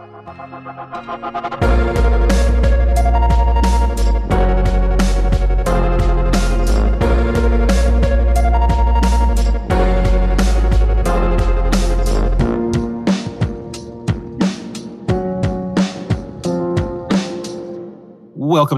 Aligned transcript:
Welcome 0.00 0.16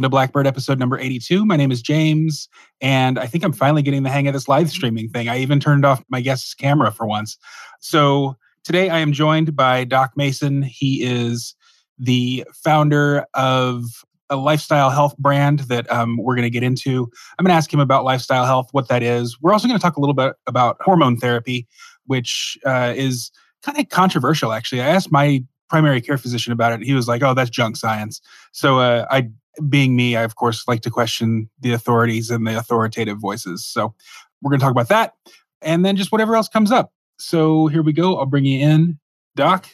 to 0.02 0.08
Blackbird 0.08 0.48
episode 0.48 0.80
number 0.80 0.98
82. 0.98 1.46
My 1.46 1.56
name 1.56 1.70
is 1.70 1.82
James, 1.82 2.48
and 2.80 3.16
I 3.16 3.28
think 3.28 3.44
I'm 3.44 3.52
finally 3.52 3.82
getting 3.82 4.02
the 4.02 4.10
hang 4.10 4.26
of 4.26 4.34
this 4.34 4.48
live 4.48 4.70
streaming 4.70 5.08
thing. 5.08 5.28
I 5.28 5.38
even 5.38 5.60
turned 5.60 5.84
off 5.84 6.02
my 6.08 6.20
guest's 6.20 6.52
camera 6.52 6.90
for 6.90 7.06
once. 7.06 7.38
So 7.78 8.36
today 8.64 8.88
I 8.88 8.98
am 8.98 9.12
joined 9.12 9.56
by 9.56 9.84
Doc 9.84 10.12
Mason. 10.16 10.62
He 10.62 11.02
is 11.02 11.54
the 11.98 12.44
founder 12.64 13.26
of 13.34 13.84
a 14.30 14.36
lifestyle 14.36 14.90
health 14.90 15.16
brand 15.18 15.60
that 15.60 15.90
um, 15.90 16.16
we're 16.16 16.34
going 16.34 16.44
to 16.44 16.50
get 16.50 16.62
into. 16.62 17.10
I'm 17.38 17.44
going 17.44 17.52
to 17.52 17.56
ask 17.56 17.72
him 17.72 17.80
about 17.80 18.04
lifestyle 18.04 18.46
health, 18.46 18.68
what 18.72 18.88
that 18.88 19.02
is. 19.02 19.40
We're 19.40 19.52
also 19.52 19.68
going 19.68 19.78
to 19.78 19.82
talk 19.82 19.96
a 19.96 20.00
little 20.00 20.14
bit 20.14 20.34
about 20.46 20.78
hormone 20.80 21.18
therapy, 21.18 21.66
which 22.06 22.56
uh, 22.64 22.94
is 22.96 23.30
kind 23.62 23.78
of 23.78 23.88
controversial, 23.90 24.52
actually. 24.52 24.80
I 24.80 24.88
asked 24.88 25.12
my 25.12 25.44
primary 25.68 26.00
care 26.00 26.18
physician 26.18 26.52
about 26.52 26.72
it. 26.72 26.84
He 26.84 26.94
was 26.94 27.08
like, 27.08 27.22
"Oh, 27.22 27.34
that's 27.34 27.50
junk 27.50 27.76
science." 27.76 28.20
So 28.52 28.78
uh, 28.78 29.06
I 29.10 29.28
being 29.68 29.96
me, 29.96 30.16
I 30.16 30.22
of 30.22 30.36
course 30.36 30.66
like 30.66 30.80
to 30.82 30.90
question 30.90 31.50
the 31.60 31.72
authorities 31.72 32.30
and 32.30 32.46
the 32.46 32.58
authoritative 32.58 33.18
voices. 33.18 33.66
So 33.66 33.94
we're 34.40 34.50
going 34.50 34.60
to 34.60 34.64
talk 34.64 34.72
about 34.72 34.88
that 34.88 35.14
and 35.60 35.84
then 35.84 35.96
just 35.96 36.10
whatever 36.10 36.36
else 36.36 36.48
comes 36.48 36.72
up. 36.72 36.92
So 37.22 37.68
here 37.68 37.82
we 37.82 37.92
go. 37.92 38.18
I'll 38.18 38.26
bring 38.26 38.44
you 38.44 38.66
in. 38.66 38.98
Doc, 39.36 39.68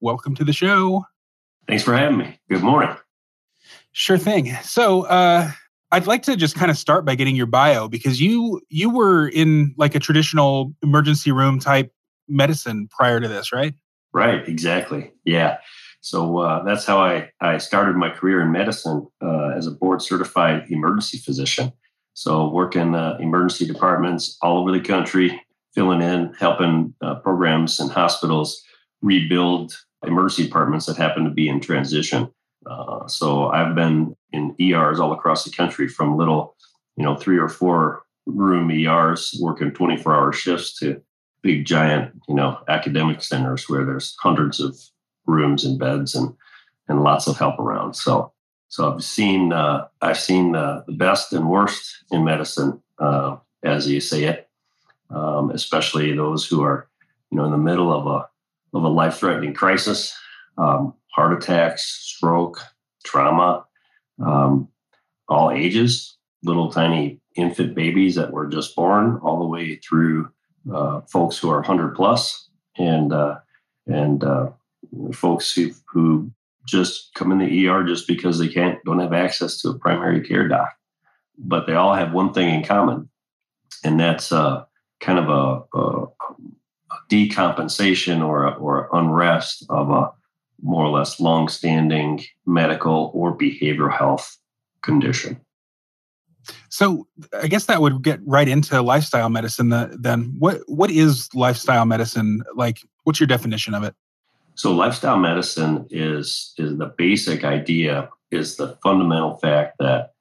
welcome 0.00 0.34
to 0.36 0.44
the 0.44 0.52
show. 0.52 1.04
Thanks 1.68 1.84
for 1.84 1.94
having 1.94 2.18
me. 2.18 2.38
Good 2.50 2.62
morning. 2.62 2.96
Sure 3.92 4.18
thing. 4.18 4.54
So, 4.62 5.02
uh, 5.02 5.50
I'd 5.92 6.06
like 6.08 6.22
to 6.24 6.34
just 6.34 6.56
kind 6.56 6.70
of 6.70 6.78
start 6.78 7.04
by 7.04 7.14
getting 7.14 7.36
your 7.36 7.46
bio 7.46 7.88
because 7.88 8.20
you 8.20 8.60
you 8.68 8.90
were 8.90 9.28
in 9.28 9.74
like 9.76 9.94
a 9.94 10.00
traditional 10.00 10.74
emergency 10.82 11.30
room 11.30 11.60
type 11.60 11.92
medicine 12.26 12.88
prior 12.90 13.20
to 13.20 13.28
this, 13.28 13.52
right? 13.52 13.74
Right, 14.12 14.48
exactly. 14.48 15.12
Yeah. 15.24 15.58
So 16.00 16.38
uh, 16.38 16.64
that's 16.64 16.84
how 16.84 16.98
I, 16.98 17.30
I 17.40 17.58
started 17.58 17.96
my 17.96 18.10
career 18.10 18.40
in 18.40 18.50
medicine 18.50 19.06
uh, 19.22 19.50
as 19.50 19.66
a 19.66 19.70
board 19.70 20.02
certified 20.02 20.64
emergency 20.68 21.18
physician. 21.18 21.72
So 22.14 22.48
working 22.48 22.94
uh, 22.94 23.16
emergency 23.20 23.66
departments 23.66 24.36
all 24.42 24.58
over 24.58 24.72
the 24.72 24.80
country, 24.80 25.40
filling 25.74 26.02
in, 26.02 26.32
helping 26.38 26.94
uh, 27.00 27.16
programs 27.16 27.80
and 27.80 27.90
hospitals 27.90 28.62
rebuild 29.02 29.76
emergency 30.06 30.44
departments 30.44 30.86
that 30.86 30.96
happen 30.96 31.24
to 31.24 31.30
be 31.30 31.48
in 31.48 31.60
transition. 31.60 32.30
Uh, 32.66 33.06
so 33.06 33.48
I've 33.48 33.74
been 33.74 34.16
in 34.32 34.54
ERs 34.60 35.00
all 35.00 35.12
across 35.12 35.44
the 35.44 35.50
country 35.50 35.88
from 35.88 36.16
little, 36.16 36.56
you 36.96 37.04
know, 37.04 37.16
three 37.16 37.38
or 37.38 37.48
four 37.48 38.02
room 38.26 38.70
ERs 38.70 39.36
working 39.40 39.70
24 39.70 40.14
hour 40.14 40.32
shifts 40.32 40.78
to 40.78 41.00
big 41.42 41.66
giant, 41.66 42.12
you 42.28 42.34
know, 42.34 42.58
academic 42.68 43.22
centers 43.22 43.68
where 43.68 43.84
there's 43.84 44.16
hundreds 44.20 44.60
of 44.60 44.76
rooms 45.26 45.64
and 45.64 45.78
beds 45.78 46.14
and 46.14 46.34
and 46.88 47.02
lots 47.02 47.26
of 47.26 47.36
help 47.36 47.58
around. 47.58 47.94
So 47.94 48.32
so 48.68 48.92
I've 48.92 49.04
seen 49.04 49.52
uh, 49.52 49.86
I've 50.00 50.18
seen 50.18 50.52
the 50.52 50.84
best 50.88 51.32
and 51.32 51.48
worst 51.48 52.04
in 52.10 52.24
medicine, 52.24 52.82
uh, 52.98 53.36
as 53.62 53.88
you 53.88 54.00
say 54.00 54.24
it, 54.24 54.48
um, 55.10 55.50
especially 55.50 56.14
those 56.14 56.46
who 56.46 56.62
are 56.62 56.88
you 57.30 57.38
know 57.38 57.44
in 57.44 57.50
the 57.50 57.58
middle 57.58 57.92
of 57.92 58.06
a 58.06 58.28
of 58.76 58.82
a 58.82 58.88
life 58.88 59.16
threatening 59.16 59.54
crisis, 59.54 60.16
um, 60.58 60.94
heart 61.14 61.32
attacks, 61.32 61.84
stroke, 61.84 62.60
trauma, 63.04 63.64
um, 64.24 64.68
all 65.28 65.50
ages, 65.50 66.16
little 66.42 66.70
tiny 66.70 67.20
infant 67.36 67.74
babies 67.74 68.14
that 68.16 68.32
were 68.32 68.46
just 68.46 68.74
born, 68.76 69.18
all 69.22 69.38
the 69.38 69.46
way 69.46 69.76
through 69.76 70.28
uh, 70.72 71.00
folks 71.02 71.38
who 71.38 71.50
are 71.50 71.58
100 71.58 71.94
plus, 71.94 72.48
and 72.78 73.12
uh, 73.12 73.38
and 73.86 74.24
uh, 74.24 74.50
folks 75.12 75.54
who, 75.54 75.70
who 75.86 76.30
just 76.66 77.12
come 77.14 77.30
in 77.30 77.38
the 77.38 77.68
ER 77.68 77.84
just 77.84 78.06
because 78.06 78.38
they 78.38 78.48
can't 78.48 78.82
don't 78.84 79.00
have 79.00 79.12
access 79.12 79.60
to 79.60 79.70
a 79.70 79.78
primary 79.78 80.20
care 80.20 80.48
doc. 80.48 80.72
But 81.36 81.66
they 81.66 81.74
all 81.74 81.94
have 81.94 82.12
one 82.12 82.32
thing 82.32 82.54
in 82.54 82.64
common, 82.64 83.08
and 83.82 83.98
that's 83.98 84.32
uh, 84.32 84.64
kind 85.04 85.18
of 85.18 85.28
a, 85.28 85.78
a, 85.78 86.06
a 86.90 86.96
decompensation 87.10 88.26
or 88.26 88.44
a, 88.44 88.52
or 88.52 88.88
unrest 88.92 89.66
of 89.68 89.90
a 89.90 90.10
more 90.62 90.84
or 90.84 90.88
less 90.88 91.20
long-standing 91.20 92.24
medical 92.46 93.10
or 93.12 93.36
behavioral 93.36 93.92
health 93.92 94.38
condition. 94.82 95.38
So 96.70 97.06
I 97.40 97.46
guess 97.48 97.66
that 97.66 97.80
would 97.82 98.02
get 98.02 98.20
right 98.24 98.48
into 98.48 98.80
lifestyle 98.82 99.28
medicine. 99.28 99.68
Then 99.68 100.34
what 100.38 100.60
what 100.66 100.90
is 100.90 101.28
lifestyle 101.34 101.86
medicine 101.86 102.42
like? 102.54 102.80
What's 103.04 103.20
your 103.20 103.26
definition 103.26 103.74
of 103.74 103.82
it? 103.82 103.94
So 104.54 104.72
lifestyle 104.72 105.18
medicine 105.18 105.86
is 105.90 106.52
is 106.58 106.76
the 106.76 106.92
basic 106.98 107.44
idea 107.44 108.10
is 108.30 108.56
the 108.56 108.76
fundamental 108.82 109.36
fact 109.36 109.76
that 109.78 110.12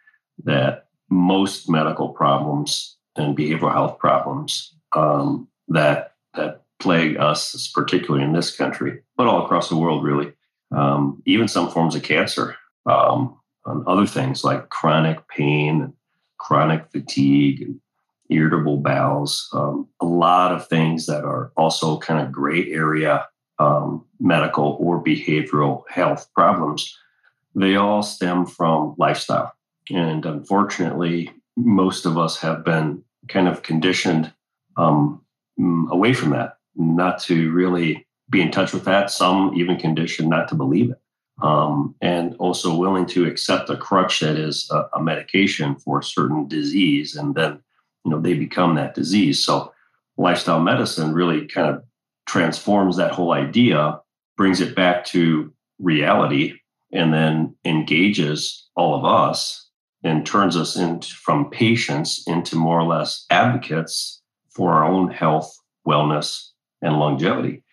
that 0.46 0.86
most 1.10 1.70
medical 1.70 2.10
problems 2.10 2.98
and 3.16 3.38
behavioral 3.38 3.74
health 3.74 4.00
problems 4.00 4.74
um, 4.94 5.48
that 5.68 6.14
that 6.36 6.64
plague 6.80 7.18
us, 7.18 7.72
particularly 7.74 8.26
in 8.26 8.34
this 8.34 8.56
country, 8.56 9.02
but 9.16 9.28
all 9.28 9.46
across 9.46 9.70
the 9.70 9.78
world, 9.78 10.04
really, 10.04 10.34
um, 10.76 11.22
even 11.26 11.48
some 11.48 11.70
forms 11.70 11.96
of 11.96 12.04
cancer, 12.04 12.56
um, 12.86 13.38
and 13.66 13.86
other 13.88 14.06
things 14.06 14.44
like 14.44 14.70
chronic 14.70 15.26
pain, 15.30 15.94
chronic 16.38 16.90
fatigue, 16.92 17.62
and 17.62 17.80
irritable 18.30 18.78
bowels, 18.78 19.50
um, 19.54 19.88
a 20.02 20.06
lot 20.06 20.52
of 20.52 20.68
things 20.68 21.06
that 21.06 21.24
are 21.24 21.52
also 21.56 21.98
kind 22.00 22.26
of 22.26 22.32
gray 22.32 22.72
area 22.72 23.26
um, 23.60 24.04
medical 24.20 24.78
or 24.80 25.04
behavioral 25.04 25.84
health 25.90 26.28
problems, 26.34 26.98
they 27.56 27.76
all 27.76 28.02
stem 28.02 28.46
from 28.46 28.96
lifestyle. 28.98 29.54
And 29.90 30.26
unfortunately, 30.26 31.32
most 31.56 32.06
of 32.06 32.18
us 32.18 32.38
have 32.38 32.64
been 32.64 33.04
kind 33.28 33.48
of 33.48 33.64
conditioned 33.64 34.32
um, 34.78 35.22
mm, 35.60 35.90
away 35.90 36.14
from 36.14 36.32
that, 36.32 36.58
not 36.76 37.20
to 37.24 37.52
really 37.52 38.06
be 38.30 38.42
in 38.42 38.52
touch 38.52 38.74
with 38.74 38.86
that. 38.86 39.12
Some 39.12 39.54
even 39.56 39.78
conditioned 39.78 40.30
not 40.30 40.48
to 40.50 40.56
believe 40.56 40.92
it. 40.92 41.00
Um, 41.42 41.96
and 42.00 42.36
also 42.38 42.76
willing 42.76 43.08
to 43.08 43.26
accept 43.26 43.70
a 43.70 43.76
crutch 43.76 44.20
that 44.20 44.38
is 44.38 44.70
a, 44.72 44.86
a 44.94 45.02
medication 45.02 45.76
for 45.76 46.00
a 46.00 46.04
certain 46.04 46.48
disease, 46.48 47.16
and 47.16 47.34
then 47.34 47.60
you 48.06 48.12
know 48.12 48.20
they 48.20 48.36
become 48.36 48.76
that 48.76 48.94
disease. 48.94 49.44
So 49.44 49.74
lifestyle 50.16 50.62
medicine 50.62 51.14
really 51.14 51.48
kind 51.48 51.76
of 51.76 51.84
transforms 52.28 52.98
that 52.98 53.12
whole 53.12 53.34
idea, 53.34 54.00
brings 54.38 54.62
it 54.62 54.76
back 54.76 55.06
to 55.06 55.52
reality, 55.80 56.54
and 56.92 57.12
then 57.12 57.56
engages 57.66 58.70
all 58.76 58.96
of 58.96 59.04
us 59.04 59.63
and 60.04 60.26
turns 60.26 60.58
us 60.58 60.76
into 60.76 61.14
from 61.16 61.50
patients 61.50 62.24
into 62.28 62.56
more 62.56 62.80
or 62.80 62.88
less 62.88 63.26
advocates 63.30 64.22
for 64.50 64.74
our 64.74 64.86
own 64.86 65.10
health, 65.10 65.56
wellness, 65.88 66.50
and 66.82 66.98
longevity. 66.98 67.64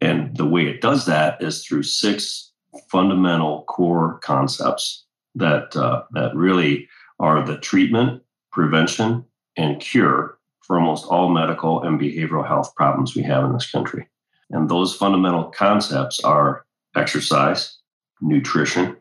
And 0.00 0.36
the 0.36 0.46
way 0.46 0.66
it 0.66 0.80
does 0.80 1.06
that 1.06 1.42
is 1.42 1.64
through 1.64 1.82
six 1.82 2.52
fundamental 2.90 3.64
core 3.64 4.18
concepts 4.22 5.04
that 5.34 5.76
uh, 5.76 6.02
that 6.12 6.34
really 6.34 6.88
are 7.18 7.44
the 7.44 7.58
treatment, 7.58 8.22
prevention, 8.52 9.24
and 9.56 9.80
cure 9.80 10.38
for 10.62 10.78
almost 10.78 11.06
all 11.06 11.28
medical 11.28 11.82
and 11.82 12.00
behavioral 12.00 12.46
health 12.46 12.74
problems 12.74 13.14
we 13.14 13.22
have 13.22 13.44
in 13.44 13.52
this 13.52 13.70
country. 13.70 14.08
And 14.50 14.68
those 14.68 14.94
fundamental 14.94 15.44
concepts 15.44 16.20
are 16.20 16.64
exercise, 16.96 17.76
nutrition, 18.20 18.96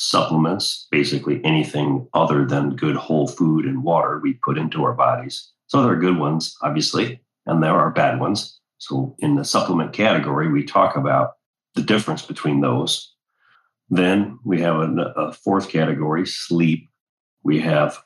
supplements, 0.00 0.86
basically 0.92 1.44
anything 1.44 2.06
other 2.14 2.46
than 2.46 2.76
good 2.76 2.94
whole 2.94 3.26
food 3.26 3.64
and 3.64 3.82
water 3.82 4.20
we 4.22 4.34
put 4.44 4.56
into 4.56 4.84
our 4.84 4.92
bodies. 4.92 5.50
So 5.66 5.82
there 5.82 5.92
are 5.92 5.96
good 5.96 6.18
ones, 6.18 6.56
obviously, 6.62 7.20
and 7.46 7.60
there 7.62 7.74
are 7.74 7.90
bad 7.90 8.20
ones. 8.20 8.60
So 8.78 9.16
in 9.18 9.34
the 9.34 9.44
supplement 9.44 9.92
category, 9.92 10.52
we 10.52 10.62
talk 10.62 10.96
about 10.96 11.32
the 11.74 11.82
difference 11.82 12.22
between 12.22 12.60
those. 12.60 13.12
Then 13.90 14.38
we 14.44 14.60
have 14.60 14.76
a, 14.76 15.12
a 15.16 15.32
fourth 15.32 15.68
category, 15.68 16.26
sleep. 16.26 16.88
We 17.42 17.60
have 17.60 17.98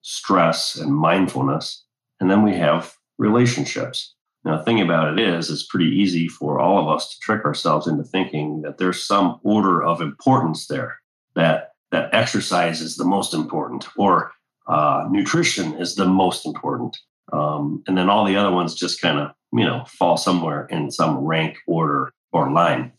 stress 0.00 0.76
and 0.76 0.94
mindfulness. 0.94 1.84
And 2.20 2.30
then 2.30 2.42
we 2.42 2.54
have 2.54 2.94
relationships. 3.18 4.14
Now, 4.46 4.56
the 4.56 4.64
thing 4.64 4.80
about 4.80 5.12
it 5.12 5.28
is, 5.28 5.50
it's 5.50 5.66
pretty 5.66 5.90
easy 5.90 6.26
for 6.26 6.58
all 6.58 6.78
of 6.78 6.88
us 6.94 7.10
to 7.10 7.20
trick 7.20 7.44
ourselves 7.44 7.86
into 7.86 8.04
thinking 8.04 8.62
that 8.62 8.78
there's 8.78 9.04
some 9.04 9.40
order 9.42 9.82
of 9.82 10.00
importance 10.00 10.68
there, 10.68 11.00
that 11.34 11.72
that 11.90 12.12
exercise 12.12 12.80
is 12.80 12.96
the 12.96 13.04
most 13.04 13.34
important, 13.34 13.86
or 13.96 14.32
uh, 14.66 15.06
nutrition 15.10 15.74
is 15.74 15.94
the 15.94 16.06
most 16.06 16.46
important, 16.46 16.96
um, 17.32 17.82
and 17.86 17.96
then 17.96 18.08
all 18.08 18.24
the 18.24 18.36
other 18.36 18.50
ones 18.50 18.74
just 18.74 19.00
kind 19.00 19.18
of 19.18 19.32
you 19.52 19.64
know 19.64 19.84
fall 19.86 20.16
somewhere 20.16 20.66
in 20.66 20.90
some 20.90 21.18
rank 21.18 21.58
order 21.66 22.12
or 22.32 22.50
line. 22.50 22.92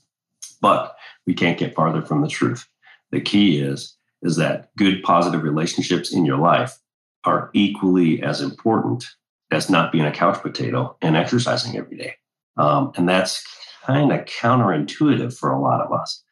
But 0.62 0.96
we 1.28 1.34
can't 1.34 1.58
get 1.58 1.76
farther 1.76 2.02
from 2.02 2.22
the 2.22 2.28
truth. 2.28 2.68
The 3.12 3.22
key 3.22 3.60
is 3.60 3.96
is 4.22 4.38
that 4.38 4.70
good 4.78 5.04
positive 5.04 5.44
relationships 5.44 6.12
in 6.12 6.26
your 6.26 6.38
life 6.38 6.78
are 7.26 7.50
equally 7.54 8.22
as 8.24 8.42
important 8.42 9.06
as 9.52 9.70
not 9.70 9.92
being 9.92 10.06
a 10.06 10.12
couch 10.12 10.42
potato 10.42 10.98
and 11.02 11.16
exercising 11.16 11.78
every 11.78 11.98
day. 11.98 12.16
Um, 12.58 12.92
and 12.96 13.08
that's 13.08 13.44
kind 13.86 14.12
of 14.12 14.26
counterintuitive 14.26 15.38
for 15.38 15.52
a 15.52 15.62
lot 15.62 15.82
of 15.82 15.92
us. 15.92 16.24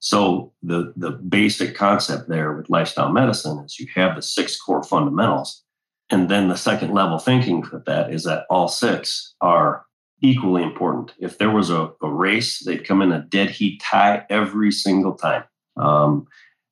So 0.00 0.52
the 0.62 0.92
the 0.96 1.10
basic 1.10 1.74
concept 1.76 2.28
there 2.28 2.54
with 2.54 2.70
lifestyle 2.70 3.12
medicine 3.12 3.58
is 3.64 3.78
you 3.78 3.86
have 3.94 4.16
the 4.16 4.22
six 4.22 4.58
core 4.58 4.82
fundamentals, 4.82 5.62
and 6.08 6.28
then 6.28 6.48
the 6.48 6.56
second 6.56 6.92
level 6.92 7.18
thinking 7.18 7.64
with 7.72 7.84
that 7.84 8.12
is 8.12 8.24
that 8.24 8.46
all 8.50 8.68
six 8.68 9.34
are 9.40 9.84
equally 10.22 10.62
important. 10.62 11.12
If 11.18 11.38
there 11.38 11.50
was 11.50 11.70
a, 11.70 11.92
a 12.02 12.10
race, 12.10 12.64
they'd 12.64 12.86
come 12.86 13.02
in 13.02 13.12
a 13.12 13.22
dead 13.22 13.50
heat 13.50 13.82
tie 13.82 14.24
every 14.30 14.72
single 14.72 15.14
time. 15.14 15.44
Um, 15.76 16.26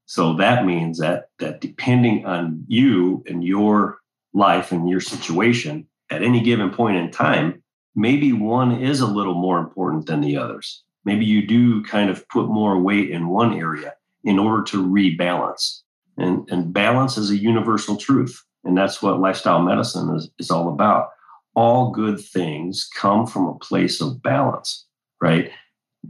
so 0.06 0.34
that 0.36 0.64
means 0.64 0.98
that 0.98 1.28
that 1.38 1.60
depending 1.60 2.24
on 2.24 2.64
you 2.66 3.22
and 3.26 3.44
your 3.44 3.98
life 4.32 4.72
and 4.72 4.88
your 4.88 5.00
situation 5.00 5.86
at 6.10 6.22
any 6.22 6.40
given 6.42 6.70
point 6.70 6.96
in 6.96 7.10
time, 7.10 7.62
maybe 7.94 8.32
one 8.32 8.72
is 8.80 9.00
a 9.00 9.06
little 9.06 9.34
more 9.34 9.58
important 9.58 10.06
than 10.06 10.22
the 10.22 10.38
others. 10.38 10.82
Maybe 11.08 11.24
you 11.24 11.46
do 11.46 11.82
kind 11.84 12.10
of 12.10 12.28
put 12.28 12.48
more 12.48 12.78
weight 12.78 13.08
in 13.10 13.28
one 13.28 13.54
area 13.54 13.94
in 14.24 14.38
order 14.38 14.62
to 14.64 14.86
rebalance. 14.86 15.80
And, 16.18 16.46
and 16.50 16.70
balance 16.70 17.16
is 17.16 17.30
a 17.30 17.36
universal 17.38 17.96
truth. 17.96 18.44
And 18.62 18.76
that's 18.76 19.00
what 19.00 19.18
lifestyle 19.18 19.62
medicine 19.62 20.14
is, 20.14 20.28
is 20.38 20.50
all 20.50 20.68
about 20.68 21.08
all 21.54 21.92
good 21.92 22.20
things 22.20 22.90
come 22.94 23.26
from 23.26 23.46
a 23.46 23.58
place 23.58 24.02
of 24.02 24.22
balance, 24.22 24.84
right? 25.18 25.50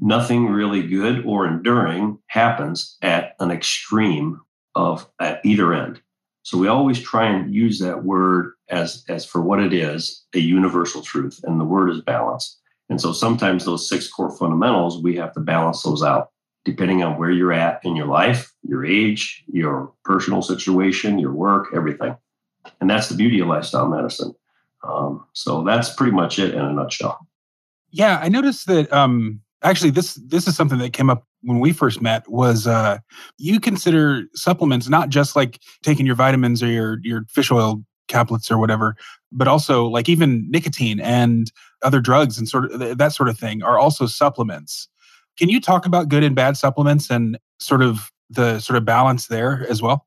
Nothing 0.01 0.47
really 0.47 0.83
good 0.83 1.25
or 1.25 1.47
enduring 1.47 2.19
happens 2.27 2.97
at 3.01 3.37
an 3.39 3.53
extreme 3.53 4.41
of 4.75 5.09
at 5.21 5.41
either 5.45 5.73
end. 5.73 6.03
So 6.43 6.59
we 6.59 6.67
always 6.67 7.01
try 7.01 7.29
and 7.29 7.55
use 7.55 7.79
that 7.79 8.03
word 8.03 8.55
as 8.69 9.05
as 9.09 9.25
for 9.25 9.41
what 9.41 9.61
it 9.61 9.73
is, 9.73 10.25
a 10.35 10.41
universal 10.41 11.03
truth, 11.03 11.39
and 11.45 11.61
the 11.61 11.65
word 11.65 11.91
is 11.91 12.01
balance. 12.01 12.59
And 12.89 13.01
so 13.01 13.13
sometimes 13.13 13.65
those 13.65 13.89
six 13.89 14.09
core 14.09 14.31
fundamentals, 14.37 15.03
we 15.03 15.17
have 15.17 15.33
to 15.35 15.41
balance 15.41 15.83
those 15.83 16.03
out 16.03 16.31
depending 16.65 17.03
on 17.03 17.19
where 17.19 17.31
you're 17.31 17.53
at 17.53 17.83
in 17.85 17.97
your 17.97 18.07
life, 18.07 18.53
your 18.63 18.85
age, 18.85 19.43
your 19.51 19.93
personal 20.05 20.43
situation, 20.43 21.19
your 21.19 21.33
work, 21.33 21.69
everything. 21.75 22.15
And 22.81 22.91
that's 22.91 23.09
the 23.09 23.15
beauty 23.15 23.41
of 23.41 23.49
lifestyle 23.49 23.89
medicine. 23.89 24.35
Um, 24.87 25.25
so 25.33 25.65
that's 25.65 25.95
pretty 25.95 26.13
much 26.13 26.39
it 26.39 26.55
in 26.55 26.61
a 26.61 26.73
nutshell. 26.73 27.27
Yeah, 27.91 28.19
I 28.23 28.29
noticed 28.29 28.67
that. 28.67 28.93
Um, 28.93 29.41
actually, 29.63 29.91
this 29.91 30.15
this 30.15 30.47
is 30.47 30.57
something 30.57 30.79
that 30.79 30.93
came 30.93 31.09
up 31.11 31.27
when 31.43 31.59
we 31.59 31.73
first 31.73 32.03
met. 32.03 32.29
Was 32.29 32.67
uh, 32.67 32.99
you 33.39 33.61
consider 33.61 34.25
supplements 34.35 34.89
not 34.89 35.09
just 35.09 35.35
like 35.35 35.61
taking 35.83 36.07
your 36.07 36.15
vitamins 36.15 36.63
or 36.63 36.69
your 36.69 36.99
your 37.03 37.25
fish 37.31 37.51
oil 37.51 37.83
caplets 38.09 38.51
or 38.51 38.59
whatever, 38.59 38.97
but 39.33 39.49
also 39.49 39.87
like 39.87 40.09
even 40.09 40.51
nicotine 40.51 41.01
and 41.01 41.53
other 41.83 42.01
drugs 42.01 42.39
and 42.39 42.49
sort 42.49 42.71
of 42.73 42.99
that 42.99 43.13
sort 43.13 43.29
of 43.29 43.39
thing 43.39 43.63
are 43.63 43.79
also 43.79 44.07
supplements. 44.07 44.89
Can 45.39 45.49
you 45.49 45.61
talk 45.61 45.87
about 45.87 46.09
good 46.09 46.25
and 46.25 46.35
bad 46.35 46.57
supplements 46.57 47.11
and 47.11 47.39
sort 47.61 47.83
of 47.83 48.11
the 48.31 48.59
sort 48.61 48.77
of 48.77 48.85
balance 48.85 49.29
there 49.29 49.67
as 49.69 49.81
well? 49.81 50.07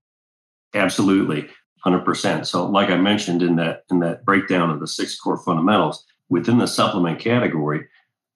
Absolutely. 0.74 1.48
100%. 1.86 2.46
So 2.46 2.66
like 2.66 2.90
I 2.90 2.98
mentioned 2.98 3.42
in 3.42 3.56
that 3.56 3.84
in 3.90 4.00
that 4.00 4.24
breakdown 4.26 4.70
of 4.70 4.80
the 4.80 4.88
six 4.88 5.20
core 5.20 5.38
fundamentals, 5.38 6.06
within 6.30 6.60
the 6.60 6.68
supplement 6.68 7.20
category, 7.20 7.86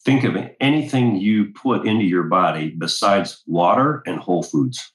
think 0.03 0.23
of 0.23 0.35
anything 0.59 1.15
you 1.15 1.51
put 1.53 1.87
into 1.87 2.03
your 2.03 2.23
body 2.23 2.69
besides 2.77 3.41
water 3.47 4.03
and 4.05 4.19
whole 4.19 4.43
foods. 4.43 4.93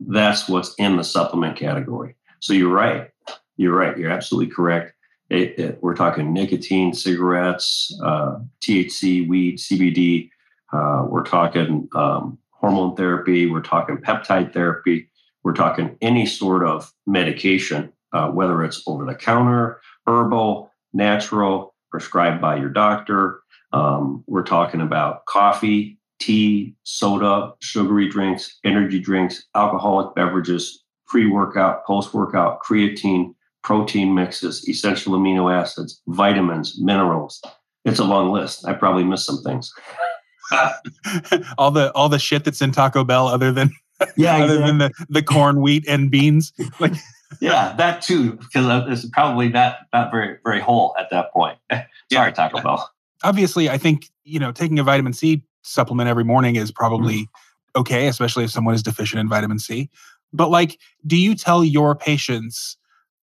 That's 0.00 0.48
what's 0.48 0.74
in 0.76 0.96
the 0.96 1.04
supplement 1.04 1.56
category. 1.56 2.16
So 2.40 2.52
you're 2.52 2.72
right. 2.72 3.08
You're 3.56 3.76
right. 3.76 3.96
You're 3.96 4.10
absolutely 4.10 4.52
correct. 4.52 4.94
It, 5.32 5.58
it, 5.58 5.78
we're 5.82 5.94
talking 5.94 6.34
nicotine, 6.34 6.92
cigarettes, 6.92 7.98
uh, 8.04 8.40
THC, 8.60 9.26
weed, 9.26 9.56
CBD. 9.56 10.28
Uh, 10.70 11.06
we're 11.08 11.24
talking 11.24 11.88
um, 11.94 12.36
hormone 12.50 12.94
therapy. 12.96 13.46
We're 13.46 13.62
talking 13.62 13.96
peptide 13.96 14.52
therapy. 14.52 15.08
We're 15.42 15.54
talking 15.54 15.96
any 16.02 16.26
sort 16.26 16.66
of 16.66 16.92
medication, 17.06 17.94
uh, 18.12 18.28
whether 18.28 18.62
it's 18.62 18.82
over 18.86 19.06
the 19.06 19.14
counter, 19.14 19.80
herbal, 20.06 20.70
natural, 20.92 21.74
prescribed 21.90 22.42
by 22.42 22.56
your 22.56 22.68
doctor. 22.68 23.40
Um, 23.72 24.24
we're 24.26 24.42
talking 24.42 24.82
about 24.82 25.24
coffee, 25.24 25.98
tea, 26.20 26.74
soda, 26.82 27.54
sugary 27.60 28.06
drinks, 28.06 28.58
energy 28.64 29.00
drinks, 29.00 29.46
alcoholic 29.54 30.14
beverages, 30.14 30.84
pre 31.06 31.26
workout, 31.26 31.86
post 31.86 32.12
workout, 32.12 32.62
creatine, 32.62 33.34
protein 33.62 34.14
mixes, 34.14 34.68
essential 34.68 35.14
amino 35.14 35.52
acids, 35.52 36.00
vitamins, 36.08 36.80
minerals. 36.80 37.42
It's 37.84 37.98
a 37.98 38.04
long 38.04 38.30
list. 38.32 38.66
I 38.66 38.74
probably 38.74 39.04
missed 39.04 39.26
some 39.26 39.42
things. 39.42 39.72
all 41.58 41.70
the 41.70 41.92
all 41.94 42.08
the 42.08 42.18
shit 42.18 42.44
that's 42.44 42.60
in 42.60 42.72
Taco 42.72 43.04
Bell 43.04 43.28
other 43.28 43.52
than 43.52 43.70
yeah, 44.16 44.36
other 44.44 44.54
exactly. 44.54 44.66
than 44.66 44.78
the, 44.78 45.06
the 45.08 45.22
corn, 45.22 45.60
wheat, 45.60 45.84
and 45.88 46.10
beans. 46.10 46.52
Like, 46.80 46.92
yeah, 47.40 47.74
that 47.78 48.02
too, 48.02 48.32
because 48.32 48.84
it's 48.88 49.08
probably 49.10 49.48
not 49.48 49.76
not 49.92 50.10
very 50.10 50.36
very 50.44 50.60
whole 50.60 50.94
at 50.98 51.08
that 51.10 51.32
point. 51.32 51.56
Sorry, 51.70 51.86
yeah. 52.10 52.30
Taco 52.30 52.60
Bell. 52.60 52.90
Obviously, 53.24 53.70
I 53.70 53.78
think 53.78 54.10
you 54.24 54.38
know 54.38 54.52
taking 54.52 54.78
a 54.78 54.84
vitamin 54.84 55.12
C 55.12 55.42
supplement 55.62 56.08
every 56.08 56.24
morning 56.24 56.56
is 56.56 56.70
probably 56.70 57.22
mm. 57.22 57.28
okay, 57.76 58.06
especially 58.08 58.44
if 58.44 58.50
someone 58.50 58.74
is 58.74 58.82
deficient 58.82 59.20
in 59.20 59.28
vitamin 59.28 59.58
C. 59.58 59.88
But 60.32 60.50
like, 60.50 60.78
do 61.06 61.16
you 61.16 61.34
tell 61.34 61.64
your 61.64 61.94
patients? 61.94 62.76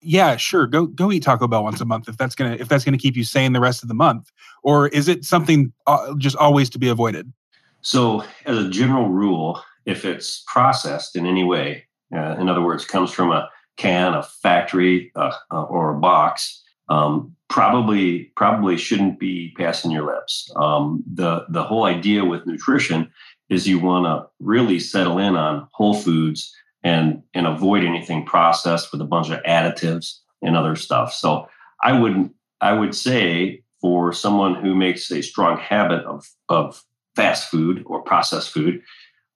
Yeah 0.02 0.37
sure 0.37 0.66
go 0.66 0.87
go 0.87 1.10
eat 1.10 1.22
taco 1.22 1.46
bell 1.46 1.62
once 1.62 1.81
a 1.81 1.84
month 1.84 2.08
if 2.08 2.16
that's 2.16 2.34
gonna 2.34 2.56
if 2.58 2.69
that's 2.69 2.84
gonna 2.84 2.99
keep 2.99 3.16
you 3.16 3.25
sane 3.25 3.52
the 3.52 3.60
rest 3.60 3.82
of 3.82 3.88
the 3.88 3.94
month 3.94 4.31
or 4.62 4.88
is 4.88 5.08
it 5.08 5.25
something 5.25 5.72
uh, 5.87 6.14
just 6.19 6.37
always 6.37 6.69
to 6.69 6.78
be 6.78 6.88
avoided 6.88 7.32
so 7.81 8.25
as 8.46 8.58
a 8.58 8.69
general 8.69 9.08
rule 9.08 9.62
if 9.87 10.04
it's 10.04 10.44
processed 10.46 11.16
in 11.16 11.26
any 11.26 11.44
way, 11.44 11.84
uh, 12.14 12.37
in 12.38 12.49
other 12.49 12.62
words, 12.62 12.84
comes 12.84 13.10
from 13.10 13.32
a 13.32 13.49
can, 13.76 14.14
a 14.14 14.22
factory, 14.22 15.10
uh, 15.16 15.32
uh, 15.50 15.62
or 15.64 15.94
a 15.94 15.99
box, 15.99 16.62
um, 16.88 17.34
probably 17.49 18.25
probably 18.37 18.76
shouldn't 18.76 19.19
be 19.19 19.54
passing 19.56 19.90
your 19.90 20.06
lips. 20.06 20.50
Um, 20.56 21.02
the 21.12 21.46
the 21.49 21.62
whole 21.62 21.84
idea 21.84 22.25
with 22.25 22.46
nutrition 22.46 23.10
is 23.49 23.66
you 23.66 23.78
want 23.78 24.06
to 24.06 24.28
really 24.40 24.78
settle 24.78 25.19
in 25.19 25.37
on 25.37 25.68
whole 25.73 25.94
foods 25.94 26.54
and 26.85 27.23
and 27.35 27.47
avoid 27.47 27.85
anything 27.85 28.25
processed 28.25 28.93
with 28.93 29.01
a 29.01 29.07
bunch 29.07 29.31
of 29.31 29.43
additives 29.43 30.19
and 30.43 30.57
other 30.57 30.77
stuff. 30.77 31.12
So 31.12 31.49
I 31.83 31.99
would 31.99 32.31
I 32.61 32.73
would 32.73 32.95
say 32.95 33.62
for 33.81 34.12
someone 34.12 34.55
who 34.55 34.75
makes 34.75 35.11
a 35.11 35.23
strong 35.23 35.59
habit 35.59 36.05
of 36.05 36.29
of 36.49 36.83
fast 37.15 37.51
food 37.51 37.83
or 37.87 38.03
processed 38.03 38.51
food, 38.51 38.83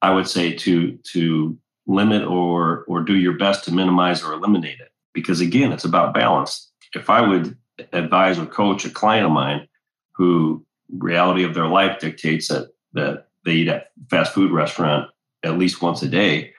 I 0.02 0.12
would 0.12 0.28
say 0.28 0.54
to 0.54 0.96
to 1.12 1.58
limit 1.86 2.24
or 2.24 2.84
or 2.88 3.02
do 3.02 3.16
your 3.16 3.34
best 3.34 3.64
to 3.64 3.74
minimize 3.74 4.22
or 4.22 4.32
eliminate 4.32 4.80
it. 4.80 4.92
Because 5.12 5.40
again, 5.40 5.72
it's 5.72 5.84
about 5.84 6.14
balance. 6.14 6.70
If 6.94 7.10
I 7.10 7.20
would 7.20 7.56
advise 7.92 8.38
or 8.38 8.46
coach 8.46 8.84
a 8.84 8.90
client 8.90 9.26
of 9.26 9.32
mine 9.32 9.68
who 10.12 10.64
reality 10.98 11.44
of 11.44 11.54
their 11.54 11.66
life 11.66 11.98
dictates 11.98 12.48
that 12.48 12.70
that 12.92 13.28
they 13.44 13.52
eat 13.52 13.68
at 13.68 13.90
fast 14.10 14.32
food 14.32 14.50
restaurant 14.50 15.10
at 15.44 15.58
least 15.58 15.82
once 15.82 16.02
a 16.02 16.08
day, 16.08 16.52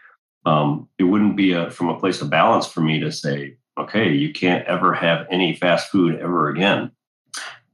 um, 0.47 0.87
it 0.97 1.03
wouldn't 1.03 1.35
be 1.35 1.51
a, 1.51 1.69
from 1.69 1.89
a 1.89 1.99
place 1.99 2.21
of 2.21 2.29
balance 2.29 2.65
for 2.65 2.79
me 2.79 3.01
to 3.01 3.11
say, 3.11 3.57
okay, 3.77 4.13
you 4.13 4.31
can't 4.31 4.65
ever 4.65 4.93
have 4.93 5.27
any 5.29 5.53
fast 5.53 5.91
food 5.91 6.15
ever 6.21 6.47
again. 6.47 6.89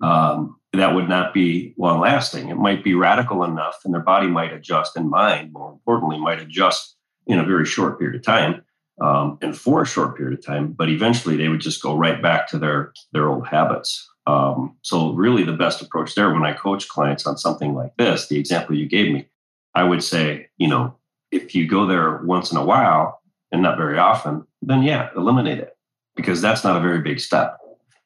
Um, 0.01 0.59
that 0.73 0.95
would 0.95 1.07
not 1.07 1.35
be 1.35 1.75
long 1.77 1.99
lasting. 1.99 2.49
It 2.49 2.57
might 2.57 2.83
be 2.83 2.95
radical 2.95 3.43
enough 3.43 3.81
and 3.85 3.93
their 3.93 4.01
body 4.01 4.25
might 4.25 4.51
adjust 4.51 4.97
and 4.97 5.07
mind, 5.07 5.53
more 5.53 5.71
importantly, 5.71 6.17
might 6.17 6.41
adjust 6.41 6.95
in 7.27 7.37
a 7.37 7.45
very 7.45 7.63
short 7.63 7.99
period 7.99 8.15
of 8.15 8.25
time 8.25 8.63
um, 8.99 9.37
and 9.43 9.55
for 9.55 9.83
a 9.83 9.85
short 9.85 10.17
period 10.17 10.39
of 10.39 10.43
time, 10.43 10.71
but 10.71 10.89
eventually 10.89 11.37
they 11.37 11.49
would 11.49 11.61
just 11.61 11.81
go 11.81 11.95
right 11.95 12.23
back 12.23 12.47
to 12.49 12.57
their, 12.57 12.91
their 13.11 13.29
old 13.29 13.47
habits. 13.47 14.09
Um, 14.25 14.77
so, 14.81 15.11
really, 15.11 15.43
the 15.43 15.53
best 15.53 15.81
approach 15.81 16.15
there 16.15 16.33
when 16.33 16.45
I 16.45 16.53
coach 16.53 16.87
clients 16.87 17.27
on 17.27 17.37
something 17.37 17.75
like 17.75 17.91
this, 17.97 18.29
the 18.29 18.39
example 18.39 18.75
you 18.75 18.87
gave 18.87 19.13
me, 19.13 19.27
I 19.75 19.83
would 19.83 20.01
say, 20.01 20.47
you 20.57 20.69
know, 20.69 20.95
if 21.33 21.55
you 21.55 21.67
go 21.67 21.85
there 21.85 22.17
once 22.23 22.51
in 22.51 22.57
a 22.57 22.65
while 22.65 23.21
and 23.51 23.61
not 23.61 23.77
very 23.77 23.97
often, 23.97 24.45
then 24.61 24.83
yeah, 24.83 25.09
eliminate 25.15 25.59
it 25.59 25.75
because 26.15 26.41
that's 26.41 26.63
not 26.63 26.77
a 26.77 26.81
very 26.81 26.99
big 27.01 27.19
step, 27.19 27.57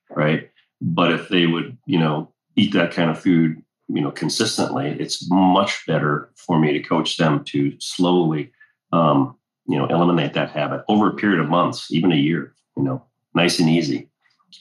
right? 0.09 0.49
But 0.79 1.11
if 1.11 1.29
they 1.29 1.45
would, 1.45 1.77
you 1.85 1.99
know, 1.99 2.31
eat 2.55 2.73
that 2.73 2.91
kind 2.91 3.11
of 3.11 3.19
food, 3.19 3.61
you 3.89 4.01
know, 4.01 4.11
consistently, 4.11 4.95
it's 4.99 5.29
much 5.29 5.85
better 5.85 6.29
for 6.35 6.59
me 6.59 6.73
to 6.73 6.79
coach 6.79 7.17
them 7.17 7.43
to 7.45 7.75
slowly, 7.79 8.51
um, 8.93 9.35
you 9.67 9.77
know, 9.77 9.87
eliminate 9.87 10.33
that 10.33 10.51
habit 10.51 10.83
over 10.87 11.09
a 11.09 11.15
period 11.15 11.39
of 11.39 11.49
months, 11.49 11.91
even 11.91 12.11
a 12.11 12.15
year, 12.15 12.53
you 12.75 12.83
know, 12.83 13.03
nice 13.33 13.59
and 13.59 13.69
easy. 13.69 14.09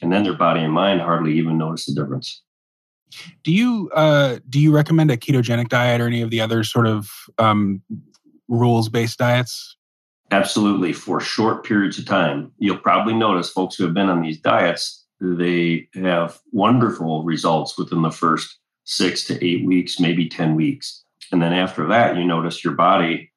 And 0.01 0.11
then 0.11 0.23
their 0.23 0.33
body 0.33 0.61
and 0.61 0.73
mind 0.73 1.01
hardly 1.01 1.37
even 1.37 1.57
notice 1.57 1.85
the 1.85 1.93
difference. 1.93 2.41
Do 3.43 3.53
you 3.53 3.89
uh, 3.95 4.39
do 4.49 4.59
you 4.59 4.73
recommend 4.73 5.11
a 5.11 5.17
ketogenic 5.17 5.69
diet 5.69 6.01
or 6.01 6.07
any 6.07 6.21
of 6.21 6.29
the 6.29 6.41
other 6.41 6.65
sort 6.65 6.87
of 6.87 7.09
um, 7.37 7.81
rules 8.47 8.89
based 8.89 9.19
diets? 9.19 9.75
Absolutely. 10.31 10.93
For 10.93 11.19
short 11.19 11.63
periods 11.63 11.97
of 11.97 12.05
time, 12.05 12.51
you'll 12.57 12.77
probably 12.77 13.13
notice 13.13 13.49
folks 13.49 13.75
who 13.75 13.85
have 13.85 13.93
been 13.93 14.09
on 14.09 14.21
these 14.21 14.39
diets, 14.39 15.05
they 15.19 15.87
have 15.93 16.39
wonderful 16.51 17.23
results 17.23 17.77
within 17.77 18.01
the 18.01 18.11
first 18.11 18.57
six 18.83 19.25
to 19.27 19.45
eight 19.45 19.65
weeks, 19.65 19.99
maybe 19.99 20.27
10 20.27 20.55
weeks. 20.55 21.03
And 21.31 21.41
then 21.41 21.53
after 21.53 21.87
that, 21.87 22.15
you 22.15 22.23
notice 22.23 22.63
your 22.63 22.73
body 22.73 23.31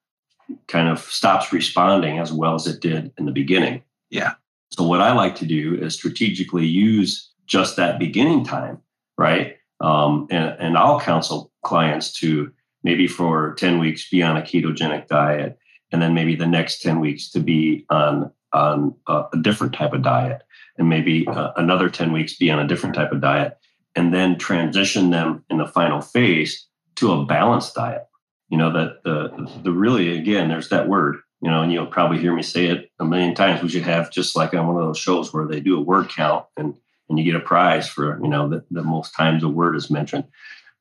kind 0.67 0.89
of 0.89 1.01
stops 1.01 1.53
responding 1.53 2.19
as 2.19 2.33
well 2.33 2.55
as 2.55 2.67
it 2.67 2.81
did 2.81 3.13
in 3.19 3.25
the 3.25 3.33
beginning. 3.33 3.83
Yeah. 4.11 4.35
So, 4.71 4.85
what 4.85 5.01
I 5.01 5.13
like 5.13 5.35
to 5.37 5.47
do 5.47 5.75
is 5.75 5.95
strategically 5.95 6.67
use 6.67 7.31
just 7.47 7.77
that 7.77 7.99
beginning 7.99 8.45
time, 8.45 8.81
right? 9.19 9.57
Um, 9.81 10.29
and, 10.31 10.57
and 10.61 10.79
I'll 10.79 11.01
counsel 11.01 11.51
clients 11.65 12.13
to 12.21 12.53
maybe 12.83 13.07
for 13.07 13.55
10 13.55 13.79
weeks 13.79 14.09
be 14.09 14.23
on 14.23 14.37
a 14.37 14.43
ketogenic 14.43 15.07
diet, 15.09 15.59
and 15.93 16.01
then 16.01 16.15
maybe 16.15 16.35
the 16.35 16.47
next 16.47 16.83
10 16.83 17.01
weeks 17.01 17.31
to 17.31 17.41
be 17.41 17.85
on, 17.91 18.31
on 18.53 18.95
a, 19.07 19.25
a 19.33 19.39
different 19.39 19.73
type 19.73 19.93
of 19.93 20.03
diet, 20.03 20.43
and 20.79 20.89
maybe 20.89 21.27
uh, 21.27 21.53
another 21.57 21.89
10 21.89 22.13
weeks 22.13 22.37
be 22.37 22.51
on 22.51 22.59
a 22.59 22.67
different 22.67 22.95
type 22.95 23.13
of 23.13 23.21
diet, 23.21 23.59
and 23.95 24.15
then 24.15 24.39
transition 24.39 25.11
them 25.11 25.45
in 25.51 25.59
the 25.59 25.67
final 25.67 26.01
phase 26.01 26.67
to 26.97 27.13
a 27.13 27.25
balanced 27.25 27.75
diet. 27.75 28.07
You 28.49 28.59
know, 28.59 28.73
that 28.73 29.03
the, 29.05 29.61
the 29.63 29.73
really, 29.73 30.17
again, 30.19 30.49
there's 30.49 30.71
that 30.71 30.89
word, 30.89 31.19
you 31.41 31.51
know, 31.51 31.63
and 31.63 31.73
you'll 31.73 31.87
probably 31.87 32.19
hear 32.19 32.35
me 32.35 32.43
say 32.43 32.67
it 32.67 32.91
a 32.99 33.05
million 33.05 33.35
times. 33.35 33.63
We 33.63 33.69
should 33.69 33.83
have 33.83 34.11
just 34.11 34.35
like 34.35 34.55
on 34.55 34.67
one 34.67 34.77
of 34.77 34.83
those 34.83 34.99
shows 34.99 35.33
where 35.33 35.47
they 35.47 35.61
do 35.61 35.77
a 35.77 35.83
word 35.83 36.09
count 36.09 36.47
and 36.57 36.75
and 37.11 37.19
you 37.19 37.25
get 37.25 37.35
a 37.35 37.45
prize 37.45 37.89
for 37.89 38.19
you 38.23 38.29
know 38.29 38.49
the, 38.49 38.65
the 38.71 38.83
most 38.83 39.15
times 39.15 39.43
a 39.43 39.49
word 39.49 39.77
is 39.77 39.91
mentioned 39.91 40.25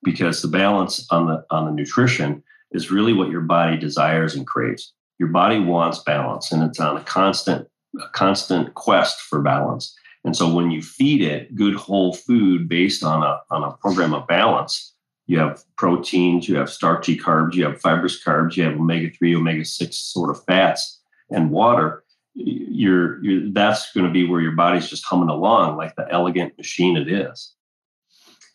because 0.03 0.41
the 0.41 0.47
balance 0.47 1.05
on 1.11 1.27
the 1.27 1.45
on 1.49 1.65
the 1.65 1.71
nutrition 1.71 2.43
is 2.71 2.91
really 2.91 3.13
what 3.13 3.29
your 3.29 3.41
body 3.41 3.77
desires 3.77 4.35
and 4.35 4.47
craves 4.47 4.93
your 5.17 5.29
body 5.29 5.59
wants 5.59 5.99
balance 5.99 6.51
and 6.51 6.63
it's 6.63 6.79
on 6.79 6.97
a 6.97 7.03
constant 7.03 7.67
a 8.01 8.09
constant 8.09 8.73
quest 8.75 9.19
for 9.21 9.41
balance 9.41 9.95
and 10.23 10.35
so 10.35 10.53
when 10.53 10.71
you 10.71 10.81
feed 10.81 11.21
it 11.21 11.55
good 11.55 11.75
whole 11.75 12.13
food 12.13 12.69
based 12.69 13.03
on 13.03 13.23
a 13.23 13.39
on 13.51 13.63
a 13.63 13.75
program 13.77 14.13
of 14.13 14.27
balance 14.27 14.93
you 15.27 15.37
have 15.37 15.63
proteins 15.77 16.47
you 16.47 16.55
have 16.55 16.69
starchy 16.69 17.17
carbs 17.17 17.53
you 17.53 17.63
have 17.63 17.81
fibrous 17.81 18.23
carbs 18.23 18.55
you 18.55 18.63
have 18.63 18.75
omega-3 18.75 19.35
omega-6 19.35 19.93
sort 19.93 20.29
of 20.29 20.43
fats 20.45 21.01
and 21.31 21.51
water 21.51 22.03
you're, 22.35 23.23
you're 23.23 23.51
that's 23.51 23.91
going 23.93 24.05
to 24.05 24.11
be 24.11 24.25
where 24.25 24.41
your 24.41 24.53
body's 24.53 24.89
just 24.89 25.05
humming 25.05 25.29
along 25.29 25.77
like 25.77 25.95
the 25.95 26.07
elegant 26.09 26.57
machine 26.57 26.95
it 26.95 27.07
is. 27.07 27.53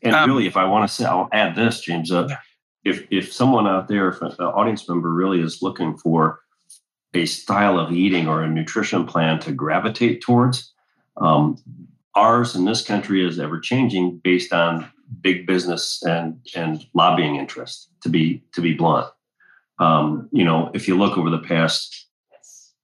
And 0.04 0.14
um, 0.14 0.30
really, 0.30 0.46
if 0.46 0.56
I 0.56 0.64
want 0.64 0.88
to 0.88 0.94
say, 0.94 1.04
I'll 1.04 1.28
add 1.32 1.56
this, 1.56 1.80
James. 1.80 2.12
Uh, 2.12 2.26
yeah. 2.28 2.38
If 2.84 3.06
if 3.10 3.32
someone 3.32 3.66
out 3.66 3.88
there, 3.88 4.08
if 4.08 4.20
an 4.20 4.32
audience 4.38 4.86
member 4.88 5.10
really 5.10 5.40
is 5.40 5.62
looking 5.62 5.96
for 5.96 6.40
a 7.14 7.24
style 7.24 7.78
of 7.78 7.92
eating 7.92 8.28
or 8.28 8.42
a 8.42 8.48
nutrition 8.48 9.06
plan 9.06 9.38
to 9.40 9.52
gravitate 9.52 10.20
towards, 10.20 10.72
um, 11.16 11.56
ours 12.14 12.54
in 12.54 12.66
this 12.66 12.82
country 12.82 13.26
is 13.26 13.38
ever 13.38 13.58
changing 13.58 14.18
based 14.22 14.52
on 14.52 14.86
big 15.22 15.46
business 15.46 16.02
and 16.04 16.38
and 16.54 16.84
lobbying 16.92 17.36
interest. 17.36 17.88
To 18.02 18.10
be 18.10 18.44
to 18.52 18.60
be 18.60 18.74
blunt, 18.74 19.08
um, 19.78 20.28
you 20.30 20.44
know, 20.44 20.70
if 20.74 20.86
you 20.86 20.98
look 20.98 21.16
over 21.16 21.30
the 21.30 21.38
past 21.38 22.06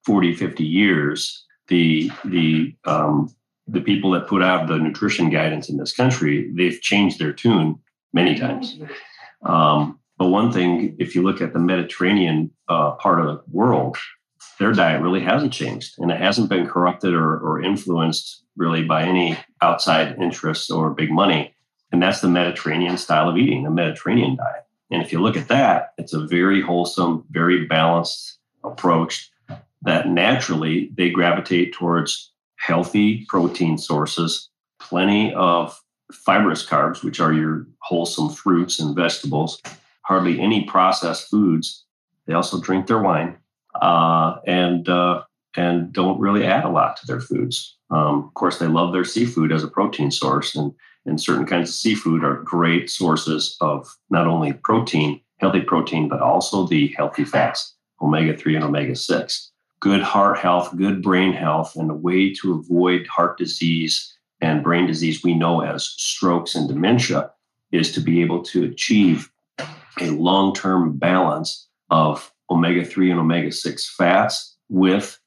40, 0.07 0.35
50 0.35 0.65
years, 0.65 1.45
the 1.69 2.11
the 2.25 2.75
um, 2.85 3.35
the 3.71 3.81
people 3.81 4.11
that 4.13 4.27
put 4.27 4.43
out 4.43 4.67
the 4.67 4.79
nutrition 4.79 5.31
guidance 5.31 5.69
in 5.69 5.77
this 5.77 5.93
country, 5.93 6.51
they've 6.55 6.81
changed 6.81 7.19
their 7.19 7.33
tune 7.33 7.79
many 8.13 8.39
times. 8.39 8.79
Um, 9.43 9.99
but 10.19 10.29
one 10.29 10.53
thing, 10.53 10.97
if 10.99 11.15
you 11.15 11.23
look 11.23 11.41
at 11.41 11.53
the 11.53 11.59
Mediterranean 11.59 12.51
uh, 12.69 12.93
part 12.93 13.21
of 13.21 13.27
the 13.27 13.43
world, 13.51 13.97
their 14.59 14.73
diet 14.73 15.01
really 15.01 15.21
hasn't 15.21 15.53
changed, 15.53 15.95
and 15.99 16.11
it 16.11 16.21
hasn't 16.21 16.51
been 16.51 16.67
corrupted 16.67 17.15
or, 17.15 17.39
or 17.39 17.63
influenced 17.63 18.45
really 18.57 18.85
by 18.85 19.05
any 19.05 19.39
outside 19.63 20.17
interests 20.21 20.71
or 20.71 20.91
big 20.91 21.11
money. 21.11 21.55
And 21.93 22.03
that's 22.03 22.21
the 22.21 22.29
Mediterranean 22.29 22.99
style 22.99 23.29
of 23.29 23.39
eating, 23.39 23.63
the 23.63 23.71
Mediterranean 23.71 24.37
diet. 24.37 24.65
And 24.91 25.03
if 25.03 25.13
you 25.13 25.21
look 25.21 25.37
at 25.37 25.49
that, 25.49 25.95
it's 25.99 26.13
a 26.13 26.27
very 26.27 26.61
wholesome, 26.61 27.25
very 27.31 27.67
balanced 27.67 28.39
approach 28.63 29.31
that 29.83 30.09
naturally 30.09 30.91
they 30.95 31.11
gravitate 31.11 31.73
towards 31.73 32.30
healthy 32.61 33.25
protein 33.27 33.79
sources, 33.79 34.51
plenty 34.79 35.33
of 35.35 35.81
fibrous 36.13 36.65
carbs, 36.67 37.03
which 37.03 37.19
are 37.19 37.33
your 37.33 37.67
wholesome 37.81 38.29
fruits 38.29 38.79
and 38.79 38.95
vegetables, 38.95 39.61
hardly 40.03 40.39
any 40.39 40.65
processed 40.65 41.31
foods. 41.31 41.85
They 42.27 42.35
also 42.35 42.61
drink 42.61 42.87
their 42.87 43.03
wine 43.03 43.39
uh, 43.81 44.37
and 44.47 44.89
uh, 44.89 45.23
and 45.57 45.93
don't 45.93 46.21
really 46.21 46.47
add 46.47 46.65
a 46.65 46.69
lot 46.69 46.97
to 46.99 47.07
their 47.07 47.21
foods. 47.21 47.77
Um, 47.91 48.25
of 48.25 48.35
course, 48.35 48.59
they 48.59 48.69
love 48.69 48.93
their 48.93 49.05
seafood 49.05 49.53
as 49.53 49.65
a 49.65 49.69
protein 49.69 50.11
source, 50.11 50.55
and 50.55 50.73
and 51.07 51.21
certain 51.21 51.47
kinds 51.47 51.71
of 51.71 51.75
seafood 51.75 52.23
are 52.23 52.43
great 52.43 52.91
sources 52.91 53.57
of 53.61 53.97
not 54.11 54.27
only 54.27 54.53
protein, 54.53 55.21
healthy 55.39 55.63
protein, 55.63 56.09
but 56.09 56.21
also 56.21 56.67
the 56.67 56.89
healthy 56.89 57.25
fats, 57.25 57.75
omega 58.03 58.37
three 58.37 58.55
and 58.55 58.65
omega 58.65 58.95
six 58.95 59.50
good 59.81 60.03
heart 60.03 60.39
health, 60.39 60.77
good 60.77 61.03
brain 61.03 61.33
health, 61.33 61.75
and 61.77 61.91
a 61.91 61.95
way 61.95 62.33
to 62.35 62.55
avoid 62.55 63.07
heart 63.07 63.39
disease 63.39 64.15
and 64.41 64.63
brain 64.63 64.87
disease 64.87 65.23
we 65.23 65.35
know 65.35 65.61
as 65.61 65.85
strokes 65.97 66.55
and 66.55 66.69
dementia 66.69 67.31
is 67.73 67.93
to 67.93 68.01
be 68.01 68.23
able 68.23 68.43
to 68.43 68.65
achieve 68.65 69.31
a 70.01 70.11
long 70.11 70.55
term 70.55 70.97
balance 70.97 71.69
of 71.91 72.33
omega 72.51 72.85
3 72.85 73.11
and 73.11 73.21
omega 73.21 73.53
6 73.53 73.95
fats 73.97 74.57
with 74.69 75.19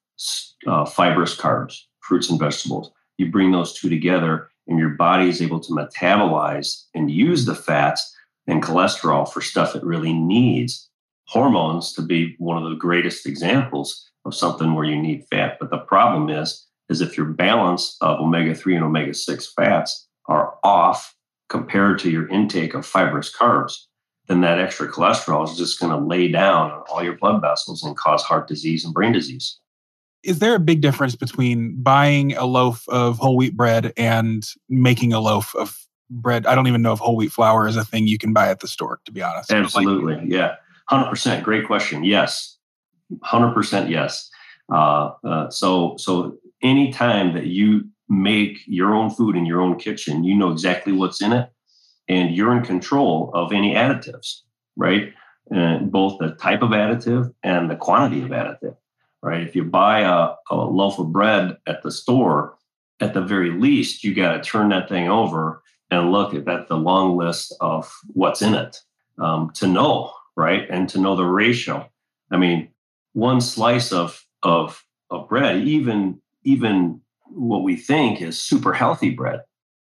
uh, 0.67 0.85
fibrous 0.85 1.35
carbs, 1.35 1.81
fruits 1.99 2.29
and 2.29 2.39
vegetables. 2.39 2.91
You 3.17 3.31
bring 3.31 3.51
those 3.51 3.73
two 3.73 3.89
together, 3.89 4.49
and 4.67 4.79
your 4.79 4.89
body 4.89 5.29
is 5.29 5.41
able 5.41 5.59
to 5.59 5.73
metabolize 5.73 6.85
and 6.95 7.11
use 7.11 7.45
the 7.45 7.55
fats 7.55 8.15
and 8.47 8.63
cholesterol 8.63 9.31
for 9.31 9.41
stuff 9.41 9.75
it 9.75 9.83
really 9.83 10.13
needs. 10.13 10.89
Hormones, 11.33 11.93
to 11.93 12.03
be 12.03 12.35
one 12.37 12.61
of 12.61 12.69
the 12.69 12.75
greatest 12.75 13.25
examples, 13.25 14.07
of 14.25 14.35
something 14.35 14.75
where 14.75 14.85
you 14.85 14.95
need 14.95 15.25
fat. 15.31 15.57
But 15.59 15.71
the 15.71 15.79
problem 15.79 16.29
is, 16.29 16.65
is 16.89 17.01
if 17.01 17.17
your 17.17 17.25
balance 17.25 17.97
of 18.01 18.19
omega-3 18.19 18.75
and 18.75 18.85
omega-6 18.85 19.47
fats 19.55 20.07
are 20.27 20.55
off 20.63 21.15
compared 21.49 21.97
to 21.99 22.11
your 22.11 22.27
intake 22.29 22.73
of 22.73 22.85
fibrous 22.85 23.35
carbs, 23.35 23.73
then 24.27 24.41
that 24.41 24.59
extra 24.59 24.89
cholesterol 24.89 25.49
is 25.49 25.57
just 25.57 25.79
going 25.79 25.91
to 25.91 25.97
lay 25.97 26.27
down 26.29 26.71
on 26.71 26.83
all 26.89 27.03
your 27.03 27.17
blood 27.17 27.41
vessels 27.41 27.83
and 27.83 27.97
cause 27.97 28.21
heart 28.21 28.47
disease 28.47 28.85
and 28.85 28.93
brain 28.93 29.11
disease. 29.11 29.59
Is 30.23 30.39
there 30.39 30.55
a 30.55 30.59
big 30.59 30.79
difference 30.79 31.15
between 31.15 31.75
buying 31.81 32.33
a 32.37 32.45
loaf 32.45 32.87
of 32.87 33.17
whole 33.17 33.35
wheat 33.35 33.57
bread 33.57 33.91
and 33.97 34.47
making 34.69 35.11
a 35.11 35.19
loaf 35.19 35.53
of 35.55 35.77
bread? 36.09 36.45
I 36.45 36.55
don't 36.55 36.67
even 36.67 36.81
know 36.81 36.93
if 36.93 36.99
whole 36.99 37.17
wheat 37.17 37.33
flour 37.33 37.67
is 37.67 37.75
a 37.75 37.83
thing 37.83 38.07
you 38.07 38.17
can 38.17 38.31
buy 38.31 38.47
at 38.49 38.61
the 38.61 38.67
store, 38.69 39.01
to 39.03 39.11
be 39.11 39.21
honest. 39.21 39.51
Absolutely. 39.51 40.15
Like, 40.15 40.29
yeah. 40.29 40.55
100%. 40.93 41.43
Great 41.43 41.65
question. 41.65 42.03
Yes. 42.03 42.57
100% 43.11 43.89
yes. 43.89 44.29
Uh, 44.71 45.11
uh, 45.23 45.49
so, 45.49 45.95
so 45.97 46.37
anytime 46.61 47.33
that 47.33 47.47
you 47.47 47.87
make 48.09 48.59
your 48.65 48.93
own 48.93 49.09
food 49.09 49.35
in 49.35 49.45
your 49.45 49.61
own 49.61 49.77
kitchen, 49.77 50.23
you 50.23 50.35
know 50.35 50.51
exactly 50.51 50.93
what's 50.93 51.21
in 51.21 51.33
it, 51.33 51.49
and 52.07 52.35
you're 52.35 52.55
in 52.55 52.63
control 52.63 53.31
of 53.33 53.51
any 53.51 53.73
additives, 53.73 54.41
right? 54.75 55.13
And 55.51 55.91
both 55.91 56.19
the 56.19 56.31
type 56.31 56.61
of 56.61 56.69
additive 56.69 57.33
and 57.43 57.69
the 57.69 57.75
quantity 57.75 58.21
of 58.21 58.29
additive, 58.29 58.77
right? 59.21 59.41
If 59.41 59.55
you 59.55 59.63
buy 59.63 60.01
a, 60.01 60.35
a 60.49 60.55
loaf 60.55 60.99
of 60.99 61.11
bread 61.11 61.57
at 61.67 61.83
the 61.83 61.91
store, 61.91 62.55
at 62.99 63.13
the 63.13 63.21
very 63.21 63.51
least, 63.51 64.03
you 64.03 64.13
got 64.13 64.33
to 64.33 64.41
turn 64.41 64.69
that 64.69 64.89
thing 64.89 65.09
over 65.09 65.61
and 65.91 66.11
look 66.11 66.33
at 66.33 66.45
that, 66.45 66.67
the 66.67 66.77
long 66.77 67.17
list 67.17 67.55
of 67.59 67.93
what's 68.07 68.41
in 68.41 68.53
it 68.53 68.77
um, 69.19 69.51
to 69.55 69.67
know, 69.67 70.11
right? 70.35 70.67
And 70.69 70.89
to 70.89 70.99
know 70.99 71.15
the 71.15 71.25
ratio. 71.25 71.89
I 72.31 72.37
mean, 72.37 72.69
one 73.13 73.41
slice 73.41 73.91
of 73.91 74.25
of 74.41 74.83
of 75.09 75.29
bread, 75.29 75.67
even 75.67 76.21
even 76.43 77.01
what 77.27 77.63
we 77.63 77.75
think 77.75 78.21
is 78.21 78.41
super 78.41 78.73
healthy 78.73 79.09
bread, 79.09 79.41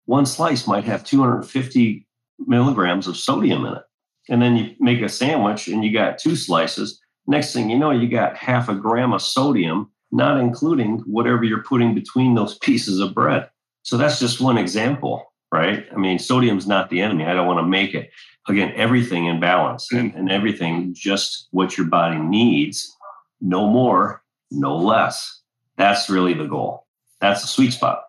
one 0.07 0.27
slice 0.27 0.67
might 0.67 0.85
have 0.85 1.05
250 1.05 2.07
milligrams 2.47 3.07
of 3.07 3.17
sodium 3.17 3.65
in 3.65 3.75
it. 3.75 3.83
And 4.29 4.43
then 4.43 4.57
you 4.57 4.75
make 4.79 5.01
a 5.01 5.09
sandwich 5.09 5.69
and 5.69 5.85
you 5.85 5.93
got 5.93 6.19
two 6.19 6.37
slices. 6.37 7.01
Next 7.27 7.53
thing 7.53 7.71
you 7.71 7.79
know, 7.79 7.91
you 7.91 8.09
got 8.09 8.37
half 8.37 8.69
a 8.69 8.75
gram 8.75 9.13
of 9.13 9.23
sodium, 9.23 9.91
not 10.11 10.41
including 10.41 10.99
whatever 11.01 11.45
you're 11.45 11.63
putting 11.63 11.95
between 11.95 12.35
those 12.35 12.59
pieces 12.63 13.01
of 13.01 13.15
bread. 13.15 13.49
So 13.83 13.97
that's 13.97 14.21
just 14.21 14.41
one 14.41 14.59
example, 14.59 15.33
right? 15.53 15.87
I 15.93 15.97
mean, 15.97 16.19
sodium's 16.19 16.67
not 16.67 16.91
the 16.91 17.01
enemy. 17.01 17.25
I 17.25 17.35
don't 17.35 17.47
want 17.47 17.59
to 17.61 17.67
make 17.67 17.95
it. 17.95 18.11
Again, 18.49 18.73
everything 18.77 19.27
in 19.27 19.41
balance 19.41 19.93
and, 19.93 20.15
and 20.15 20.31
everything 20.31 20.95
just 20.95 21.49
what 21.51 21.77
your 21.77 21.87
body 21.87 22.19
needs 22.19 22.95
no 23.41 23.69
more, 23.69 24.23
no 24.51 24.77
less. 24.77 25.43
That's 25.77 26.09
really 26.11 26.35
the 26.35 26.47
goal. 26.47 26.87
That's 27.21 27.43
the 27.43 27.49
sweet 27.49 27.73
spot. 27.73 28.03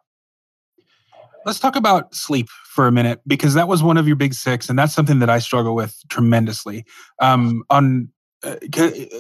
Let's 1.46 1.60
talk 1.60 1.76
about 1.76 2.14
sleep 2.14 2.48
for 2.66 2.88
a 2.88 2.92
minute 2.92 3.22
because 3.26 3.54
that 3.54 3.68
was 3.68 3.82
one 3.82 3.98
of 3.98 4.08
your 4.08 4.16
big 4.16 4.34
six, 4.34 4.70
and 4.70 4.78
that's 4.78 4.94
something 4.94 5.20
that 5.20 5.30
I 5.30 5.40
struggle 5.40 5.76
with 5.76 5.96
tremendously. 6.10 6.86
Um, 7.22 7.64
on 7.70 8.10
uh, 8.44 8.56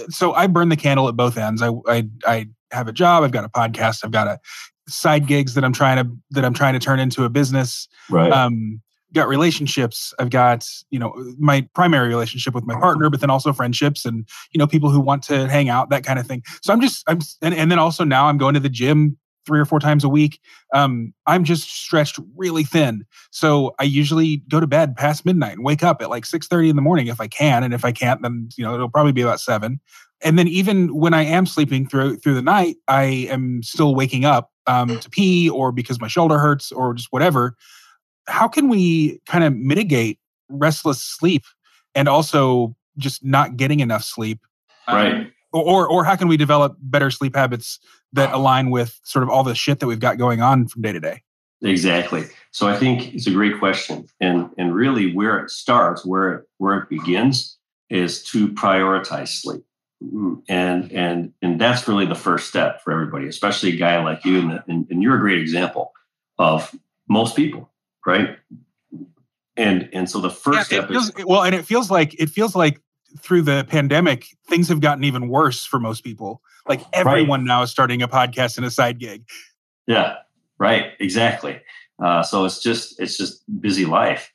so 0.09 0.33
I 0.33 0.47
burn 0.47 0.69
the 0.69 0.75
candle 0.75 1.07
at 1.07 1.15
both 1.15 1.37
ends. 1.37 1.61
I, 1.61 1.71
I 1.87 2.07
I 2.25 2.47
have 2.71 2.87
a 2.87 2.93
job. 2.93 3.23
I've 3.23 3.31
got 3.31 3.45
a 3.45 3.49
podcast. 3.49 4.03
I've 4.03 4.11
got 4.11 4.27
a 4.27 4.39
side 4.87 5.27
gigs 5.27 5.53
that 5.53 5.63
I'm 5.63 5.73
trying 5.73 6.03
to 6.03 6.11
that 6.31 6.45
I'm 6.45 6.53
trying 6.53 6.73
to 6.73 6.79
turn 6.79 6.99
into 6.99 7.23
a 7.23 7.29
business. 7.29 7.87
Right. 8.09 8.31
Um, 8.31 8.81
got 9.13 9.27
relationships. 9.27 10.13
I've 10.19 10.29
got 10.29 10.67
you 10.89 10.99
know 10.99 11.13
my 11.37 11.67
primary 11.73 12.09
relationship 12.09 12.53
with 12.53 12.65
my 12.65 12.75
partner, 12.79 13.09
but 13.09 13.21
then 13.21 13.29
also 13.29 13.53
friendships 13.53 14.05
and 14.05 14.27
you 14.51 14.59
know 14.59 14.67
people 14.67 14.89
who 14.89 14.99
want 14.99 15.23
to 15.23 15.47
hang 15.47 15.69
out, 15.69 15.89
that 15.89 16.03
kind 16.03 16.19
of 16.19 16.27
thing. 16.27 16.43
So 16.61 16.73
I'm 16.73 16.81
just 16.81 17.03
I'm 17.07 17.19
and, 17.41 17.53
and 17.53 17.71
then 17.71 17.79
also 17.79 18.03
now 18.03 18.27
I'm 18.27 18.37
going 18.37 18.53
to 18.53 18.59
the 18.59 18.69
gym 18.69 19.17
three 19.45 19.59
or 19.59 19.65
four 19.65 19.79
times 19.79 20.03
a 20.03 20.09
week. 20.09 20.39
Um, 20.75 21.13
I'm 21.25 21.43
just 21.43 21.69
stretched 21.69 22.19
really 22.35 22.63
thin. 22.63 23.03
So 23.31 23.73
I 23.79 23.83
usually 23.83 24.37
go 24.49 24.59
to 24.59 24.67
bed 24.67 24.95
past 24.95 25.25
midnight 25.25 25.53
and 25.53 25.65
wake 25.65 25.81
up 25.81 26.01
at 26.01 26.09
like 26.09 26.25
6:30 26.25 26.69
in 26.69 26.75
the 26.75 26.81
morning 26.81 27.07
if 27.07 27.19
I 27.19 27.27
can. 27.27 27.63
And 27.63 27.73
if 27.73 27.83
I 27.83 27.91
can't, 27.91 28.21
then 28.21 28.49
you 28.57 28.63
know 28.63 28.75
it'll 28.75 28.89
probably 28.89 29.13
be 29.13 29.21
about 29.21 29.39
seven. 29.39 29.79
And 30.21 30.37
then 30.37 30.47
even 30.49 30.93
when 30.93 31.13
I 31.13 31.23
am 31.23 31.45
sleeping 31.45 31.87
through 31.87 32.17
through 32.17 32.35
the 32.35 32.41
night, 32.41 32.75
I 32.87 33.27
am 33.29 33.63
still 33.63 33.95
waking 33.95 34.25
up 34.25 34.51
um, 34.67 34.99
to 34.99 35.09
pee 35.09 35.49
or 35.49 35.71
because 35.71 35.99
my 35.99 36.07
shoulder 36.07 36.37
hurts 36.37 36.71
or 36.71 36.93
just 36.93 37.11
whatever. 37.11 37.55
How 38.27 38.47
can 38.47 38.69
we 38.69 39.19
kind 39.25 39.43
of 39.43 39.55
mitigate 39.55 40.19
restless 40.49 41.01
sleep 41.01 41.43
and 41.95 42.07
also 42.07 42.75
just 42.97 43.23
not 43.23 43.57
getting 43.57 43.79
enough 43.79 44.03
sleep? 44.03 44.39
Right. 44.87 45.13
Um, 45.13 45.31
or 45.51 45.87
or 45.87 46.03
how 46.03 46.15
can 46.15 46.27
we 46.27 46.37
develop 46.37 46.75
better 46.79 47.09
sleep 47.09 47.35
habits 47.35 47.79
that 48.13 48.33
align 48.33 48.69
with 48.69 48.99
sort 49.03 49.23
of 49.23 49.29
all 49.29 49.43
the 49.43 49.55
shit 49.55 49.79
that 49.79 49.87
we've 49.87 49.99
got 49.99 50.17
going 50.17 50.41
on 50.41 50.67
from 50.67 50.81
day 50.81 50.91
to 50.91 50.99
day? 50.99 51.23
Exactly. 51.61 52.25
So 52.51 52.67
I 52.67 52.77
think 52.77 53.13
it's 53.13 53.27
a 53.27 53.31
great 53.31 53.59
question, 53.59 54.07
and 54.19 54.49
and 54.57 54.73
really 54.73 55.13
where 55.13 55.39
it 55.39 55.49
starts, 55.49 56.05
where 56.05 56.33
it, 56.33 56.45
where 56.57 56.77
it 56.77 56.89
begins, 56.89 57.57
is 57.89 58.23
to 58.25 58.49
prioritize 58.49 59.29
sleep, 59.29 59.63
mm, 60.03 60.41
and 60.47 60.91
and 60.91 61.33
and 61.41 61.59
that's 61.59 61.87
really 61.87 62.05
the 62.05 62.15
first 62.15 62.47
step 62.47 62.81
for 62.83 62.93
everybody, 62.93 63.27
especially 63.27 63.73
a 63.73 63.75
guy 63.75 64.01
like 64.03 64.23
you, 64.23 64.39
and, 64.39 64.63
and, 64.67 64.87
and 64.89 65.03
you're 65.03 65.17
a 65.17 65.19
great 65.19 65.39
example 65.39 65.91
of 66.37 66.73
most 67.09 67.35
people, 67.35 67.68
right? 68.05 68.37
And 69.57 69.89
and 69.91 70.09
so 70.09 70.21
the 70.21 70.29
first 70.29 70.71
yeah, 70.71 70.79
step 70.79 70.89
feels, 70.89 71.09
is 71.09 71.25
well, 71.25 71.43
and 71.43 71.53
it 71.53 71.65
feels 71.65 71.91
like 71.91 72.19
it 72.19 72.29
feels 72.29 72.55
like 72.55 72.81
through 73.17 73.41
the 73.41 73.65
pandemic, 73.67 74.27
things 74.47 74.69
have 74.69 74.81
gotten 74.81 75.03
even 75.03 75.29
worse 75.29 75.65
for 75.65 75.79
most 75.79 76.03
people. 76.03 76.41
Like 76.67 76.81
everyone 76.93 77.41
right. 77.41 77.47
now 77.47 77.63
is 77.63 77.71
starting 77.71 78.01
a 78.01 78.07
podcast 78.07 78.57
and 78.57 78.65
a 78.65 78.71
side 78.71 78.99
gig. 78.99 79.25
Yeah, 79.87 80.17
right. 80.59 80.91
Exactly. 80.99 81.59
Uh, 82.03 82.23
so 82.23 82.45
it's 82.45 82.61
just 82.61 82.99
it's 82.99 83.17
just 83.17 83.43
busy 83.59 83.85
life, 83.85 84.31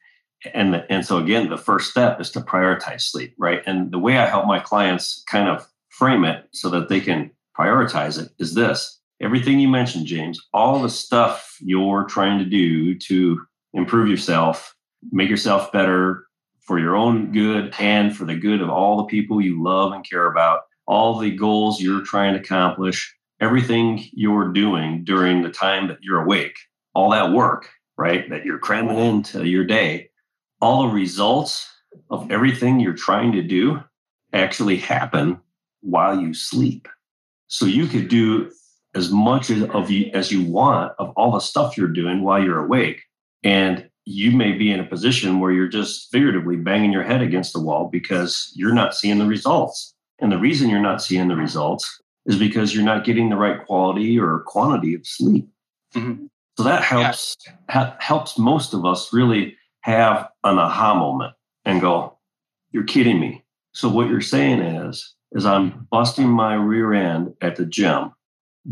and 0.52 0.84
and 0.90 1.06
so 1.06 1.18
again, 1.18 1.48
the 1.48 1.56
first 1.56 1.90
step 1.90 2.20
is 2.20 2.30
to 2.32 2.40
prioritize 2.40 3.02
sleep, 3.02 3.34
right? 3.38 3.62
And 3.66 3.90
the 3.90 3.98
way 3.98 4.18
I 4.18 4.26
help 4.26 4.46
my 4.46 4.58
clients 4.58 5.22
kind 5.26 5.48
of 5.48 5.66
frame 5.88 6.24
it 6.24 6.46
so 6.52 6.68
that 6.70 6.88
they 6.88 7.00
can 7.00 7.30
prioritize 7.58 8.22
it 8.22 8.30
is 8.38 8.54
this: 8.54 9.00
everything 9.20 9.58
you 9.58 9.68
mentioned, 9.68 10.06
James, 10.06 10.40
all 10.52 10.82
the 10.82 10.90
stuff 10.90 11.56
you're 11.60 12.04
trying 12.04 12.38
to 12.38 12.44
do 12.44 12.98
to 12.98 13.40
improve 13.74 14.08
yourself, 14.08 14.74
make 15.12 15.28
yourself 15.28 15.70
better, 15.72 16.24
for 16.64 16.78
your 16.78 16.96
own 16.96 17.30
good 17.32 17.74
and 17.78 18.16
for 18.16 18.24
the 18.24 18.34
good 18.34 18.62
of 18.62 18.70
all 18.70 18.96
the 18.96 19.04
people 19.04 19.40
you 19.40 19.62
love 19.62 19.92
and 19.92 20.08
care 20.08 20.26
about, 20.26 20.62
all 20.86 21.18
the 21.18 21.30
goals 21.30 21.80
you're 21.80 22.04
trying 22.04 22.32
to 22.32 22.40
accomplish, 22.40 23.14
everything 23.40 24.02
you're 24.12 24.52
doing 24.52 25.04
during 25.04 25.42
the 25.42 25.50
time 25.50 25.88
that 25.88 25.98
you're 26.00 26.22
awake, 26.22 26.56
all 26.94 27.10
that 27.10 27.32
work, 27.32 27.68
right, 27.98 28.28
that 28.30 28.44
you're 28.44 28.58
cramming 28.58 28.98
into 28.98 29.46
your 29.46 29.64
day, 29.64 30.08
all 30.60 30.82
the 30.82 30.94
results 30.94 31.68
of 32.10 32.30
everything 32.30 32.80
you're 32.80 32.94
trying 32.94 33.32
to 33.32 33.42
do 33.42 33.82
actually 34.32 34.76
happen 34.76 35.38
while 35.80 36.18
you 36.18 36.32
sleep. 36.32 36.88
So 37.48 37.66
you 37.66 37.86
could 37.86 38.08
do 38.08 38.50
as 38.94 39.10
much 39.10 39.50
of 39.50 39.90
you 39.90 40.10
as 40.14 40.32
you 40.32 40.44
want 40.44 40.92
of 40.98 41.10
all 41.10 41.32
the 41.32 41.40
stuff 41.40 41.76
you're 41.76 41.88
doing 41.88 42.22
while 42.22 42.42
you're 42.42 42.64
awake. 42.64 43.02
And 43.44 43.88
you 44.06 44.32
may 44.32 44.52
be 44.52 44.70
in 44.70 44.80
a 44.80 44.86
position 44.86 45.40
where 45.40 45.52
you're 45.52 45.68
just 45.68 46.10
figuratively 46.10 46.56
banging 46.56 46.92
your 46.92 47.02
head 47.02 47.22
against 47.22 47.52
the 47.52 47.60
wall 47.60 47.88
because 47.90 48.52
you're 48.54 48.74
not 48.74 48.94
seeing 48.94 49.18
the 49.18 49.26
results. 49.26 49.94
And 50.20 50.32
the 50.32 50.38
reason 50.38 50.68
you're 50.68 50.80
not 50.80 51.02
seeing 51.02 51.28
the 51.28 51.36
results 51.36 52.02
is 52.26 52.38
because 52.38 52.74
you're 52.74 52.84
not 52.84 53.04
getting 53.04 53.28
the 53.28 53.36
right 53.36 53.64
quality 53.64 54.18
or 54.18 54.40
quantity 54.46 54.94
of 54.94 55.06
sleep. 55.06 55.48
Mm-hmm. 55.94 56.26
So 56.56 56.62
that 56.62 56.82
helps 56.82 57.36
yeah. 57.46 57.52
ha- 57.70 57.96
helps 57.98 58.38
most 58.38 58.74
of 58.74 58.84
us 58.84 59.12
really 59.12 59.56
have 59.80 60.28
an 60.44 60.58
aha 60.58 60.94
moment 60.94 61.34
and 61.64 61.80
go, 61.80 62.16
"You're 62.70 62.84
kidding 62.84 63.20
me." 63.20 63.44
So 63.72 63.88
what 63.88 64.08
you're 64.08 64.20
saying 64.20 64.60
is, 64.60 65.14
is 65.32 65.44
I'm 65.44 65.86
busting 65.90 66.28
my 66.28 66.54
rear 66.54 66.94
end 66.94 67.34
at 67.40 67.56
the 67.56 67.66
gym, 67.66 68.12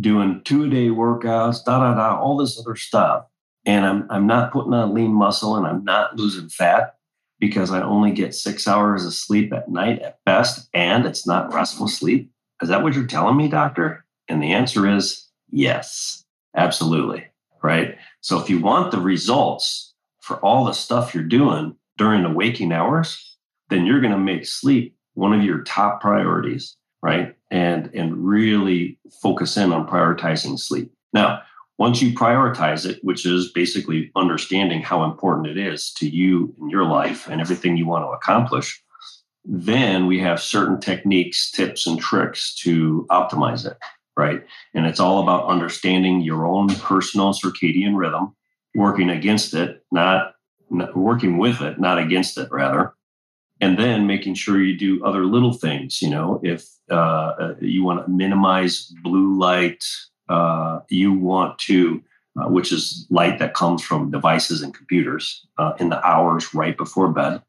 doing 0.01 0.43
two 0.45 0.65
a 0.65 0.69
day 0.69 0.89
workouts, 0.89 1.65
da 1.65 1.81
da 1.81 1.95
da, 1.95 2.21
all 2.21 2.37
this 2.37 2.59
other 2.59 2.77
stuff, 2.77 3.25
and 3.65 3.85
I'm 3.85 4.07
I'm 4.11 4.27
not 4.27 4.53
putting 4.53 4.75
on 4.75 4.95
lean 4.95 5.13
muscle 5.13 5.57
and 5.57 5.67
I'm 5.67 5.85
not 5.85 6.17
losing 6.17 6.49
fat 6.49 6.97
because 7.39 7.73
I 7.73 7.83
only 7.83 8.13
get 8.13 8.35
six 8.35 8.69
hours 8.69 9.05
of 9.05 9.15
sleep 9.15 9.53
at 9.53 9.69
night 9.69 10.01
at 10.01 10.19
best, 10.25 10.69
and 10.75 11.05
it's 11.05 11.27
not 11.27 11.53
restful 11.53 11.89
sleep. 11.89 12.31
Is 12.63 12.69
that 12.69 12.83
what 12.83 12.95
you're 12.95 13.07
telling 13.07 13.37
me, 13.37 13.49
doctor? 13.49 14.05
And 14.29 14.43
the 14.43 14.53
answer 14.53 14.89
is 14.89 15.27
yes, 15.51 16.25
absolutely. 16.57 17.27
Right. 17.63 17.97
So 18.21 18.41
if 18.41 18.51
you 18.51 18.61
want 18.61 18.91
the 18.91 19.01
results 19.01 19.95
for 20.21 20.37
all 20.39 20.65
the 20.65 20.73
stuff 20.73 21.15
you're 21.15 21.25
doing 21.25 21.77
during 21.97 22.23
the 22.23 22.31
waking 22.31 22.73
hours, 22.73 23.37
then 23.71 23.87
you're 23.87 24.01
going 24.01 24.13
to 24.13 24.19
make 24.19 24.47
sleep 24.47 24.97
one 25.15 25.33
of 25.33 25.45
your 25.45 25.63
top 25.63 26.01
priorities, 26.01 26.77
right? 27.03 27.35
And 27.51 27.91
and 27.95 28.25
really 28.25 28.99
focus 29.21 29.57
in 29.57 29.73
on 29.73 29.87
prioritizing 29.87 30.59
sleep. 30.59 30.93
Now, 31.13 31.43
once 31.79 32.03
you 32.03 32.13
prioritize 32.13 32.89
it, 32.89 32.99
which 33.03 33.27
is 33.27 33.51
basically 33.53 34.11
understanding 34.15 34.83
how 34.83 35.05
important 35.05 35.47
it 35.47 35.59
is 35.59 35.93
to 35.95 36.09
you 36.09 36.55
in 36.61 36.71
your 36.71 36.85
life 36.85 37.29
and 37.29 37.41
everything 37.41 37.77
you 37.77 37.87
want 37.87 38.05
to 38.05 38.09
accomplish, 38.09 38.83
then 39.45 40.07
we 40.07 40.21
have 40.21 40.41
certain 40.41 40.79
techniques, 40.79 41.51
tips, 41.51 41.87
and 41.87 41.99
tricks 41.99 42.55
to 42.55 43.07
optimize 43.11 43.67
it, 43.67 43.77
right? 44.17 44.45
And 44.75 44.87
it's 44.87 45.01
all 45.01 45.23
about 45.23 45.49
understanding 45.49 46.21
your 46.21 46.47
own 46.47 46.69
personal 46.69 47.33
circadian 47.33 47.97
rhythm, 47.97 48.37
working 48.75 49.11
against 49.11 49.55
it, 49.55 49.85
not, 49.91 50.35
not 50.71 50.97
working 50.97 51.39
with 51.39 51.61
it, 51.61 51.81
not 51.81 51.99
against 51.99 52.39
it, 52.39 52.49
rather. 52.53 52.95
And 53.61 53.79
then 53.79 54.07
making 54.07 54.35
sure 54.35 54.61
you 54.61 54.77
do 54.77 55.05
other 55.05 55.25
little 55.25 55.53
things. 55.53 56.03
You 56.03 56.11
know, 56.11 56.41
if 56.43 56.67
uh, 56.91 57.55
you 57.61 57.83
want 57.83 58.05
to 58.05 58.11
minimize 58.11 58.93
blue 59.03 59.39
light, 59.39 59.85
uh, 60.29 60.81
you 60.89 61.13
want 61.13 61.59
to, 61.59 62.03
uh, 62.41 62.49
which 62.49 62.73
is 62.73 63.07
light 63.11 63.39
that 63.39 63.55
comes 63.55 63.83
from 63.83 64.11
devices 64.11 64.63
and 64.63 64.75
computers 64.75 65.47
uh, 65.59 65.73
in 65.79 65.89
the 65.89 66.05
hours 66.07 66.55
right 66.55 66.77
before 66.77 67.09
bed, 67.09 67.43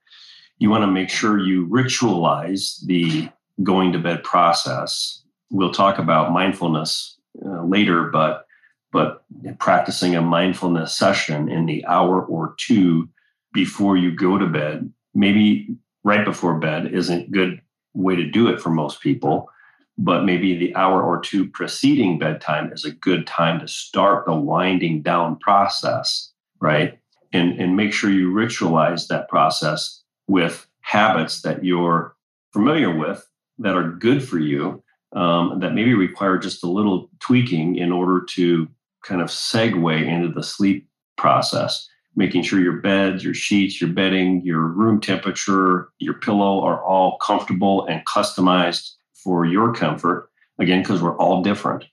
you 0.60 0.70
want 0.70 0.84
to 0.84 0.88
make 0.88 1.10
sure 1.10 1.40
you 1.40 1.68
ritualize 1.68 2.84
the 2.86 3.30
going 3.64 3.92
to 3.92 4.00
bed 4.00 4.24
process. 4.24 5.24
We'll 5.52 5.72
talk 5.72 6.00
about 6.00 6.32
mindfulness 6.32 7.18
uh, 7.46 7.64
later, 7.64 8.06
but 8.06 8.46
but 8.92 9.24
practicing 9.58 10.16
a 10.16 10.22
mindfulness 10.22 10.96
session 10.96 11.50
in 11.50 11.66
the 11.66 11.84
hour 11.88 12.24
or 12.24 12.54
two 12.60 13.10
before 13.52 13.98
you 13.98 14.12
go 14.12 14.38
to 14.38 14.46
bed, 14.46 14.94
maybe 15.16 15.76
right 16.04 16.24
before 16.24 16.60
bed 16.60 16.94
isn't 16.94 17.32
good 17.32 17.60
way 17.96 18.16
to 18.16 18.24
do 18.24 18.48
it 18.48 18.62
for 18.62 18.70
most 18.70 19.02
people 19.02 19.50
but 19.98 20.26
maybe 20.26 20.58
the 20.58 20.76
hour 20.76 21.04
or 21.04 21.20
two 21.20 21.48
preceding 21.48 22.18
bedtime 22.18 22.72
is 22.74 22.84
a 22.84 22.92
good 22.92 23.28
time 23.28 23.60
to 23.60 23.68
start 23.68 24.26
the 24.26 24.34
winding 24.34 25.02
down 25.02 25.38
process, 25.38 26.32
right? 26.60 27.00
And, 27.32 27.60
and 27.60 27.76
make 27.76 27.94
sure 27.94 28.10
you 28.10 28.32
ritualize 28.32 29.08
that 29.08 29.30
process 29.30 30.02
with 30.28 30.68
habits 30.82 31.42
that 31.42 31.64
you're 31.64 32.16
familiar 32.54 32.96
with 32.96 33.28
that 33.60 33.76
are 33.76 33.92
good 33.92 34.24
for 34.28 34.40
you, 34.40 34.84
um, 35.14 35.60
that 35.60 35.74
maybe 35.74 35.94
require 35.94 36.38
just 36.38 36.64
a 36.64 36.70
little 36.70 37.10
tweaking 37.20 37.76
in 37.76 37.92
order 37.92 38.26
to 38.32 38.68
kind 39.04 39.22
of 39.22 39.28
segue 39.28 40.08
into 40.08 40.30
the 40.30 40.44
sleep 40.44 40.88
process. 41.18 41.88
Making 42.16 42.44
sure 42.44 42.60
your 42.60 42.80
beds, 42.82 43.24
your 43.24 43.34
sheets, 43.34 43.82
your 43.82 43.90
bedding, 43.90 44.42
your 44.44 44.62
room 44.62 45.02
temperature, 45.02 45.90
your 45.98 46.14
pillow 46.16 46.64
are 46.64 46.84
all 46.84 47.18
comfortable 47.18 47.86
and 47.88 48.06
customized 48.06 48.92
for 49.24 49.46
your 49.46 49.74
comfort 49.74 50.30
again 50.60 50.82
because 50.82 51.02
we're 51.02 51.18
all 51.18 51.42
different. 51.42 51.86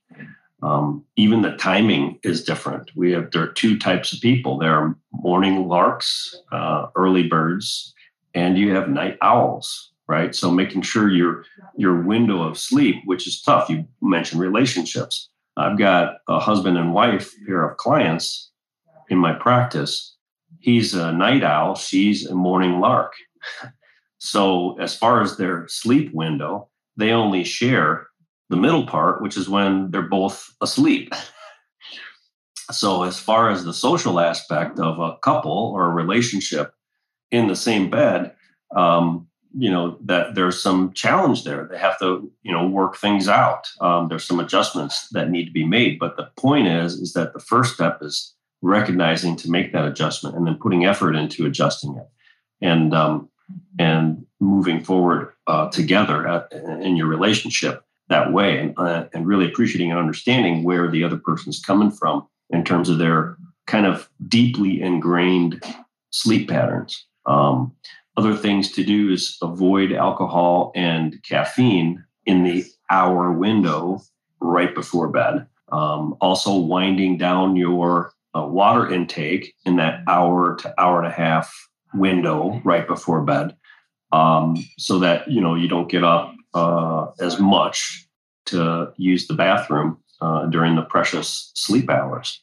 Um, 0.63 1.05
even 1.17 1.41
the 1.41 1.57
timing 1.57 2.19
is 2.23 2.45
different. 2.45 2.91
We 2.95 3.13
have 3.13 3.31
there 3.31 3.43
are 3.43 3.53
two 3.53 3.79
types 3.79 4.13
of 4.13 4.21
people. 4.21 4.59
There 4.59 4.75
are 4.75 4.97
morning 5.13 5.69
larks 5.69 6.37
uh, 6.53 6.89
early 6.97 7.27
birds 7.27 7.95
and 8.35 8.59
you 8.59 8.75
have 8.75 8.89
night 8.89 9.17
owls 9.23 9.91
right? 10.11 10.35
So 10.35 10.51
making 10.51 10.83
sure 10.83 11.09
your 11.09 11.45
your 11.77 12.03
window 12.03 12.43
of 12.43 12.59
sleep 12.59 12.97
which 13.05 13.29
is 13.29 13.41
tough 13.41 13.71
you 13.71 13.87
mentioned 14.03 14.41
relationships. 14.41 15.29
I've 15.57 15.79
got 15.79 16.17
a 16.29 16.41
husband 16.41 16.77
and 16.77 16.93
wife 16.93 17.33
pair 17.47 17.69
of 17.69 17.77
clients 17.77 18.51
in 19.09 19.19
my 19.19 19.33
practice, 19.33 20.17
he's 20.61 20.95
a 20.95 21.13
night 21.13 21.43
owl, 21.43 21.75
she's 21.75 22.27
a 22.27 22.35
morning 22.35 22.81
lark. 22.81 23.13
So, 24.23 24.79
as 24.79 24.95
far 24.95 25.23
as 25.23 25.39
their 25.39 25.67
sleep 25.67 26.13
window, 26.13 26.69
they 27.01 27.13
only 27.13 27.45
share 27.45 28.07
the 28.49 28.57
middle 28.57 28.87
part, 28.87 29.23
which 29.23 29.37
is 29.37 29.49
when 29.49 29.91
they're 29.91 30.03
both 30.03 30.49
asleep. 30.61 31.13
So, 32.73 33.03
as 33.03 33.19
far 33.19 33.51
as 33.51 33.65
the 33.65 33.75
social 33.75 34.21
aspect 34.21 34.79
of 34.79 35.01
a 35.01 35.17
couple 35.25 35.73
or 35.75 35.87
a 35.87 35.93
relationship 35.93 36.73
in 37.33 37.49
the 37.49 37.57
same 37.57 37.91
bed, 37.91 38.33
um, 38.77 39.27
you 39.59 39.71
know 39.71 39.99
that 40.05 40.35
there's 40.35 40.63
some 40.63 40.93
challenge 40.93 41.43
there. 41.43 41.67
They 41.69 41.79
have 41.79 41.99
to, 41.99 42.31
you 42.43 42.53
know, 42.53 42.67
work 42.69 42.97
things 42.97 43.29
out. 43.29 43.69
Um, 43.81 44.09
there's 44.09 44.25
some 44.25 44.39
adjustments 44.39 45.09
that 45.11 45.31
need 45.31 45.47
to 45.47 45.53
be 45.53 45.65
made. 45.65 45.99
But 45.99 46.17
the 46.17 46.31
point 46.37 46.69
is, 46.69 46.95
is 46.95 47.13
that 47.15 47.33
the 47.33 47.41
first 47.41 47.75
step 47.75 47.99
is 48.03 48.35
recognizing 48.63 49.37
to 49.37 49.51
make 49.51 49.73
that 49.73 49.87
adjustment 49.87 50.37
and 50.37 50.47
then 50.47 50.55
putting 50.55 50.85
effort 50.85 51.17
into 51.17 51.47
adjusting 51.47 51.97
it. 51.97 52.07
And 52.61 52.95
um, 52.95 53.31
and 53.79 54.25
moving 54.41 54.83
forward 54.83 55.33
uh, 55.47 55.69
together 55.71 56.27
at, 56.27 56.53
in 56.53 56.97
your 56.97 57.07
relationship 57.07 57.85
that 58.09 58.33
way 58.33 58.59
and, 58.59 58.75
uh, 58.77 59.07
and 59.15 59.27
really 59.27 59.47
appreciating 59.47 59.91
and 59.91 59.99
understanding 59.99 60.65
where 60.65 60.91
the 60.91 61.05
other 61.05 61.17
person's 61.17 61.61
coming 61.61 61.91
from 61.91 62.27
in 62.51 62.65
terms 62.65 62.89
of 62.89 62.99
their 62.99 63.37
kind 63.67 63.87
of 63.87 64.11
deeply 64.29 64.83
ingrained 64.83 65.63
sleep 66.11 66.49
patterns. 66.49 67.07
Um, 67.27 67.73
other 68.17 68.37
things 68.37 68.73
to 68.73 68.85
do 68.85 69.11
is 69.11 69.39
avoid 69.41 69.93
alcohol 69.93 70.73
and 70.75 71.23
caffeine 71.23 72.05
in 72.27 72.43
the 72.43 72.65
hour 72.91 73.33
window 73.33 74.03
right 74.41 74.75
before 74.75 75.09
bed. 75.09 75.47
Um, 75.71 76.17
also, 76.21 76.57
winding 76.57 77.17
down 77.17 77.55
your 77.55 78.13
uh, 78.37 78.43
water 78.43 78.93
intake 78.93 79.55
in 79.65 79.77
that 79.77 80.03
hour 80.09 80.57
to 80.57 80.75
hour 80.81 80.99
and 80.99 81.07
a 81.07 81.15
half 81.15 81.70
window 81.95 82.61
right 82.65 82.87
before 82.87 83.23
bed. 83.23 83.57
Um, 84.13 84.57
so 84.77 84.99
that 84.99 85.31
you 85.31 85.41
know 85.41 85.55
you 85.55 85.69
don't 85.69 85.91
get 85.91 86.03
up 86.03 86.35
uh, 86.55 87.07
as 87.21 87.39
much 87.39 88.09
to 88.47 88.93
use 88.97 89.27
the 89.27 89.35
bathroom 89.35 89.99
uh, 90.21 90.47
during 90.47 90.75
the 90.75 90.83
precious 90.83 91.53
sleep 91.55 91.89
hours. 91.89 92.43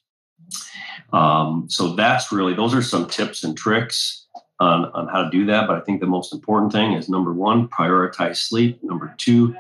Um, 1.12 1.66
so 1.70 1.94
that's 1.94 2.32
really 2.32 2.54
those 2.54 2.74
are 2.74 2.82
some 2.82 3.08
tips 3.08 3.44
and 3.44 3.58
tricks 3.58 4.28
on, 4.60 4.86
on 4.94 5.08
how 5.08 5.24
to 5.24 5.30
do 5.30 5.46
that. 5.46 5.68
But 5.68 5.78
i 5.78 5.82
think 5.82 6.00
the 6.00 6.08
most 6.08 6.34
important 6.34 6.72
thing 6.72 6.94
is 6.94 7.10
number 7.10 7.34
one 7.34 7.68
prioritize 7.68 8.38
sleep. 8.38 8.82
Number 8.84 9.14
two 9.18 9.56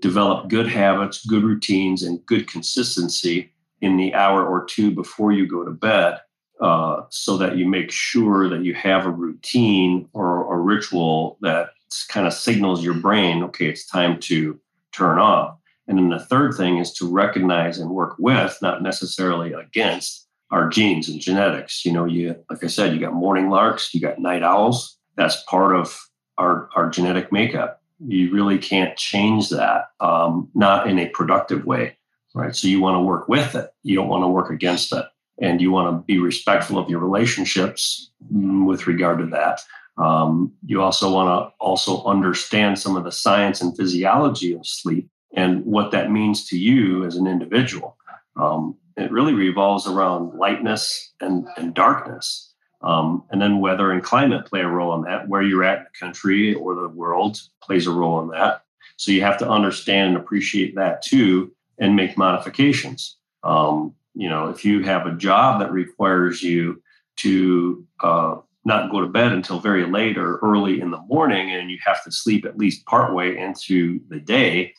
develop 0.00 0.48
good 0.48 0.66
habits 0.66 1.24
good 1.26 1.42
routines 1.42 2.02
and 2.02 2.24
good 2.26 2.48
consistency 2.48 3.52
in 3.80 3.96
the 3.96 4.14
hour 4.14 4.46
or 4.46 4.64
two 4.64 4.90
before 4.90 5.32
you 5.32 5.46
go 5.46 5.64
to 5.64 5.70
bed 5.70 6.18
uh, 6.60 7.02
so 7.08 7.36
that 7.38 7.56
you 7.56 7.66
make 7.66 7.90
sure 7.90 8.48
that 8.48 8.64
you 8.64 8.74
have 8.74 9.06
a 9.06 9.10
routine 9.10 10.08
or 10.12 10.54
a 10.54 10.58
ritual 10.58 11.38
that 11.40 11.70
kind 12.08 12.26
of 12.26 12.32
signals 12.32 12.84
your 12.84 12.94
brain, 12.94 13.42
okay, 13.42 13.66
it's 13.66 13.86
time 13.86 14.20
to 14.20 14.58
turn 14.92 15.18
off. 15.18 15.56
And 15.88 15.98
then 15.98 16.10
the 16.10 16.24
third 16.24 16.54
thing 16.54 16.78
is 16.78 16.92
to 16.94 17.10
recognize 17.10 17.78
and 17.78 17.90
work 17.90 18.14
with, 18.18 18.58
not 18.62 18.82
necessarily 18.82 19.52
against, 19.52 20.28
our 20.50 20.68
genes 20.68 21.08
and 21.08 21.20
genetics. 21.20 21.84
You 21.84 21.92
know, 21.92 22.04
you 22.04 22.36
like 22.50 22.62
I 22.62 22.66
said, 22.66 22.92
you 22.92 23.00
got 23.00 23.14
morning 23.14 23.50
larks, 23.50 23.94
you 23.94 24.00
got 24.00 24.18
night 24.18 24.42
owls. 24.42 24.98
That's 25.16 25.42
part 25.44 25.74
of 25.76 25.96
our 26.38 26.68
our 26.74 26.90
genetic 26.90 27.32
makeup. 27.32 27.82
You 28.04 28.32
really 28.32 28.58
can't 28.58 28.96
change 28.96 29.50
that, 29.50 29.90
um, 30.00 30.48
not 30.54 30.88
in 30.88 30.98
a 30.98 31.08
productive 31.10 31.66
way, 31.66 31.96
right? 32.34 32.54
So 32.54 32.66
you 32.66 32.80
want 32.80 32.96
to 32.96 33.00
work 33.00 33.28
with 33.28 33.54
it. 33.54 33.70
You 33.82 33.96
don't 33.96 34.08
want 34.08 34.24
to 34.24 34.28
work 34.28 34.50
against 34.50 34.92
it 34.92 35.04
and 35.40 35.60
you 35.60 35.70
want 35.70 35.94
to 35.94 36.04
be 36.04 36.18
respectful 36.18 36.78
of 36.78 36.88
your 36.90 37.00
relationships 37.00 38.10
mm, 38.32 38.66
with 38.66 38.86
regard 38.86 39.18
to 39.18 39.26
that. 39.26 39.62
Um, 39.96 40.52
you 40.64 40.82
also 40.82 41.12
want 41.12 41.28
to 41.28 41.54
also 41.58 42.04
understand 42.04 42.78
some 42.78 42.96
of 42.96 43.04
the 43.04 43.12
science 43.12 43.60
and 43.60 43.76
physiology 43.76 44.54
of 44.54 44.66
sleep 44.66 45.08
and 45.34 45.64
what 45.64 45.90
that 45.92 46.10
means 46.10 46.46
to 46.48 46.58
you 46.58 47.04
as 47.04 47.16
an 47.16 47.26
individual. 47.26 47.96
Um, 48.36 48.76
it 48.96 49.10
really 49.10 49.34
revolves 49.34 49.86
around 49.86 50.38
lightness 50.38 51.12
and, 51.20 51.46
and 51.56 51.74
darkness. 51.74 52.52
Um, 52.82 53.24
and 53.30 53.42
then 53.42 53.60
weather 53.60 53.92
and 53.92 54.02
climate 54.02 54.46
play 54.46 54.60
a 54.60 54.66
role 54.66 54.94
in 54.94 55.02
that. 55.02 55.28
Where 55.28 55.42
you're 55.42 55.64
at 55.64 55.78
in 55.78 55.84
the 55.84 55.98
country 55.98 56.54
or 56.54 56.74
the 56.74 56.88
world 56.88 57.38
plays 57.62 57.86
a 57.86 57.90
role 57.90 58.22
in 58.22 58.28
that. 58.28 58.62
So 58.96 59.12
you 59.12 59.22
have 59.22 59.38
to 59.38 59.48
understand 59.48 60.08
and 60.08 60.16
appreciate 60.16 60.74
that 60.76 61.02
too 61.02 61.52
and 61.78 61.96
make 61.96 62.16
modifications. 62.16 63.16
Um, 63.42 63.94
you 64.14 64.28
know, 64.28 64.48
if 64.48 64.64
you 64.64 64.82
have 64.82 65.06
a 65.06 65.16
job 65.16 65.60
that 65.60 65.72
requires 65.72 66.42
you 66.42 66.82
to 67.18 67.86
uh, 68.00 68.36
not 68.64 68.90
go 68.90 69.00
to 69.00 69.06
bed 69.06 69.32
until 69.32 69.60
very 69.60 69.86
late 69.86 70.18
or 70.18 70.38
early 70.38 70.80
in 70.80 70.90
the 70.90 71.00
morning, 71.08 71.50
and 71.52 71.70
you 71.70 71.78
have 71.84 72.02
to 72.04 72.12
sleep 72.12 72.44
at 72.44 72.58
least 72.58 72.86
partway 72.86 73.36
into 73.36 74.00
the 74.08 74.18
day, 74.18 74.74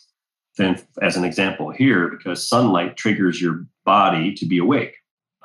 then, 0.58 0.80
as 1.02 1.16
an 1.16 1.24
example 1.24 1.72
here, 1.72 2.10
because 2.10 2.48
sunlight 2.48 2.98
triggers 2.98 3.42
your 3.42 3.66
body 3.86 4.34
to 4.36 4.46
be 4.46 4.58
awake 4.58 4.96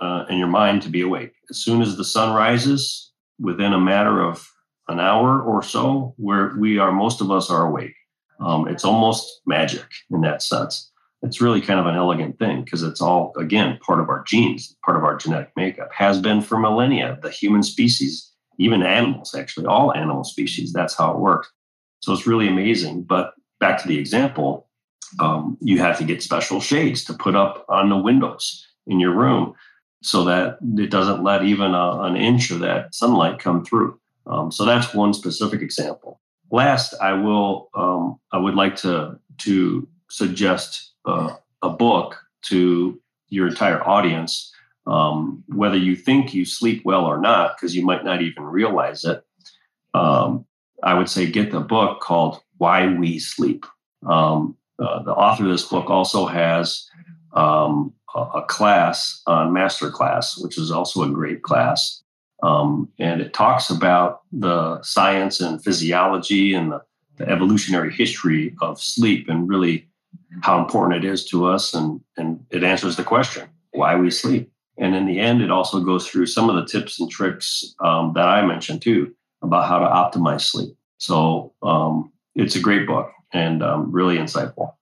uh, 0.01 0.25
and 0.29 0.39
your 0.39 0.49
mind 0.49 0.83
to 0.83 0.89
be 0.89 1.01
awake. 1.01 1.33
As 1.49 1.59
soon 1.59 1.81
as 1.81 1.97
the 1.97 2.05
sun 2.05 2.35
rises, 2.35 3.13
within 3.39 3.73
a 3.73 3.81
matter 3.81 4.21
of 4.21 4.47
an 4.89 4.99
hour 5.01 5.41
or 5.41 5.63
so, 5.63 6.15
where 6.17 6.55
we 6.59 6.79
are, 6.79 6.93
most 6.93 7.21
of 7.21 7.31
us 7.31 7.51
are 7.51 7.67
awake. 7.67 7.95
Um, 8.41 8.69
it's 8.69 8.85
almost 8.85 9.41
magic 9.47 9.87
in 10.11 10.21
that 10.23 10.43
sense 10.43 10.91
it's 11.23 11.41
really 11.41 11.61
kind 11.61 11.81
of 11.81 11.87
an 11.87 11.97
elegant 11.97 12.39
thing 12.39 12.63
because 12.65 12.83
it's 12.83 13.01
all 13.01 13.33
again 13.39 13.79
part 13.85 14.01
of 14.01 14.09
our 14.09 14.23
genes 14.25 14.77
part 14.85 14.97
of 14.97 15.05
our 15.05 15.17
genetic 15.17 15.51
makeup 15.57 15.91
has 15.93 16.21
been 16.21 16.41
for 16.41 16.59
millennia 16.59 17.19
the 17.23 17.31
human 17.31 17.63
species 17.63 18.33
even 18.59 18.83
animals 18.83 19.35
actually 19.35 19.67
all 19.67 19.93
animal 19.95 20.25
species 20.25 20.73
that's 20.73 20.95
how 20.95 21.13
it 21.13 21.19
works. 21.19 21.51
So 22.01 22.13
it's 22.13 22.27
really 22.27 22.49
amazing 22.49 23.03
but 23.03 23.35
back 23.61 23.81
to 23.83 23.89
the 23.89 23.99
example 23.99 24.69
um, 25.21 25.57
you 25.61 25.79
have 25.79 25.99
to 25.99 26.05
get 26.05 26.23
special 26.23 26.61
shades 26.61 27.05
to 27.05 27.15
put 27.15 27.37
up 27.37 27.65
on 27.69 27.89
the 27.89 27.97
windows 27.97 28.67
in 28.87 29.01
your 29.01 29.13
room 29.13 29.55
so 30.03 30.25
that 30.25 30.59
it 30.77 30.91
doesn't 30.91 31.23
let 31.23 31.45
even 31.45 31.75
a, 31.75 32.03
an 32.03 32.17
inch 32.17 32.51
of 32.51 32.61
that 32.61 32.95
sunlight 32.95 33.39
come 33.39 33.65
through. 33.65 33.99
Um, 34.27 34.51
so 34.51 34.65
that's 34.65 34.95
one 34.95 35.15
specific 35.15 35.63
example. 35.63 36.21
Last 36.51 36.95
i 37.01 37.13
will 37.13 37.71
um, 37.75 38.21
i 38.33 38.39
would 38.39 38.55
like 38.55 38.77
to 38.77 39.19
to 39.39 39.89
suggest 40.11 40.93
uh, 41.07 41.37
a 41.63 41.71
book 41.71 42.17
to 42.43 43.01
your 43.29 43.49
entire 43.49 43.83
audience, 43.87 44.53
um, 44.87 45.43
whether 45.49 45.77
you 45.77 45.97
think 45.97 46.35
you 46.35 46.45
sleep 46.45 46.83
well 46.85 47.05
or 47.05 47.19
not, 47.19 47.57
because 47.57 47.75
you 47.75 47.85
might 47.85 48.05
not 48.05 48.23
even 48.23 48.45
realize 48.45 49.05
it. 49.05 49.25
Um, 49.95 50.45
I 50.83 50.95
would 50.95 51.09
say 51.09 51.27
get 51.27 51.51
the 51.51 51.61
book 51.61 52.01
called 52.01 52.41
Why 52.59 52.87
We 52.87 53.19
Sleep. 53.19 53.65
Um, 54.07 54.57
uh, 54.79 55.03
the 55.03 55.13
author 55.13 55.45
of 55.45 55.51
this 55.51 55.67
book 55.67 55.89
also 55.89 56.27
has 56.27 56.89
um, 57.33 57.93
a, 58.15 58.21
a, 58.21 58.43
class 58.43 59.23
on 59.27 59.53
master 59.53 59.91
class, 59.91 60.39
which 60.39 60.59
is 60.59 60.71
also 60.71 61.03
a 61.03 61.09
great 61.09 61.43
class. 61.43 62.03
Um, 62.43 62.91
and 62.99 63.21
it 63.21 63.33
talks 63.33 63.71
about 63.71 64.21
the 64.33 64.81
science 64.83 65.41
and 65.41 65.63
physiology 65.63 66.55
and 66.55 66.73
the, 66.73 66.83
the 67.17 67.29
evolutionary 67.29 67.93
history 67.93 68.55
of 68.61 68.81
sleep 68.81 69.29
and 69.29 69.49
really 69.49 69.89
how 70.43 70.59
important 70.59 71.05
it 71.05 71.09
is 71.09 71.25
to 71.27 71.47
us 71.47 71.75
and 71.75 72.01
and 72.17 72.45
it 72.51 72.63
answers 72.63 72.97
the 72.97 73.05
question 73.05 73.49
why 73.73 73.95
we 73.95 74.11
sleep. 74.11 74.51
And 74.79 74.95
in 74.95 75.07
the 75.07 75.19
end 75.19 75.43
it 75.43 75.51
also 75.51 75.81
goes 75.81 76.09
through 76.09 76.27
some 76.27 76.49
of 76.51 76.57
the 76.57 76.67
tips 76.67 77.01
and 77.01 77.11
tricks 77.11 77.75
um, 77.81 78.13
that 78.15 78.29
i 78.29 78.45
mentioned 78.45 78.83
too 78.83 79.15
about 79.43 79.69
how 79.69 79.79
to 79.79 79.87
optimize 79.87 80.43
sleep. 80.43 80.75
So 80.99 81.53
um, 81.63 82.13
it's 82.35 82.57
a 82.57 82.61
great 82.61 82.87
book 82.87 83.11
and 83.33 83.63
um, 83.63 83.93
really 83.93 84.17
insightful. 84.17 84.73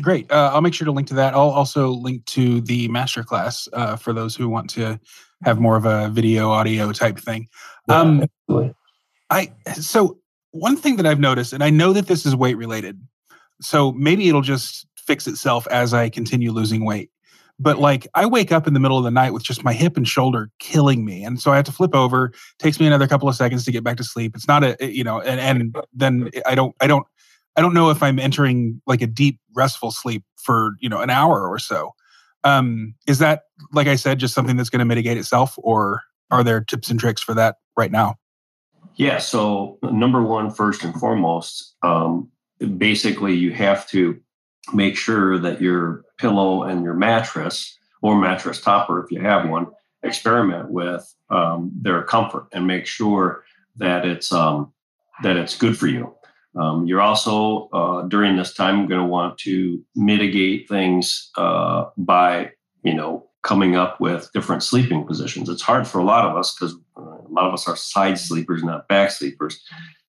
Great. 0.00 0.30
Uh, 0.30 0.50
i'll 0.52 0.60
make 0.60 0.74
sure 0.74 0.84
to 0.84 0.92
link 0.92 1.08
to 1.08 1.14
that. 1.14 1.34
I'll 1.34 1.50
also 1.50 1.90
link 1.90 2.24
to 2.26 2.60
the 2.60 2.88
masterclass 2.88 3.68
uh, 3.72 3.96
for 3.96 4.12
those 4.12 4.36
who 4.36 4.48
want 4.48 4.70
to 4.70 5.00
have 5.42 5.58
more 5.58 5.76
of 5.76 5.84
a 5.86 6.08
video 6.10 6.50
audio 6.50 6.92
type 6.92 7.18
thing. 7.18 7.48
Yeah, 7.88 8.00
um, 8.00 8.28
i 9.30 9.50
so 9.74 10.18
one 10.50 10.76
thing 10.76 10.96
that 10.96 11.06
i've 11.06 11.20
noticed 11.20 11.52
and 11.52 11.62
i 11.62 11.70
know 11.70 11.92
that 11.92 12.06
this 12.08 12.26
is 12.26 12.34
weight 12.34 12.56
related 12.56 13.00
so 13.60 13.92
maybe 13.92 14.28
it'll 14.28 14.42
just 14.42 14.86
fix 14.96 15.26
itself 15.26 15.66
as 15.68 15.94
I 15.94 16.08
continue 16.08 16.52
losing 16.52 16.84
weight. 16.84 17.10
But 17.58 17.78
like 17.78 18.06
I 18.14 18.24
wake 18.24 18.52
up 18.52 18.66
in 18.66 18.72
the 18.72 18.80
middle 18.80 18.96
of 18.96 19.04
the 19.04 19.10
night 19.10 19.32
with 19.32 19.42
just 19.42 19.64
my 19.64 19.74
hip 19.74 19.96
and 19.96 20.08
shoulder 20.08 20.50
killing 20.60 21.04
me. 21.04 21.22
And 21.22 21.40
so 21.40 21.52
I 21.52 21.56
have 21.56 21.66
to 21.66 21.72
flip 21.72 21.94
over. 21.94 22.32
takes 22.58 22.80
me 22.80 22.86
another 22.86 23.06
couple 23.06 23.28
of 23.28 23.36
seconds 23.36 23.64
to 23.66 23.72
get 23.72 23.84
back 23.84 23.98
to 23.98 24.04
sleep. 24.04 24.34
It's 24.34 24.48
not 24.48 24.64
a 24.64 24.76
you 24.80 25.04
know, 25.04 25.20
and, 25.20 25.40
and 25.40 25.76
then 25.92 26.30
I 26.46 26.54
don't 26.54 26.74
I 26.80 26.86
don't 26.86 27.06
I 27.56 27.60
don't 27.60 27.74
know 27.74 27.90
if 27.90 28.02
I'm 28.02 28.18
entering 28.18 28.80
like 28.86 29.02
a 29.02 29.06
deep 29.06 29.38
restful 29.54 29.90
sleep 29.90 30.24
for, 30.36 30.74
you 30.80 30.88
know, 30.88 31.00
an 31.00 31.10
hour 31.10 31.46
or 31.46 31.58
so. 31.58 31.90
Um, 32.44 32.94
is 33.06 33.18
that 33.18 33.42
like 33.72 33.86
I 33.86 33.96
said, 33.96 34.18
just 34.18 34.32
something 34.32 34.56
that's 34.56 34.70
going 34.70 34.78
to 34.78 34.86
mitigate 34.86 35.18
itself, 35.18 35.56
or 35.58 36.00
are 36.30 36.42
there 36.42 36.62
tips 36.62 36.90
and 36.90 36.98
tricks 36.98 37.20
for 37.20 37.34
that 37.34 37.56
right 37.76 37.92
now? 37.92 38.14
Yeah. 38.94 39.18
So 39.18 39.78
number 39.82 40.22
one, 40.22 40.50
first 40.50 40.82
and 40.82 40.94
foremost, 40.94 41.74
um, 41.82 42.30
basically 42.78 43.34
you 43.34 43.52
have 43.52 43.88
to 43.88 44.20
make 44.72 44.96
sure 44.96 45.38
that 45.38 45.60
your 45.60 46.04
pillow 46.18 46.64
and 46.64 46.84
your 46.84 46.94
mattress 46.94 47.78
or 48.02 48.20
mattress 48.20 48.60
topper 48.60 49.02
if 49.04 49.10
you 49.10 49.20
have 49.20 49.48
one 49.48 49.66
experiment 50.02 50.70
with 50.70 51.14
um, 51.30 51.70
their 51.74 52.02
comfort 52.02 52.46
and 52.52 52.66
make 52.66 52.86
sure 52.86 53.44
that 53.76 54.06
it's 54.06 54.32
um, 54.32 54.72
that 55.22 55.36
it's 55.36 55.56
good 55.56 55.76
for 55.76 55.86
you. 55.86 56.14
Um, 56.56 56.86
you're 56.86 57.00
also 57.00 57.68
uh, 57.72 58.02
during 58.02 58.36
this 58.36 58.54
time 58.54 58.88
going 58.88 59.00
to 59.00 59.06
want 59.06 59.38
to 59.38 59.84
mitigate 59.94 60.68
things 60.68 61.30
uh, 61.36 61.86
by 61.96 62.52
you 62.82 62.94
know 62.94 63.26
coming 63.42 63.76
up 63.76 64.00
with 64.00 64.30
different 64.34 64.62
sleeping 64.62 65.04
positions. 65.04 65.48
It's 65.48 65.62
hard 65.62 65.86
for 65.86 65.98
a 65.98 66.04
lot 66.04 66.28
of 66.28 66.36
us 66.36 66.54
because 66.54 66.74
uh, 66.96 67.00
a 67.00 67.30
lot 67.30 67.46
of 67.46 67.54
us 67.54 67.66
are 67.68 67.76
side 67.76 68.18
sleepers, 68.18 68.62
not 68.62 68.88
back 68.88 69.10
sleepers. 69.10 69.62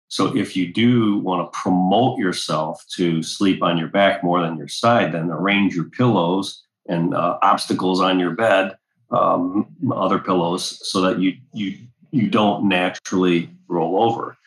So 0.08 0.36
if 0.36 0.56
you 0.56 0.72
do 0.72 1.18
want 1.18 1.52
to 1.52 1.60
promote 1.60 2.20
yourself 2.20 2.84
to 2.96 3.24
sleep 3.24 3.64
on 3.64 3.78
your 3.78 3.88
back 3.88 4.24
more 4.24 4.42
than 4.42 4.58
your 4.58 4.68
side, 4.68 5.14
then 5.14 5.32
arrange 5.32 5.76
your 5.76 5.90
pillows 5.90 6.64
and 6.88 7.16
uh, 7.16 7.40
obstacles 7.42 8.00
on 8.00 8.20
your 8.20 8.32
bed, 8.32 8.78
um, 9.12 9.68
other 9.92 10.20
pillows, 10.20 10.88
so 10.88 11.02
that 11.02 11.20
you 11.20 11.34
you 11.54 11.78
you 12.12 12.30
don't 12.30 12.68
naturally 12.70 13.50
roll 13.68 14.02
over. 14.04 14.38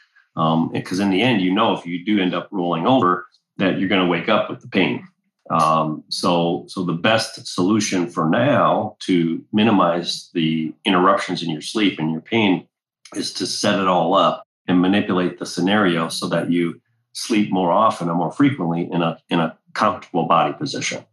Because 0.73 1.01
um, 1.01 1.07
in 1.07 1.11
the 1.11 1.23
end, 1.23 1.43
you 1.43 1.53
know 1.53 1.77
if 1.77 1.85
you 1.85 2.05
do 2.05 2.21
end 2.21 2.35
up 2.35 2.49
rolling 2.53 2.87
over, 2.87 3.27
that 3.57 3.79
you're 3.79 3.89
going 3.89 4.05
to 4.05 4.11
wake 4.11 4.29
up 4.29 4.49
with 4.49 4.61
the 4.61 4.69
pain. 4.69 5.07
Um, 5.51 6.05
so, 6.09 6.65
so 6.69 6.85
the 6.85 6.93
best 6.93 7.47
solution 7.47 8.09
for 8.09 8.29
now 8.29 8.97
to 9.01 9.43
minimize 9.53 10.31
the 10.35 10.73
interruptions 10.85 11.43
in 11.43 11.51
your 11.51 11.63
sleep 11.63 11.99
and 11.99 12.13
your 12.13 12.21
pain 12.21 12.69
is 13.15 13.33
to 13.35 13.47
set 13.47 13.81
it 13.81 13.89
all 13.89 14.15
up 14.15 14.45
and 14.69 14.81
manipulate 14.81 15.39
the 15.39 15.47
scenario 15.47 16.09
so 16.09 16.29
that 16.29 16.51
you 16.51 16.81
sleep 17.13 17.51
more 17.51 17.73
often 17.73 18.09
and 18.09 18.19
more 18.19 18.31
frequently 18.31 18.89
in 18.93 19.03
a 19.03 19.19
in 19.31 19.41
a 19.41 19.59
comfortable 19.75 20.25
body 20.25 20.53
position. 20.53 21.05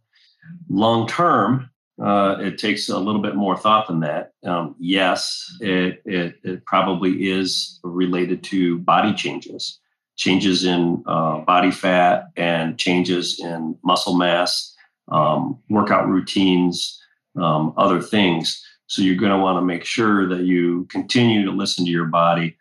Long 0.68 1.08
term, 1.08 1.70
uh, 2.00 2.36
it 2.40 2.58
takes 2.58 2.88
a 2.88 2.98
little 2.98 3.22
bit 3.22 3.34
more 3.34 3.56
thought 3.56 3.88
than 3.88 4.00
that. 4.00 4.32
Um, 4.44 4.76
yes, 4.78 5.56
it, 5.60 6.02
it, 6.04 6.36
it 6.44 6.64
probably 6.64 7.30
is 7.30 7.80
related 7.82 8.44
to 8.44 8.78
body 8.78 9.12
changes 9.14 9.80
changes 10.16 10.64
in 10.64 11.02
uh, 11.06 11.38
body 11.40 11.70
fat 11.70 12.30
and 12.36 12.78
changes 12.78 13.38
in 13.38 13.76
muscle 13.84 14.16
mass, 14.16 14.74
um, 15.08 15.58
workout 15.68 16.08
routines, 16.08 17.00
um, 17.36 17.72
other 17.76 18.00
things. 18.00 18.64
So 18.86 19.02
you're 19.02 19.16
going 19.16 19.32
to 19.32 19.38
want 19.38 19.58
to 19.58 19.62
make 19.62 19.84
sure 19.84 20.26
that 20.28 20.44
you 20.44 20.86
continue 20.90 21.44
to 21.44 21.50
listen 21.50 21.84
to 21.84 21.90
your 21.90 22.06
body 22.06 22.56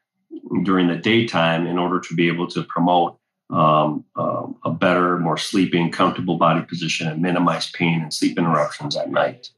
during 0.64 0.88
the 0.88 0.96
daytime 0.96 1.68
in 1.68 1.78
order 1.78 2.00
to 2.00 2.14
be 2.16 2.28
able 2.28 2.48
to 2.48 2.64
promote 2.64 3.18
um, 3.50 4.04
uh, 4.16 4.48
a 4.64 4.72
better, 4.72 5.20
more 5.20 5.38
sleeping, 5.38 5.92
comfortable 5.92 6.38
body 6.38 6.62
position 6.66 7.08
and 7.08 7.22
minimize 7.22 7.72
pain 7.72 8.02
and 8.02 8.14
sleep 8.14 8.38
interruptions 8.38 8.96
at 8.96 9.12
night. 9.12 9.50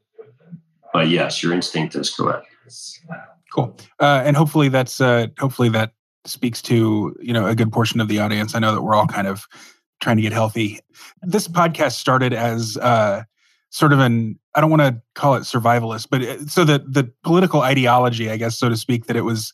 But 0.92 1.08
yes, 1.08 1.42
your 1.42 1.52
instinct 1.52 1.94
is 1.94 2.14
correct. 2.14 2.46
Cool, 3.54 3.76
uh, 4.00 4.22
and 4.24 4.36
hopefully 4.36 4.68
that's 4.68 5.00
uh, 5.00 5.28
hopefully 5.38 5.70
that 5.70 5.92
speaks 6.24 6.60
to 6.62 7.16
you 7.20 7.32
know 7.32 7.46
a 7.46 7.54
good 7.54 7.72
portion 7.72 8.00
of 8.00 8.08
the 8.08 8.18
audience. 8.18 8.54
I 8.54 8.58
know 8.58 8.74
that 8.74 8.82
we're 8.82 8.94
all 8.94 9.06
kind 9.06 9.26
of 9.26 9.46
trying 10.00 10.16
to 10.16 10.22
get 10.22 10.32
healthy. 10.32 10.80
This 11.22 11.48
podcast 11.48 11.92
started 11.92 12.32
as 12.32 12.76
uh, 12.78 13.24
sort 13.70 13.92
of 13.92 14.00
an 14.00 14.38
I 14.54 14.60
don't 14.60 14.70
want 14.70 14.82
to 14.82 15.00
call 15.14 15.34
it 15.34 15.40
survivalist, 15.40 16.08
but 16.10 16.22
it, 16.22 16.50
so 16.50 16.64
the 16.64 16.84
the 16.86 17.10
political 17.22 17.62
ideology, 17.62 18.30
I 18.30 18.36
guess, 18.36 18.58
so 18.58 18.68
to 18.68 18.76
speak, 18.76 19.06
that 19.06 19.16
it 19.16 19.22
was 19.22 19.52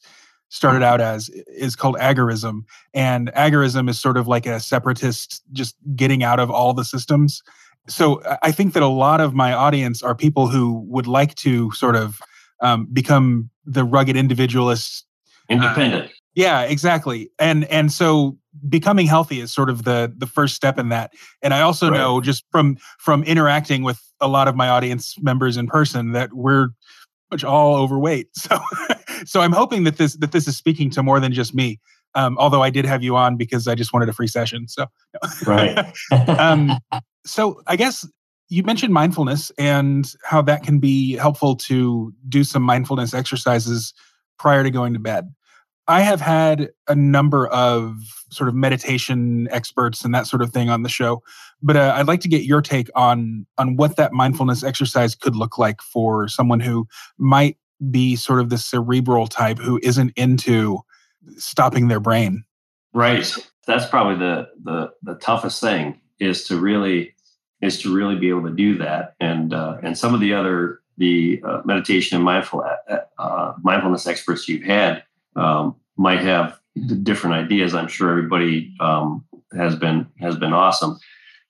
started 0.55 0.83
out 0.83 1.01
as 1.01 1.29
is 1.49 1.77
called 1.77 1.97
agorism, 1.97 2.62
and 2.93 3.33
agorism 3.33 3.88
is 3.88 3.99
sort 3.99 4.17
of 4.17 4.29
like 4.29 4.47
a 4.47 4.61
separatist, 4.61 5.43
just 5.53 5.77
getting 5.95 6.23
out 6.23 6.40
of 6.40 6.51
all 6.51 6.73
the 6.75 6.85
systems. 6.85 7.43
So 7.88 8.23
I 8.43 8.51
think 8.51 8.73
that 8.73 8.83
a 8.83 8.88
lot 8.88 9.21
of 9.21 9.35
my 9.35 9.53
audience 9.53 10.03
are 10.03 10.14
people 10.14 10.49
who 10.49 10.85
would 10.88 11.07
like 11.07 11.35
to 11.37 11.71
sort 11.73 11.97
of 11.97 12.21
um, 12.61 12.87
become 12.93 13.51
the 13.67 13.85
rugged 13.85 14.17
individualists 14.17 15.05
independent 15.51 16.11
yeah, 16.35 16.62
exactly. 16.62 17.31
And 17.38 17.64
and 17.67 17.93
so 17.93 18.37
becoming 18.69 19.07
healthy 19.07 19.40
is 19.40 19.53
sort 19.53 19.71
of 19.71 19.85
the 19.85 20.12
the 20.17 20.27
first 20.27 20.55
step 20.55 20.79
in 20.79 20.88
that. 20.88 21.12
And 21.43 21.55
I 21.55 21.61
also 21.61 21.90
right. 21.90 21.97
know 21.97 22.21
just 22.21 22.45
from 22.51 22.77
from 22.99 23.23
interacting 23.25 23.83
with 23.83 24.01
a 24.21 24.29
lot 24.29 24.49
of 24.49 24.57
my 24.57 24.69
audience 24.69 25.17
members 25.21 25.57
in 25.57 25.67
person 25.67 26.12
that 26.12 26.33
we're 26.35 26.69
much 27.31 27.45
all 27.45 27.77
overweight. 27.77 28.29
So 28.37 28.59
so 29.25 29.41
I'm 29.41 29.53
hoping 29.53 29.85
that 29.85 29.97
this 29.97 30.15
that 30.17 30.33
this 30.33 30.49
is 30.49 30.57
speaking 30.57 30.91
to 30.91 31.03
more 31.03 31.21
than 31.21 31.33
just 31.33 31.55
me. 31.55 31.81
Um, 32.17 32.37
although 32.39 32.63
I 32.63 32.71
did 32.71 32.85
have 32.85 33.03
you 33.03 33.17
on 33.17 33.37
because 33.37 33.67
I 33.67 33.75
just 33.75 33.93
wanted 33.93 34.09
a 34.09 34.13
free 34.13 34.29
session. 34.29 34.69
So 34.69 34.87
right. 35.47 35.93
um, 36.39 36.79
so 37.27 37.61
I 37.67 37.75
guess 37.75 38.07
you 38.49 38.63
mentioned 38.63 38.93
mindfulness 38.93 39.51
and 39.59 40.13
how 40.23 40.43
that 40.43 40.63
can 40.63 40.79
be 40.79 41.15
helpful 41.15 41.57
to 41.57 42.13
do 42.29 42.45
some 42.45 42.63
mindfulness 42.63 43.15
exercises 43.15 43.93
prior 44.39 44.63
to 44.63 44.71
going 44.71 44.93
to 44.93 44.99
bed. 44.99 45.35
I 45.87 46.01
have 46.01 46.21
had 46.21 46.71
a 46.89 46.95
number 46.95 47.47
of 47.49 47.97
sort 48.31 48.49
of 48.49 48.55
meditation 48.55 49.49
experts 49.51 50.05
and 50.05 50.15
that 50.15 50.27
sort 50.27 50.41
of 50.41 50.51
thing 50.51 50.71
on 50.71 50.83
the 50.83 50.89
show, 50.89 51.23
but 51.63 51.77
uh, 51.77 51.93
I'd 51.97 52.07
like 52.07 52.21
to 52.21 52.29
get 52.29 52.45
your 52.45 52.63
take 52.63 52.89
on 52.95 53.47
on 53.59 53.77
what 53.77 53.97
that 53.97 54.13
mindfulness 54.13 54.65
exercise 54.65 55.15
could 55.15 55.37
look 55.37 55.59
like 55.59 55.83
for 55.83 56.27
someone 56.29 56.61
who 56.61 56.87
might 57.19 57.59
be 57.90 58.16
sort 58.16 58.40
of 58.40 58.51
the 58.51 58.59
cerebral 58.59 59.27
type 59.27 59.59
who 59.59 59.79
isn't 59.83 60.12
into 60.16 60.81
stopping 61.37 61.88
their 61.88 62.01
brain. 62.01 62.44
Right. 62.92 63.27
That's 63.66 63.87
probably 63.87 64.16
the 64.16 64.49
the 64.62 64.92
the 65.03 65.14
toughest 65.16 65.61
thing 65.61 66.01
is 66.20 66.47
to 66.49 66.59
really 66.59 67.14
is 67.61 67.81
to 67.83 67.94
really 67.94 68.16
be 68.16 68.29
able 68.29 68.44
to 68.44 68.55
do 68.55 68.79
that. 68.79 69.14
And 69.20 69.53
uh, 69.53 69.79
and 69.83 69.97
some 69.97 70.14
of 70.14 70.20
the 70.20 70.35
other 70.35 70.81
the 70.97 71.42
uh, 71.44 71.62
meditation 71.64 72.16
and 72.16 72.25
mindful 72.25 72.62
uh, 72.62 72.99
uh 73.18 73.55
mindfulness 73.62 74.07
experts 74.07 74.49
you've 74.49 74.62
had 74.62 75.03
um, 75.35 75.75
might 75.97 76.20
have 76.20 76.59
different 77.03 77.35
ideas. 77.35 77.75
I'm 77.75 77.88
sure 77.88 78.11
everybody 78.11 78.75
um, 78.81 79.25
has 79.57 79.77
been 79.77 80.07
has 80.20 80.37
been 80.37 80.53
awesome, 80.53 80.99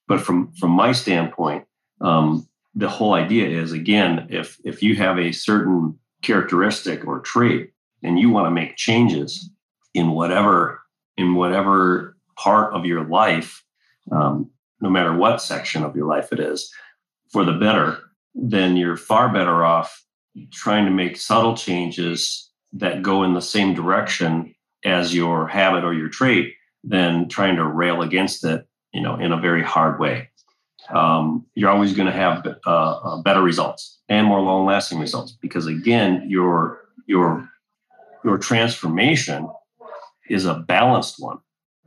but 0.06 0.20
from 0.20 0.52
from 0.54 0.70
my 0.70 0.92
standpoint, 0.92 1.66
um, 2.00 2.48
the 2.74 2.88
whole 2.88 3.14
idea 3.14 3.48
is 3.48 3.72
again, 3.72 4.26
if 4.30 4.58
if 4.64 4.82
you 4.82 4.96
have 4.96 5.18
a 5.18 5.32
certain 5.32 5.98
characteristic 6.24 7.06
or 7.06 7.20
trait 7.20 7.70
and 8.02 8.18
you 8.18 8.30
want 8.30 8.46
to 8.46 8.50
make 8.50 8.76
changes 8.76 9.50
in 9.94 10.10
whatever 10.10 10.80
in 11.16 11.34
whatever 11.34 12.16
part 12.36 12.74
of 12.74 12.84
your 12.84 13.04
life, 13.04 13.64
um, 14.10 14.50
no 14.80 14.90
matter 14.90 15.14
what 15.16 15.40
section 15.40 15.84
of 15.84 15.94
your 15.94 16.06
life 16.06 16.32
it 16.32 16.40
is, 16.40 16.72
for 17.30 17.44
the 17.44 17.52
better, 17.52 17.98
then 18.34 18.76
you're 18.76 18.96
far 18.96 19.32
better 19.32 19.64
off 19.64 20.04
trying 20.52 20.84
to 20.84 20.90
make 20.90 21.16
subtle 21.16 21.56
changes 21.56 22.50
that 22.72 23.02
go 23.02 23.22
in 23.22 23.34
the 23.34 23.40
same 23.40 23.74
direction 23.74 24.52
as 24.84 25.14
your 25.14 25.46
habit 25.46 25.84
or 25.84 25.94
your 25.94 26.08
trait 26.08 26.54
than 26.82 27.28
trying 27.28 27.56
to 27.56 27.66
rail 27.66 28.02
against 28.02 28.44
it, 28.44 28.66
you 28.92 29.00
know, 29.00 29.16
in 29.16 29.32
a 29.32 29.40
very 29.40 29.62
hard 29.62 30.00
way. 30.00 30.28
Um, 30.90 31.46
you're 31.54 31.70
always 31.70 31.94
going 31.94 32.06
to 32.06 32.12
have 32.12 32.46
uh, 32.66 32.70
uh, 32.70 33.22
better 33.22 33.42
results 33.42 34.00
and 34.08 34.26
more 34.26 34.40
long-lasting 34.40 34.98
results 34.98 35.32
because 35.40 35.66
again, 35.66 36.26
your 36.28 36.80
your 37.06 37.48
your 38.24 38.38
transformation 38.38 39.48
is 40.28 40.46
a 40.46 40.54
balanced 40.54 41.16
one, 41.18 41.38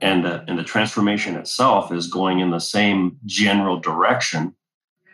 and 0.02 0.24
the, 0.24 0.44
and 0.48 0.58
the 0.58 0.64
transformation 0.64 1.36
itself 1.36 1.92
is 1.92 2.08
going 2.08 2.40
in 2.40 2.52
the 2.52 2.60
same 2.60 3.18
general 3.26 3.80
direction 3.80 4.56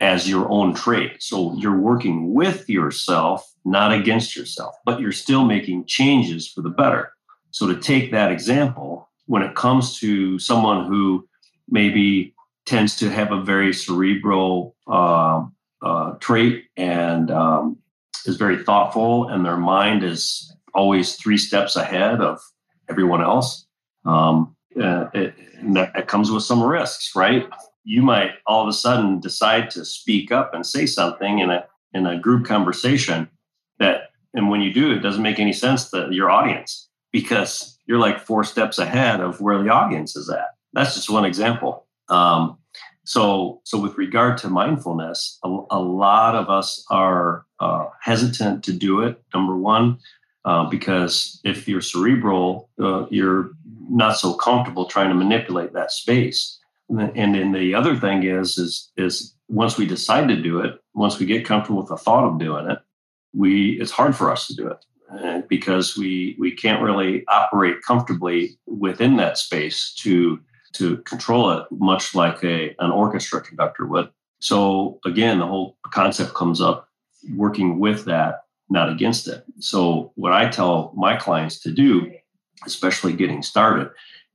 as 0.02 0.30
your 0.30 0.50
own 0.50 0.74
trait. 0.74 1.24
So 1.24 1.56
you're 1.58 1.80
working 1.80 2.34
with 2.34 2.70
yourself 2.70 3.50
not 3.66 3.94
against 3.94 4.36
yourself, 4.36 4.76
but 4.86 5.00
you're 5.00 5.12
still 5.14 5.46
making 5.46 5.86
changes 5.86 6.48
for 6.48 6.62
the 6.62 6.70
better. 6.70 7.12
So, 7.52 7.68
to 7.68 7.80
take 7.80 8.12
that 8.12 8.32
example, 8.32 9.10
when 9.28 9.44
it 9.44 9.56
comes 9.56 10.00
to 10.00 10.38
someone 10.40 10.86
who 10.86 11.28
maybe 11.70 12.33
tends 12.66 12.96
to 12.98 13.10
have 13.10 13.32
a 13.32 13.42
very 13.42 13.74
cerebral 13.74 14.76
uh, 14.88 15.46
uh, 15.82 16.12
trait 16.20 16.66
and 16.78 17.30
um, 17.30 17.78
is 18.26 18.38
very 18.38 18.64
thoughtful, 18.64 19.28
and 19.28 19.46
their 19.46 19.58
mind 19.58 20.04
is 20.04 20.54
always 20.74 21.16
three 21.16 21.38
steps 21.38 21.76
ahead 21.76 22.22
of 22.22 22.40
everyone 22.90 23.22
else, 23.22 23.66
um, 24.06 24.56
uh, 24.82 25.08
it, 25.14 25.36
that, 25.74 25.92
it 25.96 26.08
comes 26.08 26.32
with 26.32 26.44
some 26.44 26.64
risks, 26.64 27.16
right? 27.16 27.48
You 27.84 28.02
might 28.02 28.32
all 28.48 28.64
of 28.64 28.68
a 28.68 28.74
sudden 28.74 29.20
decide 29.20 29.70
to 29.72 29.86
speak 29.86 30.32
up 30.32 30.54
and 30.54 30.66
say 30.66 30.86
something 30.86 31.40
in 31.40 31.50
a 31.50 31.66
in 31.94 32.08
a 32.08 32.18
group 32.18 32.46
conversation 32.46 33.30
that 33.78 34.10
and 34.34 34.50
when 34.50 34.62
you 34.62 34.74
do 34.74 34.92
it 34.92 35.00
doesn't 35.00 35.22
make 35.22 35.40
any 35.40 35.54
sense 35.54 35.92
to 35.92 36.08
your 36.10 36.32
audience 36.32 36.90
because 37.12 37.78
you're 37.86 38.00
like 38.00 38.20
four 38.20 38.44
steps 38.44 38.80
ahead 38.80 39.20
of 39.20 39.42
where 39.42 39.62
the 39.62 39.70
audience 39.70 40.16
is 40.16 40.30
at. 40.30 40.56
That's 40.72 40.96
just 40.96 41.10
one 41.10 41.26
example 41.26 41.86
um, 42.10 42.58
so 43.06 43.62
so 43.64 43.80
with 43.80 43.98
regard 43.98 44.38
to 44.38 44.50
mindfulness 44.50 45.40
a, 45.44 45.58
a 45.72 45.80
lot 45.80 46.36
of 46.36 46.50
us 46.50 46.86
are 46.90 47.46
uh, 47.60 47.86
hesitant 48.02 48.64
to 48.64 48.74
do 48.74 49.02
it 49.02 49.22
number 49.34 49.58
one 49.58 49.98
uh, 50.46 50.66
because 50.70 51.40
if 51.44 51.68
you're 51.68 51.82
cerebral 51.82 52.70
uh, 52.82 53.06
you're 53.10 53.52
not 53.90 54.18
so 54.18 54.34
comfortable 54.34 54.86
trying 54.86 55.10
to 55.10 55.16
manipulate 55.16 55.74
that 55.74 55.92
space. 55.92 56.60
And 56.90 57.36
then 57.36 57.52
the 57.52 57.74
other 57.74 57.96
thing 57.96 58.24
is 58.24 58.58
is 58.58 58.92
is 58.98 59.34
once 59.48 59.78
we 59.78 59.86
decide 59.86 60.28
to 60.28 60.42
do 60.42 60.60
it 60.60 60.80
once 60.94 61.18
we 61.18 61.26
get 61.26 61.46
comfortable 61.46 61.80
with 61.80 61.90
the 61.90 61.98
thought 61.98 62.26
of 62.26 62.40
doing 62.40 62.70
it 62.70 62.80
we 63.34 63.80
it's 63.82 63.92
hard 63.92 64.16
for 64.16 64.32
us 64.32 64.48
to 64.48 64.56
do 64.56 64.68
it 64.68 64.86
uh, 65.12 65.42
because 65.48 65.98
we 65.98 66.36
we 66.40 66.52
can't 66.52 66.82
really 66.82 67.24
operate 67.30 67.78
comfortably 67.88 68.58
within 68.68 69.18
that 69.18 69.38
space 69.38 69.94
to 69.96 70.40
to 70.74 70.98
control 70.98 71.52
it, 71.52 71.66
much 71.72 72.16
like 72.16 72.44
a 72.44 72.76
an 72.80 72.92
orchestra 72.92 73.42
conductor 73.42 73.86
would. 73.86 74.10
So 74.40 75.00
again, 75.06 75.40
the 75.40 75.48
whole 75.48 75.78
concept 75.92 76.34
comes 76.34 76.60
up 76.60 76.90
working 77.36 77.80
with 77.80 78.06
that, 78.06 78.44
not 78.70 78.90
against 78.90 79.28
it. 79.28 79.44
So 79.60 80.12
what 80.16 80.34
I 80.34 80.50
tell 80.50 80.92
my 80.96 81.16
clients 81.16 81.60
to 81.60 81.72
do, 81.72 82.12
especially 82.66 83.14
getting 83.14 83.42
started, 83.42 83.90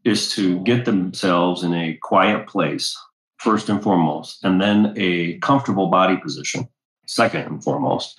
is 0.05 0.31
to 0.35 0.61
get 0.61 0.85
themselves 0.85 1.63
in 1.63 1.75
a 1.75 1.99
quiet 2.03 2.47
place 2.47 2.97
first 3.37 3.69
and 3.69 3.83
foremost, 3.83 4.45
and 4.45 4.61
then 4.61 4.95
a 4.97 5.39
comfortable 5.39 5.89
body 5.89 6.17
position 6.17 6.69
second 7.07 7.43
and 7.43 7.63
foremost. 7.63 8.19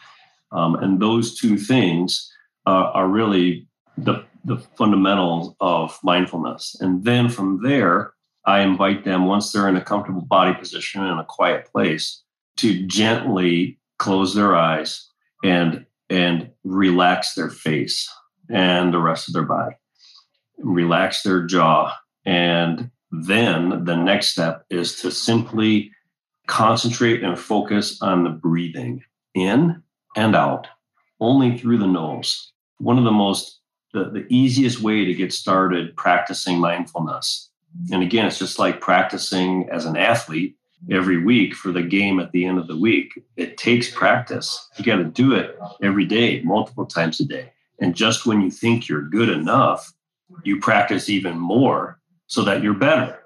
Um, 0.51 0.75
and 0.75 0.99
those 0.99 1.39
two 1.39 1.57
things 1.57 2.31
uh, 2.65 2.91
are 2.93 3.07
really 3.07 3.67
the, 3.97 4.23
the 4.43 4.57
fundamentals 4.77 5.55
of 5.59 5.97
mindfulness. 6.03 6.75
And 6.79 7.03
then 7.03 7.29
from 7.29 7.61
there, 7.63 8.13
I 8.45 8.61
invite 8.61 9.03
them, 9.03 9.25
once 9.25 9.51
they're 9.51 9.67
in 9.67 9.75
a 9.75 9.83
comfortable 9.83 10.21
body 10.21 10.53
position 10.57 11.03
in 11.03 11.17
a 11.17 11.25
quiet 11.25 11.69
place, 11.71 12.23
to 12.57 12.85
gently 12.87 13.79
close 13.97 14.33
their 14.33 14.55
eyes 14.55 15.07
and 15.43 15.85
and 16.09 16.49
relax 16.63 17.35
their 17.35 17.49
face 17.49 18.09
and 18.49 18.93
the 18.93 18.99
rest 18.99 19.27
of 19.27 19.33
their 19.33 19.43
body. 19.43 19.75
Relax 20.57 21.21
their 21.21 21.45
jaw. 21.45 21.95
And 22.25 22.89
then 23.11 23.85
the 23.85 23.95
next 23.95 24.29
step 24.29 24.65
is 24.69 24.95
to 25.01 25.11
simply 25.11 25.91
concentrate 26.47 27.23
and 27.23 27.37
focus 27.37 28.01
on 28.01 28.23
the 28.23 28.31
breathing 28.31 29.03
in 29.35 29.83
and 30.15 30.35
out 30.35 30.67
only 31.19 31.57
through 31.57 31.77
the 31.77 31.87
nose. 31.87 32.51
One 32.79 32.97
of 32.97 33.03
the 33.03 33.11
most, 33.11 33.58
the, 33.93 34.05
the 34.05 34.25
easiest 34.29 34.81
way 34.81 35.05
to 35.05 35.13
get 35.13 35.33
started 35.33 35.95
practicing 35.95 36.59
mindfulness. 36.59 37.49
And 37.91 38.03
again, 38.03 38.25
it's 38.25 38.39
just 38.39 38.59
like 38.59 38.81
practicing 38.81 39.69
as 39.71 39.85
an 39.85 39.97
athlete 39.97 40.55
every 40.91 41.23
week 41.23 41.53
for 41.53 41.71
the 41.71 41.81
game 41.81 42.19
at 42.19 42.31
the 42.31 42.45
end 42.45 42.57
of 42.57 42.67
the 42.67 42.77
week. 42.77 43.11
It 43.35 43.57
takes 43.57 43.91
practice. 43.91 44.67
You 44.77 44.85
got 44.85 44.97
to 44.97 45.03
do 45.03 45.33
it 45.33 45.57
every 45.83 46.05
day, 46.05 46.41
multiple 46.41 46.85
times 46.85 47.19
a 47.19 47.25
day. 47.25 47.51
And 47.79 47.95
just 47.95 48.25
when 48.25 48.41
you 48.41 48.51
think 48.51 48.87
you're 48.87 49.01
good 49.01 49.29
enough, 49.29 49.93
you 50.43 50.59
practice 50.59 51.09
even 51.09 51.37
more 51.37 51.99
so 52.27 52.43
that 52.43 52.63
you're 52.63 52.73
better. 52.73 53.19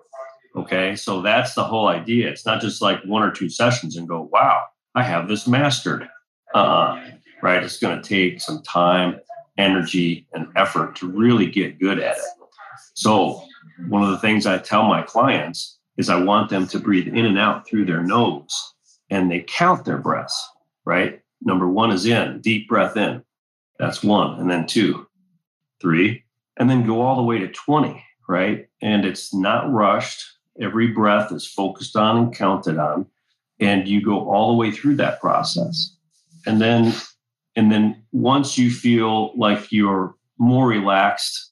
Okay. 0.55 0.95
So 0.95 1.21
that's 1.21 1.55
the 1.55 1.63
whole 1.63 1.87
idea. 1.87 2.29
It's 2.29 2.45
not 2.45 2.61
just 2.61 2.81
like 2.81 3.03
one 3.05 3.23
or 3.23 3.31
two 3.31 3.49
sessions 3.49 3.97
and 3.97 4.07
go, 4.07 4.29
wow, 4.31 4.61
I 4.95 5.03
have 5.03 5.27
this 5.27 5.47
mastered. 5.47 6.07
Uh, 6.53 7.01
right. 7.41 7.63
It's 7.63 7.79
going 7.79 8.01
to 8.01 8.07
take 8.07 8.39
some 8.39 8.61
time, 8.61 9.19
energy, 9.57 10.27
and 10.33 10.47
effort 10.55 10.95
to 10.97 11.07
really 11.07 11.49
get 11.49 11.79
good 11.79 11.99
at 11.99 12.17
it. 12.17 12.23
So, 12.93 13.43
one 13.87 14.03
of 14.03 14.09
the 14.09 14.19
things 14.19 14.45
I 14.45 14.57
tell 14.57 14.83
my 14.83 15.01
clients 15.01 15.79
is 15.97 16.09
I 16.09 16.21
want 16.21 16.49
them 16.49 16.67
to 16.67 16.79
breathe 16.79 17.07
in 17.07 17.25
and 17.25 17.37
out 17.37 17.67
through 17.67 17.85
their 17.85 18.03
nose 18.03 18.73
and 19.09 19.29
they 19.29 19.41
count 19.41 19.85
their 19.85 19.97
breaths, 19.97 20.49
right? 20.85 21.21
Number 21.41 21.67
one 21.67 21.91
is 21.91 22.05
in, 22.05 22.41
deep 22.41 22.67
breath 22.67 22.97
in. 22.97 23.23
That's 23.79 24.03
one. 24.03 24.39
And 24.39 24.49
then 24.49 24.65
two, 24.65 25.07
three, 25.81 26.23
and 26.57 26.69
then 26.69 26.85
go 26.85 27.01
all 27.01 27.15
the 27.15 27.23
way 27.23 27.39
to 27.39 27.47
20, 27.47 28.03
right? 28.27 28.67
And 28.81 29.05
it's 29.05 29.33
not 29.33 29.71
rushed. 29.71 30.23
Every 30.59 30.87
breath 30.87 31.31
is 31.31 31.47
focused 31.47 31.95
on 31.95 32.17
and 32.17 32.35
counted 32.35 32.77
on 32.77 33.07
and 33.59 33.87
you 33.87 34.01
go 34.03 34.29
all 34.29 34.49
the 34.49 34.57
way 34.57 34.71
through 34.71 34.95
that 34.95 35.21
process 35.21 35.95
and 36.45 36.61
then 36.61 36.93
and 37.55 37.71
then 37.71 38.03
once 38.11 38.57
you 38.57 38.71
feel 38.71 39.37
like 39.37 39.71
you're 39.71 40.15
more 40.37 40.67
relaxed 40.67 41.51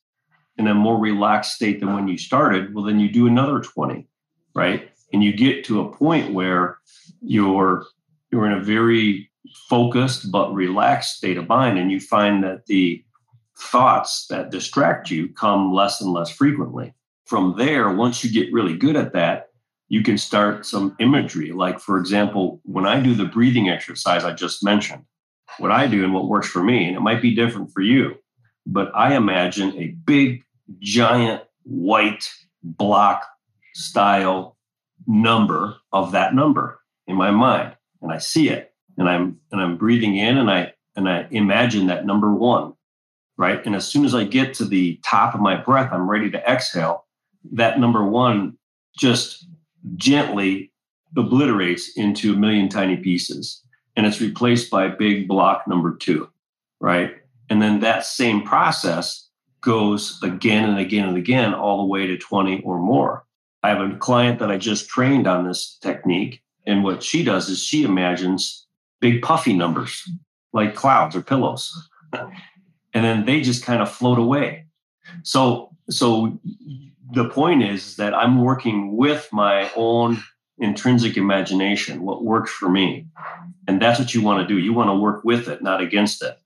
in 0.57 0.67
a 0.67 0.73
more 0.73 0.97
relaxed 0.97 1.53
state 1.53 1.79
than 1.79 1.93
when 1.93 2.07
you 2.07 2.17
started 2.17 2.73
well 2.73 2.83
then 2.83 2.99
you 2.99 3.09
do 3.09 3.27
another 3.27 3.59
20 3.59 4.07
right 4.53 4.89
and 5.13 5.23
you 5.23 5.33
get 5.33 5.63
to 5.65 5.81
a 5.81 5.95
point 5.95 6.33
where 6.33 6.77
you're 7.21 7.85
you're 8.31 8.45
in 8.45 8.53
a 8.53 8.63
very 8.63 9.29
focused 9.67 10.31
but 10.31 10.53
relaxed 10.53 11.17
state 11.17 11.37
of 11.37 11.47
mind 11.47 11.77
and 11.77 11.91
you 11.91 11.99
find 11.99 12.43
that 12.43 12.65
the 12.67 13.03
thoughts 13.57 14.27
that 14.27 14.49
distract 14.49 15.11
you 15.11 15.27
come 15.29 15.73
less 15.73 16.01
and 16.01 16.11
less 16.11 16.31
frequently 16.31 16.93
from 17.25 17.55
there 17.57 17.93
once 17.93 18.23
you 18.23 18.31
get 18.31 18.51
really 18.53 18.75
good 18.75 18.95
at 18.95 19.13
that 19.13 19.51
you 19.91 20.01
can 20.01 20.17
start 20.17 20.65
some 20.65 20.95
imagery. 20.99 21.51
Like, 21.51 21.77
for 21.77 21.97
example, 21.97 22.61
when 22.63 22.87
I 22.87 23.01
do 23.01 23.13
the 23.13 23.25
breathing 23.25 23.69
exercise 23.69 24.23
I 24.23 24.31
just 24.31 24.63
mentioned, 24.63 25.03
what 25.57 25.71
I 25.71 25.87
do 25.87 26.03
and 26.03 26.13
what 26.13 26.27
works 26.27 26.47
for 26.47 26.63
me, 26.63 26.87
and 26.87 26.95
it 26.95 27.01
might 27.01 27.21
be 27.21 27.35
different 27.35 27.71
for 27.71 27.81
you, 27.81 28.15
but 28.65 28.91
I 28.95 29.15
imagine 29.15 29.77
a 29.77 29.87
big, 30.05 30.43
giant, 30.79 31.43
white 31.63 32.29
block 32.63 33.25
style 33.73 34.57
number 35.07 35.77
of 35.91 36.11
that 36.11 36.33
number 36.33 36.79
in 37.07 37.15
my 37.15 37.31
mind. 37.31 37.75
And 38.01 38.11
I 38.11 38.17
see 38.17 38.49
it. 38.49 38.73
And 38.97 39.09
I'm 39.09 39.39
and 39.51 39.61
I'm 39.61 39.77
breathing 39.77 40.17
in 40.17 40.37
and 40.37 40.51
I 40.51 40.73
and 40.95 41.09
I 41.09 41.27
imagine 41.31 41.87
that 41.87 42.05
number 42.05 42.33
one. 42.33 42.73
Right. 43.37 43.65
And 43.65 43.75
as 43.75 43.87
soon 43.87 44.05
as 44.05 44.13
I 44.13 44.23
get 44.25 44.53
to 44.55 44.65
the 44.65 44.99
top 45.03 45.33
of 45.33 45.41
my 45.41 45.55
breath, 45.55 45.91
I'm 45.91 46.09
ready 46.09 46.29
to 46.29 46.49
exhale. 46.49 47.05
That 47.53 47.79
number 47.79 48.03
one 48.03 48.57
just 48.97 49.47
gently 49.95 50.71
obliterates 51.17 51.97
into 51.97 52.33
a 52.33 52.37
million 52.37 52.69
tiny 52.69 52.97
pieces 52.97 53.63
and 53.95 54.05
it's 54.05 54.21
replaced 54.21 54.69
by 54.69 54.87
big 54.87 55.27
block 55.27 55.67
number 55.67 55.95
two, 55.95 56.29
right? 56.79 57.15
And 57.49 57.61
then 57.61 57.81
that 57.81 58.05
same 58.05 58.43
process 58.43 59.29
goes 59.61 60.19
again 60.23 60.69
and 60.69 60.79
again 60.79 61.07
and 61.07 61.17
again, 61.17 61.53
all 61.53 61.77
the 61.79 61.87
way 61.87 62.07
to 62.07 62.17
20 62.17 62.61
or 62.63 62.79
more. 62.79 63.25
I 63.63 63.69
have 63.69 63.81
a 63.81 63.95
client 63.97 64.39
that 64.39 64.51
I 64.51 64.57
just 64.57 64.89
trained 64.89 65.27
on 65.27 65.47
this 65.47 65.77
technique. 65.81 66.41
And 66.65 66.83
what 66.83 67.03
she 67.03 67.23
does 67.23 67.49
is 67.49 67.63
she 67.63 67.83
imagines 67.83 68.65
big 68.99 69.21
puffy 69.21 69.53
numbers 69.53 70.09
like 70.53 70.75
clouds 70.75 71.15
or 71.15 71.21
pillows. 71.21 71.89
and 72.13 72.31
then 72.93 73.25
they 73.25 73.41
just 73.41 73.63
kind 73.63 73.81
of 73.81 73.91
float 73.91 74.17
away. 74.17 74.65
So, 75.23 75.75
so 75.89 76.39
the 77.13 77.29
point 77.29 77.63
is 77.63 77.97
that 77.97 78.13
I'm 78.13 78.43
working 78.43 78.95
with 78.95 79.27
my 79.31 79.69
own 79.75 80.23
intrinsic 80.61 81.17
imagination, 81.17 82.03
what 82.03 82.23
works 82.23 82.51
for 82.51 82.69
me. 82.69 83.07
And 83.67 83.81
that's 83.81 83.99
what 83.99 84.13
you 84.13 84.21
want 84.21 84.47
to 84.47 84.53
do. 84.53 84.59
You 84.59 84.73
want 84.73 84.89
to 84.89 84.95
work 84.95 85.23
with 85.23 85.47
it, 85.47 85.61
not 85.61 85.81
against 85.81 86.23
it. 86.23 86.37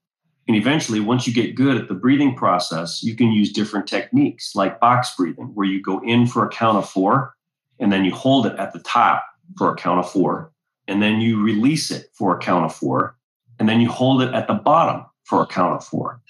And 0.48 0.56
eventually, 0.56 1.00
once 1.00 1.26
you 1.26 1.32
get 1.32 1.54
good 1.54 1.76
at 1.76 1.88
the 1.88 1.94
breathing 1.94 2.34
process, 2.34 3.02
you 3.02 3.16
can 3.16 3.32
use 3.32 3.52
different 3.52 3.86
techniques 3.86 4.54
like 4.54 4.80
box 4.80 5.14
breathing, 5.16 5.50
where 5.54 5.66
you 5.66 5.82
go 5.82 6.00
in 6.04 6.26
for 6.26 6.44
a 6.44 6.48
count 6.48 6.78
of 6.78 6.88
four 6.88 7.34
and 7.78 7.92
then 7.92 8.04
you 8.04 8.14
hold 8.14 8.46
it 8.46 8.56
at 8.58 8.72
the 8.72 8.78
top 8.80 9.24
for 9.58 9.70
a 9.70 9.76
count 9.76 9.98
of 9.98 10.10
four. 10.10 10.52
And 10.88 11.02
then 11.02 11.20
you 11.20 11.42
release 11.42 11.90
it 11.90 12.10
for 12.14 12.36
a 12.36 12.38
count 12.38 12.64
of 12.64 12.74
four. 12.74 13.16
And 13.58 13.68
then 13.68 13.80
you 13.80 13.88
hold 13.88 14.22
it 14.22 14.32
at 14.34 14.46
the 14.46 14.54
bottom 14.54 15.04
for 15.24 15.42
a 15.42 15.46
count 15.46 15.74
of 15.74 15.84
four. 15.84 16.20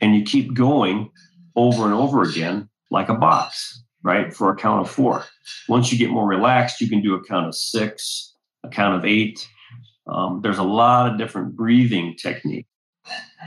And 0.00 0.14
you 0.14 0.22
keep 0.22 0.54
going 0.54 1.10
over 1.56 1.84
and 1.84 1.94
over 1.94 2.22
again 2.22 2.68
like 2.90 3.08
a 3.08 3.14
box 3.14 3.84
right? 4.04 4.32
For 4.32 4.50
a 4.50 4.54
count 4.54 4.82
of 4.82 4.90
four. 4.90 5.24
Once 5.68 5.92
you 5.92 5.98
get 5.98 6.10
more 6.10 6.26
relaxed, 6.26 6.80
you 6.80 6.88
can 6.88 7.02
do 7.02 7.14
a 7.14 7.24
count 7.24 7.46
of 7.46 7.54
six, 7.54 8.34
a 8.62 8.68
count 8.68 8.96
of 8.96 9.04
eight. 9.04 9.48
Um, 10.06 10.40
there's 10.42 10.58
a 10.58 10.62
lot 10.62 11.10
of 11.10 11.18
different 11.18 11.56
breathing 11.56 12.16
techniques. 12.16 12.68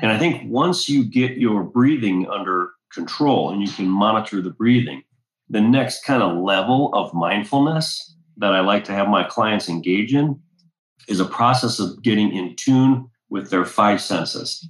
And 0.02 0.12
I 0.12 0.20
think 0.20 0.50
once 0.50 0.88
you 0.88 1.04
get 1.04 1.38
your 1.38 1.64
breathing 1.64 2.28
under 2.30 2.72
control 2.92 3.52
and 3.52 3.62
you 3.62 3.70
can 3.70 3.88
monitor 3.88 4.42
the 4.42 4.52
breathing, 4.52 5.04
the 5.50 5.62
next 5.62 6.04
kind 6.04 6.22
of 6.22 6.38
level 6.38 6.94
of 6.94 7.14
mindfulness 7.14 8.16
that 8.38 8.54
I 8.54 8.60
like 8.60 8.84
to 8.86 8.94
have 8.94 9.08
my 9.08 9.24
clients 9.24 9.70
engage 9.70 10.14
in 10.14 10.40
is 11.08 11.20
a 11.20 11.26
process 11.26 11.80
of 11.80 12.02
getting 12.04 12.36
in 12.36 12.56
tune 12.56 13.10
with 13.30 13.50
their 13.50 13.66
five 13.66 14.02
senses. 14.02 14.68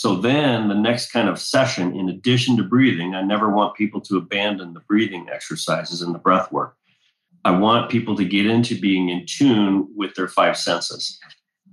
So 0.00 0.14
then 0.14 0.68
the 0.68 0.74
next 0.74 1.12
kind 1.12 1.28
of 1.28 1.38
session, 1.38 1.94
in 1.94 2.08
addition 2.08 2.56
to 2.56 2.62
breathing, 2.62 3.14
I 3.14 3.20
never 3.20 3.50
want 3.50 3.76
people 3.76 4.00
to 4.00 4.16
abandon 4.16 4.72
the 4.72 4.80
breathing 4.80 5.28
exercises 5.30 6.00
and 6.00 6.14
the 6.14 6.18
breath 6.18 6.50
work. 6.50 6.74
I 7.44 7.50
want 7.50 7.90
people 7.90 8.16
to 8.16 8.24
get 8.24 8.46
into 8.46 8.80
being 8.80 9.10
in 9.10 9.26
tune 9.26 9.86
with 9.94 10.14
their 10.14 10.26
five 10.26 10.56
senses. 10.56 11.20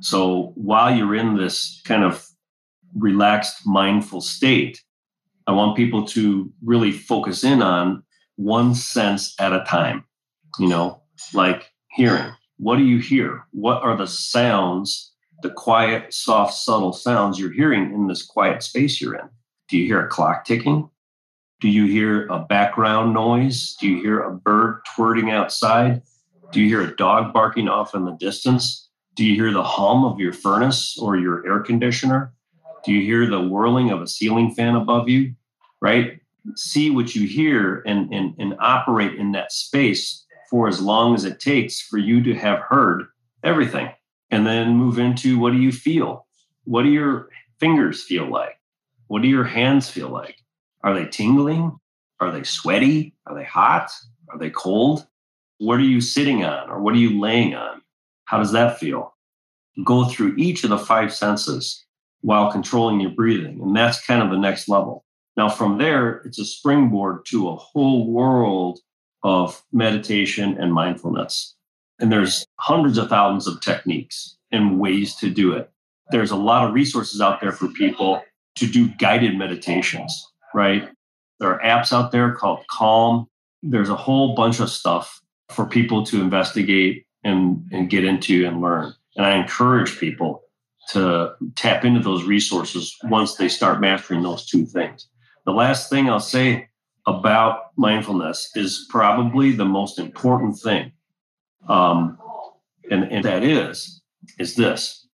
So 0.01 0.51
while 0.55 0.93
you're 0.93 1.15
in 1.15 1.37
this 1.37 1.81
kind 1.85 2.03
of 2.03 2.27
relaxed, 2.97 3.65
mindful 3.65 4.19
state, 4.19 4.83
I 5.47 5.53
want 5.53 5.77
people 5.77 6.05
to 6.07 6.51
really 6.61 6.91
focus 6.91 7.45
in 7.45 7.61
on 7.61 8.03
one 8.35 8.75
sense 8.75 9.35
at 9.39 9.53
a 9.53 9.63
time. 9.63 10.03
You 10.59 10.67
know, 10.67 11.01
like 11.33 11.71
hearing. 11.91 12.33
What 12.57 12.75
do 12.75 12.83
you 12.83 12.99
hear? 12.99 13.45
What 13.51 13.83
are 13.83 13.95
the 13.95 14.05
sounds 14.05 15.13
the 15.41 15.49
quiet, 15.49 16.13
soft, 16.13 16.53
subtle 16.53 16.93
sounds 16.93 17.39
you're 17.39 17.51
hearing 17.51 17.93
in 17.93 18.07
this 18.07 18.25
quiet 18.25 18.63
space 18.63 18.99
you're 18.99 19.15
in. 19.15 19.29
Do 19.69 19.77
you 19.77 19.85
hear 19.85 20.05
a 20.05 20.07
clock 20.07 20.45
ticking? 20.45 20.89
Do 21.59 21.69
you 21.69 21.85
hear 21.85 22.27
a 22.27 22.39
background 22.39 23.13
noise? 23.13 23.75
Do 23.79 23.87
you 23.87 24.01
hear 24.01 24.21
a 24.21 24.33
bird 24.33 24.81
twerting 24.95 25.31
outside? 25.31 26.01
Do 26.51 26.61
you 26.61 26.67
hear 26.67 26.81
a 26.81 26.95
dog 26.95 27.33
barking 27.33 27.67
off 27.67 27.95
in 27.95 28.05
the 28.05 28.11
distance? 28.11 28.89
Do 29.15 29.25
you 29.25 29.35
hear 29.35 29.51
the 29.51 29.63
hum 29.63 30.05
of 30.05 30.19
your 30.19 30.33
furnace 30.33 30.97
or 30.99 31.17
your 31.17 31.45
air 31.47 31.59
conditioner? 31.59 32.33
Do 32.85 32.93
you 32.93 33.01
hear 33.01 33.27
the 33.27 33.41
whirling 33.41 33.91
of 33.91 34.01
a 34.01 34.07
ceiling 34.07 34.53
fan 34.53 34.75
above 34.75 35.09
you? 35.09 35.33
Right? 35.81 36.21
See 36.55 36.89
what 36.89 37.15
you 37.15 37.27
hear 37.27 37.83
and, 37.85 38.13
and, 38.13 38.35
and 38.37 38.55
operate 38.59 39.15
in 39.15 39.31
that 39.33 39.51
space 39.51 40.25
for 40.49 40.67
as 40.67 40.79
long 40.79 41.13
as 41.13 41.25
it 41.25 41.39
takes 41.39 41.81
for 41.81 41.97
you 41.97 42.23
to 42.23 42.33
have 42.35 42.59
heard 42.59 43.07
everything. 43.43 43.89
And 44.31 44.45
then 44.45 44.75
move 44.75 44.99
into 44.99 45.39
what 45.39 45.53
do 45.53 45.59
you 45.59 45.71
feel? 45.71 46.27
What 46.65 46.83
do 46.83 46.89
your 46.89 47.29
fingers 47.59 48.03
feel 48.03 48.29
like? 48.29 48.59
What 49.07 49.21
do 49.21 49.27
your 49.27 49.45
hands 49.45 49.89
feel 49.89 50.09
like? 50.09 50.35
Are 50.83 50.93
they 50.93 51.05
tingling? 51.05 51.77
Are 52.19 52.31
they 52.31 52.43
sweaty? 52.43 53.13
Are 53.25 53.35
they 53.35 53.45
hot? 53.45 53.89
Are 54.29 54.37
they 54.37 54.49
cold? 54.49 55.07
What 55.59 55.79
are 55.79 55.83
you 55.83 56.01
sitting 56.01 56.43
on 56.43 56.69
or 56.69 56.81
what 56.81 56.93
are 56.93 56.99
you 56.99 57.19
laying 57.19 57.55
on? 57.55 57.81
How 58.25 58.37
does 58.37 58.51
that 58.51 58.79
feel? 58.79 59.15
Go 59.83 60.05
through 60.05 60.35
each 60.37 60.63
of 60.63 60.69
the 60.69 60.77
five 60.77 61.13
senses 61.13 61.85
while 62.21 62.51
controlling 62.51 62.99
your 62.99 63.11
breathing. 63.11 63.61
And 63.61 63.75
that's 63.75 64.05
kind 64.05 64.21
of 64.21 64.29
the 64.29 64.37
next 64.37 64.67
level. 64.67 65.05
Now, 65.37 65.49
from 65.49 65.77
there, 65.77 66.17
it's 66.25 66.39
a 66.39 66.45
springboard 66.45 67.25
to 67.27 67.49
a 67.49 67.55
whole 67.55 68.11
world 68.11 68.79
of 69.23 69.63
meditation 69.71 70.57
and 70.59 70.73
mindfulness. 70.73 71.55
And 71.99 72.11
there's 72.11 72.45
hundreds 72.59 72.97
of 72.97 73.09
thousands 73.09 73.47
of 73.47 73.61
techniques 73.61 74.37
and 74.51 74.79
ways 74.79 75.15
to 75.15 75.29
do 75.29 75.53
it. 75.53 75.71
There's 76.11 76.31
a 76.31 76.35
lot 76.35 76.67
of 76.67 76.73
resources 76.73 77.21
out 77.21 77.41
there 77.41 77.51
for 77.51 77.67
people 77.69 78.21
to 78.55 78.67
do 78.67 78.89
guided 78.99 79.37
meditations, 79.37 80.31
right? 80.53 80.87
There 81.39 81.49
are 81.49 81.59
apps 81.61 81.91
out 81.91 82.11
there 82.11 82.33
called 82.33 82.65
Calm. 82.69 83.27
There's 83.61 83.89
a 83.89 83.95
whole 83.95 84.35
bunch 84.35 84.59
of 84.59 84.69
stuff 84.69 85.21
for 85.49 85.65
people 85.65 86.05
to 86.05 86.21
investigate 86.21 87.05
and, 87.23 87.67
and 87.71 87.89
get 87.89 88.03
into 88.03 88.45
and 88.45 88.61
learn. 88.61 88.93
And 89.15 89.25
I 89.25 89.37
encourage 89.37 89.99
people 89.99 90.43
to 90.89 91.33
tap 91.55 91.83
into 91.83 91.99
those 91.99 92.23
resources 92.23 92.95
once 93.03 93.35
they 93.35 93.49
start 93.49 93.81
mastering 93.81 94.23
those 94.23 94.45
two 94.45 94.65
things. 94.65 95.07
The 95.45 95.51
last 95.51 95.89
thing 95.89 96.09
I'll 96.09 96.19
say 96.19 96.69
about 97.05 97.71
mindfulness 97.77 98.51
is 98.55 98.85
probably 98.89 99.51
the 99.51 99.65
most 99.65 99.99
important 99.99 100.57
thing. 100.57 100.91
Um, 101.67 102.17
and, 102.89 103.03
and 103.11 103.23
that 103.25 103.43
is, 103.43 104.01
is 104.39 104.55
this. 104.55 105.07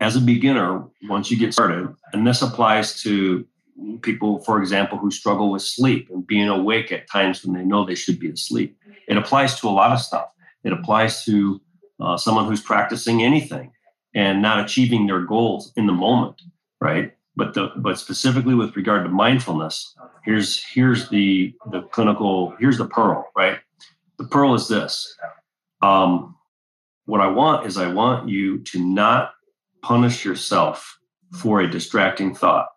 As 0.00 0.16
a 0.16 0.20
beginner, 0.20 0.84
once 1.08 1.30
you 1.30 1.38
get 1.38 1.52
started, 1.52 1.94
and 2.12 2.26
this 2.26 2.40
applies 2.42 3.02
to 3.02 3.46
people, 4.02 4.40
for 4.44 4.60
example, 4.60 4.98
who 4.98 5.10
struggle 5.10 5.50
with 5.50 5.62
sleep 5.62 6.08
and 6.10 6.26
being 6.26 6.48
awake 6.48 6.92
at 6.92 7.08
times 7.08 7.44
when 7.44 7.54
they 7.54 7.64
know 7.64 7.84
they 7.84 7.94
should 7.94 8.18
be 8.18 8.30
asleep. 8.30 8.76
It 9.08 9.16
applies 9.16 9.58
to 9.60 9.68
a 9.68 9.70
lot 9.70 9.92
of 9.92 10.00
stuff. 10.00 10.30
It 10.64 10.72
applies 10.72 11.24
to 11.24 11.60
uh, 12.00 12.16
someone 12.16 12.46
who's 12.46 12.60
practicing 12.60 13.22
anything 13.22 13.72
and 14.14 14.42
not 14.42 14.64
achieving 14.64 15.06
their 15.06 15.20
goals 15.20 15.72
in 15.76 15.86
the 15.86 15.92
moment, 15.92 16.40
right? 16.80 17.12
But 17.36 17.54
the 17.54 17.72
but 17.76 17.98
specifically 17.98 18.54
with 18.54 18.76
regard 18.76 19.04
to 19.04 19.10
mindfulness, 19.10 19.94
here's 20.24 20.62
here's 20.64 21.08
the 21.08 21.54
the 21.70 21.82
clinical 21.82 22.54
here's 22.58 22.78
the 22.78 22.86
pearl, 22.86 23.26
right? 23.36 23.58
The 24.18 24.26
pearl 24.26 24.54
is 24.54 24.68
this. 24.68 25.16
Um, 25.82 26.36
what 27.06 27.20
I 27.20 27.28
want 27.28 27.66
is 27.66 27.76
I 27.76 27.92
want 27.92 28.28
you 28.28 28.58
to 28.58 28.84
not 28.84 29.32
punish 29.82 30.24
yourself 30.24 30.98
for 31.32 31.60
a 31.60 31.70
distracting 31.70 32.34
thought. 32.34 32.68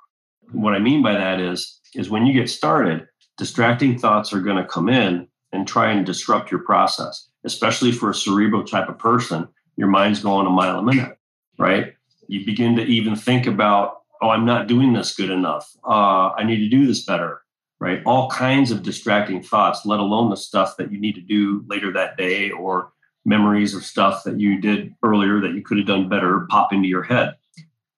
What 0.52 0.74
I 0.74 0.80
mean 0.80 1.02
by 1.04 1.14
that 1.14 1.40
is 1.40 1.80
is 1.96 2.10
when 2.10 2.26
you 2.26 2.34
get 2.34 2.50
started, 2.50 3.08
distracting 3.38 3.98
thoughts 4.00 4.34
are 4.34 4.42
going 4.42 4.58
to 4.58 4.66
come 4.66 4.90
in 4.90 5.28
and 5.52 5.68
try 5.68 5.92
and 5.92 6.06
disrupt 6.06 6.52
your 6.52 6.62
process, 6.62 7.30
especially 7.44 7.92
for 7.92 8.10
a 8.10 8.16
cerebral 8.16 8.64
type 8.64 8.90
of 8.90 8.98
person. 8.98 9.48
Your 9.76 9.88
mind's 9.88 10.22
going 10.22 10.48
a 10.48 10.50
mile 10.50 10.80
a 10.80 10.84
minute, 10.84 11.18
right? 11.60 11.94
You 12.28 12.46
begin 12.46 12.76
to 12.78 12.84
even 12.84 13.16
think 13.16 13.46
about, 13.46 14.02
oh, 14.22 14.30
I'm 14.30 14.46
not 14.46 14.68
doing 14.68 14.94
this 14.94 15.16
good 15.16 15.30
enough. 15.30 15.72
Uh, 15.88 16.32
I 16.32 16.44
need 16.44 16.58
to 16.58 16.70
do 16.70 16.88
this 16.88 17.06
better, 17.06 17.42
right? 17.80 18.02
All 18.06 18.30
kinds 18.30 18.72
of 18.72 18.82
distracting 18.82 19.44
thoughts, 19.44 19.86
let 19.86 20.00
alone 20.00 20.30
the 20.30 20.38
stuff 20.38 20.78
that 20.78 20.92
you 20.92 21.00
need 21.00 21.16
to 21.16 21.22
do 21.22 21.64
later 21.68 21.94
that 21.94 22.18
day 22.18 22.50
or 22.50 22.93
memories 23.26 23.74
of 23.74 23.84
stuff 23.84 24.24
that 24.24 24.40
you 24.40 24.60
did 24.60 24.94
earlier 25.04 25.40
that 25.40 25.54
you 25.54 25.62
could 25.62 25.78
have 25.78 25.88
done 25.88 26.10
better 26.10 26.46
pop 26.50 26.74
into 26.74 26.88
your 26.88 27.04
head. 27.04 27.36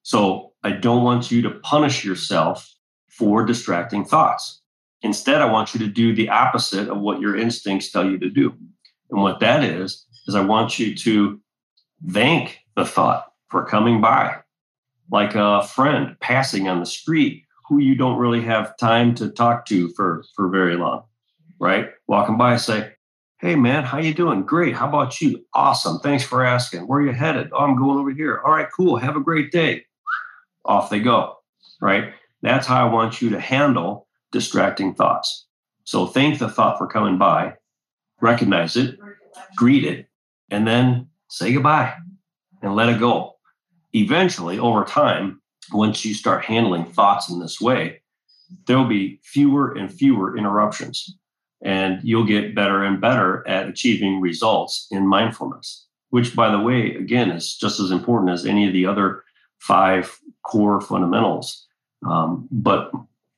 So 0.03 0.53
I 0.63 0.71
don't 0.71 1.03
want 1.03 1.31
you 1.31 1.41
to 1.43 1.49
punish 1.49 2.05
yourself 2.05 2.71
for 3.09 3.45
distracting 3.45 4.05
thoughts. 4.05 4.61
Instead, 5.01 5.41
I 5.41 5.51
want 5.51 5.73
you 5.73 5.79
to 5.79 5.87
do 5.87 6.13
the 6.13 6.29
opposite 6.29 6.89
of 6.89 6.99
what 6.99 7.19
your 7.19 7.35
instincts 7.35 7.91
tell 7.91 8.09
you 8.09 8.17
to 8.19 8.29
do. 8.29 8.53
And 9.09 9.21
what 9.21 9.39
that 9.39 9.63
is, 9.63 10.05
is 10.27 10.35
I 10.35 10.41
want 10.41 10.79
you 10.79 10.95
to 10.95 11.39
thank 12.09 12.59
the 12.75 12.85
thought 12.85 13.31
for 13.49 13.65
coming 13.65 14.01
by, 14.01 14.37
like 15.11 15.35
a 15.35 15.63
friend 15.63 16.15
passing 16.19 16.67
on 16.67 16.79
the 16.79 16.85
street 16.85 17.43
who 17.67 17.79
you 17.79 17.95
don't 17.95 18.17
really 18.17 18.41
have 18.41 18.77
time 18.77 19.15
to 19.15 19.29
talk 19.29 19.65
to 19.67 19.89
for, 19.89 20.23
for 20.35 20.49
very 20.49 20.75
long, 20.75 21.03
right? 21.59 21.89
Walking 22.07 22.37
by, 22.37 22.57
say, 22.57 22.91
Hey 23.45 23.53
man, 23.53 23.83
how 23.83 23.99
you 23.99 24.11
doing? 24.11 24.41
Great. 24.41 24.73
How 24.73 24.89
about 24.89 25.21
you? 25.21 25.45
Awesome. 25.53 25.99
Thanks 25.99 26.23
for 26.23 26.43
asking. 26.43 26.87
Where 26.87 27.01
are 27.01 27.05
you 27.05 27.11
headed? 27.11 27.49
Oh, 27.53 27.59
I'm 27.59 27.77
going 27.77 27.99
over 27.99 28.09
here. 28.11 28.41
All 28.43 28.51
right, 28.51 28.67
cool. 28.75 28.97
Have 28.97 29.15
a 29.15 29.19
great 29.19 29.51
day 29.51 29.85
off 30.65 30.89
they 30.89 30.99
go, 30.99 31.35
right? 31.79 32.11
That's 32.41 32.65
how 32.65 32.83
I 32.83 32.91
want 32.91 33.21
you 33.21 33.29
to 33.29 33.39
handle 33.39 34.07
distracting 34.31 34.95
thoughts. 34.95 35.45
So 35.83 36.07
thank 36.07 36.39
the 36.39 36.49
thought 36.49 36.79
for 36.79 36.87
coming 36.87 37.19
by, 37.19 37.53
recognize 38.19 38.75
it, 38.75 38.97
greet 39.55 39.83
it, 39.83 40.09
and 40.49 40.67
then 40.67 41.07
say 41.27 41.53
goodbye 41.53 41.93
and 42.63 42.75
let 42.75 42.89
it 42.89 42.97
go. 42.97 43.35
Eventually, 43.93 44.57
over 44.57 44.83
time, 44.85 45.39
once 45.71 46.03
you 46.03 46.15
start 46.15 46.45
handling 46.45 46.85
thoughts 46.85 47.29
in 47.29 47.37
this 47.37 47.61
way, 47.61 48.01
there 48.65 48.79
will 48.79 48.87
be 48.87 49.19
fewer 49.23 49.71
and 49.73 49.93
fewer 49.93 50.35
interruptions, 50.35 51.15
and 51.61 51.99
you'll 52.03 52.25
get 52.25 52.55
better 52.55 52.83
and 52.83 53.01
better 53.01 53.47
at 53.47 53.67
achieving 53.67 54.21
results 54.21 54.87
in 54.91 55.07
mindfulness, 55.07 55.85
which, 56.09 56.35
by 56.35 56.51
the 56.51 56.59
way, 56.59 56.95
again, 56.95 57.31
is 57.31 57.55
just 57.55 57.79
as 57.79 57.91
important 57.91 58.31
as 58.31 58.45
any 58.45 58.67
of 58.67 58.73
the 58.73 58.85
other 58.85 59.23
five 59.59 60.19
core 60.43 60.81
fundamentals. 60.81 61.65
Um, 62.07 62.47
but 62.51 62.91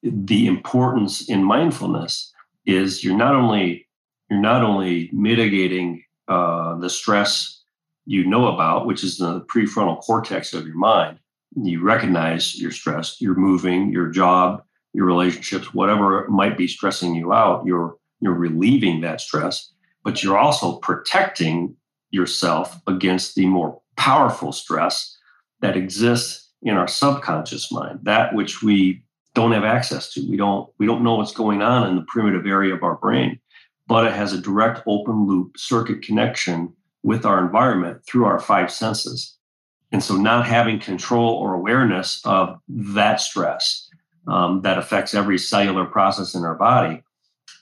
the 0.03 0.47
importance 0.47 1.30
in 1.30 1.43
mindfulness 1.43 2.34
is 2.65 3.03
you're 3.03 3.18
not 3.18 3.36
only 3.36 3.88
you're 4.30 4.39
not 4.39 4.61
only 4.61 5.09
mitigating 5.13 6.03
uh, 6.28 6.78
the 6.80 6.89
stress 6.89 7.61
you 8.05 8.26
know 8.26 8.47
about, 8.47 8.86
which 8.86 9.03
is 9.03 9.18
the 9.18 9.41
prefrontal 9.41 10.01
cortex 10.01 10.53
of 10.53 10.65
your 10.65 10.76
mind. 10.76 11.20
You 11.55 11.82
recognize 11.82 12.59
your 12.59 12.72
stress, 12.72 13.22
you're 13.22 13.36
moving, 13.36 13.91
your 13.91 14.09
job, 14.09 14.63
your 14.93 15.05
relationships, 15.05 15.74
whatever 15.74 16.28
might 16.30 16.57
be 16.57 16.68
stressing 16.68 17.15
you 17.15 17.32
out. 17.32 17.65
You're 17.65 17.95
you're 18.20 18.34
relieving 18.34 19.01
that 19.01 19.22
stress, 19.22 19.72
but 20.03 20.24
you're 20.24 20.38
also 20.38 20.78
protecting 20.78 21.76
yourself 22.11 22.80
against 22.88 23.36
the 23.36 23.45
more 23.45 23.82
powerful 23.95 24.51
stress 24.51 25.18
that 25.61 25.76
exists 25.76 26.49
in 26.61 26.76
our 26.76 26.88
subconscious 26.88 27.72
mind, 27.72 27.99
that 28.03 28.34
which 28.34 28.63
we 28.63 29.03
don't 29.34 29.51
have 29.51 29.63
access 29.63 30.11
to. 30.13 30.28
We 30.28 30.38
don't 30.38 30.70
we 30.80 30.86
don't 30.86 31.03
know 31.03 31.15
what's 31.15 31.32
going 31.32 31.61
on 31.61 31.88
in 31.89 31.95
the 31.95 32.05
primitive 32.07 32.45
area 32.45 32.74
of 32.74 32.84
our 32.84 32.95
brain, 32.95 33.39
but 33.88 34.05
it 34.05 34.13
has 34.13 34.34
a 34.34 34.41
direct 34.41 34.82
open 34.88 35.28
loop 35.28 35.57
circuit 35.57 36.01
connection 36.01 36.74
with 37.03 37.26
our 37.26 37.39
environment 37.43 38.01
through 38.07 38.26
our 38.26 38.39
five 38.39 38.72
senses. 38.72 39.36
And 39.91 40.03
so, 40.03 40.15
not 40.15 40.45
having 40.45 40.80
control 40.80 41.36
or 41.36 41.53
awareness 41.53 42.20
of 42.26 42.59
that 42.68 43.22
stress 43.22 43.89
um, 44.28 44.61
that 44.63 44.78
affects 44.78 45.13
every 45.13 45.38
cellular 45.38 45.86
process 45.86 46.36
in 46.36 46.43
our 46.43 46.55
body 46.55 47.03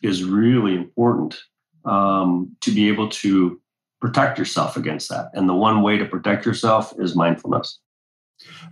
is 0.01 0.23
really 0.23 0.75
important 0.75 1.37
um, 1.85 2.55
to 2.61 2.71
be 2.71 2.87
able 2.87 3.09
to 3.09 3.59
protect 4.01 4.37
yourself 4.37 4.77
against 4.77 5.09
that. 5.09 5.29
And 5.33 5.47
the 5.49 5.53
one 5.53 5.81
way 5.81 5.97
to 5.97 6.05
protect 6.05 6.45
yourself 6.45 6.93
is 6.99 7.15
mindfulness. 7.15 7.79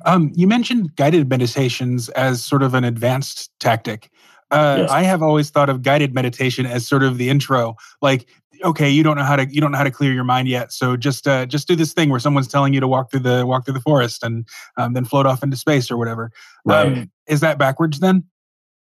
Um, 0.05 0.31
you 0.35 0.47
mentioned 0.47 0.95
guided 0.95 1.29
meditations 1.29 2.09
as 2.09 2.43
sort 2.43 2.63
of 2.63 2.73
an 2.73 2.83
advanced 2.83 3.49
tactic. 3.59 4.09
Uh, 4.51 4.79
yes. 4.81 4.91
I 4.91 5.03
have 5.03 5.23
always 5.23 5.49
thought 5.49 5.69
of 5.69 5.81
guided 5.81 6.13
meditation 6.13 6.65
as 6.65 6.85
sort 6.85 7.01
of 7.01 7.17
the 7.17 7.29
intro. 7.29 7.75
Like, 8.01 8.27
okay, 8.63 8.89
you 8.89 9.01
don't 9.01 9.17
know 9.17 9.23
how 9.23 9.35
to 9.35 9.47
you 9.49 9.61
don't 9.61 9.71
know 9.71 9.77
how 9.77 9.83
to 9.83 9.91
clear 9.91 10.13
your 10.13 10.23
mind 10.23 10.47
yet, 10.47 10.71
so 10.71 10.95
just 10.95 11.27
uh, 11.27 11.45
just 11.45 11.67
do 11.67 11.75
this 11.75 11.93
thing 11.93 12.09
where 12.09 12.19
someone's 12.19 12.47
telling 12.47 12.73
you 12.73 12.79
to 12.79 12.87
walk 12.87 13.09
through 13.09 13.21
the 13.21 13.47
walk 13.47 13.65
through 13.65 13.73
the 13.73 13.81
forest 13.81 14.23
and 14.23 14.47
um, 14.77 14.93
then 14.93 15.05
float 15.05 15.25
off 15.25 15.41
into 15.43 15.57
space 15.57 15.89
or 15.89 15.97
whatever. 15.97 16.31
Right. 16.65 16.85
Um, 16.85 17.11
is 17.27 17.39
that 17.39 17.57
backwards 17.57 17.99
then? 17.99 18.25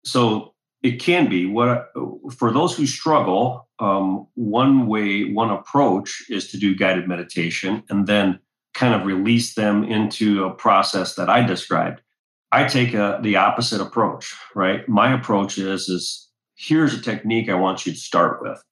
So 0.04 0.53
it 0.84 1.00
can 1.00 1.28
be. 1.28 1.46
What 1.46 1.90
for 2.36 2.52
those 2.52 2.76
who 2.76 2.86
struggle, 2.86 3.68
um, 3.78 4.26
one 4.34 4.86
way, 4.86 5.32
one 5.32 5.50
approach 5.50 6.24
is 6.28 6.50
to 6.50 6.58
do 6.58 6.76
guided 6.76 7.08
meditation, 7.08 7.82
and 7.88 8.06
then 8.06 8.38
kind 8.74 8.94
of 8.94 9.06
release 9.06 9.54
them 9.54 9.82
into 9.84 10.44
a 10.44 10.54
process 10.54 11.14
that 11.14 11.30
I 11.30 11.44
described. 11.44 12.02
I 12.52 12.64
take 12.64 12.92
a, 12.92 13.18
the 13.22 13.36
opposite 13.36 13.80
approach, 13.80 14.32
right? 14.54 14.86
My 14.86 15.12
approach 15.12 15.56
is 15.56 15.88
is 15.88 16.28
here's 16.54 16.92
a 16.92 17.00
technique 17.00 17.48
I 17.48 17.54
want 17.54 17.86
you 17.86 17.92
to 17.92 17.98
start 17.98 18.42
with. 18.42 18.62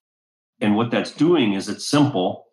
And 0.61 0.77
what 0.77 0.91
that's 0.91 1.11
doing 1.11 1.55
is 1.55 1.69
it's 1.69 1.89
simple 1.89 2.45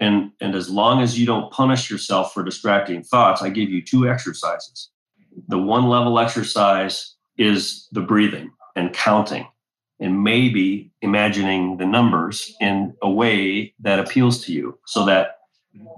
and 0.00 0.32
and 0.40 0.54
as 0.54 0.70
long 0.70 1.02
as 1.02 1.20
you 1.20 1.26
don't 1.26 1.52
punish 1.52 1.90
yourself 1.90 2.32
for 2.32 2.42
distracting 2.42 3.02
thoughts, 3.04 3.42
I 3.42 3.50
give 3.50 3.68
you 3.68 3.82
two 3.84 4.08
exercises. 4.08 4.90
The 5.48 5.58
one 5.58 5.88
level 5.88 6.18
exercise 6.18 7.14
is 7.36 7.86
the 7.92 8.00
breathing 8.00 8.50
and 8.76 8.92
counting 8.92 9.46
and 10.00 10.22
maybe 10.22 10.90
imagining 11.02 11.76
the 11.76 11.86
numbers 11.86 12.54
in 12.60 12.94
a 13.02 13.10
way 13.10 13.72
that 13.80 14.00
appeals 14.00 14.44
to 14.44 14.52
you 14.52 14.78
so 14.86 15.04
that 15.04 15.38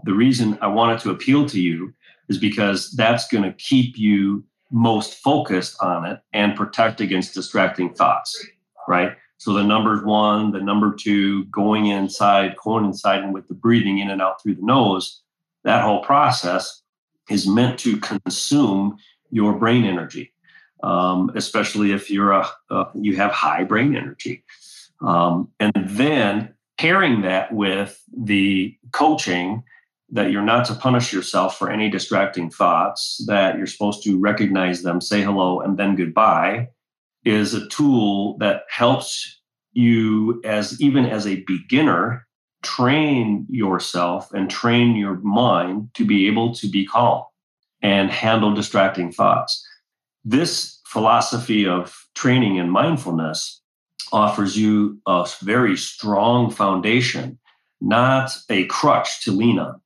the 0.05 0.13
reason 0.13 0.59
I 0.61 0.69
want 0.69 0.99
it 0.99 1.03
to 1.03 1.11
appeal 1.11 1.49
to 1.49 1.61
you 1.61 1.95
is 2.29 2.39
because 2.39 2.91
that's 2.93 3.29
going 3.29 3.45
to 3.45 3.53
keep 3.53 3.97
you 3.97 4.45
most 4.71 5.15
focused 5.15 5.77
on 5.81 6.05
it 6.05 6.21
and 6.33 6.57
protect 6.57 7.01
against 7.01 7.35
distracting 7.35 7.95
thoughts, 7.95 8.47
right? 8.89 9.17
So 9.39 9.53
the 9.53 9.63
number 9.63 10.05
one, 10.05 10.51
the 10.51 10.61
number 10.61 10.95
two, 10.95 11.45
going 11.47 11.87
inside, 11.87 12.57
coinciding 12.57 13.33
with 13.33 13.47
the 13.49 13.55
breathing 13.55 13.99
in 13.99 14.11
and 14.11 14.23
out 14.23 14.43
through 14.43 14.57
the 14.57 14.63
nose, 14.63 15.23
that 15.65 15.83
whole 15.83 16.03
process 16.03 16.83
is 17.29 17.47
meant 17.47 17.79
to 17.81 17.99
consume 17.99 18.97
your 19.31 19.53
brain 19.53 19.85
energy, 19.85 20.33
um, 20.87 21.33
especially 21.35 21.91
if 21.91 22.11
you're 22.11 22.31
a, 22.31 22.47
you 22.95 23.17
have 23.17 23.33
high 23.33 23.65
brain 23.65 23.97
energy, 23.97 24.45
um, 25.01 25.49
and 25.59 25.73
then 25.75 26.55
pairing 26.79 27.23
that 27.23 27.53
with 27.53 28.03
the 28.17 28.77
coaching 28.93 29.63
that 30.09 30.31
you're 30.31 30.43
not 30.43 30.65
to 30.67 30.75
punish 30.75 31.13
yourself 31.13 31.59
for 31.59 31.69
any 31.69 31.91
distracting 31.91 32.49
thoughts, 32.49 33.21
that 33.27 33.59
you're 33.59 33.67
supposed 33.67 34.05
to 34.05 34.17
recognize 34.19 34.83
them, 34.83 35.01
say 35.01 35.21
hello, 35.23 35.61
and 35.61 35.77
then 35.77 35.97
goodbye, 35.97 36.69
is 37.25 37.53
a 37.53 37.67
tool 37.69 38.39
that 38.39 38.63
helps 38.71 39.41
you 39.73 40.41
as 40.45 40.81
even 40.81 41.05
as 41.05 41.27
a 41.27 41.43
beginner 41.49 42.25
train 42.63 43.45
yourself 43.51 44.33
and 44.33 44.49
train 44.49 44.95
your 44.97 45.17
mind 45.17 45.89
to 45.95 46.05
be 46.05 46.29
able 46.29 46.55
to 46.55 46.69
be 46.69 46.87
calm 46.87 47.25
and 47.83 48.11
handle 48.11 48.55
distracting 48.55 49.11
thoughts. 49.11 49.67
This 50.25 50.76
philosophy 50.97 51.67
of 51.67 52.09
training 52.15 52.57
in 52.57 52.71
mindfulness 52.71 53.61
offers 54.13 54.57
you 54.57 54.99
a 55.07 55.29
very 55.43 55.77
strong 55.77 56.51
foundation, 56.51 57.39
not 57.83 58.35
a 58.49 58.65
crutch 58.69 59.23
to 59.23 59.31
lean 59.31 59.59
on. 59.59 59.79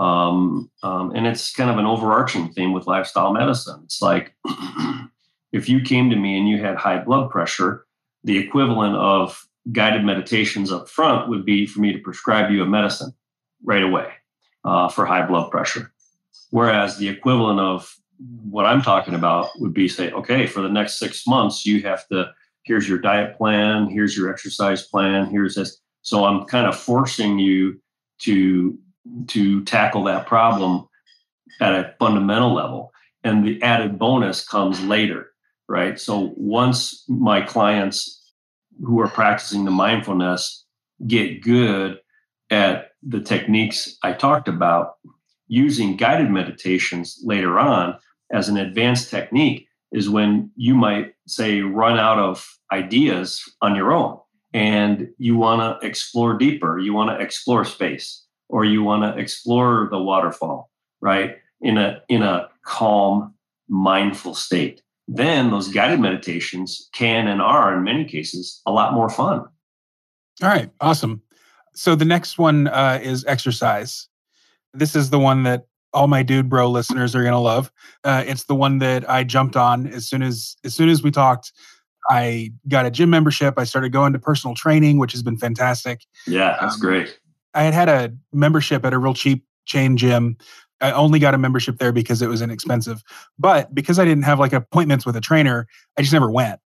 Um, 0.00 0.68
um, 0.82 1.12
and 1.14 1.24
it's 1.24 1.54
kind 1.54 1.70
of 1.70 1.78
an 1.78 1.86
overarching 1.86 2.48
theme 2.48 2.72
with 2.72 2.88
lifestyle 2.88 3.32
medicine. 3.32 3.80
It's 3.84 4.02
like 4.02 4.34
if 5.52 5.68
you 5.68 5.82
came 5.82 6.10
to 6.10 6.16
me 6.16 6.36
and 6.36 6.48
you 6.48 6.60
had 6.60 6.74
high 6.74 6.98
blood 6.98 7.30
pressure, 7.30 7.86
the 8.24 8.36
equivalent 8.36 8.96
of 8.96 9.46
guided 9.70 10.04
meditations 10.04 10.72
up 10.72 10.88
front 10.88 11.28
would 11.28 11.44
be 11.44 11.64
for 11.64 11.78
me 11.78 11.92
to 11.92 12.00
prescribe 12.00 12.50
you 12.50 12.64
a 12.64 12.66
medicine 12.66 13.14
right 13.62 13.84
away 13.84 14.08
uh, 14.64 14.88
for 14.88 15.06
high 15.06 15.24
blood 15.24 15.48
pressure. 15.48 15.92
Whereas 16.50 16.98
the 16.98 17.08
equivalent 17.08 17.60
of 17.60 17.96
what 18.18 18.66
I'm 18.66 18.82
talking 18.82 19.14
about 19.14 19.50
would 19.58 19.74
be 19.74 19.88
say, 19.88 20.10
okay, 20.12 20.46
for 20.46 20.62
the 20.62 20.68
next 20.68 20.98
six 20.98 21.26
months, 21.26 21.66
you 21.66 21.82
have 21.82 22.06
to, 22.08 22.30
here's 22.64 22.88
your 22.88 22.98
diet 22.98 23.36
plan, 23.36 23.88
here's 23.88 24.16
your 24.16 24.30
exercise 24.30 24.86
plan, 24.86 25.26
here's 25.26 25.54
this. 25.54 25.78
So 26.02 26.24
I'm 26.24 26.44
kind 26.46 26.66
of 26.66 26.76
forcing 26.76 27.38
you 27.38 27.80
to 28.20 28.78
to 29.28 29.62
tackle 29.64 30.04
that 30.04 30.26
problem 30.26 30.88
at 31.60 31.72
a 31.72 31.94
fundamental 31.98 32.54
level. 32.54 32.92
And 33.22 33.46
the 33.46 33.62
added 33.62 33.98
bonus 33.98 34.46
comes 34.46 34.82
later, 34.82 35.30
right? 35.68 35.98
So 35.98 36.32
once 36.36 37.04
my 37.08 37.40
clients 37.40 38.32
who 38.84 39.00
are 39.00 39.08
practicing 39.08 39.64
the 39.64 39.70
mindfulness 39.70 40.64
get 41.06 41.42
good 41.42 41.98
at 42.50 42.90
the 43.02 43.20
techniques 43.20 43.96
I 44.02 44.12
talked 44.12 44.48
about, 44.48 44.94
using 45.48 45.96
guided 45.96 46.30
meditations 46.30 47.20
later 47.22 47.58
on 47.58 47.96
as 48.32 48.48
an 48.48 48.56
advanced 48.56 49.10
technique 49.10 49.68
is 49.92 50.10
when 50.10 50.50
you 50.56 50.74
might 50.74 51.14
say 51.26 51.60
run 51.60 51.98
out 51.98 52.18
of 52.18 52.46
ideas 52.72 53.42
on 53.62 53.74
your 53.74 53.92
own 53.92 54.18
and 54.52 55.08
you 55.18 55.36
want 55.36 55.80
to 55.80 55.86
explore 55.86 56.36
deeper, 56.36 56.78
you 56.78 56.92
want 56.92 57.10
to 57.10 57.24
explore 57.24 57.64
space 57.64 58.24
or 58.48 58.64
you 58.64 58.82
want 58.82 59.02
to 59.02 59.20
explore 59.20 59.88
the 59.90 59.98
waterfall, 59.98 60.70
right? 61.00 61.36
In 61.60 61.78
a 61.78 62.02
in 62.08 62.22
a 62.22 62.48
calm, 62.64 63.34
mindful 63.68 64.34
state. 64.34 64.82
Then 65.08 65.50
those 65.50 65.68
guided 65.68 66.00
meditations 66.00 66.88
can 66.92 67.28
and 67.28 67.40
are 67.40 67.76
in 67.76 67.84
many 67.84 68.04
cases 68.04 68.60
a 68.66 68.72
lot 68.72 68.92
more 68.92 69.08
fun. 69.08 69.44
All 70.42 70.48
right, 70.48 70.70
awesome. 70.80 71.22
So 71.74 71.94
the 71.94 72.04
next 72.04 72.38
one 72.38 72.68
uh, 72.68 72.98
is 73.02 73.24
exercise. 73.26 74.08
This 74.74 74.96
is 74.96 75.10
the 75.10 75.18
one 75.18 75.44
that 75.44 75.66
all 75.92 76.08
my 76.08 76.22
dude 76.22 76.48
bro 76.48 76.70
listeners 76.70 77.14
are 77.14 77.22
gonna 77.22 77.40
love. 77.40 77.70
Uh, 78.04 78.24
it's 78.26 78.44
the 78.44 78.54
one 78.54 78.78
that 78.78 79.08
I 79.08 79.24
jumped 79.24 79.56
on 79.56 79.86
as 79.86 80.08
soon 80.08 80.22
as 80.22 80.56
as 80.64 80.74
soon 80.74 80.88
as 80.88 81.02
we 81.02 81.10
talked. 81.10 81.52
I 82.08 82.52
got 82.68 82.86
a 82.86 82.90
gym 82.90 83.10
membership. 83.10 83.54
I 83.58 83.64
started 83.64 83.90
going 83.90 84.12
to 84.12 84.18
personal 84.18 84.54
training, 84.54 84.98
which 84.98 85.12
has 85.12 85.22
been 85.22 85.36
fantastic. 85.36 86.04
Yeah, 86.26 86.56
that's 86.60 86.74
um, 86.74 86.80
great. 86.80 87.18
I 87.54 87.62
had 87.62 87.74
had 87.74 87.88
a 87.88 88.14
membership 88.32 88.84
at 88.84 88.92
a 88.92 88.98
real 88.98 89.14
cheap 89.14 89.44
chain 89.64 89.96
gym. 89.96 90.36
I 90.80 90.92
only 90.92 91.18
got 91.18 91.34
a 91.34 91.38
membership 91.38 91.78
there 91.78 91.92
because 91.92 92.22
it 92.22 92.28
was 92.28 92.42
inexpensive. 92.42 93.02
But 93.38 93.74
because 93.74 93.98
I 93.98 94.04
didn't 94.04 94.24
have 94.24 94.38
like 94.38 94.52
appointments 94.52 95.06
with 95.06 95.16
a 95.16 95.20
trainer, 95.20 95.66
I 95.98 96.02
just 96.02 96.12
never 96.12 96.30
went. 96.30 96.60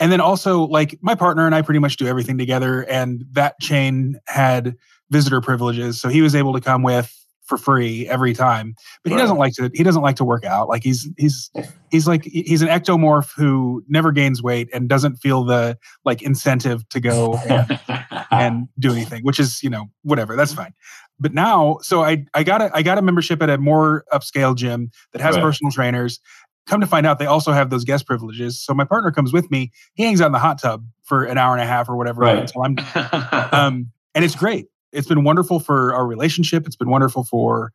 And 0.00 0.10
then 0.10 0.20
also, 0.20 0.64
like 0.64 0.98
my 1.00 1.14
partner 1.14 1.46
and 1.46 1.54
I 1.54 1.62
pretty 1.62 1.78
much 1.78 1.96
do 1.96 2.06
everything 2.06 2.38
together. 2.38 2.82
And 2.82 3.24
that 3.32 3.60
chain 3.60 4.18
had 4.26 4.74
visitor 5.10 5.40
privileges. 5.40 6.00
So 6.00 6.08
he 6.08 6.22
was 6.22 6.34
able 6.34 6.52
to 6.54 6.60
come 6.60 6.82
with 6.82 7.14
for 7.44 7.58
free 7.58 8.08
every 8.08 8.34
time. 8.34 8.74
But 9.02 9.10
he 9.10 9.16
right. 9.16 9.22
doesn't 9.22 9.36
like 9.36 9.54
to 9.54 9.70
he 9.74 9.82
doesn't 9.82 10.02
like 10.02 10.16
to 10.16 10.24
work 10.24 10.44
out. 10.44 10.68
Like 10.68 10.82
he's 10.82 11.08
he's 11.16 11.50
he's 11.90 12.06
like 12.06 12.24
he's 12.24 12.62
an 12.62 12.68
ectomorph 12.68 13.30
who 13.36 13.82
never 13.88 14.12
gains 14.12 14.42
weight 14.42 14.68
and 14.72 14.88
doesn't 14.88 15.16
feel 15.16 15.44
the 15.44 15.78
like 16.04 16.22
incentive 16.22 16.88
to 16.90 17.00
go 17.00 17.34
and, 17.48 17.80
and 18.30 18.68
do 18.78 18.92
anything, 18.92 19.22
which 19.22 19.40
is, 19.40 19.62
you 19.62 19.70
know, 19.70 19.86
whatever. 20.02 20.36
That's 20.36 20.52
fine. 20.52 20.72
But 21.18 21.34
now, 21.34 21.78
so 21.82 22.02
I 22.02 22.24
I 22.34 22.42
got 22.42 22.62
a 22.62 22.70
I 22.74 22.82
got 22.82 22.98
a 22.98 23.02
membership 23.02 23.42
at 23.42 23.50
a 23.50 23.58
more 23.58 24.04
upscale 24.12 24.56
gym 24.56 24.90
that 25.12 25.20
has 25.20 25.36
right. 25.36 25.42
personal 25.42 25.70
trainers. 25.70 26.20
Come 26.68 26.80
to 26.80 26.86
find 26.86 27.06
out, 27.06 27.18
they 27.18 27.26
also 27.26 27.50
have 27.50 27.70
those 27.70 27.82
guest 27.82 28.06
privileges. 28.06 28.62
So 28.62 28.72
my 28.72 28.84
partner 28.84 29.10
comes 29.10 29.32
with 29.32 29.50
me. 29.50 29.72
He 29.94 30.04
hangs 30.04 30.20
out 30.20 30.26
in 30.26 30.32
the 30.32 30.38
hot 30.38 30.60
tub 30.60 30.86
for 31.02 31.24
an 31.24 31.36
hour 31.36 31.52
and 31.52 31.60
a 31.60 31.66
half 31.66 31.88
or 31.88 31.96
whatever 31.96 32.20
right. 32.20 32.38
until 32.38 32.62
I'm. 32.62 32.76
um, 33.52 33.90
and 34.14 34.24
it's 34.24 34.36
great 34.36 34.66
it's 34.92 35.08
been 35.08 35.24
wonderful 35.24 35.60
for 35.60 35.94
our 35.94 36.06
relationship. 36.06 36.66
It's 36.66 36.76
been 36.76 36.90
wonderful 36.90 37.24
for 37.24 37.72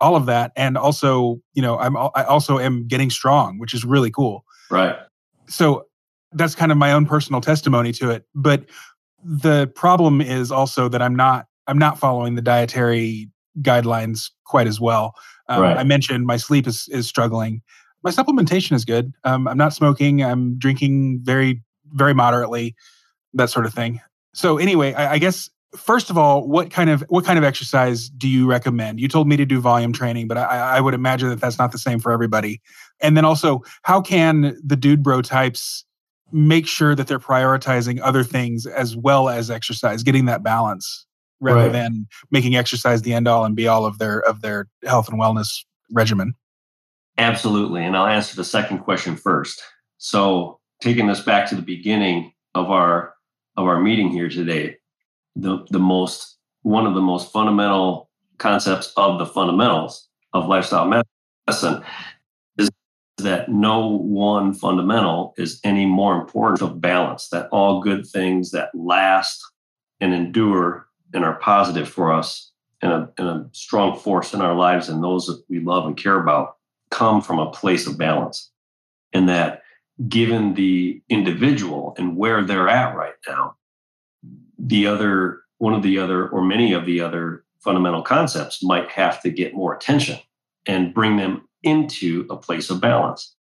all 0.00 0.14
of 0.14 0.26
that, 0.26 0.52
and 0.56 0.76
also, 0.76 1.40
you 1.54 1.62
know, 1.62 1.78
I'm 1.78 1.96
I 1.96 2.24
also 2.28 2.58
am 2.58 2.86
getting 2.86 3.10
strong, 3.10 3.58
which 3.58 3.74
is 3.74 3.84
really 3.84 4.10
cool. 4.10 4.44
Right. 4.70 4.96
So 5.48 5.86
that's 6.32 6.54
kind 6.54 6.70
of 6.70 6.78
my 6.78 6.92
own 6.92 7.06
personal 7.06 7.40
testimony 7.40 7.92
to 7.92 8.10
it. 8.10 8.26
But 8.34 8.66
the 9.24 9.66
problem 9.74 10.20
is 10.20 10.52
also 10.52 10.88
that 10.88 11.02
I'm 11.02 11.16
not 11.16 11.46
I'm 11.66 11.78
not 11.78 11.98
following 11.98 12.34
the 12.34 12.42
dietary 12.42 13.30
guidelines 13.60 14.30
quite 14.44 14.66
as 14.66 14.80
well. 14.80 15.14
Um, 15.48 15.62
right. 15.62 15.76
I 15.76 15.84
mentioned 15.84 16.26
my 16.26 16.36
sleep 16.36 16.66
is 16.66 16.88
is 16.90 17.08
struggling. 17.08 17.62
My 18.04 18.10
supplementation 18.10 18.72
is 18.72 18.84
good. 18.84 19.12
Um, 19.24 19.48
I'm 19.48 19.58
not 19.58 19.72
smoking. 19.72 20.22
I'm 20.22 20.58
drinking 20.58 21.20
very 21.22 21.62
very 21.92 22.14
moderately, 22.14 22.76
that 23.34 23.50
sort 23.50 23.66
of 23.66 23.74
thing. 23.74 24.00
So 24.34 24.58
anyway, 24.58 24.92
I, 24.92 25.14
I 25.14 25.18
guess 25.18 25.50
first 25.76 26.10
of 26.10 26.16
all, 26.16 26.46
what 26.46 26.70
kind 26.70 26.90
of 26.90 27.04
what 27.08 27.24
kind 27.24 27.38
of 27.38 27.44
exercise 27.44 28.08
do 28.08 28.28
you 28.28 28.46
recommend? 28.46 29.00
You 29.00 29.08
told 29.08 29.28
me 29.28 29.36
to 29.36 29.44
do 29.44 29.60
volume 29.60 29.92
training, 29.92 30.28
but 30.28 30.38
I, 30.38 30.76
I 30.76 30.80
would 30.80 30.94
imagine 30.94 31.28
that 31.28 31.40
that's 31.40 31.58
not 31.58 31.72
the 31.72 31.78
same 31.78 32.00
for 32.00 32.12
everybody. 32.12 32.60
And 33.00 33.16
then 33.16 33.24
also, 33.24 33.62
how 33.82 34.00
can 34.00 34.56
the 34.64 34.76
dude 34.76 35.02
bro 35.02 35.22
types 35.22 35.84
make 36.32 36.66
sure 36.66 36.94
that 36.94 37.06
they're 37.06 37.18
prioritizing 37.18 38.00
other 38.02 38.22
things 38.22 38.66
as 38.66 38.96
well 38.96 39.28
as 39.28 39.50
exercise, 39.50 40.02
getting 40.02 40.26
that 40.26 40.42
balance 40.42 41.06
rather 41.40 41.62
right. 41.62 41.72
than 41.72 42.06
making 42.30 42.56
exercise 42.56 43.02
the 43.02 43.14
end 43.14 43.28
all 43.28 43.44
and 43.44 43.54
be 43.54 43.66
all 43.68 43.86
of 43.86 43.98
their 43.98 44.20
of 44.20 44.42
their 44.42 44.68
health 44.84 45.08
and 45.08 45.20
wellness 45.20 45.64
regimen? 45.92 46.34
Absolutely, 47.18 47.84
and 47.84 47.96
I'll 47.96 48.06
answer 48.06 48.36
the 48.36 48.44
second 48.44 48.78
question 48.78 49.16
first. 49.16 49.62
So, 49.98 50.60
taking 50.80 51.06
this 51.06 51.20
back 51.20 51.48
to 51.48 51.56
the 51.56 51.62
beginning 51.62 52.32
of 52.54 52.70
our 52.70 53.14
of 53.56 53.66
our 53.66 53.80
meeting 53.80 54.08
here 54.08 54.28
today, 54.28 54.77
the, 55.38 55.64
the 55.70 55.78
most 55.78 56.36
one 56.62 56.86
of 56.86 56.94
the 56.94 57.00
most 57.00 57.32
fundamental 57.32 58.10
concepts 58.38 58.92
of 58.96 59.18
the 59.18 59.26
fundamentals 59.26 60.08
of 60.32 60.48
lifestyle 60.48 60.84
medicine 60.86 61.82
is 62.58 62.68
that 63.18 63.48
no 63.48 63.86
one 63.86 64.52
fundamental 64.52 65.34
is 65.38 65.60
any 65.64 65.86
more 65.86 66.20
important 66.20 66.60
of 66.60 66.80
balance 66.80 67.28
that 67.28 67.48
all 67.50 67.80
good 67.80 68.06
things 68.06 68.50
that 68.50 68.70
last 68.74 69.40
and 70.00 70.12
endure 70.12 70.88
and 71.14 71.24
are 71.24 71.38
positive 71.38 71.88
for 71.88 72.12
us 72.12 72.52
and 72.82 72.92
a, 72.92 73.10
and 73.18 73.28
a 73.28 73.46
strong 73.52 73.98
force 73.98 74.34
in 74.34 74.40
our 74.40 74.54
lives 74.54 74.88
and 74.88 75.02
those 75.02 75.26
that 75.26 75.42
we 75.48 75.60
love 75.60 75.86
and 75.86 75.96
care 75.96 76.20
about 76.20 76.56
come 76.90 77.20
from 77.20 77.38
a 77.38 77.50
place 77.50 77.86
of 77.86 77.98
balance. 77.98 78.50
And 79.12 79.28
that 79.28 79.62
given 80.08 80.54
the 80.54 81.02
individual 81.08 81.94
and 81.98 82.16
where 82.16 82.44
they're 82.44 82.68
at 82.68 82.94
right 82.94 83.14
now 83.26 83.56
the 84.58 84.86
other 84.86 85.40
one 85.58 85.74
of 85.74 85.82
the 85.82 85.98
other 85.98 86.28
or 86.28 86.42
many 86.42 86.72
of 86.72 86.86
the 86.86 87.00
other 87.00 87.44
fundamental 87.60 88.02
concepts 88.02 88.62
might 88.62 88.88
have 88.90 89.20
to 89.22 89.30
get 89.30 89.54
more 89.54 89.74
attention 89.74 90.18
and 90.66 90.94
bring 90.94 91.16
them 91.16 91.48
into 91.62 92.26
a 92.30 92.36
place 92.36 92.70
of 92.70 92.80
balance 92.80 93.34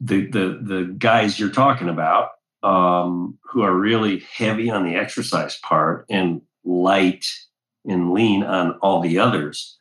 the 0.00 0.26
the 0.26 0.58
the 0.62 0.94
guys 0.98 1.38
you're 1.38 1.50
talking 1.50 1.88
about 1.88 2.30
um, 2.62 3.38
who 3.42 3.62
are 3.62 3.74
really 3.74 4.20
heavy 4.32 4.70
on 4.70 4.84
the 4.84 4.96
exercise 4.96 5.58
part 5.58 6.06
and 6.10 6.42
light 6.64 7.26
and 7.84 8.12
lean 8.12 8.42
on 8.42 8.72
all 8.82 9.00
the 9.00 9.18
others. 9.18 9.78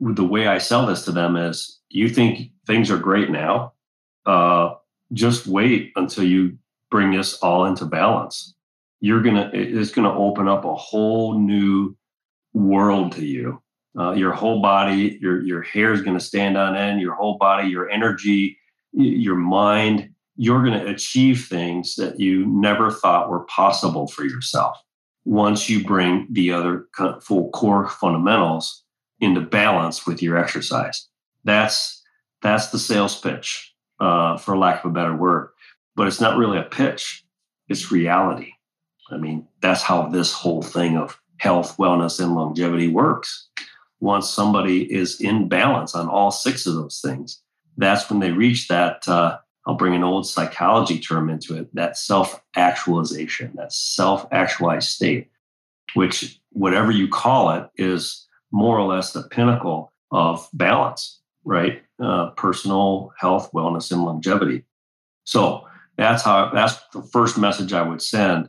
The 0.00 0.24
way 0.24 0.46
I 0.46 0.58
sell 0.58 0.86
this 0.86 1.04
to 1.04 1.12
them 1.12 1.36
is 1.36 1.78
you 1.88 2.08
think 2.08 2.50
things 2.66 2.90
are 2.90 2.98
great 2.98 3.30
now. 3.30 3.72
Uh, 4.26 4.74
just 5.12 5.46
wait 5.46 5.92
until 5.96 6.24
you 6.24 6.58
bring 6.90 7.12
this 7.12 7.34
all 7.38 7.64
into 7.64 7.84
balance. 7.84 8.54
You're 9.00 9.22
gonna 9.22 9.50
it's 9.52 9.90
gonna 9.90 10.16
open 10.16 10.48
up 10.48 10.64
a 10.64 10.74
whole 10.74 11.38
new 11.38 11.96
world 12.52 13.12
to 13.12 13.24
you. 13.24 13.62
Uh, 13.98 14.12
your 14.12 14.32
whole 14.32 14.60
body, 14.60 15.18
your 15.20 15.42
your 15.42 15.62
hair 15.62 15.92
is 15.92 16.02
gonna 16.02 16.20
stand 16.20 16.56
on 16.56 16.76
end. 16.76 17.00
Your 17.00 17.14
whole 17.14 17.38
body, 17.38 17.68
your 17.68 17.88
energy, 17.90 18.58
your 18.92 19.36
mind. 19.36 20.10
You're 20.36 20.62
gonna 20.62 20.86
achieve 20.86 21.46
things 21.46 21.96
that 21.96 22.18
you 22.20 22.46
never 22.46 22.90
thought 22.90 23.28
were 23.28 23.44
possible 23.44 24.06
for 24.08 24.24
yourself 24.24 24.78
once 25.24 25.68
you 25.68 25.84
bring 25.84 26.26
the 26.30 26.52
other 26.52 26.86
full 27.20 27.50
core 27.50 27.88
fundamentals 27.88 28.82
into 29.20 29.40
balance 29.40 30.06
with 30.06 30.22
your 30.22 30.38
exercise. 30.38 31.06
That's 31.44 32.02
that's 32.40 32.68
the 32.68 32.78
sales 32.78 33.20
pitch, 33.20 33.74
uh, 34.00 34.38
for 34.38 34.56
lack 34.56 34.84
of 34.84 34.90
a 34.90 34.94
better 34.94 35.14
word. 35.14 35.50
But 35.96 36.06
it's 36.06 36.20
not 36.20 36.38
really 36.38 36.58
a 36.58 36.62
pitch; 36.62 37.24
it's 37.68 37.92
reality. 37.92 38.52
I 39.10 39.16
mean, 39.16 39.46
that's 39.60 39.82
how 39.82 40.08
this 40.08 40.32
whole 40.32 40.62
thing 40.62 40.96
of 40.96 41.20
health, 41.38 41.76
wellness, 41.76 42.20
and 42.22 42.34
longevity 42.34 42.88
works. 42.88 43.48
Once 44.00 44.28
somebody 44.28 44.92
is 44.92 45.20
in 45.20 45.48
balance 45.48 45.94
on 45.94 46.08
all 46.08 46.30
six 46.30 46.66
of 46.66 46.74
those 46.74 47.00
things, 47.00 47.40
that's 47.76 48.08
when 48.10 48.20
they 48.20 48.30
reach 48.30 48.68
that. 48.68 49.06
Uh, 49.08 49.38
I'll 49.66 49.74
bring 49.74 49.94
an 49.94 50.04
old 50.04 50.26
psychology 50.26 50.98
term 50.98 51.28
into 51.28 51.56
it 51.56 51.74
that 51.74 51.96
self 51.96 52.42
actualization, 52.56 53.52
that 53.56 53.72
self 53.72 54.26
actualized 54.30 54.88
state, 54.88 55.30
which, 55.94 56.40
whatever 56.50 56.90
you 56.90 57.08
call 57.08 57.50
it, 57.50 57.68
is 57.76 58.26
more 58.50 58.78
or 58.78 58.86
less 58.86 59.12
the 59.12 59.24
pinnacle 59.24 59.92
of 60.10 60.48
balance, 60.52 61.20
right? 61.44 61.82
Uh, 62.00 62.30
personal 62.30 63.12
health, 63.18 63.50
wellness, 63.52 63.92
and 63.92 64.04
longevity. 64.04 64.64
So 65.24 65.66
that's 65.96 66.22
how 66.22 66.50
that's 66.54 66.76
the 66.92 67.02
first 67.02 67.36
message 67.36 67.72
I 67.72 67.82
would 67.82 68.00
send 68.00 68.48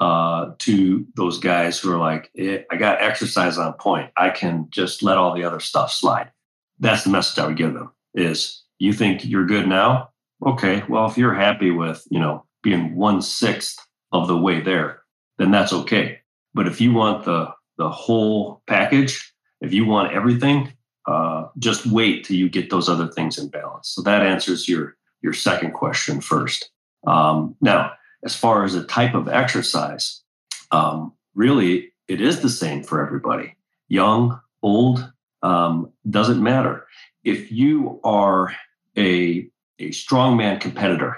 uh, 0.00 0.52
to 0.60 1.06
those 1.16 1.38
guys 1.38 1.78
who 1.78 1.92
are 1.92 1.98
like, 1.98 2.30
eh, 2.38 2.62
I 2.70 2.76
got 2.76 3.02
exercise 3.02 3.58
on 3.58 3.72
point. 3.74 4.10
I 4.16 4.30
can 4.30 4.68
just 4.70 5.02
let 5.02 5.18
all 5.18 5.34
the 5.34 5.44
other 5.44 5.60
stuff 5.60 5.92
slide. 5.92 6.30
That's 6.78 7.04
the 7.04 7.10
message 7.10 7.38
I 7.38 7.46
would 7.46 7.56
give 7.56 7.74
them 7.74 7.90
is 8.14 8.62
you 8.78 8.92
think 8.92 9.24
you're 9.24 9.46
good 9.46 9.66
now? 9.66 10.10
Okay. 10.46 10.82
Well, 10.88 11.06
if 11.06 11.18
you're 11.18 11.34
happy 11.34 11.70
with, 11.70 12.06
you 12.10 12.20
know, 12.20 12.44
being 12.62 12.94
one 12.94 13.22
sixth 13.22 13.78
of 14.12 14.28
the 14.28 14.36
way 14.36 14.60
there, 14.60 15.02
then 15.38 15.50
that's 15.50 15.72
okay. 15.72 16.20
But 16.54 16.66
if 16.66 16.80
you 16.80 16.92
want 16.92 17.24
the 17.24 17.52
the 17.76 17.90
whole 17.90 18.62
package, 18.66 19.32
if 19.60 19.72
you 19.72 19.86
want 19.86 20.12
everything, 20.12 20.72
uh, 21.06 21.46
just 21.58 21.86
wait 21.86 22.24
till 22.24 22.36
you 22.36 22.48
get 22.48 22.70
those 22.70 22.88
other 22.88 23.06
things 23.06 23.38
in 23.38 23.48
balance. 23.48 23.88
So 23.90 24.02
that 24.02 24.22
answers 24.22 24.68
your 24.68 24.96
your 25.22 25.32
second 25.32 25.72
question 25.72 26.20
first. 26.20 26.70
Um, 27.06 27.56
now, 27.60 27.92
as 28.24 28.34
far 28.34 28.64
as 28.64 28.72
the 28.72 28.84
type 28.84 29.14
of 29.14 29.28
exercise, 29.28 30.22
um, 30.70 31.12
really 31.34 31.92
it 32.08 32.20
is 32.20 32.40
the 32.40 32.50
same 32.50 32.82
for 32.82 33.04
everybody. 33.04 33.56
Young, 33.88 34.40
old, 34.62 35.10
um, 35.42 35.92
doesn't 36.08 36.42
matter. 36.42 36.86
If 37.24 37.52
you 37.52 38.00
are 38.04 38.54
a 38.96 39.48
a 39.80 39.90
strongman 39.90 40.60
competitor, 40.60 41.16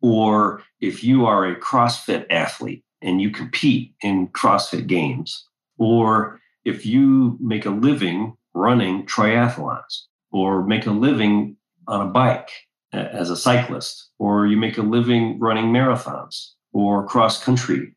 or 0.00 0.62
if 0.80 1.02
you 1.02 1.26
are 1.26 1.44
a 1.44 1.56
CrossFit 1.56 2.26
athlete 2.30 2.84
and 3.02 3.20
you 3.20 3.30
compete 3.30 3.94
in 4.02 4.28
CrossFit 4.28 4.86
games, 4.86 5.44
or 5.76 6.40
if 6.64 6.86
you 6.86 7.36
make 7.40 7.66
a 7.66 7.70
living 7.70 8.36
running 8.54 9.04
triathlons, 9.06 10.02
or 10.30 10.64
make 10.64 10.86
a 10.86 10.92
living 10.92 11.56
on 11.88 12.06
a 12.06 12.10
bike 12.10 12.50
as 12.96 13.30
a 13.30 13.36
cyclist, 13.36 14.10
or 14.18 14.46
you 14.46 14.56
make 14.56 14.78
a 14.78 14.82
living 14.82 15.38
running 15.38 15.66
marathons 15.66 16.52
or 16.72 17.06
cross 17.06 17.42
country, 17.42 17.94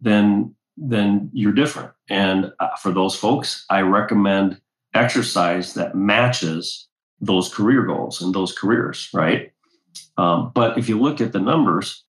then 0.00 0.54
then 0.76 1.30
you're 1.32 1.52
different. 1.52 1.90
And 2.08 2.52
uh, 2.60 2.76
for 2.80 2.92
those 2.92 3.16
folks, 3.16 3.64
I 3.68 3.80
recommend 3.80 4.60
exercise 4.94 5.74
that 5.74 5.96
matches 5.96 6.88
those 7.20 7.52
career 7.52 7.82
goals 7.84 8.22
and 8.22 8.34
those 8.34 8.56
careers, 8.56 9.08
right? 9.12 9.52
Um, 10.16 10.52
but 10.54 10.78
if 10.78 10.88
you 10.88 11.00
look 11.00 11.20
at 11.20 11.32
the 11.32 11.40
numbers, 11.40 12.04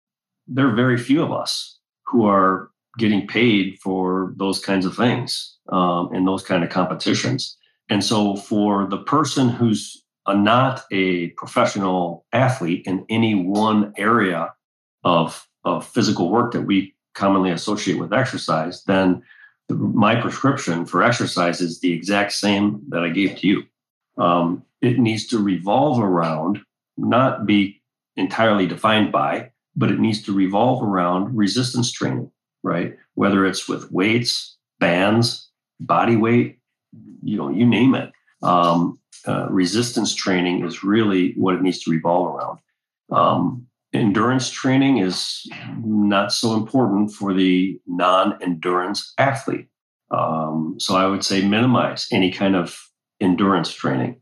there 0.47 0.67
are 0.67 0.75
very 0.75 0.97
few 0.97 1.23
of 1.23 1.31
us 1.31 1.79
who 2.05 2.25
are 2.25 2.69
getting 2.97 3.27
paid 3.27 3.77
for 3.79 4.33
those 4.37 4.59
kinds 4.59 4.85
of 4.85 4.95
things 4.95 5.57
um, 5.69 6.09
and 6.13 6.27
those 6.27 6.43
kind 6.43 6.63
of 6.63 6.69
competitions. 6.69 7.57
And 7.89 8.03
so, 8.03 8.35
for 8.35 8.87
the 8.87 8.97
person 8.97 9.49
who's 9.49 10.03
a, 10.27 10.35
not 10.35 10.83
a 10.91 11.29
professional 11.29 12.25
athlete 12.33 12.83
in 12.85 13.05
any 13.09 13.33
one 13.35 13.93
area 13.97 14.53
of, 15.03 15.47
of 15.63 15.87
physical 15.87 16.29
work 16.29 16.51
that 16.51 16.61
we 16.61 16.93
commonly 17.13 17.51
associate 17.51 17.99
with 17.99 18.13
exercise, 18.13 18.83
then 18.83 19.23
the, 19.67 19.75
my 19.75 20.19
prescription 20.19 20.85
for 20.85 21.03
exercise 21.03 21.61
is 21.61 21.79
the 21.79 21.91
exact 21.91 22.31
same 22.31 22.81
that 22.89 23.03
I 23.03 23.09
gave 23.09 23.37
to 23.37 23.47
you. 23.47 23.63
Um, 24.17 24.63
it 24.81 24.99
needs 24.99 25.27
to 25.27 25.39
revolve 25.41 25.99
around, 25.99 26.59
not 26.97 27.45
be 27.45 27.81
entirely 28.15 28.67
defined 28.67 29.11
by, 29.11 29.51
but 29.75 29.91
it 29.91 29.99
needs 29.99 30.21
to 30.23 30.33
revolve 30.33 30.83
around 30.83 31.35
resistance 31.35 31.91
training, 31.91 32.31
right? 32.63 32.95
Whether 33.15 33.45
it's 33.45 33.67
with 33.67 33.91
weights, 33.91 34.57
bands, 34.79 35.49
body 35.79 36.15
weight, 36.15 36.59
you 37.23 37.37
know, 37.37 37.49
you 37.49 37.65
name 37.65 37.95
it. 37.95 38.11
Um, 38.41 38.99
uh, 39.27 39.47
resistance 39.49 40.15
training 40.15 40.65
is 40.65 40.83
really 40.83 41.33
what 41.33 41.55
it 41.55 41.61
needs 41.61 41.79
to 41.83 41.91
revolve 41.91 42.35
around. 42.35 42.59
Um, 43.11 43.67
endurance 43.93 44.49
training 44.49 44.99
is 44.99 45.49
not 45.83 46.31
so 46.31 46.53
important 46.53 47.11
for 47.11 47.33
the 47.33 47.79
non 47.87 48.41
endurance 48.41 49.13
athlete. 49.17 49.67
Um, 50.11 50.75
so 50.79 50.95
I 50.95 51.05
would 51.05 51.23
say 51.23 51.45
minimize 51.45 52.07
any 52.11 52.31
kind 52.31 52.55
of 52.55 52.79
endurance 53.19 53.71
training. 53.71 54.21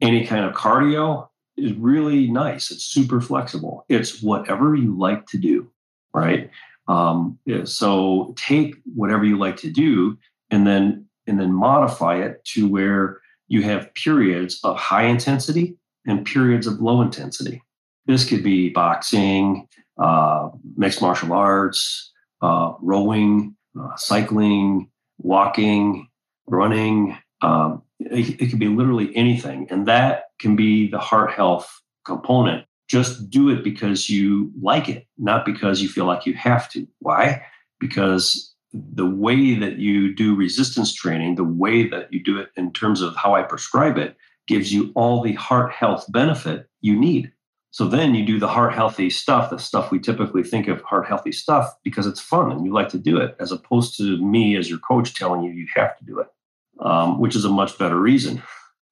Any 0.00 0.26
kind 0.26 0.44
of 0.44 0.54
cardio 0.54 1.28
is 1.56 1.72
really 1.74 2.28
nice. 2.28 2.70
It's 2.70 2.84
super 2.84 3.20
flexible. 3.20 3.84
It's 3.88 4.22
whatever 4.22 4.74
you 4.74 4.98
like 4.98 5.26
to 5.26 5.38
do, 5.38 5.70
right? 6.12 6.50
Um, 6.88 7.38
so 7.64 8.34
take 8.36 8.74
whatever 8.94 9.24
you 9.24 9.38
like 9.38 9.56
to 9.58 9.70
do 9.70 10.18
and 10.50 10.66
then 10.66 11.06
and 11.28 11.38
then 11.38 11.52
modify 11.52 12.16
it 12.16 12.44
to 12.44 12.68
where 12.68 13.20
you 13.52 13.60
have 13.60 13.92
periods 13.92 14.58
of 14.64 14.78
high 14.78 15.04
intensity 15.04 15.76
and 16.06 16.24
periods 16.24 16.66
of 16.66 16.80
low 16.80 17.02
intensity. 17.02 17.62
This 18.06 18.24
could 18.24 18.42
be 18.42 18.70
boxing, 18.70 19.68
uh, 19.98 20.48
mixed 20.74 21.02
martial 21.02 21.34
arts, 21.34 22.10
uh, 22.40 22.72
rowing, 22.80 23.54
uh, 23.78 23.94
cycling, 23.96 24.90
walking, 25.18 26.08
running. 26.46 27.18
Um, 27.42 27.82
it, 28.00 28.40
it 28.40 28.46
could 28.48 28.58
be 28.58 28.68
literally 28.68 29.14
anything. 29.14 29.66
And 29.70 29.86
that 29.86 30.30
can 30.40 30.56
be 30.56 30.90
the 30.90 30.98
heart 30.98 31.32
health 31.32 31.70
component. 32.06 32.64
Just 32.88 33.28
do 33.28 33.50
it 33.50 33.62
because 33.62 34.08
you 34.08 34.50
like 34.62 34.88
it, 34.88 35.06
not 35.18 35.44
because 35.44 35.82
you 35.82 35.90
feel 35.90 36.06
like 36.06 36.24
you 36.24 36.32
have 36.32 36.70
to. 36.70 36.88
Why? 37.00 37.44
Because 37.78 38.51
the 38.72 39.06
way 39.06 39.54
that 39.54 39.78
you 39.78 40.14
do 40.14 40.34
resistance 40.34 40.92
training, 40.92 41.34
the 41.34 41.44
way 41.44 41.88
that 41.88 42.12
you 42.12 42.22
do 42.22 42.38
it 42.38 42.50
in 42.56 42.72
terms 42.72 43.02
of 43.02 43.14
how 43.16 43.34
I 43.34 43.42
prescribe 43.42 43.98
it, 43.98 44.16
gives 44.46 44.72
you 44.72 44.92
all 44.94 45.22
the 45.22 45.34
heart 45.34 45.72
health 45.72 46.06
benefit 46.10 46.68
you 46.80 46.98
need. 46.98 47.32
So 47.70 47.86
then 47.86 48.14
you 48.14 48.26
do 48.26 48.38
the 48.38 48.48
heart 48.48 48.74
healthy 48.74 49.08
stuff, 49.08 49.50
the 49.50 49.58
stuff 49.58 49.90
we 49.90 49.98
typically 49.98 50.42
think 50.42 50.68
of 50.68 50.82
heart 50.82 51.06
healthy 51.06 51.32
stuff, 51.32 51.72
because 51.82 52.06
it's 52.06 52.20
fun 52.20 52.52
and 52.52 52.66
you 52.66 52.72
like 52.72 52.90
to 52.90 52.98
do 52.98 53.18
it, 53.18 53.34
as 53.40 53.52
opposed 53.52 53.96
to 53.98 54.18
me 54.18 54.56
as 54.56 54.68
your 54.68 54.78
coach 54.80 55.14
telling 55.14 55.42
you 55.42 55.52
you 55.52 55.66
have 55.74 55.96
to 55.98 56.04
do 56.04 56.18
it, 56.18 56.26
um, 56.80 57.18
which 57.18 57.34
is 57.34 57.44
a 57.44 57.50
much 57.50 57.78
better 57.78 57.98
reason 57.98 58.42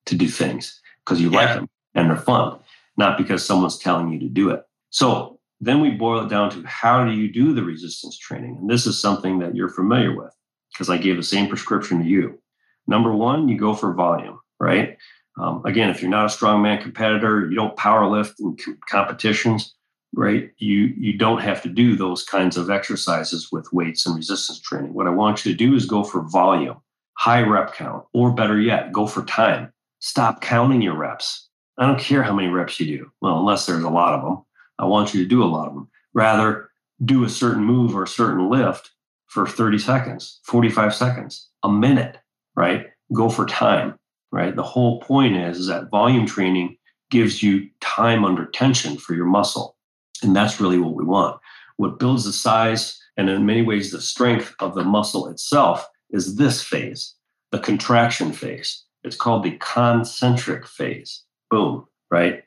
to 0.07 0.15
do 0.15 0.29
things 0.29 0.81
because 1.05 1.21
you 1.21 1.31
yeah. 1.31 1.39
like 1.39 1.55
them 1.57 1.69
and 1.95 2.09
they're 2.09 2.17
fun, 2.17 2.59
not 2.97 3.19
because 3.19 3.45
someone's 3.45 3.79
telling 3.79 4.11
you 4.13 4.19
to 4.19 4.29
do 4.29 4.51
it. 4.51 4.65
So 4.91 5.40
then 5.61 5.81
we 5.81 5.91
boil 5.91 6.25
it 6.25 6.29
down 6.29 6.51
to 6.51 6.63
how 6.67 7.05
do 7.05 7.13
you 7.13 7.31
do 7.31 7.53
the 7.53 7.63
resistance 7.63 8.17
training? 8.19 8.57
And 8.61 8.71
this 8.71 8.87
is 8.87 9.01
something 9.01 9.39
that 9.41 9.55
you're 9.55 9.69
familiar 9.69 10.17
with 10.17 10.35
because 10.73 10.89
I 10.89 10.99
gave 10.99 11.17
the 11.17 11.23
same 11.23 11.49
prescription 11.49 12.01
to 12.01 12.09
you. 12.09 12.41
Number 12.87 13.15
one, 13.15 13.49
you 13.49 13.59
go 13.59 13.75
for 13.75 13.93
volume, 13.93 14.41
right? 14.59 14.97
Um, 15.39 15.63
again, 15.65 15.91
if 15.91 16.01
you're 16.01 16.11
not 16.11 16.33
a 16.33 16.37
strongman 16.37 16.83
competitor, 16.83 17.49
you 17.49 17.55
don't 17.55 17.77
power 17.77 18.07
lift 18.07 18.41
in 18.41 18.57
competitions, 18.89 19.75
right? 20.15 20.51
You 20.59 20.93
you 20.97 21.17
don't 21.17 21.41
have 21.41 21.63
to 21.63 21.69
do 21.69 21.95
those 21.95 22.25
kinds 22.25 22.57
of 22.57 22.71
exercises 22.71 23.53
with 23.53 23.73
weights 23.73 24.07
and 24.07 24.17
resistance 24.17 24.61
training. 24.61 24.95
What 24.95 25.07
I 25.07 25.11
want 25.11 25.45
you 25.45 25.53
to 25.53 25.59
do 25.59 25.75
is 25.75 25.87
go 25.87 26.03
for 26.03 26.23
volume, 26.23 26.79
high 27.15 27.43
rep 27.43 27.75
count, 27.75 28.05
or 28.13 28.33
better 28.33 28.61
yet, 28.61 28.93
go 28.93 29.07
for 29.07 29.25
time. 29.25 29.73
Stop 30.01 30.41
counting 30.41 30.83
your 30.83 30.97
reps 30.97 31.51
I 31.81 31.87
don't 31.87 31.99
care 31.99 32.23
how 32.23 32.35
many 32.35 32.49
reps 32.49 32.79
you 32.79 32.99
do. 32.99 33.11
Well, 33.23 33.39
unless 33.39 33.65
there's 33.65 33.85
a 33.85 33.89
lot 33.89 34.13
of 34.13 34.23
them, 34.23 34.45
I 34.81 34.87
want 34.87 35.15
you 35.15 35.23
to 35.23 35.29
do 35.29 35.45
a 35.45 35.47
lot 35.47 35.69
of 35.69 35.75
them. 35.75 35.89
Rather, 36.15 36.71
do 37.05 37.25
a 37.25 37.29
certain 37.29 37.63
move 37.63 37.95
or 37.95 38.03
a 38.03 38.09
certain 38.09 38.51
lift 38.51 38.91
for 39.27 39.47
30 39.47 39.79
seconds, 39.79 40.41
45 40.45 40.95
seconds, 40.95 41.49
a 41.63 41.71
minute, 41.71 42.19
right? 42.57 42.87
Go 43.15 43.29
for 43.29 43.47
time, 43.47 43.97
right? 44.33 44.57
The 44.57 44.63
whole 44.63 45.01
point 45.01 45.37
is, 45.37 45.59
is 45.59 45.67
that 45.69 45.91
volume 45.91 46.27
training 46.27 46.77
gives 47.11 47.43
you 47.43 47.69
time 47.81 48.25
under 48.25 48.47
tension 48.47 48.97
for 48.97 49.15
your 49.15 49.27
muscle. 49.27 49.77
And 50.23 50.35
that's 50.35 50.61
really 50.61 50.79
what 50.79 50.95
we 50.95 51.05
want. 51.05 51.41
What 51.77 51.99
builds 51.99 52.25
the 52.25 52.33
size 52.33 53.01
and 53.17 53.29
in 53.29 53.47
many 53.47 53.63
ways 53.63 53.91
the 53.91 54.01
strength 54.01 54.55
of 54.61 54.75
the 54.75 54.85
muscle 54.85 55.29
itself 55.29 55.87
is 56.11 56.37
this 56.37 56.63
phase, 56.63 57.15
the 57.51 57.59
contraction 57.59 58.33
phase. 58.33 58.85
It's 59.05 59.17
called 59.17 59.45
the 59.45 59.59
concentric 59.61 60.67
phase. 60.67 61.23
Boom, 61.51 61.87
right? 62.11 62.45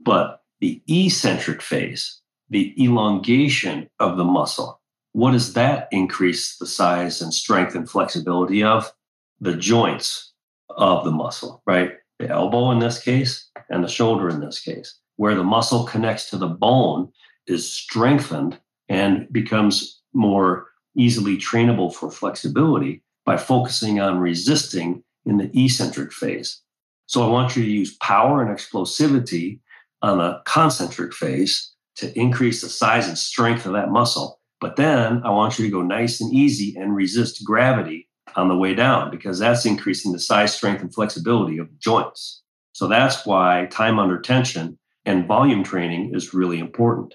But 0.00 0.37
the 0.60 0.82
eccentric 0.88 1.62
phase, 1.62 2.20
the 2.50 2.74
elongation 2.82 3.88
of 4.00 4.16
the 4.16 4.24
muscle, 4.24 4.80
what 5.12 5.32
does 5.32 5.54
that 5.54 5.88
increase 5.90 6.56
the 6.58 6.66
size 6.66 7.20
and 7.20 7.32
strength 7.32 7.74
and 7.74 7.88
flexibility 7.88 8.62
of? 8.62 8.92
The 9.40 9.56
joints 9.56 10.32
of 10.70 11.04
the 11.04 11.10
muscle, 11.10 11.62
right? 11.66 11.92
The 12.18 12.28
elbow 12.28 12.70
in 12.70 12.78
this 12.78 13.00
case 13.00 13.50
and 13.70 13.82
the 13.82 13.88
shoulder 13.88 14.28
in 14.28 14.40
this 14.40 14.60
case. 14.60 14.98
Where 15.16 15.34
the 15.34 15.44
muscle 15.44 15.84
connects 15.84 16.30
to 16.30 16.36
the 16.36 16.48
bone 16.48 17.10
is 17.46 17.70
strengthened 17.70 18.58
and 18.88 19.26
becomes 19.32 20.00
more 20.12 20.68
easily 20.96 21.36
trainable 21.36 21.92
for 21.92 22.10
flexibility 22.10 23.02
by 23.24 23.36
focusing 23.36 24.00
on 24.00 24.18
resisting 24.18 25.02
in 25.24 25.38
the 25.38 25.50
eccentric 25.54 26.12
phase. 26.12 26.60
So 27.06 27.24
I 27.24 27.28
want 27.28 27.56
you 27.56 27.64
to 27.64 27.70
use 27.70 27.96
power 27.96 28.42
and 28.42 28.56
explosivity 28.56 29.60
on 30.02 30.18
the 30.18 30.40
concentric 30.44 31.12
phase 31.12 31.72
to 31.96 32.16
increase 32.18 32.60
the 32.60 32.68
size 32.68 33.08
and 33.08 33.18
strength 33.18 33.66
of 33.66 33.72
that 33.72 33.90
muscle. 33.90 34.40
But 34.60 34.76
then 34.76 35.22
I 35.24 35.30
want 35.30 35.58
you 35.58 35.64
to 35.64 35.70
go 35.70 35.82
nice 35.82 36.20
and 36.20 36.32
easy 36.32 36.76
and 36.76 36.94
resist 36.94 37.44
gravity 37.44 38.08
on 38.36 38.48
the 38.48 38.56
way 38.56 38.74
down 38.74 39.10
because 39.10 39.38
that's 39.38 39.64
increasing 39.64 40.12
the 40.12 40.18
size, 40.18 40.54
strength, 40.54 40.82
and 40.82 40.94
flexibility 40.94 41.58
of 41.58 41.78
joints. 41.78 42.42
So 42.72 42.86
that's 42.86 43.26
why 43.26 43.66
time 43.70 43.98
under 43.98 44.20
tension 44.20 44.78
and 45.04 45.26
volume 45.26 45.64
training 45.64 46.12
is 46.14 46.34
really 46.34 46.58
important. 46.58 47.14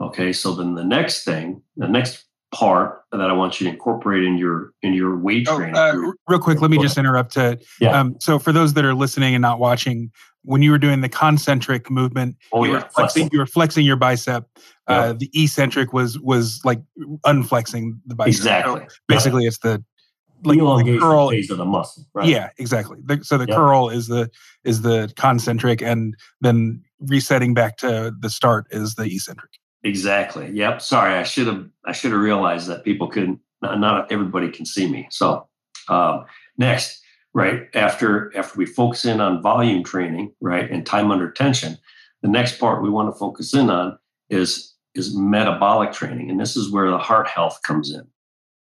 Okay, 0.00 0.32
so 0.32 0.54
then 0.54 0.74
the 0.74 0.84
next 0.84 1.24
thing, 1.24 1.62
the 1.76 1.88
next 1.88 2.24
part 2.54 3.02
that 3.12 3.20
I 3.20 3.32
want 3.32 3.60
you 3.60 3.66
to 3.66 3.72
incorporate 3.72 4.24
in 4.24 4.38
your 4.38 4.70
in 4.82 4.94
your 4.94 5.18
weight 5.18 5.48
oh, 5.48 5.58
training. 5.58 5.76
Uh, 5.76 6.12
real 6.28 6.38
quick, 6.38 6.60
let 6.62 6.70
me 6.70 6.78
just 6.78 6.96
interrupt. 6.96 7.32
To, 7.34 7.58
yeah. 7.80 7.98
Um, 7.98 8.16
so 8.20 8.38
for 8.38 8.52
those 8.52 8.74
that 8.74 8.84
are 8.84 8.94
listening 8.94 9.34
and 9.34 9.42
not 9.42 9.58
watching, 9.58 10.10
when 10.42 10.62
you 10.62 10.70
were 10.70 10.78
doing 10.78 11.00
the 11.00 11.08
concentric 11.08 11.90
movement, 11.90 12.36
oh, 12.52 12.64
you, 12.64 12.72
yeah. 12.72 12.78
were 12.78 12.88
flexing, 12.90 13.28
you 13.32 13.38
were 13.40 13.46
flexing 13.46 13.84
your 13.84 13.96
bicep. 13.96 14.48
Yeah. 14.88 14.98
Uh, 14.98 15.12
the 15.14 15.30
eccentric 15.34 15.92
was 15.92 16.18
was 16.20 16.60
like 16.64 16.80
unflexing 17.26 17.98
the 18.06 18.14
bicep. 18.14 18.28
Exactly. 18.28 18.80
So 18.88 18.96
basically, 19.08 19.42
yeah. 19.42 19.48
it's 19.48 19.58
the 19.58 19.84
like 20.44 20.58
elongation 20.58 21.00
curl 21.00 21.30
phase 21.30 21.50
of 21.50 21.58
the 21.58 21.64
muscle. 21.64 22.04
Right? 22.14 22.28
Yeah, 22.28 22.50
exactly. 22.58 22.98
The, 23.04 23.24
so 23.24 23.36
the 23.36 23.46
curl 23.46 23.88
is 23.88 24.06
the 24.06 24.30
is 24.62 24.82
the 24.82 25.12
concentric, 25.16 25.82
and 25.82 26.14
then 26.40 26.82
resetting 27.00 27.54
back 27.54 27.78
to 27.78 28.12
the 28.18 28.30
start 28.30 28.66
is 28.70 28.94
the 28.94 29.04
eccentric. 29.04 29.50
Exactly. 29.84 30.50
Yep. 30.52 30.80
Sorry, 30.80 31.14
I 31.14 31.22
should 31.22 31.46
have 31.46 31.68
I 31.84 31.92
should 31.92 32.12
have 32.12 32.20
realized 32.20 32.66
that 32.68 32.84
people 32.84 33.08
couldn't. 33.08 33.38
Not, 33.60 33.78
not 33.78 34.10
everybody 34.10 34.50
can 34.50 34.64
see 34.64 34.90
me. 34.90 35.06
So 35.10 35.46
um, 35.88 36.24
next, 36.56 37.02
right 37.34 37.68
after 37.74 38.34
after 38.36 38.58
we 38.58 38.64
focus 38.64 39.04
in 39.04 39.20
on 39.20 39.42
volume 39.42 39.84
training, 39.84 40.32
right, 40.40 40.70
and 40.70 40.86
time 40.86 41.10
under 41.10 41.30
tension, 41.30 41.76
the 42.22 42.28
next 42.28 42.58
part 42.58 42.82
we 42.82 42.88
want 42.88 43.12
to 43.12 43.18
focus 43.18 43.54
in 43.54 43.68
on 43.68 43.98
is 44.30 44.74
is 44.94 45.14
metabolic 45.16 45.92
training, 45.92 46.30
and 46.30 46.40
this 46.40 46.56
is 46.56 46.72
where 46.72 46.90
the 46.90 46.98
heart 46.98 47.28
health 47.28 47.60
comes 47.62 47.92
in. 47.92 48.06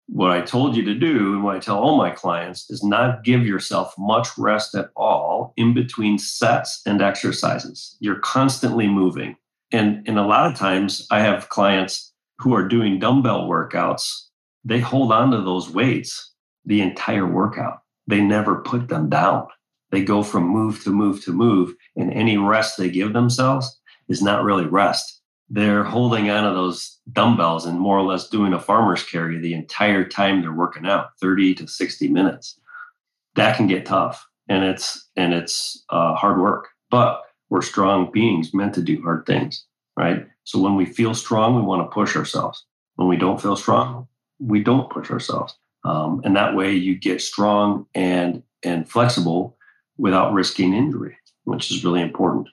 What 0.07 0.31
I 0.31 0.41
told 0.41 0.75
you 0.75 0.83
to 0.83 0.93
do, 0.93 1.33
and 1.33 1.43
what 1.45 1.55
I 1.55 1.59
tell 1.59 1.79
all 1.79 1.97
my 1.97 2.09
clients, 2.09 2.69
is 2.69 2.83
not 2.83 3.23
give 3.23 3.45
yourself 3.45 3.93
much 3.97 4.27
rest 4.37 4.75
at 4.75 4.89
all 4.97 5.53
in 5.55 5.73
between 5.73 6.17
sets 6.17 6.81
and 6.85 7.01
exercises. 7.01 7.95
You're 8.01 8.19
constantly 8.19 8.87
moving 8.87 9.37
and, 9.73 10.07
and 10.07 10.17
a 10.17 10.25
lot 10.25 10.49
of 10.49 10.57
times 10.57 11.05
I 11.11 11.19
have 11.19 11.49
clients 11.49 12.13
who 12.37 12.53
are 12.53 12.67
doing 12.67 12.99
dumbbell 12.99 13.49
workouts. 13.49 14.27
They 14.63 14.79
hold 14.79 15.11
on 15.11 15.31
to 15.31 15.41
those 15.41 15.69
weights 15.69 16.31
the 16.65 16.81
entire 16.81 17.27
workout. 17.27 17.79
They 18.07 18.21
never 18.21 18.61
put 18.61 18.87
them 18.87 19.09
down. 19.09 19.47
They 19.91 20.03
go 20.03 20.23
from 20.23 20.47
move 20.47 20.83
to 20.83 20.91
move 20.91 21.23
to 21.25 21.31
move, 21.31 21.73
and 21.95 22.11
any 22.13 22.37
rest 22.37 22.77
they 22.77 22.89
give 22.89 23.13
themselves 23.13 23.79
is 24.07 24.21
not 24.21 24.43
really 24.43 24.65
rest. 24.65 25.21
They're 25.49 25.83
holding 25.83 26.29
on 26.29 26.49
to 26.49 26.55
those 26.55 26.99
dumbbells 27.11 27.65
and 27.65 27.79
more 27.79 27.97
or 27.97 28.03
less 28.03 28.29
doing 28.29 28.53
a 28.53 28.59
farmer's 28.59 29.03
carry 29.03 29.37
the 29.37 29.53
entire 29.53 30.07
time 30.07 30.41
they're 30.41 30.53
working 30.53 30.85
out, 30.85 31.09
30 31.21 31.55
to 31.55 31.67
60 31.67 32.07
minutes. 32.07 32.59
That 33.35 33.57
can 33.57 33.67
get 33.67 33.85
tough 33.85 34.25
and 34.47 34.63
it's 34.63 35.09
and 35.15 35.33
it's 35.33 35.83
uh, 35.89 36.15
hard 36.15 36.39
work. 36.39 36.69
But 36.89 37.21
we're 37.53 37.61
strong 37.61 38.09
beings 38.11 38.51
meant 38.51 38.73
to 38.73 38.81
do 38.81 38.99
hard 39.03 39.27
things, 39.27 39.63
right? 39.95 40.25
So 40.43 40.59
when 40.59 40.75
we 40.75 40.87
feel 40.87 41.13
strong, 41.13 41.55
we 41.55 41.61
want 41.61 41.83
to 41.83 41.93
push 41.93 42.15
ourselves. 42.15 42.65
When 42.95 43.07
we 43.07 43.15
don't 43.15 43.39
feel 43.39 43.55
strong, 43.55 44.07
we 44.39 44.63
don't 44.63 44.89
push 44.89 45.11
ourselves. 45.11 45.55
Um, 45.85 46.19
and 46.23 46.35
that 46.35 46.55
way 46.55 46.73
you 46.73 46.97
get 46.97 47.21
strong 47.21 47.85
and 47.93 48.41
and 48.63 48.89
flexible 48.89 49.55
without 49.99 50.33
risking 50.33 50.73
injury, 50.73 51.15
which 51.43 51.69
is 51.69 51.85
really 51.85 52.01
important. 52.01 52.47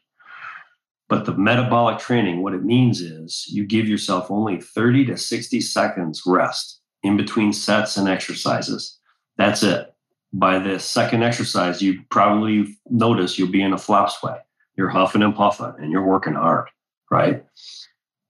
But 1.09 1.25
the 1.25 1.35
metabolic 1.35 1.99
training, 1.99 2.43
what 2.43 2.53
it 2.53 2.63
means 2.63 3.01
is 3.01 3.47
you 3.49 3.65
give 3.65 3.89
yourself 3.89 4.31
only 4.31 4.61
30 4.61 5.07
to 5.07 5.17
60 5.17 5.63
seconds 5.63 6.23
rest 6.27 6.79
in 7.03 7.17
between 7.17 7.55
sets 7.55 7.97
and 7.97 8.07
exercises. 8.07 8.99
That's 9.39 9.63
it. 9.63 9.95
By 10.35 10.59
the 10.59 10.79
second 10.79 11.23
exercise, 11.23 11.81
you 11.81 12.03
probably 12.11 12.77
notice 12.91 13.39
you'll 13.39 13.49
be 13.49 13.63
in 13.63 13.73
a 13.73 13.79
flop 13.79 14.11
sweat 14.11 14.45
you're 14.81 14.89
huffing 14.89 15.23
and 15.23 15.37
puffing 15.37 15.75
and 15.79 15.93
you're 15.93 16.07
working 16.07 16.33
hard, 16.33 16.67
right? 17.11 17.45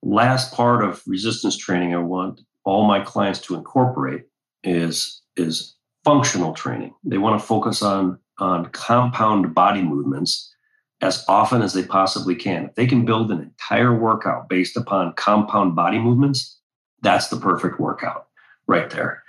Last 0.03 0.53
part 0.53 0.83
of 0.83 1.01
resistance 1.07 1.55
training 1.55 1.95
I 1.95 1.99
want 1.99 2.41
all 2.65 2.85
my 2.85 2.99
clients 2.99 3.39
to 3.43 3.55
incorporate 3.55 4.25
is, 4.61 5.21
is 5.37 5.77
functional 6.03 6.51
training. 6.53 6.93
They 7.05 7.17
want 7.17 7.39
to 7.39 7.47
focus 7.47 7.81
on, 7.81 8.19
on 8.39 8.65
compound 8.65 9.55
body 9.55 9.81
movements 9.81 10.53
as 10.99 11.23
often 11.29 11.61
as 11.61 11.73
they 11.73 11.85
possibly 11.85 12.35
can. 12.35 12.65
If 12.65 12.75
they 12.75 12.85
can 12.85 13.05
build 13.05 13.31
an 13.31 13.39
entire 13.41 13.97
workout 13.97 14.49
based 14.49 14.75
upon 14.75 15.13
compound 15.13 15.73
body 15.73 15.99
movements, 15.99 16.59
that's 17.01 17.29
the 17.29 17.37
perfect 17.37 17.79
workout 17.79 18.27
right 18.67 18.89
there. 18.89 19.23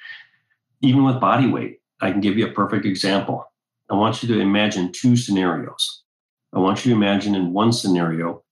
Even 0.81 1.05
with 1.05 1.21
body 1.21 1.47
weight, 1.47 1.83
I 2.01 2.11
can 2.11 2.21
give 2.21 2.37
you 2.37 2.49
a 2.49 2.53
perfect 2.53 2.85
example. 2.85 3.47
I 3.89 3.95
want 3.95 4.25
you 4.25 4.35
to 4.35 4.41
imagine 4.41 4.91
two 4.91 5.17
scenarios. 5.17 6.03
I 6.55 6.59
want 6.59 6.85
you 6.85 6.91
to 6.91 6.97
imagine 6.97 7.35
in 7.35 7.53
one 7.53 7.73
scenario, 7.73 8.43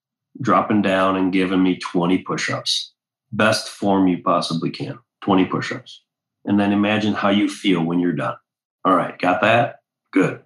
dropping 0.40 0.80
down 0.82 1.16
and 1.16 1.32
giving 1.32 1.62
me 1.62 1.76
20 1.76 2.18
push 2.18 2.50
ups, 2.50 2.92
best 3.32 3.68
form 3.68 4.08
you 4.08 4.22
possibly 4.22 4.70
can, 4.70 4.98
20 5.22 5.44
push 5.46 5.70
ups. 5.70 6.02
And 6.46 6.58
then 6.58 6.72
imagine 6.72 7.12
how 7.12 7.28
you 7.28 7.48
feel 7.48 7.84
when 7.84 8.00
you're 8.00 8.12
done. 8.12 8.36
All 8.84 8.96
right, 8.96 9.18
got 9.18 9.42
that? 9.42 9.80
Good. 10.12 10.40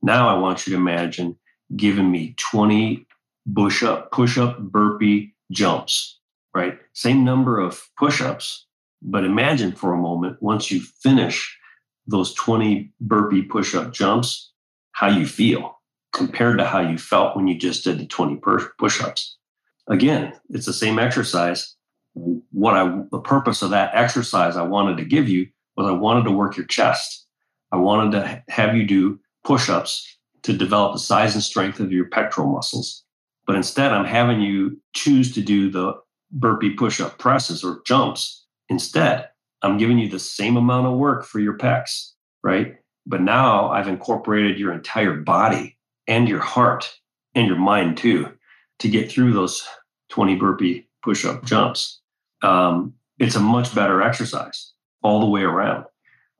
Now 0.00 0.34
I 0.34 0.38
want 0.38 0.66
you 0.66 0.72
to 0.72 0.78
imagine 0.78 1.36
giving 1.76 2.10
me 2.10 2.34
20 2.38 3.06
push 3.54 3.82
up, 3.82 4.10
push 4.10 4.38
up, 4.38 4.58
burpee 4.58 5.34
jumps, 5.52 6.18
right? 6.54 6.78
Same 6.94 7.22
number 7.24 7.58
of 7.58 7.86
push 7.98 8.22
ups, 8.22 8.66
but 9.02 9.24
imagine 9.24 9.72
for 9.72 9.92
a 9.92 9.98
moment 9.98 10.38
once 10.40 10.70
you 10.70 10.80
finish 10.80 11.58
those 12.06 12.32
20 12.34 12.92
burpee 13.00 13.42
push 13.42 13.74
up 13.74 13.92
jumps, 13.92 14.52
how 14.92 15.08
you 15.08 15.26
feel 15.26 15.78
compared 16.14 16.56
to 16.58 16.64
how 16.64 16.80
you 16.80 16.96
felt 16.96 17.36
when 17.36 17.46
you 17.46 17.58
just 17.58 17.84
did 17.84 17.98
the 17.98 18.06
20 18.06 18.36
push 18.36 19.02
ups. 19.02 19.36
Again, 19.88 20.32
it's 20.48 20.64
the 20.64 20.72
same 20.72 20.98
exercise. 20.98 21.74
What 22.14 22.74
I, 22.74 23.02
the 23.10 23.18
purpose 23.18 23.60
of 23.60 23.70
that 23.70 23.90
exercise 23.94 24.56
I 24.56 24.62
wanted 24.62 24.96
to 24.98 25.04
give 25.04 25.28
you 25.28 25.48
was 25.76 25.86
I 25.86 25.92
wanted 25.92 26.24
to 26.24 26.30
work 26.30 26.56
your 26.56 26.66
chest. 26.66 27.26
I 27.72 27.76
wanted 27.76 28.12
to 28.12 28.42
have 28.48 28.76
you 28.76 28.86
do 28.86 29.18
push 29.44 29.68
ups 29.68 30.18
to 30.44 30.56
develop 30.56 30.92
the 30.92 31.00
size 31.00 31.34
and 31.34 31.42
strength 31.42 31.80
of 31.80 31.92
your 31.92 32.06
pectoral 32.06 32.48
muscles. 32.48 33.02
But 33.46 33.56
instead, 33.56 33.92
I'm 33.92 34.06
having 34.06 34.40
you 34.40 34.80
choose 34.94 35.34
to 35.34 35.42
do 35.42 35.68
the 35.70 35.94
burpee 36.30 36.74
push 36.74 37.00
up 37.00 37.18
presses 37.18 37.64
or 37.64 37.82
jumps. 37.84 38.46
Instead, 38.68 39.28
I'm 39.62 39.78
giving 39.78 39.98
you 39.98 40.08
the 40.08 40.18
same 40.20 40.56
amount 40.56 40.86
of 40.86 40.94
work 40.94 41.24
for 41.24 41.40
your 41.40 41.58
pecs, 41.58 42.12
right? 42.42 42.76
But 43.04 43.20
now 43.20 43.70
I've 43.70 43.88
incorporated 43.88 44.58
your 44.58 44.72
entire 44.72 45.14
body 45.14 45.76
and 46.06 46.28
your 46.28 46.40
heart 46.40 46.92
and 47.34 47.46
your 47.46 47.58
mind 47.58 47.96
too 47.96 48.32
to 48.78 48.88
get 48.88 49.10
through 49.10 49.32
those 49.32 49.66
20 50.10 50.36
burpee 50.36 50.88
push 51.02 51.24
up 51.24 51.44
jumps. 51.44 52.00
Um, 52.42 52.94
it's 53.18 53.36
a 53.36 53.40
much 53.40 53.74
better 53.74 54.02
exercise 54.02 54.72
all 55.02 55.20
the 55.20 55.26
way 55.26 55.42
around. 55.42 55.84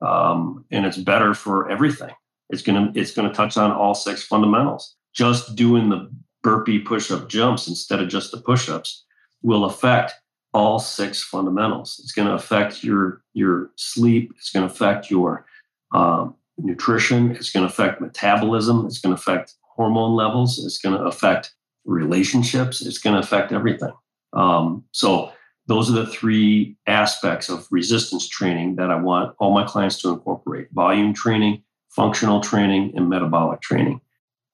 Um, 0.01 0.65
and 0.71 0.85
it's 0.85 0.97
better 0.97 1.33
for 1.33 1.69
everything. 1.69 2.13
It's 2.49 2.61
gonna 2.61 2.91
it's 2.95 3.11
gonna 3.11 3.33
touch 3.33 3.57
on 3.57 3.71
all 3.71 3.95
six 3.95 4.23
fundamentals. 4.23 4.95
just 5.13 5.55
doing 5.55 5.89
the 5.89 6.11
burpee 6.43 6.79
push 6.79 7.09
up 7.09 7.27
jumps 7.29 7.67
instead 7.67 7.99
of 8.01 8.09
just 8.09 8.31
the 8.31 8.37
push 8.37 8.69
ups 8.69 9.05
will 9.41 9.65
affect 9.65 10.13
all 10.53 10.77
six 10.79 11.23
fundamentals. 11.23 11.99
It's 12.03 12.13
to 12.27 12.33
affect 12.33 12.83
your 12.83 13.21
your 13.33 13.71
sleep. 13.77 14.31
It's 14.37 14.51
to 14.65 14.71
affect 14.71 15.09
your 15.09 15.45
um, 15.91 16.35
nutrition. 16.57 17.31
It's 17.35 17.51
going 17.51 17.65
to 17.65 17.71
affect 17.71 18.01
metabolism. 18.01 18.85
It's 18.85 18.99
going 18.99 19.15
to 19.15 19.19
affect 19.19 19.55
hormone 19.75 20.15
levels. 20.15 20.63
It's 20.63 20.77
going 20.77 20.97
to 20.97 21.03
affect 21.03 21.53
relationships. 21.85 22.81
It's 22.81 22.97
going 22.97 23.15
to 23.15 23.19
affect 23.19 23.51
everything. 23.51 23.93
Um, 24.33 24.83
so 24.91 25.31
those 25.67 25.89
are 25.89 25.93
the 25.93 26.07
three 26.07 26.77
aspects 26.87 27.49
of 27.49 27.67
resistance 27.71 28.27
training 28.27 28.75
that 28.75 28.91
I 28.91 28.95
want 28.95 29.35
all 29.39 29.53
my 29.53 29.65
clients 29.65 30.01
to 30.01 30.09
incorporate: 30.09 30.67
volume 30.71 31.13
training, 31.13 31.63
functional 31.89 32.41
training, 32.41 32.93
and 32.95 33.09
metabolic 33.09 33.61
training. 33.61 34.01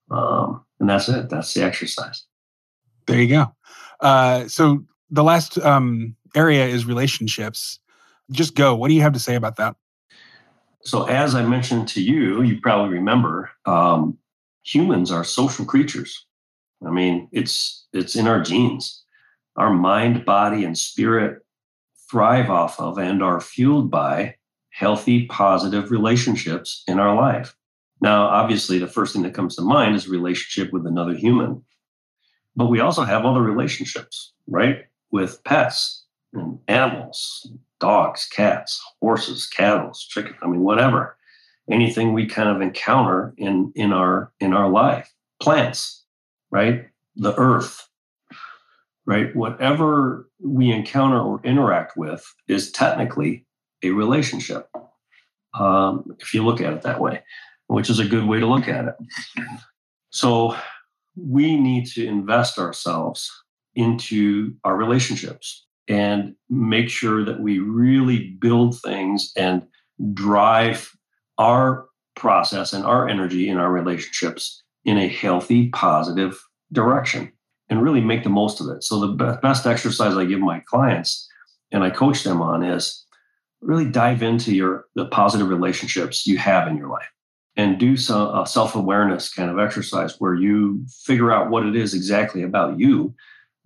Um, 0.10 0.66
and 0.80 0.90
that's 0.90 1.08
it. 1.10 1.30
That's 1.30 1.54
the 1.54 1.64
exercise. 1.64 2.26
There 3.08 3.20
you 3.20 3.28
go. 3.28 3.56
Uh, 4.00 4.48
so 4.48 4.84
the 5.10 5.24
last 5.24 5.58
um, 5.60 6.16
area 6.36 6.66
is 6.66 6.86
relationships. 6.86 7.80
Just 8.32 8.56
go. 8.56 8.76
What 8.76 8.88
do 8.88 8.94
you 8.94 9.02
have 9.02 9.14
to 9.14 9.20
say 9.20 9.36
about 9.36 9.58
that? 9.58 9.76
So, 10.84 11.06
as 11.06 11.36
I 11.36 11.44
mentioned 11.44 11.88
to 11.90 12.02
you, 12.02 12.42
you 12.42 12.60
probably 12.60 12.96
remember, 12.96 13.52
um, 13.66 14.18
humans 14.64 15.12
are 15.12 15.24
social 15.24 15.66
creatures. 15.66 16.26
I 16.86 16.90
mean, 16.90 17.30
it's 17.32 17.86
it's 17.94 18.16
in 18.16 18.28
our 18.28 18.42
genes. 18.42 19.04
Our 19.58 19.74
mind, 19.74 20.26
body, 20.26 20.64
and 20.64 20.78
spirit 20.78 21.46
thrive 22.10 22.50
off 22.50 22.80
of 22.80 22.98
and 22.98 23.22
are 23.22 23.40
fueled 23.40 23.92
by 23.92 24.36
healthy, 24.72 25.26
positive 25.28 25.92
relationships 25.92 26.84
in 26.88 27.00
our 27.00 27.16
life. 27.16 27.56
Now, 28.00 28.24
obviously, 28.24 28.80
the 28.80 28.88
first 28.88 29.14
thing 29.14 29.22
that 29.24 29.34
comes 29.34 29.56
to 29.56 29.62
mind 29.62 29.96
is 29.96 30.08
relationship 30.08 30.74
with 30.74 30.88
another 30.88 31.14
human. 31.14 31.64
But 32.56 32.68
we 32.68 32.80
also 32.80 33.04
have 33.04 33.26
other 33.26 33.42
relationships, 33.42 34.34
right? 34.48 34.86
With 35.12 35.44
pets 35.44 36.01
animals, 36.68 37.52
dogs, 37.80 38.28
cats, 38.32 38.82
horses, 39.02 39.48
cattle, 39.48 39.92
chickens, 39.94 40.38
I 40.42 40.48
mean, 40.48 40.62
whatever. 40.62 41.18
Anything 41.70 42.14
we 42.14 42.26
kind 42.26 42.50
of 42.50 42.62
encounter 42.62 43.34
in, 43.38 43.72
in 43.76 43.94
our 43.94 44.32
in 44.40 44.54
our 44.54 44.70
life. 44.70 45.14
Plants, 45.42 46.04
right? 46.50 46.88
The 47.16 47.34
earth, 47.38 47.88
right? 49.06 49.34
Whatever 49.36 50.30
we 50.40 50.72
encounter 50.72 51.20
or 51.20 51.40
interact 51.44 51.96
with 51.96 52.26
is 52.48 52.72
technically 52.72 53.46
a 53.84 53.92
relationship. 53.92 54.70
Um, 55.54 56.16
if 56.20 56.34
you 56.34 56.44
look 56.44 56.62
at 56.62 56.74
it 56.74 56.82
that 56.82 57.00
way 57.00 57.22
which 57.72 57.90
is 57.90 58.00
a 58.00 58.06
good 58.06 58.28
way 58.28 58.38
to 58.38 58.46
look 58.46 58.68
at 58.68 58.86
it. 58.86 58.96
So 60.10 60.58
we 61.16 61.56
need 61.56 61.86
to 61.92 62.06
invest 62.06 62.60
ourselves 62.60 63.32
into 63.76 64.54
our 64.66 64.76
relationships 64.76 65.66
and 65.92 66.34
make 66.50 66.90
sure 66.90 67.26
that 67.26 67.42
we 67.42 67.60
really 67.60 68.30
build 68.40 68.80
things 68.80 69.34
and 69.36 69.68
drive 70.14 70.96
our 71.38 71.86
process 72.16 72.72
and 72.72 72.86
our 72.86 73.10
energy 73.10 73.50
in 73.50 73.58
our 73.58 73.72
relationships 73.72 74.64
in 74.86 74.98
a 74.98 75.10
healthy, 75.10 75.68
positive 75.70 76.42
direction 76.72 77.32
and 77.70 77.84
really 77.84 78.00
make 78.00 78.24
the 78.24 78.30
most 78.30 78.62
of 78.62 78.70
it. 78.70 78.84
So, 78.84 79.00
the 79.02 79.40
best 79.42 79.66
exercise 79.66 80.16
I 80.16 80.24
give 80.24 80.40
my 80.40 80.62
clients 80.62 81.28
and 81.72 81.84
I 81.84 81.90
coach 81.90 82.24
them 82.24 82.42
on 82.42 82.64
is 82.64 83.06
really 83.62 83.86
dive 83.86 84.24
into 84.24 84.56
your 84.56 84.86
the 84.96 85.06
positive 85.08 85.50
relationships 85.50 86.26
you 86.26 86.38
have 86.38 86.70
in 86.70 86.78
your 86.78 86.90
life 86.90 87.12
and 87.58 87.78
do 87.78 87.98
some 87.98 88.46
self-awareness 88.46 89.34
kind 89.34 89.52
of 89.52 89.60
exercise 89.60 90.16
where 90.20 90.36
you 90.36 90.86
figure 91.04 91.34
out 91.34 91.50
what 91.50 91.66
it 91.66 91.76
is 91.76 91.94
exactly 91.94 92.44
about 92.44 92.80
you 92.80 93.14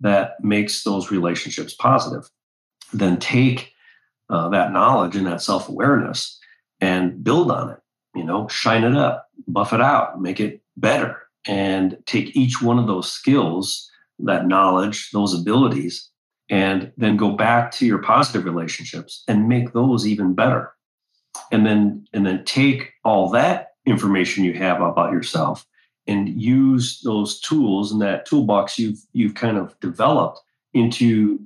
that 0.00 0.42
makes 0.42 0.82
those 0.84 1.10
relationships 1.10 1.74
positive 1.74 2.28
then 2.92 3.18
take 3.18 3.72
uh, 4.30 4.48
that 4.48 4.72
knowledge 4.72 5.16
and 5.16 5.26
that 5.26 5.42
self-awareness 5.42 6.38
and 6.80 7.22
build 7.22 7.50
on 7.50 7.70
it 7.70 7.78
you 8.14 8.24
know 8.24 8.46
shine 8.48 8.84
it 8.84 8.96
up 8.96 9.28
buff 9.48 9.72
it 9.72 9.80
out 9.80 10.20
make 10.20 10.40
it 10.40 10.62
better 10.76 11.22
and 11.46 11.96
take 12.06 12.34
each 12.36 12.60
one 12.60 12.78
of 12.78 12.86
those 12.86 13.10
skills 13.10 13.90
that 14.18 14.46
knowledge 14.46 15.10
those 15.12 15.38
abilities 15.38 16.10
and 16.48 16.92
then 16.96 17.16
go 17.16 17.32
back 17.32 17.70
to 17.72 17.86
your 17.86 17.98
positive 17.98 18.44
relationships 18.44 19.24
and 19.26 19.48
make 19.48 19.72
those 19.72 20.06
even 20.06 20.34
better. 20.34 20.72
And 21.52 21.66
then 21.66 22.06
and 22.12 22.26
then 22.26 22.44
take 22.44 22.92
all 23.04 23.28
that 23.30 23.72
information 23.84 24.44
you 24.44 24.54
have 24.54 24.80
about 24.80 25.12
yourself 25.12 25.66
and 26.06 26.40
use 26.40 27.00
those 27.02 27.40
tools 27.40 27.92
and 27.92 28.00
that 28.00 28.26
toolbox 28.26 28.78
you've 28.78 29.00
you've 29.12 29.34
kind 29.34 29.56
of 29.56 29.78
developed 29.80 30.40
into 30.74 31.40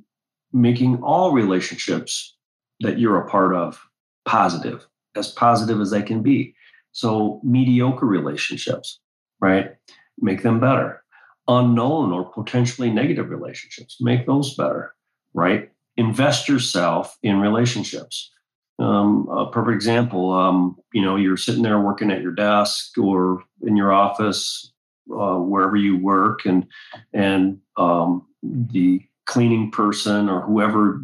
making 0.52 1.02
all 1.02 1.32
relationships 1.32 2.36
that 2.80 2.98
you're 2.98 3.20
a 3.20 3.28
part 3.28 3.54
of 3.54 3.80
positive 4.24 4.86
as 5.16 5.32
positive 5.32 5.80
as 5.80 5.90
they 5.90 6.02
can 6.02 6.22
be. 6.22 6.54
So 6.92 7.40
mediocre 7.44 8.06
relationships 8.06 9.00
right? 9.40 9.70
Make 10.18 10.42
them 10.42 10.60
better. 10.60 11.02
Unknown 11.48 12.12
or 12.12 12.30
potentially 12.30 12.90
negative 12.90 13.30
relationships 13.30 13.96
make 14.00 14.26
those 14.26 14.54
better 14.54 14.94
right? 15.34 15.70
Invest 15.96 16.48
yourself 16.48 17.16
in 17.22 17.38
relationships. 17.38 18.32
Um, 18.78 19.28
a 19.28 19.50
perfect 19.50 19.74
example, 19.74 20.32
um, 20.32 20.76
you 20.92 21.02
know, 21.02 21.16
you're 21.16 21.36
sitting 21.36 21.62
there 21.62 21.78
working 21.80 22.10
at 22.10 22.22
your 22.22 22.32
desk 22.32 22.96
or 22.96 23.44
in 23.70 23.76
your 23.76 23.92
office, 23.92 24.72
uh, 25.10 25.36
wherever 25.36 25.76
you 25.76 25.96
work, 25.96 26.44
and 26.44 26.66
and 27.14 27.58
um, 27.76 28.26
the 28.42 29.00
cleaning 29.26 29.70
person 29.70 30.28
or 30.28 30.42
whoever 30.42 31.02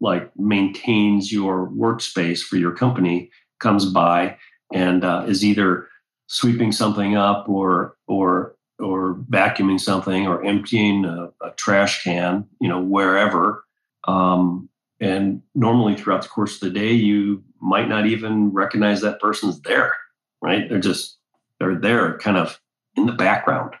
like 0.00 0.30
maintains 0.36 1.32
your 1.32 1.68
workspace 1.70 2.40
for 2.40 2.56
your 2.56 2.72
company 2.72 3.30
comes 3.60 3.86
by 3.86 4.36
and 4.72 5.04
uh, 5.04 5.24
is 5.26 5.44
either 5.44 5.88
sweeping 6.26 6.72
something 6.72 7.16
up 7.16 7.48
or 7.48 7.96
or 8.06 8.54
or 8.78 9.14
vacuuming 9.30 9.80
something 9.80 10.26
or 10.26 10.44
emptying 10.44 11.04
a, 11.04 11.30
a 11.42 11.50
trash 11.56 12.04
can, 12.04 12.46
you 12.60 12.68
know, 12.68 12.80
wherever. 12.80 13.64
Um, 14.06 14.68
and 15.00 15.42
normally 15.54 15.96
throughout 15.96 16.22
the 16.22 16.28
course 16.28 16.54
of 16.54 16.60
the 16.60 16.70
day, 16.70 16.92
you 16.92 17.42
might 17.60 17.88
not 17.88 18.06
even 18.06 18.52
recognize 18.52 19.00
that 19.00 19.20
person's 19.20 19.60
there, 19.62 19.92
right? 20.40 20.68
They're 20.68 20.78
just, 20.80 21.17
they're 21.58 21.78
there 21.78 22.18
kind 22.18 22.36
of 22.36 22.60
in 22.96 23.06
the 23.06 23.12
background. 23.12 23.74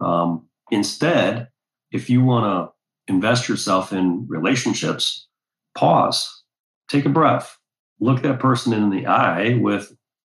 Um, 0.00 0.48
instead, 0.70 1.48
if 1.90 2.10
you 2.10 2.24
want 2.24 2.44
to 2.44 3.12
invest 3.12 3.48
yourself 3.48 3.92
in 3.92 4.26
relationships, 4.28 5.26
pause, 5.74 6.42
take 6.88 7.04
a 7.04 7.10
breath, 7.10 7.56
look 8.00 8.22
that 8.22 8.40
person 8.40 8.72
in 8.72 8.90
the 8.90 9.06
eye 9.06 9.54
with 9.54 9.92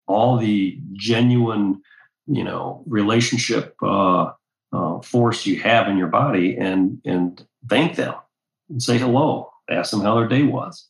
all 0.07 0.37
the 0.37 0.79
genuine, 0.93 1.81
you 2.27 2.43
know, 2.43 2.83
relationship 2.87 3.75
uh, 3.81 4.31
uh, 4.71 4.99
force 5.01 5.45
you 5.45 5.59
have 5.59 5.87
in 5.87 5.97
your 5.97 6.07
body, 6.07 6.55
and 6.57 7.01
and 7.05 7.45
thank 7.67 7.95
them 7.95 8.15
and 8.69 8.81
say 8.81 8.97
hello 8.97 9.49
ask 9.69 9.91
them 9.91 10.01
how 10.01 10.15
their 10.15 10.27
day 10.27 10.43
was, 10.43 10.87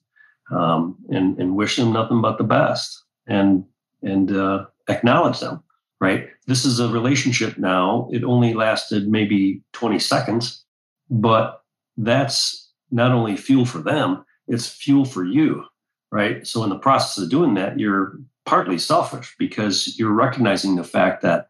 um, 0.51 0.97
and 1.09 1.37
and 1.39 1.55
wish 1.55 1.75
them 1.75 1.93
nothing 1.93 2.21
but 2.21 2.37
the 2.37 2.43
best, 2.43 3.03
and 3.27 3.65
and 4.01 4.31
uh, 4.31 4.65
acknowledge 4.87 5.39
them. 5.39 5.63
Right. 6.01 6.29
This 6.47 6.63
is 6.63 6.79
a 6.79 6.87
relationship 6.87 7.57
now. 7.57 8.07
It 8.11 8.23
only 8.23 8.53
lasted 8.53 9.09
maybe 9.09 9.61
20 9.73 9.99
seconds, 9.99 10.63
but 11.09 11.61
that's 11.97 12.71
not 12.89 13.11
only 13.11 13.35
fuel 13.35 13.65
for 13.65 13.79
them, 13.79 14.23
it's 14.47 14.67
fuel 14.67 15.03
for 15.03 15.25
you. 15.25 15.65
Right. 16.11 16.47
So 16.47 16.63
in 16.63 16.69
the 16.69 16.79
process 16.79 17.21
of 17.21 17.29
doing 17.29 17.53
that, 17.55 17.79
you're 17.79 18.17
partly 18.45 18.79
selfish 18.79 19.35
because 19.37 19.99
you're 19.99 20.13
recognizing 20.13 20.75
the 20.75 20.83
fact 20.83 21.21
that 21.21 21.49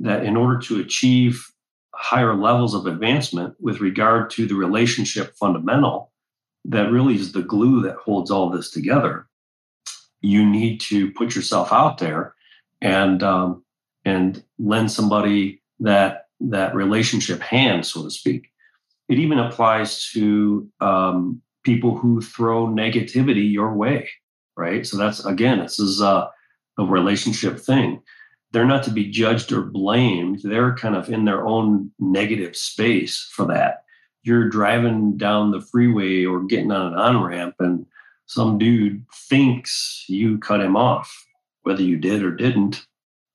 that 0.00 0.24
in 0.24 0.36
order 0.36 0.58
to 0.58 0.80
achieve 0.80 1.46
higher 1.94 2.34
levels 2.34 2.74
of 2.74 2.86
advancement 2.86 3.54
with 3.60 3.80
regard 3.80 4.30
to 4.30 4.46
the 4.46 4.54
relationship 4.54 5.34
fundamental 5.36 6.10
that 6.64 6.90
really 6.90 7.14
is 7.14 7.32
the 7.32 7.42
glue 7.42 7.82
that 7.82 7.96
holds 7.96 8.30
all 8.30 8.50
this 8.50 8.70
together. 8.70 9.26
You 10.20 10.44
need 10.48 10.80
to 10.82 11.12
put 11.12 11.34
yourself 11.34 11.72
out 11.72 11.98
there 11.98 12.34
and 12.80 13.22
um, 13.22 13.64
and 14.04 14.42
lend 14.58 14.90
somebody 14.90 15.62
that 15.80 16.26
that 16.40 16.74
relationship 16.74 17.40
hand, 17.40 17.84
so 17.84 18.02
to 18.02 18.10
speak. 18.10 18.50
It 19.08 19.18
even 19.18 19.38
applies 19.38 20.10
to 20.12 20.68
um, 20.80 21.42
people 21.64 21.96
who 21.96 22.22
throw 22.22 22.66
negativity 22.66 23.50
your 23.50 23.74
way, 23.74 24.08
right? 24.56 24.86
So 24.86 24.96
that's 24.96 25.24
again, 25.24 25.58
this 25.58 25.78
is 25.78 26.00
a, 26.00 26.30
a 26.78 26.84
relationship 26.84 27.58
thing. 27.58 28.02
They're 28.52 28.64
not 28.64 28.82
to 28.84 28.90
be 28.90 29.10
judged 29.10 29.52
or 29.52 29.62
blamed. 29.62 30.40
They're 30.42 30.74
kind 30.74 30.96
of 30.96 31.08
in 31.10 31.24
their 31.24 31.46
own 31.46 31.92
negative 31.98 32.56
space 32.56 33.28
for 33.32 33.46
that 33.46 33.84
you're 34.22 34.48
driving 34.48 35.16
down 35.16 35.50
the 35.50 35.60
freeway 35.60 36.24
or 36.24 36.44
getting 36.44 36.70
on 36.70 36.92
an 36.92 36.98
on 36.98 37.22
ramp 37.22 37.54
and 37.58 37.86
some 38.26 38.58
dude 38.58 39.04
thinks 39.28 40.04
you 40.08 40.38
cut 40.38 40.60
him 40.60 40.76
off, 40.76 41.26
whether 41.62 41.82
you 41.82 41.96
did 41.96 42.22
or 42.22 42.30
didn't, 42.30 42.86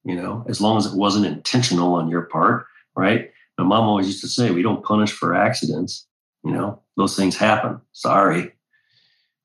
you 0.06 0.16
know, 0.16 0.46
as 0.48 0.62
long 0.62 0.78
as 0.78 0.86
it 0.86 0.98
wasn't 0.98 1.26
intentional 1.26 1.96
on 1.96 2.10
your 2.10 2.24
part, 2.24 2.68
right? 2.96 3.32
My 3.58 3.64
mom 3.64 3.86
always 3.86 4.08
used 4.08 4.22
to 4.22 4.28
say, 4.28 4.52
we 4.52 4.62
don't 4.62 4.84
punish 4.86 5.12
for 5.12 5.36
accidents. 5.36 6.08
You 6.44 6.52
know, 6.52 6.82
those 6.96 7.16
things 7.16 7.36
happen. 7.36 7.82
Sorry. 7.94 8.54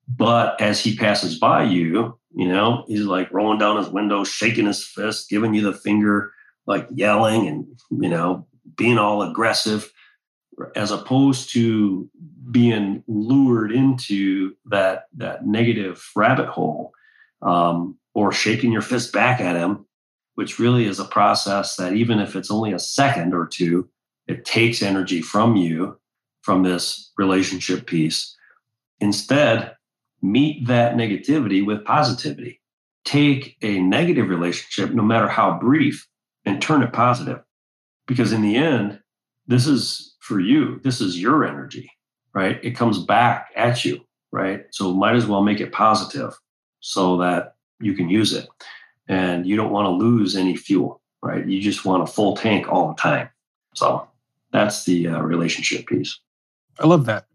But 0.07 0.59
as 0.61 0.79
he 0.79 0.95
passes 0.95 1.39
by 1.39 1.63
you, 1.63 2.17
you 2.35 2.47
know, 2.47 2.85
he's 2.87 3.03
like 3.03 3.31
rolling 3.31 3.59
down 3.59 3.77
his 3.77 3.89
window, 3.89 4.23
shaking 4.23 4.67
his 4.67 4.85
fist, 4.85 5.29
giving 5.29 5.53
you 5.53 5.61
the 5.61 5.73
finger, 5.73 6.31
like 6.67 6.87
yelling 6.91 7.47
and, 7.47 7.65
you 7.89 8.09
know, 8.09 8.45
being 8.77 8.97
all 8.97 9.23
aggressive, 9.23 9.91
as 10.75 10.91
opposed 10.91 11.51
to 11.53 12.09
being 12.51 13.03
lured 13.07 13.71
into 13.71 14.53
that 14.65 15.05
that 15.15 15.45
negative 15.45 16.07
rabbit 16.15 16.47
hole 16.47 16.91
um, 17.41 17.97
or 18.13 18.31
shaking 18.31 18.71
your 18.71 18.81
fist 18.81 19.13
back 19.13 19.39
at 19.39 19.55
him, 19.55 19.85
which 20.41 20.57
really 20.57 20.87
is 20.87 20.99
a 20.99 21.05
process 21.05 21.75
that 21.75 21.93
even 21.93 22.17
if 22.17 22.35
it's 22.35 22.49
only 22.49 22.73
a 22.73 22.79
second 22.79 23.31
or 23.31 23.45
two, 23.45 23.87
it 24.25 24.43
takes 24.43 24.81
energy 24.81 25.21
from 25.21 25.55
you 25.55 25.99
from 26.41 26.63
this 26.63 27.11
relationship 27.15 27.85
piece. 27.85 28.35
Instead, 28.99 29.75
meet 30.23 30.65
that 30.65 30.95
negativity 30.95 31.63
with 31.63 31.85
positivity. 31.85 32.59
Take 33.05 33.55
a 33.61 33.79
negative 33.81 34.29
relationship, 34.29 34.95
no 34.95 35.03
matter 35.03 35.27
how 35.27 35.59
brief, 35.59 36.07
and 36.43 36.59
turn 36.59 36.81
it 36.81 36.91
positive. 36.91 37.43
Because 38.07 38.33
in 38.33 38.41
the 38.41 38.55
end, 38.55 38.99
this 39.45 39.67
is 39.67 40.15
for 40.21 40.39
you, 40.39 40.79
this 40.83 41.01
is 41.01 41.21
your 41.21 41.45
energy, 41.45 41.87
right? 42.33 42.59
It 42.63 42.71
comes 42.71 42.97
back 42.97 43.51
at 43.55 43.85
you, 43.85 44.01
right? 44.31 44.63
So 44.71 44.91
might 44.91 45.15
as 45.15 45.27
well 45.27 45.43
make 45.43 45.59
it 45.59 45.71
positive 45.71 46.33
so 46.79 47.17
that 47.17 47.53
you 47.79 47.93
can 47.93 48.09
use 48.09 48.33
it. 48.33 48.47
And 49.11 49.45
you 49.45 49.57
don't 49.57 49.71
want 49.71 49.87
to 49.87 49.89
lose 49.89 50.37
any 50.37 50.55
fuel, 50.55 51.01
right? 51.21 51.45
You 51.45 51.61
just 51.61 51.83
want 51.83 52.01
a 52.01 52.07
full 52.07 52.37
tank 52.37 52.71
all 52.71 52.87
the 52.87 52.95
time. 52.95 53.29
So 53.75 54.07
that's 54.53 54.85
the 54.85 55.09
uh, 55.09 55.19
relationship 55.19 55.85
piece. 55.85 56.17
I 56.79 56.87
love 56.87 57.05
that. 57.07 57.25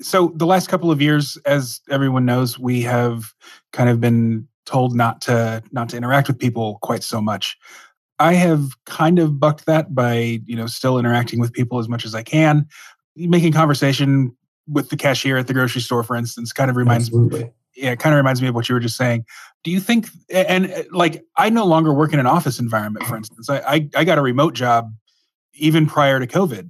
So 0.00 0.32
the 0.36 0.46
last 0.46 0.68
couple 0.68 0.90
of 0.90 1.02
years, 1.02 1.36
as 1.44 1.82
everyone 1.90 2.24
knows, 2.24 2.58
we 2.58 2.80
have 2.82 3.34
kind 3.74 3.90
of 3.90 4.00
been 4.00 4.48
told 4.64 4.96
not 4.96 5.20
to 5.22 5.62
not 5.70 5.90
to 5.90 5.98
interact 5.98 6.28
with 6.28 6.38
people 6.38 6.78
quite 6.80 7.02
so 7.02 7.20
much. 7.20 7.58
I 8.18 8.32
have 8.32 8.70
kind 8.86 9.18
of 9.18 9.38
bucked 9.38 9.66
that 9.66 9.94
by, 9.94 10.40
you 10.46 10.56
know, 10.56 10.66
still 10.66 10.98
interacting 10.98 11.40
with 11.40 11.52
people 11.52 11.78
as 11.78 11.90
much 11.90 12.06
as 12.06 12.14
I 12.14 12.22
can. 12.22 12.66
Making 13.16 13.52
conversation 13.52 14.34
with 14.66 14.88
the 14.88 14.96
cashier 14.96 15.36
at 15.36 15.46
the 15.46 15.54
grocery 15.54 15.82
store, 15.82 16.02
for 16.02 16.16
instance, 16.16 16.54
kind 16.54 16.70
of 16.70 16.76
reminds 16.76 17.08
Absolutely. 17.08 17.50
Yeah, 17.78 17.92
it 17.92 17.98
kind 17.98 18.14
of 18.14 18.16
reminds 18.16 18.42
me 18.42 18.48
of 18.48 18.54
what 18.54 18.68
you 18.68 18.74
were 18.74 18.80
just 18.80 18.96
saying. 18.96 19.24
Do 19.64 19.70
you 19.70 19.80
think 19.80 20.08
and 20.30 20.86
like 20.90 21.24
I 21.36 21.50
no 21.50 21.64
longer 21.64 21.92
work 21.92 22.12
in 22.12 22.20
an 22.20 22.26
office 22.26 22.58
environment, 22.58 23.06
for 23.06 23.16
instance. 23.16 23.48
I 23.48 23.58
I, 23.60 23.88
I 23.96 24.04
got 24.04 24.18
a 24.18 24.22
remote 24.22 24.54
job 24.54 24.92
even 25.54 25.86
prior 25.86 26.20
to 26.20 26.26
COVID 26.26 26.68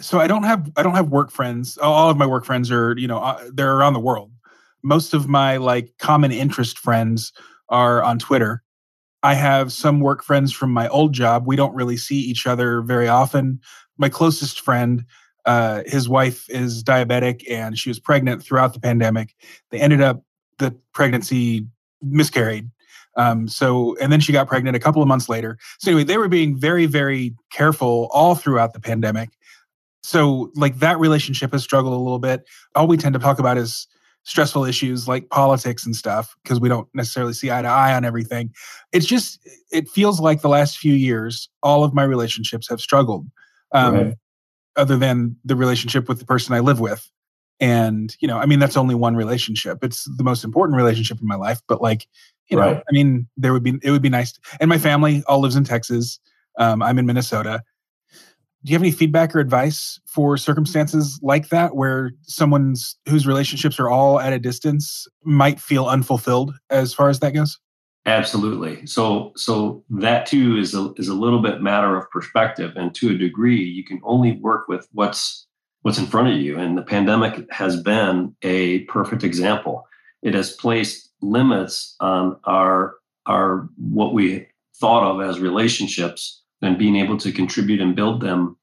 so 0.00 0.20
I 0.20 0.26
don't 0.26 0.44
have 0.44 0.70
I 0.76 0.82
don't 0.82 0.94
have 0.94 1.08
work 1.08 1.30
friends. 1.30 1.76
All 1.78 2.10
of 2.10 2.16
my 2.16 2.26
work 2.26 2.44
friends 2.44 2.70
are 2.70 2.96
you 2.96 3.08
know 3.08 3.18
uh, 3.18 3.42
they're 3.52 3.76
around 3.76 3.94
the 3.94 4.00
world. 4.00 4.30
Most 4.82 5.12
of 5.12 5.28
my 5.28 5.56
like 5.56 5.92
common 5.98 6.32
interest 6.32 6.78
friends 6.78 7.32
are 7.68 8.02
on 8.02 8.18
Twitter. 8.18 8.62
I 9.22 9.34
have 9.34 9.72
some 9.72 10.00
work 10.00 10.22
friends 10.22 10.52
from 10.52 10.70
my 10.72 10.88
old 10.88 11.12
job. 11.12 11.46
We 11.46 11.56
don't 11.56 11.74
really 11.74 11.96
see 11.96 12.20
each 12.20 12.46
other 12.46 12.82
very 12.82 13.08
often. 13.08 13.60
My 13.96 14.08
closest 14.08 14.60
friend, 14.60 15.04
uh, 15.44 15.82
his 15.86 16.08
wife 16.08 16.48
is 16.48 16.84
diabetic 16.84 17.42
and 17.50 17.76
she 17.76 17.90
was 17.90 17.98
pregnant 17.98 18.44
throughout 18.44 18.74
the 18.74 18.80
pandemic. 18.80 19.34
They 19.70 19.80
ended 19.80 20.00
up 20.00 20.22
the 20.58 20.76
pregnancy 20.92 21.66
miscarried. 22.02 22.70
Um, 23.16 23.48
so, 23.48 23.96
and 24.00 24.12
then 24.12 24.20
she 24.20 24.32
got 24.32 24.46
pregnant 24.46 24.76
a 24.76 24.80
couple 24.80 25.02
of 25.02 25.08
months 25.08 25.28
later. 25.28 25.58
So, 25.78 25.90
anyway, 25.90 26.04
they 26.04 26.18
were 26.18 26.28
being 26.28 26.56
very, 26.56 26.86
very 26.86 27.34
careful 27.50 28.08
all 28.12 28.36
throughout 28.36 28.74
the 28.74 28.80
pandemic 28.80 29.30
so 30.08 30.50
like 30.54 30.78
that 30.78 30.98
relationship 30.98 31.52
has 31.52 31.62
struggled 31.62 31.92
a 31.92 31.98
little 31.98 32.18
bit 32.18 32.46
all 32.74 32.86
we 32.86 32.96
tend 32.96 33.12
to 33.12 33.18
talk 33.18 33.38
about 33.38 33.58
is 33.58 33.86
stressful 34.24 34.64
issues 34.64 35.08
like 35.08 35.28
politics 35.30 35.84
and 35.84 35.94
stuff 35.94 36.34
because 36.42 36.60
we 36.60 36.68
don't 36.68 36.88
necessarily 36.94 37.32
see 37.32 37.50
eye 37.50 37.62
to 37.62 37.68
eye 37.68 37.94
on 37.94 38.04
everything 38.04 38.50
it's 38.92 39.06
just 39.06 39.38
it 39.70 39.88
feels 39.88 40.20
like 40.20 40.40
the 40.40 40.48
last 40.48 40.78
few 40.78 40.94
years 40.94 41.48
all 41.62 41.84
of 41.84 41.94
my 41.94 42.02
relationships 42.02 42.68
have 42.68 42.80
struggled 42.80 43.26
um, 43.72 43.94
right. 43.94 44.14
other 44.76 44.96
than 44.96 45.36
the 45.44 45.56
relationship 45.56 46.08
with 46.08 46.18
the 46.18 46.26
person 46.26 46.54
i 46.54 46.60
live 46.60 46.80
with 46.80 47.10
and 47.60 48.16
you 48.20 48.28
know 48.28 48.38
i 48.38 48.46
mean 48.46 48.58
that's 48.58 48.76
only 48.76 48.94
one 48.94 49.16
relationship. 49.16 49.82
It's 49.82 50.04
the 50.16 50.24
most 50.24 50.44
important 50.44 50.76
relationship 50.76 51.20
in 51.20 51.26
my 51.26 51.36
life 51.36 51.60
but 51.68 51.80
like 51.82 52.06
you 52.48 52.56
know 52.56 52.72
right. 52.72 52.82
i 52.88 52.92
mean 52.92 53.28
there 53.36 53.52
would 53.52 53.62
be 53.62 53.78
it 53.82 53.90
would 53.90 54.02
be 54.02 54.08
nice 54.08 54.32
to, 54.32 54.40
and 54.60 54.68
my 54.68 54.78
family 54.78 55.22
all 55.26 55.40
lives 55.40 55.56
in 55.56 55.64
texas. 55.64 56.18
Um, 56.58 56.82
i'm 56.82 56.98
in 56.98 57.06
minnesota. 57.06 57.62
Do 58.64 58.72
you 58.72 58.74
have 58.74 58.82
any 58.82 58.90
feedback 58.90 59.36
or 59.36 59.38
advice 59.38 60.00
for 60.04 60.36
circumstances 60.36 61.20
like 61.22 61.48
that 61.50 61.76
where 61.76 62.10
someone's 62.22 62.96
whose 63.08 63.24
relationships 63.24 63.78
are 63.78 63.88
all 63.88 64.18
at 64.18 64.32
a 64.32 64.38
distance 64.38 65.06
might 65.22 65.60
feel 65.60 65.86
unfulfilled 65.86 66.52
as 66.68 66.92
far 66.92 67.08
as 67.08 67.20
that 67.20 67.34
goes? 67.34 67.58
Absolutely. 68.08 68.84
So 68.86 69.32
so 69.36 69.84
that 69.90 70.26
too 70.26 70.56
is 70.56 70.74
a, 70.74 70.92
is 70.96 71.08
a 71.08 71.14
little 71.14 71.40
bit 71.40 71.60
matter 71.60 71.96
of 71.96 72.10
perspective 72.10 72.72
and 72.74 72.94
to 72.94 73.10
a 73.10 73.18
degree 73.18 73.62
you 73.62 73.84
can 73.84 74.00
only 74.02 74.32
work 74.32 74.66
with 74.66 74.88
what's 74.92 75.46
what's 75.88 75.98
in 75.98 76.06
front 76.06 76.28
of 76.28 76.36
you 76.36 76.58
and 76.58 76.76
the 76.76 76.82
pandemic 76.82 77.50
has 77.50 77.82
been 77.82 78.36
a 78.42 78.80
perfect 78.80 79.24
example 79.24 79.86
it 80.20 80.34
has 80.34 80.52
placed 80.52 81.08
limits 81.22 81.96
on 81.98 82.36
our 82.44 82.96
our 83.24 83.70
what 83.76 84.12
we 84.12 84.46
thought 84.78 85.02
of 85.02 85.26
as 85.26 85.40
relationships 85.40 86.42
and 86.60 86.76
being 86.76 86.96
able 86.96 87.16
to 87.16 87.32
contribute 87.32 87.80
and 87.80 87.96
build 87.96 88.20
them 88.20 88.54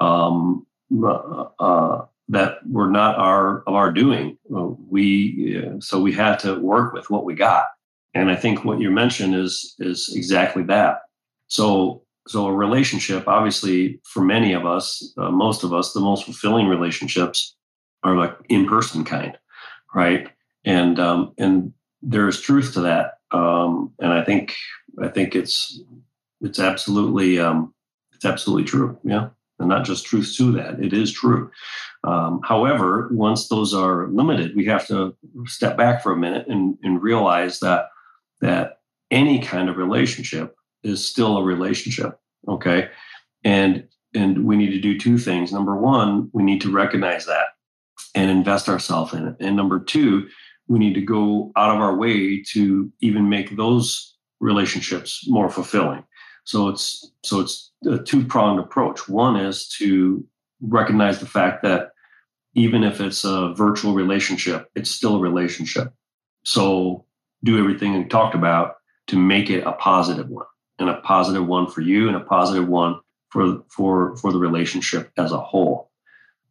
um, 0.00 0.66
uh, 1.04 1.46
uh, 1.60 2.04
that 2.28 2.58
were 2.68 2.90
not 2.90 3.16
our 3.16 3.62
of 3.68 3.74
our 3.74 3.92
doing. 3.92 4.36
We 4.48 5.62
uh, 5.64 5.80
so 5.80 6.00
we 6.00 6.12
had 6.12 6.38
to 6.40 6.58
work 6.58 6.92
with 6.94 7.10
what 7.10 7.24
we 7.24 7.34
got, 7.34 7.66
and 8.12 8.28
I 8.28 8.36
think 8.36 8.64
what 8.64 8.80
you 8.80 8.90
mentioned 8.90 9.34
is 9.34 9.74
is 9.78 10.12
exactly 10.14 10.62
that. 10.64 11.02
So 11.46 12.02
so 12.28 12.46
a 12.46 12.54
relationship, 12.54 13.26
obviously, 13.26 14.00
for 14.04 14.22
many 14.22 14.52
of 14.52 14.64
us, 14.64 15.12
uh, 15.18 15.30
most 15.30 15.64
of 15.64 15.72
us, 15.72 15.92
the 15.92 16.00
most 16.00 16.24
fulfilling 16.24 16.68
relationships 16.68 17.56
are 18.04 18.16
like 18.16 18.36
in 18.48 18.66
person 18.66 19.04
kind, 19.04 19.36
right? 19.94 20.28
And 20.64 20.98
um, 21.00 21.32
and 21.38 21.72
there 22.00 22.28
is 22.28 22.40
truth 22.40 22.74
to 22.74 22.80
that, 22.80 23.14
um, 23.32 23.92
and 23.98 24.12
I 24.12 24.24
think 24.24 24.54
I 25.02 25.08
think 25.08 25.34
it's 25.34 25.80
it's 26.40 26.60
absolutely 26.60 27.40
um, 27.40 27.74
it's 28.12 28.24
absolutely 28.24 28.64
true. 28.64 28.96
Yeah, 29.02 29.30
and 29.58 29.68
not 29.68 29.84
just 29.84 30.06
truth 30.06 30.32
to 30.36 30.52
that; 30.52 30.80
it 30.80 30.92
is 30.92 31.12
true. 31.12 31.50
Um, 32.04 32.40
however, 32.44 33.08
once 33.12 33.48
those 33.48 33.74
are 33.74 34.08
limited, 34.08 34.54
we 34.54 34.64
have 34.66 34.86
to 34.88 35.16
step 35.46 35.76
back 35.76 36.02
for 36.02 36.12
a 36.12 36.16
minute 36.16 36.46
and, 36.48 36.76
and 36.82 37.02
realize 37.02 37.58
that 37.60 37.86
that 38.40 38.78
any 39.10 39.40
kind 39.40 39.68
of 39.68 39.76
relationship 39.76 40.56
is 40.82 41.04
still 41.04 41.38
a 41.38 41.44
relationship. 41.44 42.18
Okay, 42.48 42.88
and 43.44 43.86
and 44.14 44.44
we 44.44 44.56
need 44.56 44.70
to 44.70 44.80
do 44.80 44.98
two 44.98 45.18
things. 45.18 45.52
Number 45.52 45.76
one, 45.76 46.30
we 46.32 46.42
need 46.42 46.60
to 46.62 46.70
recognize 46.70 47.26
that 47.26 47.46
and 48.14 48.30
invest 48.30 48.68
ourselves 48.68 49.14
in 49.14 49.28
it. 49.28 49.36
And 49.40 49.56
number 49.56 49.80
two, 49.80 50.28
we 50.68 50.78
need 50.78 50.94
to 50.94 51.00
go 51.00 51.52
out 51.56 51.74
of 51.74 51.80
our 51.80 51.96
way 51.96 52.42
to 52.52 52.92
even 53.00 53.28
make 53.28 53.56
those 53.56 54.16
relationships 54.40 55.24
more 55.28 55.48
fulfilling. 55.48 56.04
So 56.44 56.68
it's 56.68 57.12
so 57.24 57.40
it's 57.40 57.70
a 57.86 57.98
two 57.98 58.24
pronged 58.24 58.60
approach. 58.60 59.08
One 59.08 59.36
is 59.36 59.68
to 59.78 60.24
recognize 60.60 61.18
the 61.18 61.26
fact 61.26 61.62
that 61.62 61.90
even 62.54 62.84
if 62.84 63.00
it's 63.00 63.24
a 63.24 63.54
virtual 63.54 63.94
relationship, 63.94 64.68
it's 64.74 64.90
still 64.90 65.16
a 65.16 65.20
relationship. 65.20 65.92
So 66.44 67.06
do 67.44 67.58
everything 67.58 67.96
we 67.96 68.04
talked 68.04 68.34
about 68.34 68.74
to 69.08 69.16
make 69.16 69.50
it 69.50 69.64
a 69.64 69.72
positive 69.72 70.28
one, 70.28 70.46
and 70.82 70.90
a 70.90 71.00
positive 71.00 71.46
one 71.46 71.70
for 71.70 71.80
you, 71.80 72.08
and 72.08 72.16
a 72.16 72.20
positive 72.20 72.68
one 72.68 73.00
for 73.30 73.62
for 73.68 74.16
for 74.16 74.32
the 74.32 74.38
relationship 74.38 75.10
as 75.16 75.32
a 75.32 75.38
whole. 75.38 75.90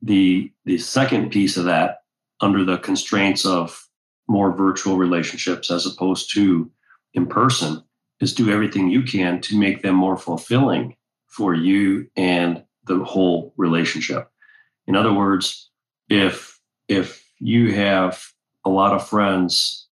The 0.01 0.51
the 0.65 0.79
second 0.79 1.29
piece 1.29 1.57
of 1.57 1.65
that, 1.65 1.99
under 2.39 2.65
the 2.65 2.77
constraints 2.79 3.45
of 3.45 3.88
more 4.27 4.51
virtual 4.51 4.97
relationships 4.97 5.69
as 5.69 5.86
opposed 5.86 6.34
to 6.34 6.71
in 7.13 7.27
person, 7.27 7.84
is 8.19 8.34
do 8.34 8.49
everything 8.49 8.89
you 8.89 9.03
can 9.03 9.41
to 9.41 9.59
make 9.59 9.82
them 9.82 9.95
more 9.95 10.17
fulfilling 10.17 10.95
for 11.27 11.53
you 11.53 12.09
and 12.15 12.63
the 12.86 13.03
whole 13.03 13.53
relationship. 13.57 14.29
In 14.88 14.95
other 14.95 15.13
words, 15.13 15.69
if 16.09 16.59
if 16.88 17.23
you 17.39 17.73
have 17.73 18.23
a 18.65 18.69
lot 18.69 18.93
of 18.93 19.07
friends 19.07 19.88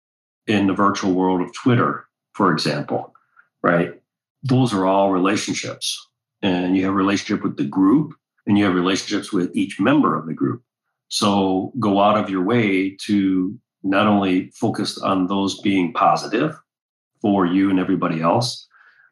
in 0.46 0.66
the 0.66 0.74
virtual 0.74 1.12
world 1.12 1.40
of 1.40 1.54
Twitter, 1.54 2.06
for 2.32 2.52
example, 2.52 3.14
right? 3.62 3.97
Those 4.42 4.72
are 4.72 4.86
all 4.86 5.10
relationships. 5.10 5.98
And 6.42 6.76
you 6.76 6.84
have 6.86 6.94
relationship 6.94 7.42
with 7.42 7.56
the 7.56 7.64
group 7.64 8.14
and 8.46 8.56
you 8.56 8.64
have 8.64 8.74
relationships 8.74 9.32
with 9.32 9.54
each 9.54 9.80
member 9.80 10.16
of 10.16 10.26
the 10.26 10.34
group. 10.34 10.62
So 11.08 11.72
go 11.80 12.00
out 12.00 12.16
of 12.16 12.30
your 12.30 12.44
way 12.44 12.96
to 13.06 13.58
not 13.82 14.06
only 14.06 14.50
focus 14.50 14.98
on 14.98 15.26
those 15.26 15.60
being 15.60 15.92
positive, 15.92 16.54
for 17.20 17.46
you 17.46 17.70
and 17.70 17.78
everybody 17.78 18.20
else, 18.20 18.66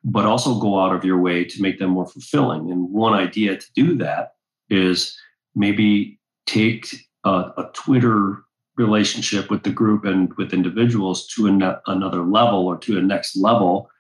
but 0.04 0.24
also 0.24 0.58
go 0.58 0.80
out 0.80 0.94
of 0.94 1.04
your 1.04 1.18
way 1.18 1.44
to 1.44 1.62
make 1.62 1.78
them 1.78 1.90
more 1.90 2.06
fulfilling. 2.06 2.70
And 2.70 2.90
one 2.90 3.14
idea 3.14 3.56
to 3.56 3.66
do 3.74 3.96
that 3.98 4.34
is 4.70 5.16
maybe 5.54 6.20
take 6.46 6.94
a, 7.24 7.30
a 7.56 7.70
Twitter 7.72 8.42
relationship 8.76 9.50
with 9.50 9.62
the 9.62 9.70
group 9.70 10.04
and 10.04 10.32
with 10.34 10.52
individuals 10.52 11.26
to 11.28 11.46
an, 11.46 11.62
another 11.86 12.22
level 12.22 12.66
or 12.66 12.76
to 12.78 12.98
a 12.98 13.02
next 13.02 13.36
level 13.36 13.90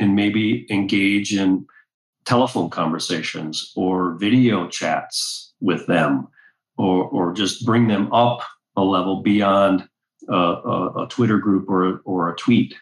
and 0.00 0.16
maybe 0.16 0.66
engage 0.70 1.34
in 1.34 1.66
telephone 2.24 2.70
conversations 2.70 3.72
or 3.76 4.14
video 4.14 4.66
chats 4.68 5.52
with 5.60 5.86
them 5.86 6.26
or, 6.76 7.04
or 7.08 7.32
just 7.32 7.64
bring 7.64 7.86
them 7.86 8.12
up 8.12 8.40
a 8.76 8.82
level 8.82 9.22
beyond 9.22 9.88
a, 10.28 10.34
a, 10.34 11.04
a 11.04 11.08
Twitter 11.08 11.38
group 11.38 11.68
or, 11.68 12.00
or 12.04 12.30
a 12.30 12.36
tweet. 12.36 12.74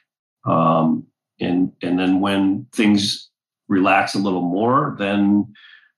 Um, 0.47 1.07
and, 1.41 1.73
and 1.83 1.99
then 1.99 2.21
when 2.21 2.67
things 2.73 3.29
relax 3.69 4.15
a 4.15 4.19
little 4.19 4.43
more, 4.43 4.97
then 4.99 5.53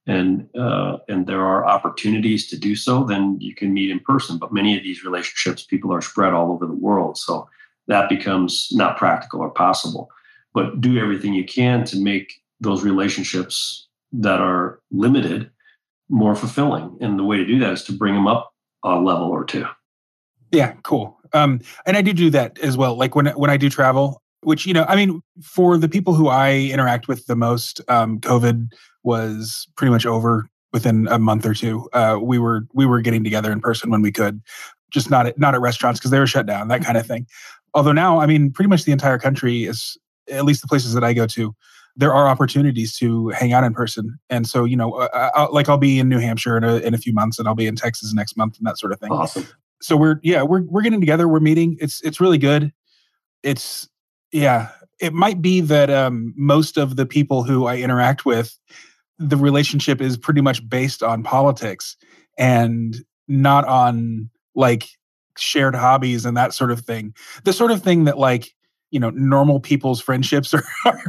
and 0.07 0.49
uh, 0.59 0.97
and 1.09 1.27
there 1.27 1.47
are 1.47 1.67
opportunities 1.67 2.49
to 2.49 2.59
do 2.59 2.75
so, 2.75 3.05
then 3.05 3.37
you 3.39 3.55
can 3.55 3.73
meet 3.73 3.91
in 3.91 4.01
person. 4.01 4.39
But 4.39 4.53
many 4.53 4.77
of 4.77 4.83
these 4.83 5.05
relationships, 5.05 5.63
people 5.65 5.93
are 5.93 6.01
spread 6.01 6.33
all 6.33 6.51
over 6.51 6.67
the 6.67 6.73
world, 6.73 7.17
so 7.17 7.49
that 7.87 8.09
becomes 8.09 8.69
not 8.73 8.97
practical 8.97 9.41
or 9.41 9.51
possible. 9.51 10.11
But 10.53 10.81
do 10.81 10.99
everything 10.99 11.35
you 11.35 11.45
can 11.45 11.85
to 11.85 11.99
make 12.01 12.33
those 12.61 12.83
relationships 12.83 13.89
that 14.13 14.41
are 14.41 14.81
limited 14.91 15.51
more 16.09 16.35
fulfilling. 16.35 16.97
And 17.01 17.19
the 17.19 17.25
way 17.25 17.37
to 17.37 17.47
do 17.47 17.59
that 17.61 17.73
is 17.73 17.85
to 17.85 17.93
bring 17.93 18.15
them 18.15 18.27
up 18.27 18.53
a 18.85 18.97
level 18.99 19.29
or 19.29 19.45
two. 19.45 19.67
Yeah, 20.51 20.73
cool. 20.83 21.17
Um, 21.33 21.61
and 21.87 21.97
I 21.97 22.03
do 22.03 22.13
do 22.13 22.31
that 22.31 22.59
as 22.59 22.77
well. 22.77 22.97
Like 22.97 23.15
when 23.15 23.27
when 23.29 23.51
I 23.51 23.57
do 23.57 23.71
travel, 23.71 24.21
which 24.43 24.67
you 24.67 24.75
know, 24.75 24.85
I 24.89 24.97
mean, 24.97 25.23
for 25.43 25.79
the 25.79 25.89
people 25.89 26.15
who 26.15 26.29
I 26.29 26.55
interact 26.55 27.07
with 27.07 27.27
the 27.27 27.37
most, 27.37 27.81
um, 27.89 28.19
COVID 28.21 28.69
was 29.05 29.69
pretty 29.77 29.93
much 29.93 30.07
over 30.07 30.49
within 30.73 31.07
a 31.09 31.19
month 31.19 31.47
or 31.47 31.55
two. 31.55 31.89
Uh, 31.93 32.19
we 32.21 32.39
were 32.39 32.67
we 32.75 32.87
were 32.87 33.01
getting 33.01 33.23
together 33.23 33.53
in 33.53 33.61
person 33.61 33.91
when 33.91 34.03
we 34.03 34.11
could, 34.11 34.41
just 34.91 35.11
not 35.11 35.27
at 35.27 35.39
not 35.39 35.55
at 35.55 35.61
restaurants 35.61 36.01
because 36.01 36.11
they 36.11 36.19
were 36.19 36.27
shut 36.27 36.47
down, 36.47 36.69
that 36.69 36.85
kind 36.85 36.99
of 36.99 37.07
thing. 37.07 37.27
Although 37.75 37.93
now, 37.93 38.21
I 38.21 38.27
mean, 38.27 38.51
pretty 38.51 38.69
much 38.69 38.85
the 38.85 38.93
entire 38.93 39.19
country 39.19 39.65
is, 39.65 39.97
at 40.31 40.45
least 40.45 40.63
the 40.63 40.69
places 40.69 40.95
that 40.95 41.05
I 41.05 41.13
go 41.13 41.27
to, 41.27 41.55
there 41.97 42.15
are 42.15 42.29
opportunities 42.29 42.97
to 42.99 43.29
hang 43.31 43.53
out 43.53 43.65
in 43.65 43.75
person. 43.75 44.19
And 44.29 44.47
so, 44.47 44.65
you 44.65 44.77
know, 44.77 44.93
uh, 44.93 45.31
I'll, 45.35 45.53
like 45.53 45.69
I'll 45.69 45.79
be 45.79 45.99
in 45.99 46.09
New 46.09 46.19
Hampshire 46.19 46.57
in 46.57 46.65
a, 46.65 46.77
in 46.77 46.95
a 46.95 46.99
few 46.99 47.13
months, 47.13 47.39
and 47.39 47.49
I'll 47.49 47.55
be 47.55 47.67
in 47.67 47.77
Texas 47.77 48.15
next 48.15 48.37
month, 48.37 48.57
and 48.59 48.67
that 48.67 48.79
sort 48.79 48.93
of 48.93 49.01
thing. 49.01 49.13
Awesome. 49.13 49.47
So 49.83 49.97
we're 49.97 50.21
yeah 50.23 50.43
we're 50.43 50.63
we're 50.63 50.83
getting 50.83 51.01
together. 51.01 51.27
We're 51.27 51.41
meeting. 51.41 51.77
It's 51.81 52.01
it's 52.03 52.21
really 52.21 52.39
good. 52.39 52.73
It's 53.43 53.89
yeah. 54.33 54.69
It 55.01 55.15
might 55.15 55.41
be 55.41 55.63
that 55.63 55.89
um, 55.89 56.35
most 56.37 56.77
of 56.77 56.97
the 56.97 57.07
people 57.07 57.43
who 57.43 57.67
I 57.67 57.79
interact 57.79 58.27
with, 58.27 58.59
the 59.19 59.37
relationship 59.37 60.01
is 60.01 60.19
pretty 60.19 60.43
much 60.43 60.69
based 60.69 61.03
on 61.03 61.23
politics 61.23 61.97
and 62.37 62.97
not 63.27 63.65
on 63.65 64.29
like 64.55 64.89
shared 65.39 65.75
hobbies 65.75 66.27
and 66.27 66.37
that 66.37 66.53
sort 66.53 66.71
of 66.71 66.81
thing. 66.81 67.15
The 67.45 67.55
sort 67.55 67.71
of 67.71 67.83
thing 67.83 68.05
that 68.05 68.19
like 68.19 68.55
you 68.91 69.01
know 69.01 69.11
normal 69.11 69.61
people's 69.61 70.01
friendships 70.01 70.53
are 70.55 70.65
are, 70.85 71.03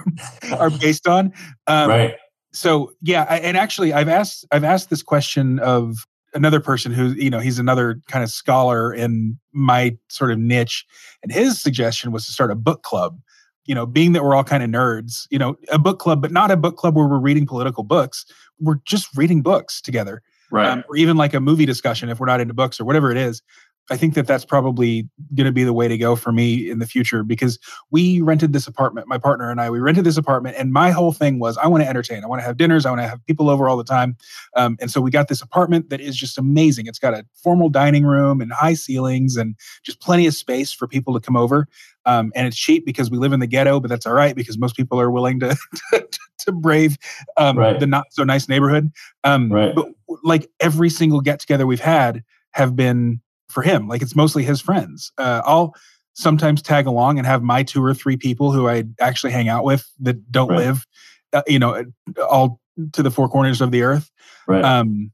are 0.51 0.69
based 0.69 1.07
on. 1.07 1.34
Um, 1.67 1.89
right. 1.89 2.15
So 2.53 2.91
yeah, 3.01 3.25
I, 3.29 3.38
and 3.39 3.57
actually, 3.57 3.93
I've 3.93 4.09
asked 4.09 4.45
I've 4.51 4.63
asked 4.63 4.89
this 4.89 5.03
question 5.03 5.59
of 5.59 6.05
another 6.34 6.59
person 6.59 6.91
who 6.91 7.09
you 7.11 7.29
know 7.29 7.39
he's 7.39 7.59
another 7.59 7.99
kind 8.07 8.23
of 8.23 8.29
scholar 8.29 8.93
in 8.93 9.39
my 9.53 9.97
sort 10.09 10.32
of 10.32 10.39
niche, 10.39 10.86
and 11.23 11.32
his 11.32 11.59
suggestion 11.59 12.11
was 12.11 12.25
to 12.25 12.32
start 12.32 12.51
a 12.51 12.55
book 12.55 12.84
club. 12.84 13.19
You 13.65 13.75
know, 13.75 13.86
being 13.86 14.13
that 14.13 14.23
we're 14.23 14.36
all 14.36 14.43
kind 14.43 14.63
of 14.63 14.69
nerds, 14.69 15.27
you 15.29 15.38
know, 15.38 15.55
a 15.71 15.77
book 15.77 15.99
club, 15.99 16.21
but 16.21 16.32
not 16.32 16.51
a 16.51 16.57
book 16.57 16.77
club 16.77 16.95
where 16.95 17.07
we're 17.07 17.19
reading 17.19 17.45
political 17.45 17.84
books. 17.84 18.25
We're 18.59 18.79
just 18.86 19.07
reading 19.15 19.41
books 19.41 19.79
together, 19.82 20.21
right? 20.51 20.67
Um, 20.67 20.84
or 20.89 20.97
even 20.97 21.15
like 21.15 21.34
a 21.34 21.39
movie 21.39 21.65
discussion 21.65 22.09
if 22.09 22.19
we're 22.19 22.25
not 22.25 22.41
into 22.41 22.53
books 22.53 22.79
or 22.79 22.86
whatever 22.86 23.11
it 23.11 23.17
is. 23.17 23.41
I 23.91 23.97
think 23.97 24.13
that 24.13 24.25
that's 24.25 24.45
probably 24.45 25.07
going 25.35 25.45
to 25.45 25.51
be 25.51 25.65
the 25.65 25.73
way 25.73 25.89
to 25.89 25.97
go 25.97 26.15
for 26.15 26.31
me 26.31 26.69
in 26.69 26.79
the 26.79 26.87
future 26.87 27.23
because 27.23 27.59
we 27.91 28.21
rented 28.21 28.53
this 28.53 28.65
apartment, 28.65 29.05
my 29.05 29.17
partner 29.17 29.51
and 29.51 29.59
I, 29.59 29.69
we 29.69 29.79
rented 29.79 30.05
this 30.05 30.15
apartment, 30.15 30.55
and 30.57 30.71
my 30.71 30.91
whole 30.91 31.11
thing 31.11 31.39
was 31.39 31.57
I 31.57 31.67
want 31.67 31.83
to 31.83 31.89
entertain, 31.89 32.23
I 32.23 32.27
want 32.27 32.39
to 32.39 32.45
have 32.45 32.55
dinners, 32.55 32.85
I 32.85 32.89
want 32.89 33.01
to 33.01 33.07
have 33.07 33.23
people 33.25 33.49
over 33.49 33.67
all 33.67 33.75
the 33.75 33.83
time, 33.83 34.15
um, 34.55 34.77
and 34.79 34.89
so 34.89 35.01
we 35.01 35.11
got 35.11 35.27
this 35.27 35.41
apartment 35.41 35.89
that 35.89 35.99
is 35.99 36.15
just 36.15 36.37
amazing. 36.37 36.87
It's 36.87 36.99
got 36.99 37.13
a 37.13 37.25
formal 37.35 37.67
dining 37.67 38.05
room 38.05 38.39
and 38.39 38.53
high 38.53 38.75
ceilings 38.75 39.35
and 39.35 39.55
just 39.83 39.99
plenty 39.99 40.25
of 40.25 40.33
space 40.33 40.71
for 40.71 40.87
people 40.87 41.13
to 41.13 41.19
come 41.19 41.35
over. 41.35 41.67
Um, 42.05 42.31
and 42.33 42.47
it's 42.47 42.57
cheap 42.57 42.85
because 42.85 43.11
we 43.11 43.17
live 43.17 43.33
in 43.33 43.41
the 43.41 43.47
ghetto, 43.47 43.81
but 43.81 43.89
that's 43.89 44.05
all 44.05 44.13
right 44.13 44.35
because 44.35 44.57
most 44.57 44.77
people 44.77 44.99
are 45.01 45.11
willing 45.11 45.39
to 45.41 45.55
to, 45.91 46.07
to 46.39 46.51
brave 46.53 46.97
um, 47.35 47.57
right. 47.57 47.79
the 47.79 47.87
not 47.87 48.05
so 48.11 48.23
nice 48.23 48.47
neighborhood. 48.47 48.89
Um, 49.25 49.51
right. 49.51 49.75
But 49.75 49.89
like 50.23 50.49
every 50.61 50.89
single 50.89 51.19
get 51.19 51.41
together 51.41 51.67
we've 51.67 51.81
had 51.81 52.23
have 52.53 52.75
been 52.75 53.21
for 53.52 53.62
him. 53.64 53.88
Like 53.88 54.02
it's 54.02 54.16
mostly 54.16 54.43
his 54.43 54.62
friends. 54.62 55.12
Uh, 55.18 55.41
I'll 55.45 55.76
sometimes 56.14 56.62
tag 56.62 56.88
along 56.88 57.18
and 57.18 57.26
have 57.26 57.41
my 57.41 57.64
two 57.64 57.84
or 57.84 57.93
three 57.93 58.18
people 58.18 58.52
who 58.52 58.68
I 58.68 58.84
actually 58.99 59.32
hang 59.32 59.49
out 59.49 59.64
with 59.64 59.86
that 59.99 60.32
don't 60.32 60.49
right. 60.49 60.58
live, 60.58 60.86
uh, 61.34 61.43
you 61.47 61.60
know, 61.60 61.86
all 62.30 62.60
to 62.93 63.04
the 63.04 63.12
four 63.12 63.30
corners 63.30 63.62
of 63.62 63.72
the 63.72 63.84
earth. 63.84 64.10
Right. 64.47 64.64
Um, 64.64 65.12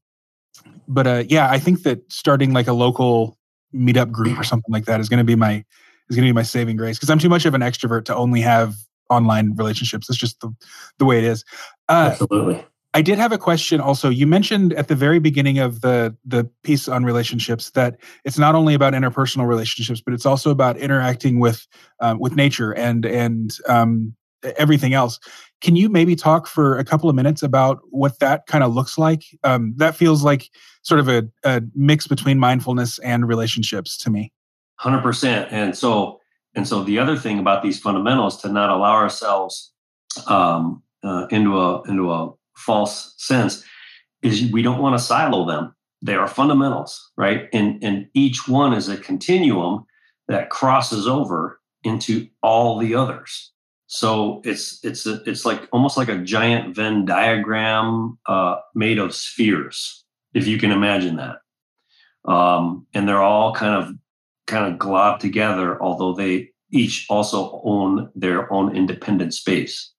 but 0.88 1.08
uh, 1.08 1.24
yeah, 1.28 1.50
I 1.50 1.60
think 1.60 1.84
that 1.84 2.12
starting 2.12 2.54
like 2.54 2.68
a 2.68 2.74
local 2.74 3.38
meetup 3.74 4.12
group 4.12 4.40
or 4.40 4.44
something 4.44 4.72
like 4.72 4.86
that 4.86 5.00
is 5.00 5.10
going 5.10 5.20
to 5.20 5.24
be 5.24 5.36
my 5.36 5.64
is 6.10 6.16
going 6.16 6.26
to 6.26 6.30
be 6.30 6.36
my 6.36 6.44
saving 6.44 6.78
grace 6.78 6.98
because 6.98 7.10
I'm 7.10 7.20
too 7.20 7.30
much 7.30 7.46
of 7.46 7.54
an 7.54 7.62
extrovert 7.62 8.06
to 8.06 8.16
only 8.16 8.42
have 8.42 8.76
online 9.10 9.56
relationships. 9.56 10.10
It's 10.10 10.18
just 10.18 10.40
the 10.40 10.54
the 10.98 11.06
way 11.06 11.18
it 11.18 11.24
is. 11.26 11.44
Uh, 11.90 12.10
Absolutely. 12.12 12.66
I 12.98 13.02
did 13.04 13.20
have 13.20 13.32
a 13.32 13.38
question 13.38 13.80
also. 13.80 14.10
You 14.10 14.26
mentioned 14.26 14.74
at 14.74 14.88
the 14.88 14.96
very 14.96 15.20
beginning 15.20 15.60
of 15.60 15.82
the 15.82 16.18
the 16.26 16.50
piece 16.64 16.88
on 16.88 17.06
relationships 17.06 17.70
that 17.72 17.98
it's 18.26 18.40
not 18.40 18.56
only 18.56 18.74
about 18.74 18.94
interpersonal 18.94 19.46
relationships, 19.48 20.02
but 20.02 20.16
it's 20.16 20.26
also 20.26 20.50
about 20.50 20.78
interacting 20.78 21.38
with 21.40 21.68
um, 22.00 22.18
with 22.18 22.36
nature 22.36 22.72
and 22.72 23.06
and 23.06 23.56
um, 23.70 24.16
everything 24.58 24.96
else. 24.96 25.20
Can 25.62 25.76
you 25.76 25.90
maybe 25.90 26.16
talk 26.16 26.48
for 26.48 26.80
a 26.80 26.84
couple 26.84 27.08
of 27.08 27.16
minutes 27.16 27.44
about 27.44 27.82
what 27.92 28.18
that 28.18 28.48
kind 28.48 28.64
of 28.64 28.74
looks 28.74 28.98
like? 28.98 29.22
Um, 29.44 29.76
that 29.78 29.96
feels 29.96 30.24
like 30.24 30.50
sort 30.82 31.00
of 31.00 31.08
a, 31.08 31.30
a 31.44 31.62
mix 31.76 32.08
between 32.08 32.40
mindfulness 32.40 32.98
and 33.00 33.28
relationships 33.28 33.96
to 34.00 34.10
me. 34.10 34.34
Hundred 34.78 35.04
percent. 35.04 35.50
And 35.52 35.78
so 35.78 36.20
and 36.56 36.68
so 36.68 36.84
the 36.84 36.98
other 36.98 37.16
thing 37.16 37.38
about 37.38 37.62
these 37.62 37.80
fundamentals 37.80 38.42
to 38.42 38.50
not 38.50 38.72
allow 38.72 38.94
ourselves 38.94 39.72
um, 40.26 40.82
uh, 41.04 41.28
into 41.30 41.60
a 41.62 41.84
into 41.84 42.12
a 42.12 42.32
false 42.58 43.14
sense 43.18 43.64
is 44.22 44.52
we 44.52 44.62
don't 44.62 44.82
want 44.82 44.98
to 44.98 45.04
silo 45.04 45.46
them. 45.46 45.74
They 46.02 46.16
are 46.16 46.28
fundamentals, 46.28 47.12
right? 47.18 47.48
And, 47.54 47.84
and 47.84 48.08
each 48.14 48.48
one 48.48 48.74
is 48.74 48.90
a 48.90 48.98
continuum 48.98 49.86
that 50.28 50.50
crosses 50.50 51.08
over 51.08 51.60
into 51.84 52.28
all 52.44 52.78
the 52.78 52.96
others. 52.96 53.52
So 53.88 54.42
it's 54.44 54.84
it's 54.84 55.06
a, 55.06 55.24
it's 55.26 55.46
like 55.46 55.70
almost 55.72 55.96
like 55.96 56.10
a 56.10 56.18
giant 56.18 56.76
Venn 56.76 57.06
diagram 57.06 58.20
uh, 58.28 58.58
made 58.76 59.00
of 59.00 59.16
spheres, 59.16 60.04
if 60.34 60.46
you 60.46 60.58
can 60.58 60.72
imagine 60.72 61.16
that. 61.16 61.38
Um, 62.30 62.86
and 62.94 63.08
they're 63.08 63.24
all 63.24 63.54
kind 63.54 63.82
of 63.82 63.96
kind 64.46 64.72
of 64.72 64.78
globbed 64.78 65.20
together, 65.20 65.82
although 65.82 66.14
they 66.14 66.50
each 66.70 67.06
also 67.10 67.62
own 67.64 68.12
their 68.14 68.52
own 68.52 68.76
independent 68.76 69.34
space. 69.34 69.94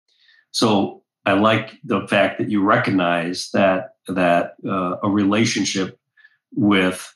So 0.51 0.98
I 1.29 1.35
like 1.35 1.79
the 1.85 2.07
fact 2.09 2.39
that 2.39 2.49
you 2.49 2.63
recognize 2.63 3.51
that 3.53 3.97
that 4.07 4.55
uh, 4.67 4.97
a 5.03 5.11
relationship 5.11 5.99
with 6.55 7.15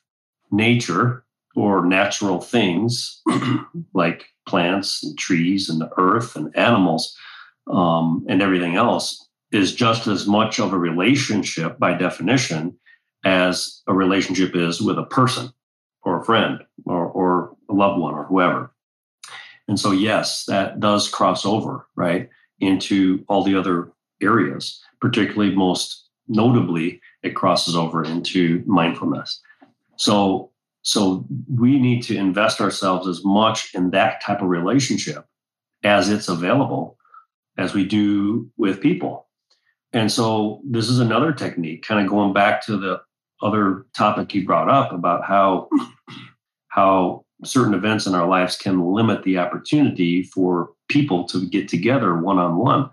nature 0.51 1.25
or 1.57 1.87
natural 1.87 2.43
things 2.43 3.23
like 3.95 4.27
plants 4.47 5.03
and 5.03 5.19
trees 5.19 5.71
and 5.71 5.81
the 5.81 5.89
earth 5.97 6.37
and 6.37 6.55
animals 6.55 7.17
um, 7.71 8.27
and 8.29 8.43
everything 8.43 8.77
else 8.77 9.29
is 9.51 9.75
just 9.75 10.07
as 10.07 10.27
much 10.27 10.61
of 10.61 10.75
a 10.75 10.79
relationship 10.79 11.79
by 11.79 11.95
definition 11.95 12.77
as 13.25 13.81
a 13.87 13.95
relationship 13.95 14.55
is 14.55 14.83
with 14.83 14.99
a 14.99 15.07
person 15.07 15.51
or 16.03 16.21
a 16.21 16.25
friend 16.25 16.59
or, 16.85 17.07
or 17.07 17.57
a 17.71 17.73
loved 17.73 17.99
one 17.99 18.13
or 18.13 18.25
whoever. 18.25 18.75
And 19.69 19.81
so, 19.81 19.91
yes, 19.91 20.45
that 20.49 20.81
does 20.81 21.09
cross 21.09 21.47
over, 21.47 21.87
right, 21.97 22.29
into 22.61 23.25
all 23.29 23.43
the 23.43 23.57
other 23.57 23.91
areas, 24.23 24.81
particularly 25.01 25.55
most 25.55 26.09
notably, 26.29 27.01
it 27.23 27.35
crosses 27.35 27.77
over 27.77 28.05
into 28.05 28.63
mindfulness. 28.67 29.41
So, 29.97 30.51
so 30.83 31.25
we 31.55 31.79
need 31.79 32.03
to 32.05 32.17
invest 32.17 32.61
ourselves 32.61 33.07
as 33.07 33.25
much 33.25 33.75
in 33.75 33.91
that 33.91 34.23
type 34.23 34.43
of 34.43 34.49
relationship 34.49 35.27
as 35.85 36.09
it's 36.09 36.29
available 36.29 36.97
as 37.59 37.75
we 37.75 37.85
do 37.85 38.51
with 38.57 38.81
people. 38.81 39.29
And 39.93 40.11
so 40.11 40.61
this 40.65 40.89
is 40.89 40.99
another 40.99 41.33
technique, 41.33 41.85
kind 41.87 42.01
of 42.05 42.11
going 42.11 42.33
back 42.33 42.65
to 42.67 42.77
the 42.79 43.03
other 43.43 43.87
topic 43.95 44.35
you 44.35 44.47
brought 44.47 44.69
up 44.69 44.93
about 44.93 45.25
how 45.25 45.69
how 46.69 47.25
certain 47.45 47.75
events 47.75 48.07
in 48.07 48.15
our 48.15 48.27
lives 48.27 48.57
can 48.57 48.95
limit 48.95 49.23
the 49.25 49.37
opportunity 49.37 50.23
for 50.23 50.71
people 50.89 51.25
to 51.25 51.47
get 51.47 51.69
together 51.69 52.17
one 52.17 52.39
on 52.39 52.57
one 52.57 52.89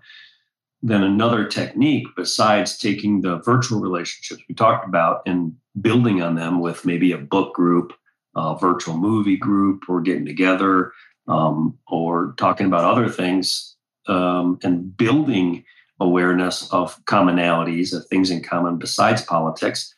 then 0.82 1.02
another 1.02 1.46
technique 1.46 2.06
besides 2.16 2.78
taking 2.78 3.20
the 3.20 3.38
virtual 3.38 3.80
relationships 3.80 4.42
we 4.48 4.54
talked 4.54 4.86
about 4.86 5.22
and 5.26 5.54
building 5.80 6.22
on 6.22 6.34
them 6.34 6.60
with 6.60 6.86
maybe 6.86 7.12
a 7.12 7.18
book 7.18 7.54
group, 7.54 7.92
a 8.34 8.56
virtual 8.58 8.96
movie 8.96 9.36
group, 9.36 9.84
or 9.88 10.00
getting 10.00 10.24
together, 10.24 10.92
um, 11.28 11.78
or 11.86 12.34
talking 12.38 12.66
about 12.66 12.84
other 12.84 13.08
things 13.08 13.76
um, 14.06 14.58
and 14.62 14.96
building 14.96 15.64
awareness 16.00 16.72
of 16.72 17.02
commonalities, 17.04 17.92
of 17.92 18.06
things 18.06 18.30
in 18.30 18.42
common 18.42 18.78
besides 18.78 19.22
politics. 19.22 19.94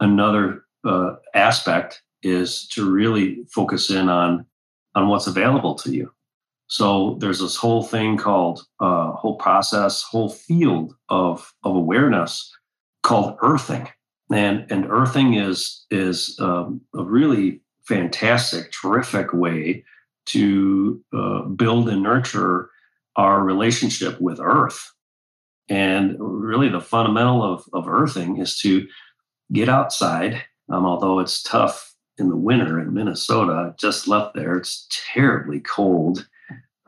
Another 0.00 0.64
uh, 0.84 1.14
aspect 1.34 2.02
is 2.22 2.66
to 2.68 2.90
really 2.90 3.44
focus 3.50 3.90
in 3.90 4.08
on 4.08 4.44
on 4.94 5.08
what's 5.08 5.26
available 5.26 5.74
to 5.74 5.92
you. 5.92 6.13
So 6.66 7.16
there's 7.20 7.40
this 7.40 7.56
whole 7.56 7.82
thing 7.82 8.16
called 8.16 8.66
uh, 8.80 9.12
whole 9.12 9.36
process, 9.36 10.02
whole 10.02 10.30
field 10.30 10.94
of 11.08 11.52
of 11.62 11.76
awareness 11.76 12.50
called 13.02 13.36
earthing, 13.42 13.88
and 14.32 14.66
and 14.70 14.86
earthing 14.90 15.34
is 15.34 15.84
is 15.90 16.36
um, 16.40 16.80
a 16.94 17.04
really 17.04 17.60
fantastic, 17.86 18.72
terrific 18.72 19.32
way 19.32 19.84
to 20.26 21.02
uh, 21.12 21.42
build 21.42 21.88
and 21.88 22.02
nurture 22.02 22.70
our 23.16 23.42
relationship 23.42 24.20
with 24.20 24.40
Earth. 24.40 24.90
And 25.68 26.16
really, 26.18 26.68
the 26.68 26.80
fundamental 26.80 27.42
of, 27.42 27.64
of 27.72 27.88
earthing 27.88 28.38
is 28.38 28.58
to 28.60 28.86
get 29.52 29.68
outside. 29.68 30.42
Um, 30.70 30.86
although 30.86 31.20
it's 31.20 31.42
tough 31.42 31.94
in 32.18 32.28
the 32.28 32.36
winter 32.36 32.80
in 32.80 32.94
Minnesota, 32.94 33.74
just 33.78 34.08
left 34.08 34.34
there. 34.34 34.56
It's 34.56 34.88
terribly 35.12 35.60
cold. 35.60 36.26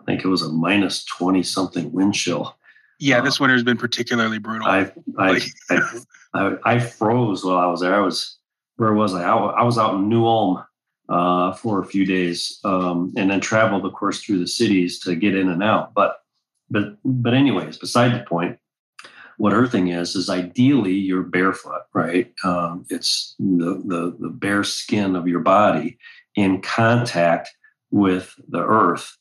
I 0.07 0.13
think 0.13 0.25
it 0.25 0.29
was 0.29 0.43
a 0.43 0.49
minus 0.49 1.05
20 1.05 1.43
something 1.43 1.93
wind 1.93 2.15
chill. 2.15 2.57
Yeah, 2.99 3.21
this 3.21 3.41
uh, 3.41 3.43
winter 3.43 3.55
has 3.55 3.65
been 3.65 3.77
particularly 3.77 4.39
brutal. 4.39 4.67
I 4.67 4.93
I, 5.19 5.41
I, 5.71 6.01
I, 6.35 6.57
I, 6.65 6.79
froze 6.79 7.45
while 7.45 7.59
I 7.59 7.67
was 7.67 7.81
there. 7.81 7.95
I 7.95 8.01
was, 8.01 8.39
where 8.77 8.95
was 8.95 9.15
I? 9.15 9.25
I, 9.25 9.35
I 9.35 9.63
was 9.65 9.79
out 9.79 9.95
in 9.95 10.09
New 10.09 10.25
Ulm 10.25 10.65
uh, 11.09 11.53
for 11.53 11.81
a 11.81 11.85
few 11.85 12.07
days, 12.07 12.59
um, 12.65 13.13
and 13.17 13.31
then 13.31 13.41
traveled, 13.41 13.85
of 13.85 13.93
course, 13.93 14.23
through 14.23 14.39
the 14.39 14.47
cities 14.47 15.01
to 15.01 15.15
get 15.15 15.35
in 15.35 15.49
and 15.49 15.63
out. 15.63 15.93
But 15.93 16.21
but 16.71 16.97
but 17.05 17.35
anyways, 17.35 17.77
beside 17.77 18.15
the 18.15 18.25
point, 18.25 18.59
what 19.39 19.53
earthing 19.53 19.89
is 19.89 20.17
is 20.17 20.31
ideally 20.31 20.95
you're 20.95 21.23
barefoot, 21.23 21.83
right? 21.93 22.33
Um, 22.45 22.87
it's 22.91 23.35
the, 23.39 23.83
the 23.85 24.17
the 24.19 24.31
bare 24.31 24.65
skin 24.65 25.17
of 25.17 25.29
your 25.29 25.41
body 25.41 25.99
in 26.35 26.63
contact 26.63 27.51
with 27.91 28.35
the 28.49 28.63
earth, 28.63 29.17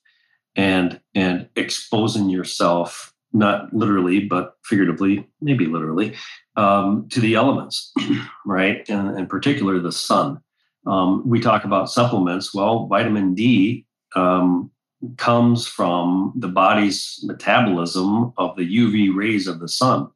and 0.55 0.99
and 1.13 1.47
exposing 1.55 2.29
yourself 2.29 3.13
not 3.35 3.73
literally 3.73 4.21
but 4.21 4.53
figuratively, 4.63 5.27
maybe 5.41 5.65
literally, 5.65 6.15
um, 6.55 7.07
to 7.09 7.19
the 7.19 7.35
elements, 7.35 7.91
right? 8.45 8.87
And 8.89 9.19
in 9.19 9.27
particular, 9.27 9.79
the 9.79 9.91
sun. 9.91 10.39
Um, 10.87 11.27
we 11.27 11.39
talk 11.39 11.65
about 11.65 11.91
supplements. 11.91 12.53
Well, 12.53 12.87
vitamin 12.87 13.35
D 13.35 13.85
um, 14.15 14.71
comes 15.17 15.67
from 15.67 16.33
the 16.35 16.47
body's 16.47 17.19
metabolism 17.23 18.33
of 18.37 18.55
the 18.55 18.63
UV 18.63 19.13
rays 19.13 19.47
of 19.47 19.59
the 19.59 19.67
sun. 19.67 20.09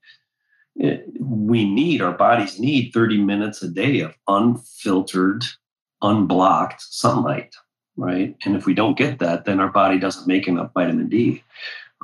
It, 0.75 1.05
we 1.19 1.69
need, 1.69 2.01
our 2.01 2.13
bodies 2.13 2.59
need 2.59 2.91
30 2.93 3.17
minutes 3.17 3.61
a 3.61 3.67
day 3.67 3.99
of 3.99 4.15
unfiltered, 4.27 5.43
unblocked 6.01 6.81
sunlight, 6.81 7.53
right? 7.99 8.35
And 8.45 8.55
if 8.55 8.65
we 8.65 8.73
don't 8.73 8.97
get 8.97 9.19
that, 9.19 9.45
then 9.45 9.59
our 9.59 9.69
body 9.69 9.99
doesn't 9.99 10.27
make 10.27 10.47
enough 10.47 10.73
vitamin 10.73 11.09
D. 11.09 11.43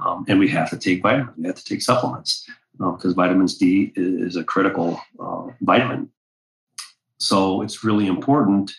Um, 0.04 0.26
and 0.28 0.40
we 0.40 0.50
have 0.50 0.70
to 0.72 0.78
take 0.78 1.02
vitamins, 1.02 1.38
we 1.38 1.48
have 1.48 1.56
to 1.56 1.64
take 1.64 1.82
supplements 1.82 2.48
because 2.78 3.14
uh, 3.14 3.16
vitamins 3.16 3.58
D 3.58 3.94
is 3.96 4.36
a 4.36 4.44
critical 4.44 5.00
uh, 5.20 5.48
vitamin 5.62 6.10
so 7.18 7.62
it's 7.62 7.84
really 7.84 8.08
important 8.08 8.72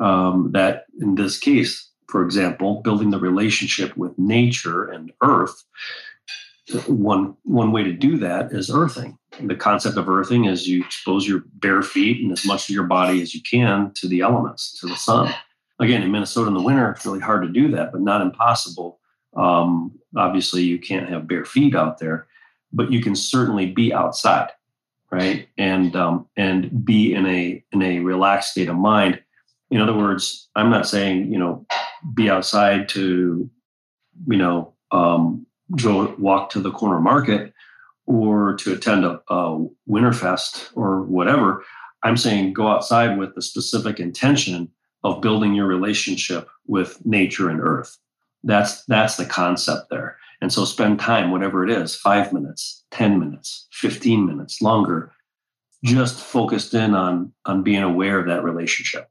um, 0.00 0.50
that 0.52 0.84
in 1.00 1.14
this 1.14 1.38
case, 1.38 1.90
for 2.08 2.24
example, 2.24 2.80
building 2.82 3.10
the 3.10 3.18
relationship 3.18 3.96
with 3.96 4.18
nature 4.18 4.84
and 4.90 5.12
earth, 5.22 5.64
one 6.86 7.36
one 7.44 7.72
way 7.72 7.84
to 7.84 7.92
do 7.92 8.16
that 8.18 8.52
is 8.52 8.70
earthing. 8.70 9.18
The 9.40 9.56
concept 9.56 9.96
of 9.96 10.08
earthing 10.08 10.46
is 10.46 10.66
you 10.66 10.82
expose 10.82 11.28
your 11.28 11.44
bare 11.54 11.82
feet 11.82 12.22
and 12.22 12.32
as 12.32 12.46
much 12.46 12.68
of 12.68 12.74
your 12.74 12.84
body 12.84 13.20
as 13.20 13.34
you 13.34 13.42
can 13.42 13.92
to 13.94 14.08
the 14.08 14.20
elements, 14.20 14.78
to 14.80 14.86
the 14.86 14.96
sun. 14.96 15.34
Again, 15.80 16.02
in 16.02 16.12
Minnesota 16.12 16.48
in 16.48 16.54
the 16.54 16.62
winter, 16.62 16.90
it's 16.92 17.04
really 17.04 17.20
hard 17.20 17.42
to 17.42 17.48
do 17.48 17.68
that, 17.72 17.92
but 17.92 18.00
not 18.00 18.22
impossible. 18.22 19.00
Um, 19.36 19.92
obviously, 20.16 20.62
you 20.62 20.78
can't 20.78 21.08
have 21.08 21.26
bare 21.26 21.44
feet 21.44 21.74
out 21.74 21.98
there, 21.98 22.26
but 22.72 22.92
you 22.92 23.00
can 23.00 23.16
certainly 23.16 23.66
be 23.66 23.92
outside 23.92 24.50
right? 25.14 25.48
And 25.56 25.94
um, 25.94 26.26
and 26.36 26.84
be 26.84 27.14
in 27.14 27.24
a 27.26 27.62
in 27.72 27.82
a 27.82 28.00
relaxed 28.00 28.50
state 28.50 28.68
of 28.68 28.76
mind. 28.76 29.20
In 29.70 29.80
other 29.80 29.96
words, 29.96 30.48
I'm 30.56 30.70
not 30.70 30.88
saying 30.88 31.32
you 31.32 31.38
know 31.38 31.64
be 32.14 32.28
outside 32.28 32.88
to 32.90 33.48
you 34.26 34.36
know 34.36 34.74
um, 34.90 35.46
go 35.76 36.14
walk 36.18 36.50
to 36.50 36.60
the 36.60 36.72
corner 36.72 37.00
market 37.00 37.52
or 38.06 38.54
to 38.56 38.72
attend 38.72 39.04
a, 39.04 39.20
a 39.28 39.66
Winterfest 39.88 40.70
or 40.74 41.02
whatever. 41.02 41.64
I'm 42.02 42.16
saying 42.16 42.52
go 42.52 42.68
outside 42.68 43.16
with 43.16 43.34
the 43.34 43.40
specific 43.40 44.00
intention 44.00 44.68
of 45.04 45.20
building 45.20 45.54
your 45.54 45.66
relationship 45.66 46.48
with 46.66 47.04
nature 47.06 47.48
and 47.48 47.60
earth. 47.60 47.96
That's 48.42 48.84
that's 48.86 49.16
the 49.16 49.26
concept 49.26 49.90
there. 49.90 50.16
And 50.40 50.52
so 50.52 50.64
spend 50.64 50.98
time, 50.98 51.30
whatever 51.30 51.64
it 51.64 51.70
is, 51.70 51.94
five 51.94 52.32
minutes, 52.32 52.84
10 52.90 53.18
minutes, 53.18 53.66
15 53.72 54.26
minutes, 54.26 54.60
longer, 54.60 55.12
just 55.84 56.20
focused 56.20 56.74
in 56.74 56.94
on 56.94 57.32
on 57.46 57.62
being 57.62 57.82
aware 57.82 58.18
of 58.18 58.26
that 58.26 58.42
relationship. 58.42 59.08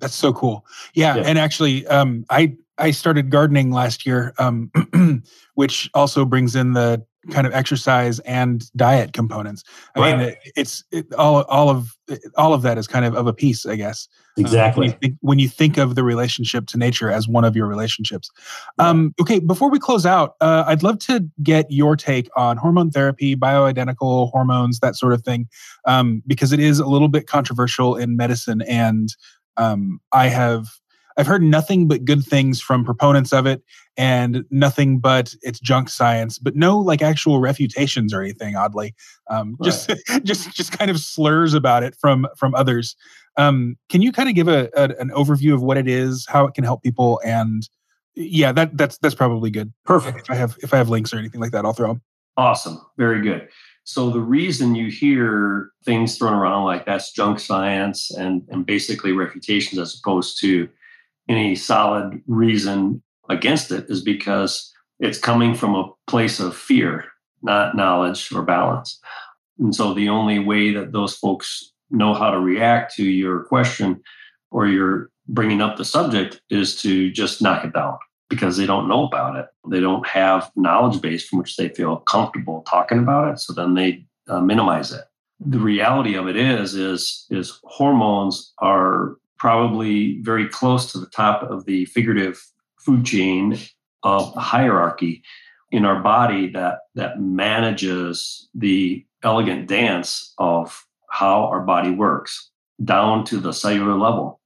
That's 0.00 0.14
so 0.14 0.32
cool. 0.32 0.66
Yeah. 0.94 1.16
yeah. 1.16 1.22
And 1.26 1.38
actually, 1.38 1.86
um, 1.86 2.24
I 2.30 2.56
I 2.78 2.90
started 2.90 3.30
gardening 3.30 3.70
last 3.70 4.04
year, 4.04 4.34
um, 4.38 4.70
which 5.54 5.90
also 5.94 6.24
brings 6.24 6.54
in 6.54 6.72
the 6.72 7.04
kind 7.30 7.46
of 7.46 7.52
exercise 7.52 8.18
and 8.20 8.70
diet 8.76 9.12
components. 9.12 9.64
I 9.94 10.00
right. 10.00 10.18
mean, 10.18 10.28
it, 10.28 10.38
it's 10.56 10.84
it, 10.90 11.12
all 11.14 11.42
all 11.42 11.70
of 11.70 11.96
all 12.36 12.54
of 12.54 12.62
that 12.62 12.78
is 12.78 12.86
kind 12.86 13.04
of 13.04 13.14
of 13.14 13.26
a 13.26 13.32
piece, 13.32 13.66
I 13.66 13.76
guess. 13.76 14.08
Exactly. 14.36 14.88
Uh, 14.88 14.90
when, 14.90 14.90
you 14.90 14.98
think, 15.00 15.18
when, 15.20 15.38
you 15.38 15.48
think, 15.48 15.78
of 15.78 15.94
the 15.94 16.02
relationship 16.02 16.66
to 16.66 16.78
nature 16.78 17.08
as 17.08 17.28
one 17.28 17.44
of 17.44 17.54
your 17.54 17.68
relationships. 17.68 18.30
Um, 18.80 19.14
okay, 19.20 19.38
before 19.38 19.70
we 19.70 19.78
close 19.78 20.04
out, 20.04 20.34
uh, 20.40 20.64
I'd 20.66 20.82
love 20.82 20.98
to 21.00 21.24
get 21.42 21.70
your 21.70 21.94
take 21.94 22.28
on 22.36 22.56
hormone 22.56 22.90
therapy, 22.90 23.36
bioidentical 23.36 24.32
hormones, 24.32 24.80
that 24.80 24.96
sort 24.96 25.12
of 25.12 25.22
thing, 25.22 25.48
um, 25.84 26.20
because 26.26 26.52
it 26.52 26.58
is 26.58 26.80
a 26.80 26.86
little 26.86 27.06
bit 27.06 27.28
controversial 27.28 27.94
in 27.94 28.16
medicine, 28.16 28.62
and 28.62 29.14
um, 29.56 30.00
I 30.12 30.26
have 30.28 30.66
I've 31.16 31.26
heard 31.26 31.42
nothing 31.42 31.86
but 31.86 32.04
good 32.04 32.24
things 32.24 32.60
from 32.60 32.84
proponents 32.84 33.32
of 33.32 33.46
it 33.46 33.62
and 33.96 34.44
nothing 34.50 34.98
but 34.98 35.34
it's 35.42 35.60
junk 35.60 35.88
science, 35.88 36.38
but 36.38 36.56
no 36.56 36.78
like 36.78 37.02
actual 37.02 37.40
refutations 37.40 38.12
or 38.12 38.20
anything. 38.20 38.56
Oddly, 38.56 38.94
um, 39.30 39.56
right. 39.60 39.66
just 39.66 39.92
just 40.24 40.52
just 40.54 40.76
kind 40.76 40.90
of 40.90 40.98
slurs 40.98 41.54
about 41.54 41.82
it 41.82 41.94
from 41.94 42.26
from 42.36 42.54
others. 42.54 42.96
Um, 43.36 43.76
can 43.88 44.00
you 44.02 44.12
kind 44.12 44.28
of 44.28 44.34
give 44.34 44.48
a, 44.48 44.70
a, 44.76 44.94
an 45.00 45.10
overview 45.10 45.54
of 45.54 45.62
what 45.62 45.76
it 45.76 45.88
is, 45.88 46.26
how 46.28 46.46
it 46.46 46.54
can 46.54 46.64
help 46.64 46.82
people, 46.82 47.20
and 47.24 47.68
yeah, 48.14 48.52
that 48.52 48.76
that's 48.76 48.98
that's 48.98 49.14
probably 49.14 49.50
good. 49.50 49.72
Perfect. 49.84 50.20
If 50.20 50.30
I 50.30 50.34
have 50.34 50.56
if 50.62 50.74
I 50.74 50.76
have 50.76 50.88
links 50.88 51.12
or 51.12 51.18
anything 51.18 51.40
like 51.40 51.52
that, 51.52 51.64
I'll 51.64 51.72
throw 51.72 51.88
them. 51.88 52.02
Awesome, 52.36 52.80
very 52.96 53.22
good. 53.22 53.48
So 53.84 54.10
the 54.10 54.20
reason 54.20 54.74
you 54.74 54.90
hear 54.90 55.70
things 55.84 56.16
thrown 56.16 56.32
around 56.32 56.64
like 56.64 56.86
that's 56.86 57.12
junk 57.12 57.38
science 57.38 58.10
and 58.10 58.42
and 58.48 58.66
basically 58.66 59.12
refutations 59.12 59.78
as 59.78 60.00
opposed 60.00 60.40
to 60.40 60.68
any 61.28 61.54
solid 61.54 62.22
reason 62.26 63.02
against 63.28 63.70
it 63.70 63.86
is 63.88 64.02
because 64.02 64.72
it's 65.00 65.18
coming 65.18 65.54
from 65.54 65.74
a 65.74 65.90
place 66.06 66.40
of 66.40 66.56
fear, 66.56 67.04
not 67.42 67.76
knowledge 67.76 68.30
or 68.32 68.42
balance. 68.42 69.00
And 69.58 69.74
so 69.74 69.94
the 69.94 70.08
only 70.08 70.38
way 70.38 70.72
that 70.72 70.92
those 70.92 71.14
folks 71.16 71.72
know 71.90 72.14
how 72.14 72.30
to 72.30 72.40
react 72.40 72.94
to 72.96 73.04
your 73.04 73.44
question 73.44 74.02
or 74.50 74.66
your 74.66 75.10
bringing 75.28 75.60
up 75.60 75.76
the 75.76 75.84
subject 75.84 76.40
is 76.50 76.80
to 76.82 77.10
just 77.10 77.40
knock 77.40 77.64
it 77.64 77.72
down 77.72 77.96
because 78.28 78.56
they 78.56 78.66
don't 78.66 78.88
know 78.88 79.06
about 79.06 79.36
it. 79.36 79.46
They 79.70 79.80
don't 79.80 80.06
have 80.06 80.50
knowledge 80.56 81.00
base 81.00 81.26
from 81.26 81.38
which 81.38 81.56
they 81.56 81.68
feel 81.70 81.98
comfortable 81.98 82.62
talking 82.68 82.98
about 82.98 83.32
it. 83.32 83.38
So 83.38 83.52
then 83.52 83.74
they 83.74 84.04
uh, 84.28 84.40
minimize 84.40 84.92
it. 84.92 85.04
The 85.40 85.58
reality 85.58 86.14
of 86.14 86.28
it 86.28 86.36
is, 86.36 86.74
is, 86.74 87.26
is 87.30 87.58
hormones 87.64 88.52
are 88.58 89.16
probably 89.38 90.20
very 90.22 90.48
close 90.48 90.90
to 90.92 90.98
the 90.98 91.06
top 91.06 91.42
of 91.42 91.64
the 91.66 91.84
figurative 91.86 92.44
food 92.78 93.04
chain 93.04 93.58
of 94.02 94.34
hierarchy 94.34 95.22
in 95.70 95.84
our 95.84 96.02
body 96.02 96.48
that 96.50 96.80
that 96.94 97.20
manages 97.20 98.48
the 98.54 99.04
elegant 99.22 99.66
dance 99.66 100.34
of 100.38 100.86
how 101.10 101.44
our 101.44 101.60
body 101.60 101.90
works 101.90 102.50
down 102.84 103.24
to 103.24 103.38
the 103.38 103.52
cellular 103.52 103.94
level 103.94 104.40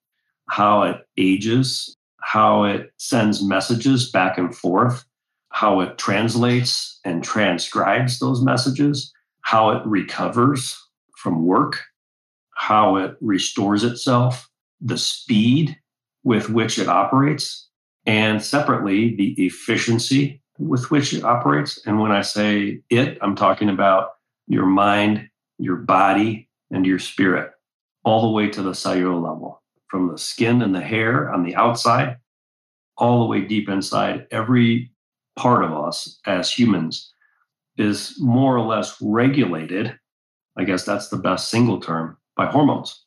how 0.49 0.83
it 0.83 0.97
ages 1.17 1.95
how 2.21 2.65
it 2.65 2.93
sends 2.99 3.43
messages 3.43 4.11
back 4.11 4.39
and 4.39 4.55
forth 4.55 5.05
how 5.51 5.81
it 5.81 5.99
translates 5.99 7.01
and 7.05 7.25
transcribes 7.25 8.19
those 8.19 8.43
messages, 8.43 9.13
how 9.43 9.71
it 9.71 9.85
recovers 9.87 10.77
from 11.17 11.45
work, 11.47 11.83
how 12.55 12.97
it 12.97 13.17
restores 13.21 13.85
itself, 13.85 14.48
the 14.81 14.99
speed 14.99 15.79
with 16.25 16.51
which 16.51 16.79
it 16.79 16.89
operates, 16.89 17.69
and 18.07 18.43
separately, 18.43 19.15
the 19.17 19.33
efficiency 19.45 20.43
with 20.59 20.91
which 20.91 21.13
it 21.13 21.25
operates. 21.25 21.79
And 21.87 22.01
when 22.01 22.13
I 22.13 22.23
say 22.23 22.81
it, 22.91 23.19
I'm 23.23 23.37
talking 23.37 23.69
about 23.69 24.11
your 24.47 24.67
mind, 24.67 25.29
your 25.59 25.77
body, 25.77 26.49
and 26.71 26.87
your 26.87 26.99
spirit, 26.99 27.53
all 28.05 28.23
the 28.23 28.35
way 28.35 28.49
to 28.49 28.63
the 28.63 28.75
cellular 28.75 29.15
level, 29.15 29.63
from 29.89 30.11
the 30.11 30.19
skin 30.19 30.63
and 30.63 30.75
the 30.75 30.81
hair 30.81 31.33
on 31.33 31.45
the 31.45 31.55
outside, 31.55 32.17
all 32.97 33.21
the 33.21 33.27
way 33.27 33.43
deep 33.43 33.69
inside. 33.69 34.27
Every 34.31 34.91
part 35.37 35.65
of 35.65 35.73
us 35.73 36.19
as 36.27 36.51
humans 36.51 37.13
is 37.77 38.17
more 38.21 38.57
or 38.57 38.67
less 38.67 38.97
regulated. 39.01 39.99
I 40.57 40.65
guess 40.65 40.85
that's 40.85 41.09
the 41.09 41.17
best 41.17 41.49
single 41.49 41.81
term 41.81 42.17
by 42.37 42.47
hormones 42.47 43.05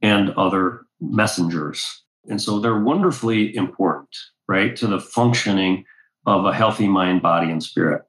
and 0.00 0.30
other 0.30 0.83
messengers. 1.10 2.02
And 2.28 2.40
so 2.40 2.58
they're 2.58 2.80
wonderfully 2.80 3.54
important, 3.54 4.08
right, 4.48 4.74
to 4.76 4.86
the 4.86 5.00
functioning 5.00 5.84
of 6.26 6.44
a 6.44 6.54
healthy 6.54 6.88
mind, 6.88 7.22
body, 7.22 7.50
and 7.50 7.62
spirit. 7.62 8.02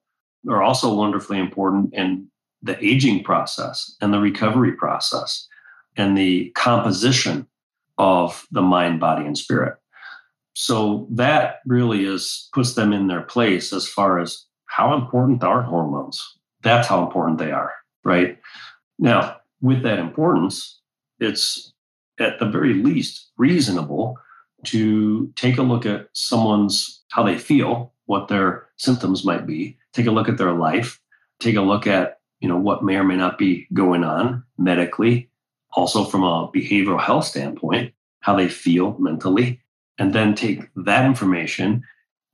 They're 0.44 0.64
also 0.64 0.94
wonderfully 0.94 1.40
important 1.40 1.94
in 1.94 2.28
the 2.62 2.84
aging 2.84 3.24
process 3.24 3.96
and 4.02 4.14
the 4.14 4.20
recovery 4.20 4.74
process 4.74 5.48
and 5.98 6.18
the 6.18 6.52
composition 6.56 7.48
of 7.98 8.46
the 8.52 8.62
mind, 8.62 9.00
body, 9.00 9.26
and 9.26 9.38
spirit. 9.38 9.76
So 10.54 11.08
that 11.12 11.58
really 11.66 12.06
is 12.06 12.50
puts 12.54 12.74
them 12.74 12.94
in 12.94 13.08
their 13.08 13.22
place 13.22 13.74
as 13.74 13.88
far 13.88 14.20
as 14.20 14.46
how 14.66 14.94
important 14.94 15.44
are 15.44 15.62
hormones. 15.62 16.22
That's 16.64 16.88
how 16.88 17.04
important 17.04 17.38
they 17.38 17.52
are, 17.52 17.74
right? 18.04 18.38
Now, 18.98 19.38
with 19.62 19.84
that 19.84 20.00
importance, 20.00 20.80
it's 21.20 21.74
at 22.20 22.40
the 22.40 22.46
very 22.46 22.74
least 22.74 23.32
reasonable 23.38 24.18
to 24.66 25.32
take 25.36 25.58
a 25.58 25.64
look 25.64 25.86
at 25.86 26.10
someone's 26.14 27.04
how 27.12 27.24
they 27.24 27.38
feel, 27.38 27.94
what 28.06 28.28
their 28.28 28.68
symptoms 28.78 29.24
might 29.24 29.46
be, 29.46 29.78
take 29.94 30.06
a 30.06 30.12
look 30.12 30.28
at 30.28 30.38
their 30.38 30.54
life, 30.54 31.00
take 31.40 31.56
a 31.56 31.62
look 31.62 31.88
at 31.88 32.20
you 32.40 32.50
know 32.50 32.58
what 32.58 32.84
may 32.84 32.96
or 32.96 33.04
may 33.04 33.16
not 33.16 33.38
be 33.38 33.68
going 33.74 34.04
on 34.04 34.44
medically, 34.58 35.30
also 35.74 36.04
from 36.04 36.24
a 36.24 36.52
behavioral 36.52 37.02
health 37.02 37.26
standpoint, 37.26 37.94
how 38.20 38.36
they 38.36 38.50
feel 38.50 38.98
mentally, 39.00 39.62
and 39.98 40.14
then 40.14 40.36
take 40.36 40.68
that 40.76 41.06
information 41.06 41.84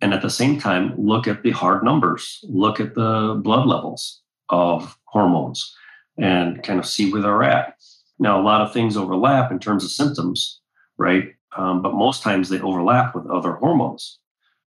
and 0.02 0.14
at 0.14 0.22
the 0.22 0.30
same 0.30 0.60
time 0.60 0.94
look 0.98 1.28
at 1.28 1.44
the 1.44 1.52
hard 1.52 1.84
numbers, 1.84 2.44
look 2.44 2.80
at 2.80 2.96
the 2.96 3.40
blood 3.44 3.68
levels 3.68 4.22
of 4.50 4.98
hormones 5.06 5.76
and 6.18 6.64
kind 6.64 6.80
of 6.80 6.86
see 6.86 7.12
where 7.12 7.22
they're 7.22 7.44
at. 7.44 7.76
Now, 8.22 8.40
a 8.40 8.44
lot 8.44 8.62
of 8.62 8.72
things 8.72 8.96
overlap 8.96 9.52
in 9.52 9.58
terms 9.58 9.84
of 9.84 9.90
symptoms, 9.90 10.62
right? 11.00 11.34
Um, 11.58 11.82
but 11.82 11.96
most 11.96 12.22
times 12.22 12.50
they 12.50 12.62
overlap 12.62 13.16
with 13.16 13.26
other 13.26 13.54
hormones. 13.54 14.20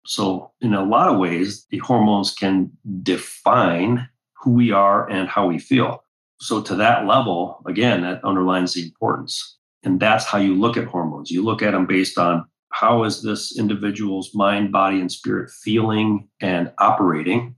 So, 0.06 0.52
in 0.60 0.74
a 0.74 0.84
lot 0.84 1.08
of 1.08 1.18
ways, 1.18 1.66
the 1.70 1.78
hormones 1.78 2.34
can 2.34 2.70
define 3.04 4.08
who 4.34 4.52
we 4.52 4.72
are 4.72 5.10
and 5.10 5.30
how 5.30 5.48
we 5.48 5.60
feel. 5.60 6.04
So, 6.42 6.62
to 6.62 6.76
that 6.76 7.08
level, 7.08 7.64
again, 7.66 8.02
that 8.02 8.20
underlines 8.26 8.74
the 8.74 8.84
importance. 8.84 9.58
And 9.82 9.98
that's 9.98 10.26
how 10.26 10.40
you 10.40 10.54
look 10.54 10.76
at 10.76 10.86
hormones. 10.86 11.32
You 11.32 11.42
look 11.42 11.62
at 11.62 11.72
them 11.72 11.86
based 11.86 12.18
on 12.18 12.46
how 12.74 13.06
is 13.06 13.22
this 13.22 13.58
individual's 13.58 14.36
mind, 14.36 14.74
body, 14.74 15.00
and 15.00 15.12
spirit 15.12 15.50
feeling 15.64 16.28
and 16.42 16.74
operating, 16.80 17.56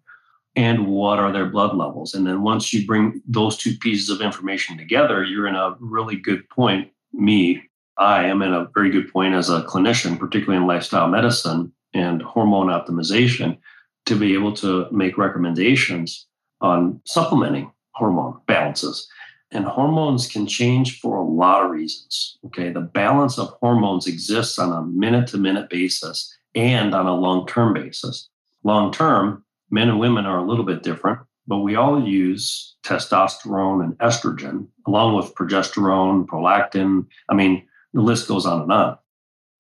and 0.56 0.88
what 0.88 1.20
are 1.20 1.32
their 1.32 1.46
blood 1.46 1.76
levels. 1.76 2.14
And 2.14 2.26
then 2.26 2.42
once 2.42 2.74
you 2.74 2.86
bring 2.86 3.22
those 3.28 3.58
two 3.58 3.78
pieces 3.78 4.10
of 4.10 4.22
information 4.22 4.78
together, 4.78 5.24
you're 5.24 5.48
in 5.48 5.56
a 5.56 5.76
really 5.80 6.16
good 6.16 6.48
point. 6.50 6.92
Me, 7.14 7.62
I 7.98 8.26
am 8.26 8.42
in 8.42 8.54
a 8.54 8.70
very 8.74 8.90
good 8.90 9.12
point 9.12 9.36
as 9.36 9.50
a 9.50 9.64
clinician, 9.64 10.18
particularly 10.18 10.58
in 10.58 10.68
lifestyle 10.68 11.08
medicine 11.08 11.72
and 11.94 12.22
hormone 12.22 12.68
optimization, 12.68 13.58
to 14.06 14.16
be 14.16 14.34
able 14.34 14.54
to 14.54 14.88
make 14.92 15.18
recommendations 15.18 16.28
on 16.62 17.02
supplementing 17.06 17.72
hormone 17.92 18.40
balances. 18.48 19.08
And 19.52 19.66
hormones 19.66 20.28
can 20.28 20.46
change 20.46 21.00
for 21.00 21.18
a 21.18 21.24
lot 21.24 21.64
of 21.64 21.72
reasons. 21.72 22.38
Okay. 22.46 22.70
The 22.72 22.82
balance 22.82 23.40
of 23.40 23.50
hormones 23.60 24.08
exists 24.08 24.60
on 24.60 24.72
a 24.72 24.84
minute 24.84 25.28
to 25.30 25.38
minute 25.38 25.70
basis 25.70 26.34
and 26.56 26.94
on 26.94 27.08
a 27.08 27.16
long 27.16 27.48
term 27.48 27.74
basis. 27.74 28.30
Long 28.64 28.92
term, 28.92 29.44
men 29.72 29.90
and 29.90 30.00
women 30.00 30.26
are 30.26 30.38
a 30.38 30.46
little 30.46 30.66
bit 30.66 30.84
different, 30.84 31.20
but 31.48 31.60
we 31.60 31.76
all 31.76 32.08
use 32.08 32.76
testosterone 32.84 33.84
and 33.84 33.98
estrogen 33.98 34.68
along 34.88 35.16
with 35.16 35.34
progesterone, 35.36 36.26
prolactin. 36.26 37.06
I 37.30 37.34
mean, 37.34 37.66
the 37.94 38.02
list 38.02 38.28
goes 38.28 38.46
on 38.46 38.62
and 38.62 38.72
on. 38.72 38.98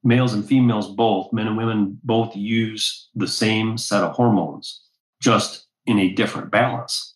Males 0.04 0.34
and 0.34 0.46
females 0.46 0.94
both, 0.94 1.34
men 1.34 1.48
and 1.48 1.58
women 1.58 2.00
both 2.04 2.36
use 2.36 3.10
the 3.16 3.28
same 3.28 3.78
set 3.78 4.04
of 4.04 4.16
hormones, 4.16 4.82
just 5.22 5.68
in 5.86 6.00
a 6.00 6.14
different 6.14 6.52
balance. 6.52 7.16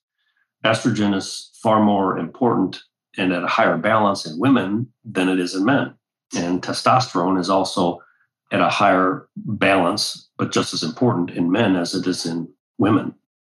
Estrogen 0.65 1.15
is 1.15 1.52
far 1.61 1.84
more 1.84 2.18
important 2.18 2.82
and 3.18 3.32
at 3.32 3.44
a 3.44 3.48
higher 3.48 3.78
balance 3.78 4.26
in 4.26 4.40
women 4.40 4.91
than 5.06 5.30
it 5.30 5.40
is 5.40 5.56
in 5.56 5.65
men. 5.65 5.94
And 6.36 6.61
testosterone 6.61 7.40
is 7.40 7.49
also 7.49 8.02
at 8.52 8.61
a 8.61 8.70
higher 8.70 9.28
balance, 9.36 10.30
but 10.38 10.52
just 10.52 10.74
as 10.74 10.84
important 10.84 11.32
in 11.32 11.52
men 11.52 11.76
as 11.76 11.94
it 11.95 12.07
is 12.07 12.26
in 12.26 12.53
women, 12.78 13.16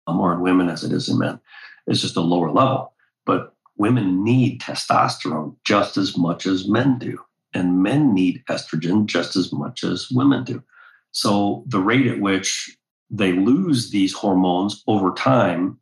more 0.08 0.34
in 0.34 0.42
women 0.42 0.70
as 0.70 0.84
it 0.84 0.92
is 0.92 1.10
in 1.10 1.20
men. 1.20 1.40
It's 1.88 2.02
just 2.02 2.18
a 2.18 2.22
lower 2.22 2.52
level. 2.52 2.94
But 3.26 3.56
women 3.78 4.24
need 4.24 4.62
testosterone 4.62 5.56
just 5.66 5.98
as 5.98 6.18
much 6.18 6.46
as 6.46 6.68
men 6.68 7.00
do. 7.00 7.20
And 7.54 7.84
men 7.84 8.14
need 8.14 8.44
estrogen 8.50 9.06
just 9.06 9.36
as 9.36 9.54
much 9.54 9.84
as 9.84 10.10
women 10.12 10.44
do. 10.44 10.64
So 11.12 11.64
the 11.68 11.80
rate 11.80 12.08
at 12.08 12.20
which 12.20 12.76
they 13.10 13.34
lose 13.34 13.92
these 13.92 14.14
hormones 14.14 14.84
over 14.88 15.14
time 15.14 15.78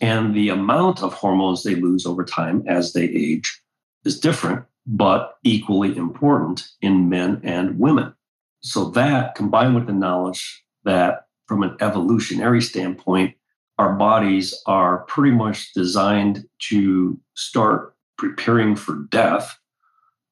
and 0.00 0.34
the 0.34 0.50
amount 0.50 1.02
of 1.02 1.14
hormones 1.14 1.62
they 1.62 1.74
lose 1.74 2.06
over 2.06 2.24
time 2.24 2.62
as 2.66 2.92
they 2.92 3.04
age 3.04 3.60
is 4.04 4.20
different, 4.20 4.64
but 4.86 5.38
equally 5.42 5.96
important 5.96 6.68
in 6.80 7.08
men 7.08 7.40
and 7.42 7.78
women. 7.78 8.14
So, 8.60 8.86
that 8.90 9.34
combined 9.34 9.74
with 9.74 9.86
the 9.86 9.92
knowledge 9.92 10.64
that 10.84 11.25
from 11.46 11.62
an 11.62 11.76
evolutionary 11.80 12.60
standpoint, 12.60 13.34
our 13.78 13.94
bodies 13.94 14.54
are 14.66 15.04
pretty 15.04 15.34
much 15.34 15.72
designed 15.74 16.44
to 16.70 17.20
start 17.34 17.94
preparing 18.16 18.74
for 18.74 19.06
death 19.10 19.58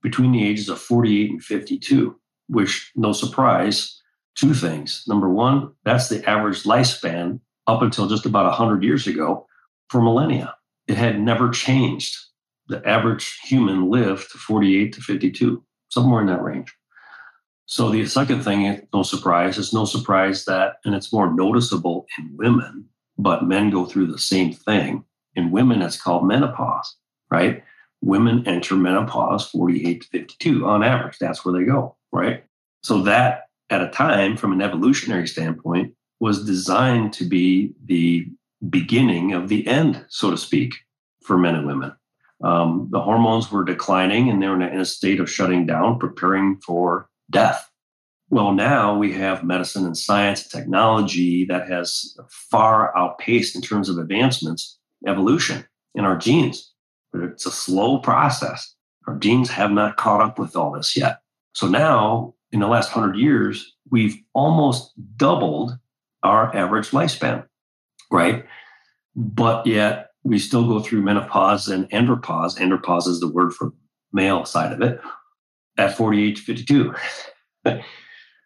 between 0.02 0.32
the 0.32 0.46
ages 0.46 0.68
of 0.68 0.80
48 0.80 1.30
and 1.30 1.42
52, 1.44 2.18
which, 2.48 2.90
no 2.96 3.12
surprise, 3.12 4.00
two 4.34 4.54
things. 4.54 5.04
Number 5.06 5.28
one, 5.28 5.72
that's 5.84 6.08
the 6.08 6.28
average 6.28 6.64
lifespan 6.64 7.40
up 7.66 7.82
until 7.82 8.06
just 8.06 8.26
about 8.26 8.46
100 8.46 8.82
years 8.82 9.06
ago 9.06 9.46
for 9.88 10.02
millennia. 10.02 10.54
It 10.86 10.96
had 10.96 11.20
never 11.20 11.50
changed. 11.50 12.16
The 12.68 12.86
average 12.88 13.40
human 13.44 13.90
lived 13.90 14.32
to 14.32 14.38
48 14.38 14.92
to 14.94 15.00
52, 15.00 15.64
somewhere 15.90 16.20
in 16.20 16.26
that 16.28 16.42
range. 16.42 16.74
So 17.66 17.90
the 17.90 18.06
second 18.06 18.42
thing, 18.42 18.86
no 18.92 19.02
surprise, 19.02 19.58
it's 19.58 19.72
no 19.72 19.84
surprise 19.84 20.44
that, 20.44 20.76
and 20.84 20.94
it's 20.94 21.12
more 21.12 21.32
noticeable 21.32 22.06
in 22.18 22.36
women, 22.36 22.86
but 23.16 23.46
men 23.46 23.70
go 23.70 23.86
through 23.86 24.08
the 24.08 24.18
same 24.18 24.52
thing. 24.52 25.04
In 25.34 25.50
women, 25.50 25.82
it's 25.82 26.00
called 26.00 26.26
menopause, 26.26 26.96
right? 27.30 27.64
Women 28.02 28.46
enter 28.46 28.76
menopause 28.76 29.48
48 29.50 30.02
to 30.02 30.08
52 30.08 30.66
on 30.66 30.84
average. 30.84 31.18
That's 31.18 31.44
where 31.44 31.58
they 31.58 31.64
go, 31.64 31.96
right? 32.12 32.44
So 32.82 33.02
that 33.02 33.44
at 33.70 33.82
a 33.82 33.88
time, 33.88 34.36
from 34.36 34.52
an 34.52 34.60
evolutionary 34.60 35.26
standpoint, 35.26 35.94
was 36.20 36.44
designed 36.44 37.12
to 37.14 37.24
be 37.24 37.72
the 37.86 38.28
beginning 38.68 39.32
of 39.32 39.48
the 39.48 39.66
end, 39.66 40.04
so 40.08 40.30
to 40.30 40.36
speak, 40.36 40.74
for 41.22 41.38
men 41.38 41.54
and 41.54 41.66
women. 41.66 41.92
Um, 42.42 42.88
the 42.90 43.00
hormones 43.00 43.50
were 43.50 43.64
declining 43.64 44.28
and 44.28 44.42
they 44.42 44.48
were 44.48 44.60
in 44.60 44.80
a 44.80 44.84
state 44.84 45.18
of 45.18 45.30
shutting 45.30 45.66
down, 45.66 45.98
preparing 45.98 46.60
for 46.60 47.08
death. 47.34 47.70
Well, 48.30 48.52
now 48.52 48.96
we 48.96 49.12
have 49.12 49.44
medicine 49.44 49.84
and 49.84 49.96
science 49.96 50.42
and 50.42 50.50
technology 50.50 51.44
that 51.44 51.68
has 51.68 52.16
far 52.30 52.96
outpaced 52.96 53.54
in 53.54 53.60
terms 53.60 53.88
of 53.88 53.98
advancements 53.98 54.78
evolution 55.06 55.66
in 55.94 56.06
our 56.06 56.16
genes. 56.16 56.72
But 57.12 57.22
it's 57.22 57.44
a 57.44 57.50
slow 57.50 57.98
process. 57.98 58.74
Our 59.06 59.16
genes 59.16 59.50
have 59.50 59.70
not 59.70 59.98
caught 59.98 60.22
up 60.22 60.38
with 60.38 60.56
all 60.56 60.72
this 60.72 60.96
yet. 60.96 61.20
So 61.52 61.68
now, 61.68 62.34
in 62.50 62.60
the 62.60 62.66
last 62.66 62.88
hundred 62.88 63.16
years, 63.16 63.74
we've 63.90 64.16
almost 64.32 64.92
doubled 65.16 65.78
our 66.22 66.56
average 66.56 66.90
lifespan 66.90 67.44
right? 68.14 68.46
But 69.16 69.66
yet 69.66 70.10
we 70.22 70.38
still 70.38 70.66
go 70.66 70.80
through 70.80 71.02
menopause 71.02 71.68
and 71.68 71.90
andropause. 71.90 72.58
Andropause 72.58 73.08
is 73.08 73.20
the 73.20 73.28
word 73.28 73.52
for 73.52 73.72
male 74.12 74.44
side 74.44 74.72
of 74.72 74.80
it 74.80 75.00
at 75.76 75.96
48 75.96 76.36
to 76.36 76.42
52. 76.42 76.94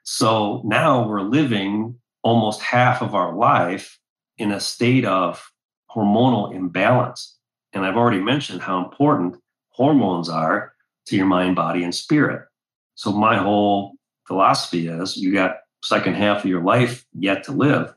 so 0.03 0.63
now 0.65 1.07
we're 1.07 1.23
living 1.23 1.97
almost 2.23 2.61
half 2.61 3.03
of 3.03 3.15
our 3.15 3.35
life 3.35 3.99
in 4.39 4.53
a 4.53 4.61
state 4.61 5.05
of 5.05 5.51
hormonal 5.91 6.55
imbalance. 6.55 7.37
And 7.73 7.85
I've 7.85 7.97
already 7.97 8.21
mentioned 8.21 8.63
how 8.63 8.85
important 8.85 9.37
hormones 9.71 10.29
are 10.29 10.73
to 11.07 11.17
your 11.17 11.27
mind, 11.27 11.57
body, 11.57 11.85
and 11.85 11.95
spirit. 11.95 12.47
So 12.95 13.13
my 13.13 13.37
whole 13.37 13.95
philosophy 14.27 14.89
is 14.89 15.17
you 15.17 15.33
got 15.33 15.57
second 15.83 16.15
half 16.15 16.45
of 16.45 16.51
your 16.51 16.63
life 16.63 17.05
yet 17.13 17.45
to 17.45 17.53
live. 17.53 17.95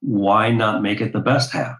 Why 0.00 0.50
not 0.50 0.82
make 0.82 1.00
it 1.00 1.12
the 1.12 1.20
best 1.20 1.52
half? 1.52 1.76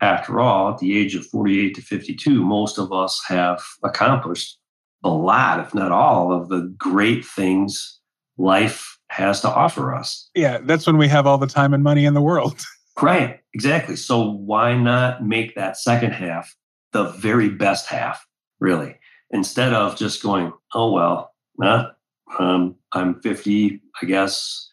After 0.00 0.40
all, 0.40 0.72
at 0.72 0.78
the 0.78 0.98
age 0.98 1.14
of 1.14 1.26
48 1.26 1.74
to 1.76 1.82
52, 1.82 2.44
most 2.44 2.78
of 2.78 2.92
us 2.92 3.22
have 3.26 3.62
accomplished 3.82 4.58
a 5.04 5.10
lot, 5.10 5.60
if 5.60 5.74
not 5.74 5.92
all, 5.92 6.32
of 6.32 6.48
the 6.48 6.74
great 6.78 7.24
things 7.24 8.00
life 8.38 8.98
has 9.10 9.40
to 9.42 9.48
offer 9.48 9.94
us. 9.94 10.28
Yeah, 10.34 10.58
that's 10.62 10.86
when 10.86 10.96
we 10.96 11.06
have 11.08 11.26
all 11.26 11.38
the 11.38 11.46
time 11.46 11.72
and 11.74 11.84
money 11.84 12.04
in 12.04 12.14
the 12.14 12.22
world. 12.22 12.60
right, 13.02 13.40
exactly. 13.52 13.96
So 13.96 14.30
why 14.30 14.74
not 14.74 15.24
make 15.24 15.54
that 15.54 15.76
second 15.76 16.12
half 16.12 16.52
the 16.92 17.04
very 17.10 17.48
best 17.50 17.86
half, 17.86 18.26
really? 18.58 18.96
Instead 19.30 19.72
of 19.72 19.96
just 19.96 20.22
going, 20.22 20.52
oh, 20.74 20.92
well, 20.92 21.32
nah, 21.58 21.90
um, 22.38 22.76
I'm 22.92 23.20
50, 23.20 23.80
I 24.02 24.06
guess 24.06 24.70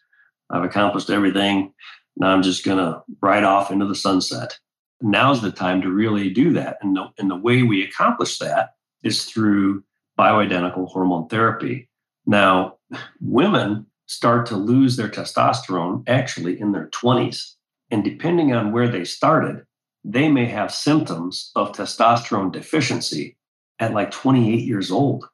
I've 0.50 0.64
accomplished 0.64 1.10
everything. 1.10 1.72
Now 2.16 2.28
I'm 2.28 2.42
just 2.42 2.64
going 2.64 2.78
to 2.78 3.02
ride 3.20 3.44
off 3.44 3.70
into 3.70 3.86
the 3.86 3.94
sunset. 3.94 4.58
Now's 5.00 5.42
the 5.42 5.50
time 5.50 5.82
to 5.82 5.90
really 5.90 6.30
do 6.30 6.52
that. 6.52 6.78
And 6.80 6.96
the, 6.96 7.06
and 7.18 7.30
the 7.30 7.36
way 7.36 7.62
we 7.62 7.82
accomplish 7.84 8.38
that 8.38 8.70
is 9.02 9.24
through 9.24 9.82
bioidentical 10.22 10.88
hormone 10.88 11.26
therapy. 11.28 11.88
Now, 12.26 12.76
women 13.20 13.86
start 14.06 14.46
to 14.46 14.56
lose 14.56 14.96
their 14.96 15.08
testosterone 15.08 16.04
actually 16.08 16.60
in 16.60 16.72
their 16.72 16.88
20s. 16.90 17.54
And 17.90 18.04
depending 18.04 18.52
on 18.52 18.72
where 18.72 18.88
they 18.88 19.04
started, 19.04 19.64
they 20.04 20.28
may 20.28 20.46
have 20.46 20.72
symptoms 20.72 21.50
of 21.56 21.72
testosterone 21.72 22.52
deficiency 22.52 23.36
at 23.78 23.94
like 23.94 24.10
28 24.10 24.60
years 24.60 24.90
old, 24.90 25.24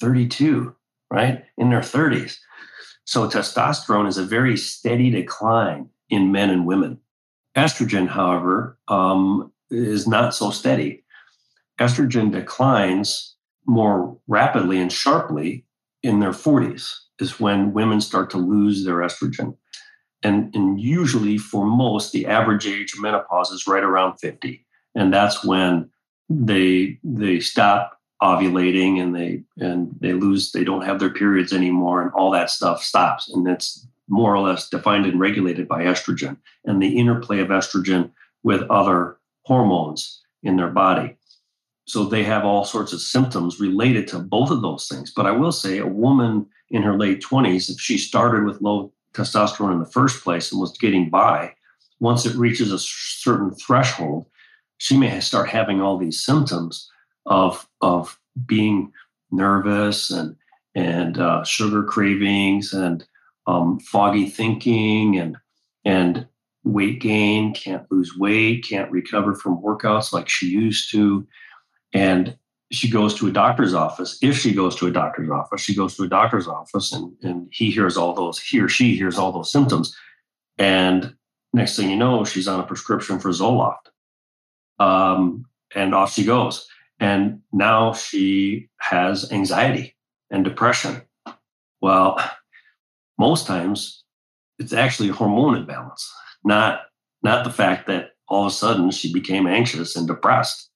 32, 0.00 0.74
right? 1.10 1.44
In 1.58 1.70
their 1.70 1.80
30s. 1.80 2.36
So 3.04 3.28
testosterone 3.28 4.08
is 4.08 4.18
a 4.18 4.24
very 4.24 4.56
steady 4.56 5.10
decline 5.10 5.88
in 6.08 6.32
men 6.32 6.50
and 6.50 6.66
women. 6.66 6.98
Estrogen, 7.56 8.08
however, 8.08 8.78
um, 8.88 9.52
is 9.70 10.06
not 10.06 10.34
so 10.34 10.50
steady. 10.50 11.04
Estrogen 11.80 12.30
declines 12.30 13.35
more 13.66 14.16
rapidly 14.28 14.80
and 14.80 14.92
sharply 14.92 15.64
in 16.02 16.20
their 16.20 16.30
40s, 16.30 16.94
is 17.18 17.40
when 17.40 17.72
women 17.72 18.00
start 18.00 18.30
to 18.30 18.38
lose 18.38 18.84
their 18.84 18.96
estrogen. 18.96 19.56
And, 20.22 20.54
and 20.54 20.80
usually, 20.80 21.38
for 21.38 21.66
most, 21.66 22.12
the 22.12 22.26
average 22.26 22.66
age 22.66 22.94
of 22.94 23.00
menopause 23.00 23.50
is 23.50 23.66
right 23.66 23.82
around 23.82 24.18
50. 24.18 24.64
And 24.94 25.12
that's 25.12 25.44
when 25.44 25.90
they 26.28 26.98
they 27.04 27.40
stop 27.40 28.00
ovulating 28.22 29.00
and 29.00 29.14
they 29.14 29.42
and 29.58 29.94
they 30.00 30.12
lose 30.12 30.52
they 30.52 30.64
don't 30.64 30.84
have 30.84 30.98
their 30.98 31.12
periods 31.12 31.52
anymore 31.52 32.02
and 32.02 32.10
all 32.12 32.30
that 32.30 32.50
stuff 32.50 32.82
stops 32.82 33.30
and 33.30 33.46
that's 33.46 33.86
more 34.08 34.34
or 34.34 34.40
less 34.40 34.68
defined 34.68 35.04
and 35.04 35.20
regulated 35.20 35.68
by 35.68 35.82
estrogen 35.82 36.36
and 36.64 36.80
the 36.80 36.98
interplay 36.98 37.40
of 37.40 37.48
estrogen 37.48 38.10
with 38.42 38.62
other 38.70 39.18
hormones 39.42 40.22
in 40.42 40.56
their 40.56 40.70
body 40.70 41.16
so 41.86 42.04
they 42.04 42.24
have 42.24 42.44
all 42.44 42.64
sorts 42.64 42.92
of 42.92 43.00
symptoms 43.00 43.60
related 43.60 44.08
to 44.08 44.18
both 44.18 44.50
of 44.50 44.62
those 44.62 44.88
things. 44.88 45.12
But 45.14 45.26
i 45.26 45.30
will 45.30 45.52
say 45.52 45.78
a 45.78 45.86
woman 45.86 46.46
in 46.70 46.82
her 46.82 46.98
late 46.98 47.22
20s 47.22 47.70
if 47.70 47.80
she 47.80 47.96
started 47.96 48.44
with 48.44 48.60
low 48.60 48.92
testosterone 49.14 49.72
in 49.72 49.78
the 49.78 49.86
first 49.86 50.22
place 50.22 50.52
and 50.52 50.60
was 50.60 50.76
getting 50.76 51.08
by 51.08 51.54
once 52.00 52.26
it 52.26 52.36
reaches 52.36 52.72
a 52.72 52.78
certain 52.78 53.54
threshold 53.54 54.26
she 54.78 54.96
may 54.96 55.18
start 55.20 55.48
having 55.48 55.80
all 55.80 55.96
these 55.96 56.22
symptoms 56.22 56.90
of 57.24 57.66
of 57.80 58.18
being 58.46 58.92
nervous 59.30 60.10
and 60.10 60.36
and 60.74 61.18
uh, 61.18 61.42
sugar 61.44 61.82
cravings 61.82 62.74
and 62.74 63.06
um, 63.46 63.78
foggy 63.80 64.28
thinking 64.28 65.18
and 65.18 65.36
and 65.84 66.26
weight 66.64 67.00
gain 67.00 67.54
can't 67.54 67.90
lose 67.90 68.18
weight 68.18 68.66
can't 68.68 68.90
recover 68.90 69.34
from 69.34 69.62
workouts 69.62 70.12
like 70.12 70.28
she 70.28 70.46
used 70.46 70.90
to 70.90 71.26
and 71.92 72.36
she 72.72 72.90
goes 72.90 73.14
to 73.14 73.28
a 73.28 73.32
doctor's 73.32 73.74
office 73.74 74.18
if 74.22 74.36
she 74.36 74.52
goes 74.52 74.74
to 74.74 74.86
a 74.86 74.90
doctor's 74.90 75.30
office 75.30 75.60
she 75.60 75.74
goes 75.74 75.96
to 75.96 76.02
a 76.02 76.08
doctor's 76.08 76.48
office 76.48 76.92
and, 76.92 77.12
and 77.22 77.48
he 77.52 77.70
hears 77.70 77.96
all 77.96 78.12
those 78.12 78.38
he 78.40 78.60
or 78.60 78.68
she 78.68 78.96
hears 78.96 79.18
all 79.18 79.32
those 79.32 79.52
symptoms 79.52 79.96
and 80.58 81.14
next 81.52 81.76
thing 81.76 81.90
you 81.90 81.96
know 81.96 82.24
she's 82.24 82.48
on 82.48 82.60
a 82.60 82.66
prescription 82.66 83.18
for 83.18 83.30
zoloft 83.30 83.86
um, 84.78 85.44
and 85.74 85.94
off 85.94 86.12
she 86.12 86.24
goes 86.24 86.66
and 86.98 87.40
now 87.52 87.92
she 87.92 88.68
has 88.78 89.30
anxiety 89.30 89.96
and 90.30 90.44
depression. 90.44 91.02
Well, 91.80 92.18
most 93.18 93.46
times 93.46 94.04
it's 94.58 94.72
actually 94.72 95.10
a 95.10 95.14
hormone 95.14 95.56
imbalance, 95.56 96.10
not 96.44 96.82
not 97.22 97.44
the 97.44 97.50
fact 97.50 97.86
that 97.86 98.10
all 98.28 98.46
of 98.46 98.52
a 98.52 98.54
sudden 98.54 98.90
she 98.90 99.12
became 99.12 99.46
anxious 99.46 99.96
and 99.96 100.06
depressed. 100.06 100.70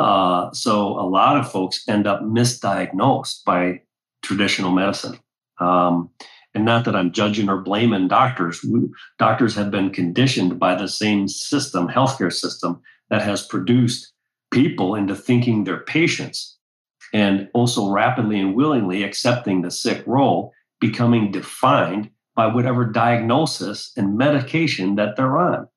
Uh, 0.00 0.50
so 0.52 0.98
a 0.98 1.04
lot 1.04 1.36
of 1.36 1.52
folks 1.52 1.86
end 1.86 2.06
up 2.06 2.22
misdiagnosed 2.22 3.44
by 3.44 3.82
traditional 4.22 4.72
medicine. 4.72 5.18
Um, 5.58 6.08
and 6.54 6.64
not 6.64 6.86
that 6.86 6.96
I'm 6.96 7.12
judging 7.12 7.50
or 7.50 7.60
blaming 7.60 8.08
doctors. 8.08 8.64
We, 8.64 8.88
doctors 9.18 9.54
have 9.56 9.70
been 9.70 9.90
conditioned 9.90 10.58
by 10.58 10.74
the 10.74 10.88
same 10.88 11.28
system, 11.28 11.86
healthcare 11.86 12.32
system, 12.32 12.80
that 13.10 13.20
has 13.22 13.46
produced 13.46 14.12
people 14.50 14.94
into 14.94 15.14
thinking 15.14 15.64
they're 15.64 15.84
patients 15.84 16.56
and 17.12 17.48
also 17.52 17.90
rapidly 17.90 18.40
and 18.40 18.54
willingly 18.54 19.02
accepting 19.02 19.60
the 19.60 19.70
sick 19.70 20.02
role, 20.06 20.52
becoming 20.80 21.30
defined 21.30 22.08
by 22.34 22.46
whatever 22.46 22.86
diagnosis 22.86 23.92
and 23.98 24.16
medication 24.16 24.94
that 24.94 25.16
they're 25.16 25.36
on. 25.36 25.68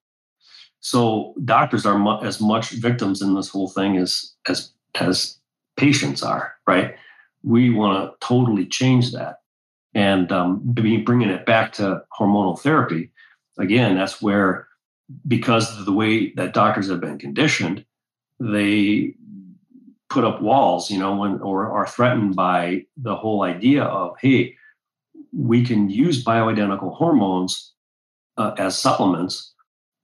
So 0.83 1.33
doctors 1.45 1.85
are 1.85 1.97
mu- 1.97 2.19
as 2.19 2.41
much 2.41 2.71
victims 2.71 3.21
in 3.21 3.35
this 3.35 3.47
whole 3.47 3.69
thing 3.69 3.95
as 3.97 4.33
as 4.49 4.69
as 4.95 5.39
patients 5.77 6.21
are, 6.21 6.53
right? 6.67 6.95
We 7.41 7.69
want 7.69 7.93
to 8.03 8.27
totally 8.27 8.65
change 8.65 9.13
that, 9.13 9.37
and 9.95 10.29
um, 10.31 10.59
bringing 10.63 11.29
it 11.29 11.45
back 11.45 11.71
to 11.73 12.03
hormonal 12.19 12.59
therapy. 12.59 13.11
Again, 13.57 13.95
that's 13.95 14.21
where 14.21 14.67
because 15.25 15.79
of 15.79 15.85
the 15.85 15.93
way 15.93 16.33
that 16.33 16.53
doctors 16.53 16.89
have 16.89 16.99
been 16.99 17.17
conditioned, 17.17 17.85
they 18.41 19.15
put 20.09 20.25
up 20.25 20.41
walls, 20.41 20.91
you 20.91 20.99
know, 20.99 21.15
when 21.15 21.39
or 21.39 21.71
are 21.71 21.87
threatened 21.87 22.35
by 22.35 22.85
the 22.97 23.15
whole 23.15 23.43
idea 23.43 23.83
of, 23.83 24.15
hey, 24.19 24.55
we 25.31 25.65
can 25.65 25.89
use 25.89 26.25
bioidentical 26.25 26.93
hormones 26.93 27.73
uh, 28.37 28.53
as 28.57 28.77
supplements 28.77 29.53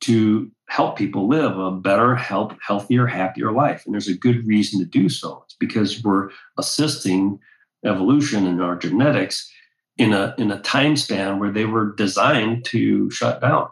to 0.02 0.50
help 0.70 0.98
people 0.98 1.28
live 1.28 1.58
a 1.58 1.72
better, 1.72 2.16
health, 2.16 2.56
healthier, 2.66 3.08
happier 3.08 3.52
life. 3.52 3.84
And 3.86 3.94
there's 3.94 4.08
a 4.08 4.14
good 4.14 4.46
reason 4.46 4.80
to 4.80 4.86
do 4.86 5.10
so. 5.10 5.42
It's 5.46 5.56
because 5.56 6.04
we're 6.04 6.30
assisting 6.58 7.40
evolution 7.84 8.46
and 8.46 8.62
our 8.62 8.76
genetics 8.76 9.52
in 9.98 10.14
a 10.14 10.34
in 10.38 10.52
a 10.52 10.62
time 10.62 10.96
span 10.96 11.40
where 11.40 11.52
they 11.52 11.66
were 11.66 11.94
designed 11.96 12.66
to 12.66 13.10
shut 13.10 13.42
down. 13.42 13.68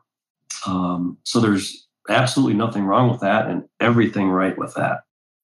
Um, 0.65 1.17
so 1.23 1.39
there's 1.39 1.87
absolutely 2.09 2.55
nothing 2.55 2.83
wrong 2.83 3.11
with 3.11 3.21
that 3.21 3.47
and 3.47 3.63
everything 3.79 4.29
right 4.29 4.57
with 4.57 4.73
that. 4.73 5.01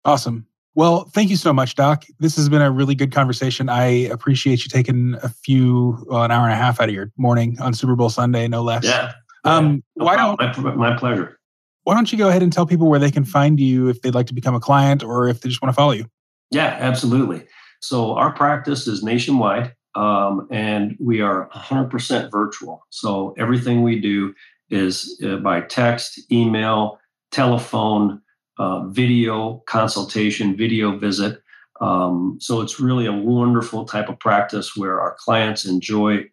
Awesome. 0.04 0.46
Well, 0.76 1.06
thank 1.14 1.30
you 1.30 1.36
so 1.36 1.54
much, 1.54 1.76
Doc. 1.76 2.06
This 2.20 2.36
has 2.36 2.50
been 2.50 2.62
a 2.62 2.72
really 2.72 2.96
good 2.96 3.12
conversation. 3.12 3.70
I 3.70 3.86
appreciate 3.86 4.64
you 4.64 4.70
taking 4.70 5.16
a 5.24 5.30
few, 5.30 6.06
well, 6.08 6.24
an 6.24 6.32
hour 6.32 6.44
and 6.44 6.54
a 6.54 6.56
half 6.56 6.80
out 6.80 6.90
of 6.90 6.96
your 6.96 7.12
morning 7.18 7.60
on 7.60 7.74
Super 7.74 7.96
Bowl 7.96 8.10
Sunday, 8.10 8.48
no 8.48 8.62
less. 8.62 8.84
Yeah. 8.84 9.14
Um, 9.46 9.84
no 9.96 10.06
why 10.06 10.16
don't 10.16 10.58
my, 10.58 10.76
my 10.76 10.98
pleasure? 10.98 11.40
Why 11.84 11.96
don't 11.96 12.12
you 12.12 12.18
go 12.18 12.30
ahead 12.30 12.44
and 12.44 12.52
tell 12.52 12.66
people 12.66 12.90
where 12.90 13.00
they 13.00 13.12
can 13.12 13.26
find 13.26 13.60
you 13.60 13.88
if 13.88 14.02
they'd 14.02 14.14
like 14.14 14.28
to 14.28 14.34
become 14.34 14.56
a 14.56 14.60
client 14.60 15.04
or 15.04 15.28
if 15.28 15.42
they 15.42 15.50
just 15.50 15.62
want 15.62 15.74
to 15.74 15.76
follow 15.76 15.92
you? 15.92 16.06
Yeah, 16.52 16.78
absolutely. 16.80 17.46
So 17.82 18.16
our 18.16 18.34
practice 18.34 18.88
is 18.88 19.04
nationwide, 19.04 19.74
um, 19.96 20.48
and 20.52 20.98
we 21.00 21.22
are 21.22 21.50
100% 21.50 22.32
virtual. 22.32 22.86
So 22.90 23.34
everything 23.38 23.84
we 23.84 24.00
do 24.00 24.34
is 24.70 25.20
uh, 25.26 25.38
by 25.38 25.62
text, 25.62 26.32
email, 26.32 27.00
telephone, 27.32 28.22
uh, 28.58 28.88
video 28.88 29.64
consultation, 29.66 30.56
video 30.56 30.98
visit. 30.98 31.42
Um, 31.82 32.38
so 32.42 32.62
it's 32.62 32.80
really 32.80 33.06
a 33.06 33.14
wonderful 33.14 33.86
type 33.86 34.10
of 34.10 34.20
practice 34.20 34.76
where 34.76 35.00
our 35.00 35.16
clients 35.18 35.66
enjoy 35.66 36.26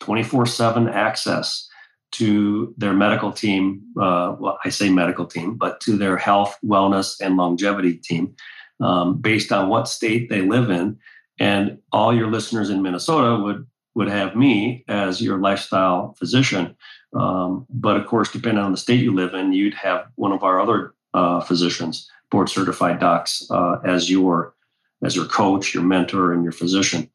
24 0.00 0.46
7 0.46 0.88
access 0.88 1.67
to 2.12 2.74
their 2.78 2.94
medical 2.94 3.32
team. 3.32 3.82
Uh, 4.00 4.34
well, 4.38 4.58
I 4.64 4.70
say 4.70 4.90
medical 4.90 5.26
team, 5.26 5.56
but 5.56 5.80
to 5.82 5.96
their 5.96 6.16
health, 6.16 6.56
wellness, 6.64 7.20
and 7.20 7.36
longevity 7.36 7.94
team 7.94 8.34
um, 8.80 9.20
based 9.20 9.52
on 9.52 9.68
what 9.68 9.88
state 9.88 10.28
they 10.28 10.42
live 10.42 10.70
in. 10.70 10.98
And 11.38 11.78
all 11.92 12.14
your 12.14 12.30
listeners 12.30 12.70
in 12.70 12.82
Minnesota 12.82 13.42
would 13.42 13.66
would 13.94 14.08
have 14.08 14.36
me 14.36 14.84
as 14.88 15.20
your 15.20 15.38
lifestyle 15.38 16.14
physician 16.18 16.76
Um, 17.14 17.66
but 17.70 17.96
of 17.96 18.06
course, 18.06 18.30
depending 18.30 18.62
on 18.62 18.70
the 18.70 18.78
state 18.78 19.00
you 19.00 19.14
live 19.14 19.34
in, 19.34 19.52
you'd 19.52 19.74
have 19.74 20.06
one 20.16 20.32
of 20.32 20.42
our 20.42 20.60
other 20.60 20.94
uh, 21.14 21.40
physicians, 21.40 22.08
board 22.30 22.48
certified 22.48 23.00
docs, 23.00 23.46
uh, 23.50 23.78
as 23.84 24.10
your 24.10 24.54
as 25.02 25.14
your 25.14 25.26
coach, 25.26 25.74
your 25.74 25.84
mentor, 25.84 26.32
and 26.32 26.42
your 26.42 26.52
physician. 26.52 27.08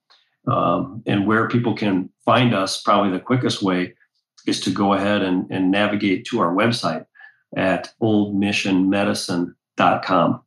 Um, 0.47 1.03
and 1.05 1.27
where 1.27 1.47
people 1.47 1.73
can 1.75 2.09
find 2.25 2.53
us, 2.53 2.81
probably 2.81 3.11
the 3.11 3.19
quickest 3.19 3.61
way 3.61 3.93
is 4.45 4.59
to 4.61 4.71
go 4.71 4.93
ahead 4.93 5.21
and, 5.21 5.45
and 5.49 5.71
navigate 5.71 6.25
to 6.25 6.39
our 6.39 6.53
website 6.53 7.05
at 7.55 7.93
oldmissionmedicine.com. 8.01 10.41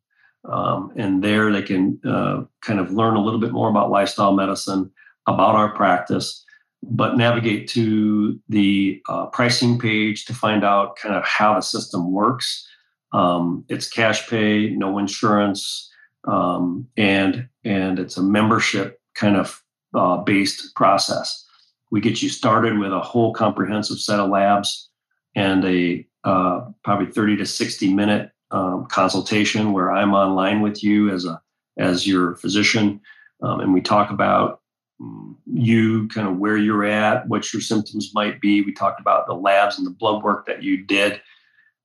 Um, 0.48 0.92
and 0.96 1.24
there 1.24 1.52
they 1.52 1.62
can 1.62 2.00
uh, 2.04 2.42
kind 2.62 2.78
of 2.78 2.92
learn 2.92 3.16
a 3.16 3.22
little 3.22 3.40
bit 3.40 3.50
more 3.52 3.68
about 3.68 3.90
lifestyle 3.90 4.32
medicine, 4.32 4.92
about 5.26 5.56
our 5.56 5.74
practice, 5.74 6.44
but 6.82 7.16
navigate 7.16 7.68
to 7.68 8.38
the 8.48 9.00
uh, 9.08 9.26
pricing 9.26 9.78
page 9.78 10.24
to 10.26 10.34
find 10.34 10.64
out 10.64 10.96
kind 10.96 11.14
of 11.14 11.24
how 11.24 11.54
the 11.54 11.60
system 11.60 12.12
works. 12.12 12.66
Um, 13.12 13.64
it's 13.68 13.88
cash 13.88 14.28
pay, 14.28 14.70
no 14.70 14.98
insurance, 14.98 15.90
um, 16.28 16.86
and 16.96 17.48
and 17.64 17.98
it's 17.98 18.16
a 18.16 18.22
membership 18.22 19.00
kind 19.14 19.36
of 19.36 19.62
uh, 19.94 20.18
based 20.18 20.74
process. 20.74 21.45
We 21.90 22.00
get 22.00 22.22
you 22.22 22.28
started 22.28 22.78
with 22.78 22.92
a 22.92 23.00
whole 23.00 23.32
comprehensive 23.32 23.98
set 23.98 24.20
of 24.20 24.30
labs 24.30 24.90
and 25.34 25.64
a 25.64 26.06
uh, 26.24 26.62
probably 26.82 27.06
30 27.06 27.36
to 27.36 27.46
60 27.46 27.94
minute 27.94 28.32
um, 28.50 28.86
consultation 28.86 29.72
where 29.72 29.92
I'm 29.92 30.14
online 30.14 30.60
with 30.60 30.82
you 30.82 31.10
as 31.10 31.24
a 31.24 31.40
as 31.78 32.06
your 32.06 32.36
physician, 32.36 33.00
um, 33.42 33.60
and 33.60 33.74
we 33.74 33.82
talk 33.82 34.10
about 34.10 34.60
mm, 35.00 35.34
you 35.52 36.08
kind 36.08 36.26
of 36.26 36.38
where 36.38 36.56
you're 36.56 36.84
at, 36.84 37.28
what 37.28 37.52
your 37.52 37.60
symptoms 37.60 38.12
might 38.14 38.40
be. 38.40 38.62
We 38.62 38.72
talked 38.72 38.98
about 38.98 39.26
the 39.26 39.34
labs 39.34 39.76
and 39.76 39.86
the 39.86 39.90
blood 39.90 40.22
work 40.22 40.46
that 40.46 40.62
you 40.62 40.84
did. 40.84 41.20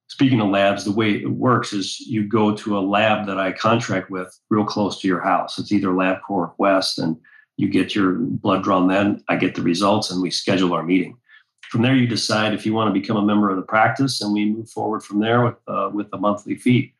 Speaking 0.08 0.40
of 0.40 0.50
labs, 0.50 0.86
the 0.86 0.92
way 0.92 1.12
it 1.12 1.30
works 1.30 1.74
is 1.74 2.00
you 2.00 2.28
go 2.28 2.56
to 2.56 2.78
a 2.78 2.80
lab 2.80 3.26
that 3.28 3.38
I 3.38 3.52
contract 3.52 4.10
with 4.10 4.38
real 4.50 4.66
close 4.66 5.00
to 5.02 5.08
your 5.08 5.22
house. 5.22 5.60
It's 5.60 5.72
either 5.72 5.90
LabCorp 5.90 6.56
Quest, 6.56 7.00
and 7.00 7.18
you 7.62 7.70
get 7.70 7.94
your 7.94 8.14
blood 8.14 8.64
drawn 8.64 8.88
then. 8.88 9.24
I 9.28 9.36
get 9.36 9.54
the 9.54 9.62
results, 9.62 10.10
and 10.10 10.20
we 10.20 10.32
schedule 10.32 10.74
our 10.74 10.82
meeting. 10.82 11.16
From 11.70 11.84
there, 11.84 11.96
you 11.96 12.08
decide 12.08 12.54
if 12.54 12.66
you 12.66 12.74
want 12.74 12.94
to 12.94 13.00
become 13.00 13.18
a 13.18 13.22
member 13.22 13.52
of 13.52 13.56
the 13.56 13.62
practice, 13.62 14.20
and 14.20 14.34
we 14.34 14.46
move 14.46 14.68
forward 14.68 15.04
from 15.04 15.20
there 15.20 15.46
with 15.46 15.56
uh, 15.68 15.90
with 15.94 16.08
a 16.12 16.18
monthly 16.18 16.56
fee. 16.56 16.94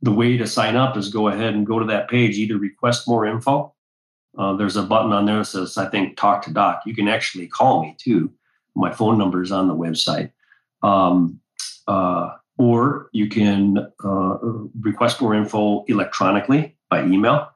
The 0.00 0.12
way 0.12 0.38
to 0.38 0.46
sign 0.46 0.74
up 0.74 0.96
is 0.96 1.10
go 1.10 1.28
ahead 1.28 1.52
and 1.54 1.66
go 1.66 1.78
to 1.78 1.84
that 1.86 2.08
page, 2.08 2.38
either 2.38 2.56
request 2.56 3.06
more 3.06 3.26
info. 3.26 3.74
Uh, 4.38 4.54
there's 4.56 4.76
a 4.76 4.82
button 4.82 5.12
on 5.12 5.26
there 5.26 5.38
that 5.38 5.46
says, 5.46 5.76
I 5.76 5.88
think, 5.88 6.16
talk 6.16 6.42
to 6.42 6.52
doc. 6.52 6.82
You 6.86 6.94
can 6.94 7.08
actually 7.08 7.46
call 7.46 7.82
me 7.82 7.94
too. 7.98 8.32
My 8.74 8.92
phone 8.92 9.18
number 9.18 9.42
is 9.42 9.52
on 9.52 9.68
the 9.68 9.74
website. 9.74 10.30
Um, 10.82 11.40
uh, 11.86 12.32
or 12.58 13.08
you 13.12 13.28
can 13.28 13.78
uh, 14.04 14.38
request 14.80 15.20
more 15.20 15.34
info 15.34 15.84
electronically 15.88 16.76
by 16.90 17.04
email. 17.04 17.50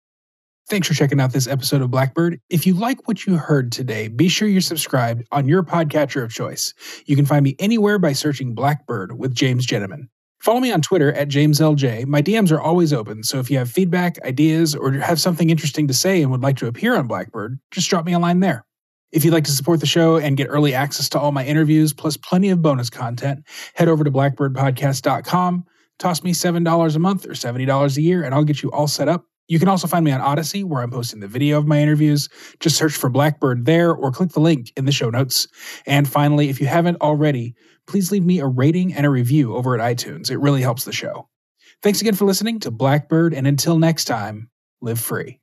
Thanks 0.67 0.87
for 0.87 0.95
checking 0.95 1.19
out 1.19 1.31
this 1.31 1.47
episode 1.47 1.83
of 1.83 1.91
Blackbird. 1.91 2.39
If 2.49 2.65
you 2.65 2.73
like 2.73 3.07
what 3.07 3.27
you 3.27 3.37
heard 3.37 3.71
today, 3.71 4.07
be 4.07 4.27
sure 4.27 4.47
you're 4.47 4.61
subscribed 4.61 5.23
on 5.31 5.47
your 5.47 5.61
podcatcher 5.61 6.23
of 6.23 6.33
choice. 6.33 6.73
You 7.05 7.15
can 7.15 7.27
find 7.27 7.43
me 7.43 7.55
anywhere 7.59 7.99
by 7.99 8.13
searching 8.13 8.55
Blackbird 8.55 9.19
with 9.19 9.35
James 9.35 9.63
Gentleman. 9.65 10.09
Follow 10.39 10.59
me 10.59 10.71
on 10.71 10.81
Twitter 10.81 11.13
at 11.13 11.27
JamesLJ. 11.27 12.07
My 12.07 12.21
DMs 12.21 12.51
are 12.51 12.59
always 12.59 12.93
open, 12.93 13.23
so 13.23 13.39
if 13.39 13.51
you 13.51 13.59
have 13.59 13.69
feedback, 13.69 14.19
ideas, 14.25 14.75
or 14.75 14.91
have 14.93 15.19
something 15.19 15.51
interesting 15.51 15.87
to 15.87 15.93
say 15.93 16.21
and 16.21 16.31
would 16.31 16.41
like 16.41 16.57
to 16.57 16.67
appear 16.67 16.95
on 16.95 17.07
Blackbird, 17.07 17.59
just 17.69 17.89
drop 17.89 18.05
me 18.05 18.13
a 18.13 18.19
line 18.19 18.39
there. 18.39 18.65
If 19.11 19.23
you'd 19.23 19.33
like 19.33 19.45
to 19.45 19.51
support 19.51 19.81
the 19.81 19.85
show 19.85 20.17
and 20.17 20.35
get 20.35 20.47
early 20.49 20.73
access 20.73 21.09
to 21.09 21.19
all 21.19 21.31
my 21.31 21.45
interviews, 21.45 21.93
plus 21.93 22.17
plenty 22.17 22.49
of 22.49 22.61
bonus 22.63 22.89
content, 22.89 23.45
head 23.75 23.87
over 23.87 24.03
to 24.03 24.11
blackbirdpodcast.com 24.11 25.65
Toss 25.99 26.23
me 26.23 26.33
$7 26.33 26.95
a 26.95 26.99
month 26.99 27.25
or 27.25 27.31
$70 27.31 27.97
a 27.97 28.01
year, 28.01 28.23
and 28.23 28.33
I'll 28.33 28.43
get 28.43 28.61
you 28.61 28.71
all 28.71 28.87
set 28.87 29.07
up. 29.07 29.25
You 29.47 29.59
can 29.59 29.67
also 29.67 29.87
find 29.87 30.03
me 30.03 30.11
on 30.11 30.21
Odysee, 30.21 30.63
where 30.63 30.81
I'm 30.81 30.89
posting 30.89 31.19
the 31.19 31.27
video 31.27 31.57
of 31.57 31.67
my 31.67 31.79
interviews. 31.79 32.29
Just 32.59 32.77
search 32.77 32.93
for 32.93 33.09
Blackbird 33.09 33.65
there 33.65 33.91
or 33.93 34.11
click 34.11 34.31
the 34.31 34.39
link 34.39 34.73
in 34.75 34.85
the 34.85 34.91
show 34.91 35.09
notes. 35.09 35.47
And 35.85 36.07
finally, 36.07 36.49
if 36.49 36.59
you 36.59 36.67
haven't 36.67 36.99
already, 37.01 37.55
please 37.87 38.11
leave 38.11 38.25
me 38.25 38.39
a 38.39 38.47
rating 38.47 38.93
and 38.93 39.05
a 39.05 39.09
review 39.09 39.55
over 39.55 39.79
at 39.79 39.97
iTunes. 39.97 40.31
It 40.31 40.39
really 40.39 40.61
helps 40.61 40.83
the 40.83 40.93
show. 40.93 41.29
Thanks 41.83 42.01
again 42.01 42.15
for 42.15 42.25
listening 42.25 42.59
to 42.61 42.71
Blackbird, 42.71 43.33
and 43.33 43.45
until 43.45 43.77
next 43.77 44.05
time, 44.05 44.49
live 44.81 44.99
free. 44.99 45.39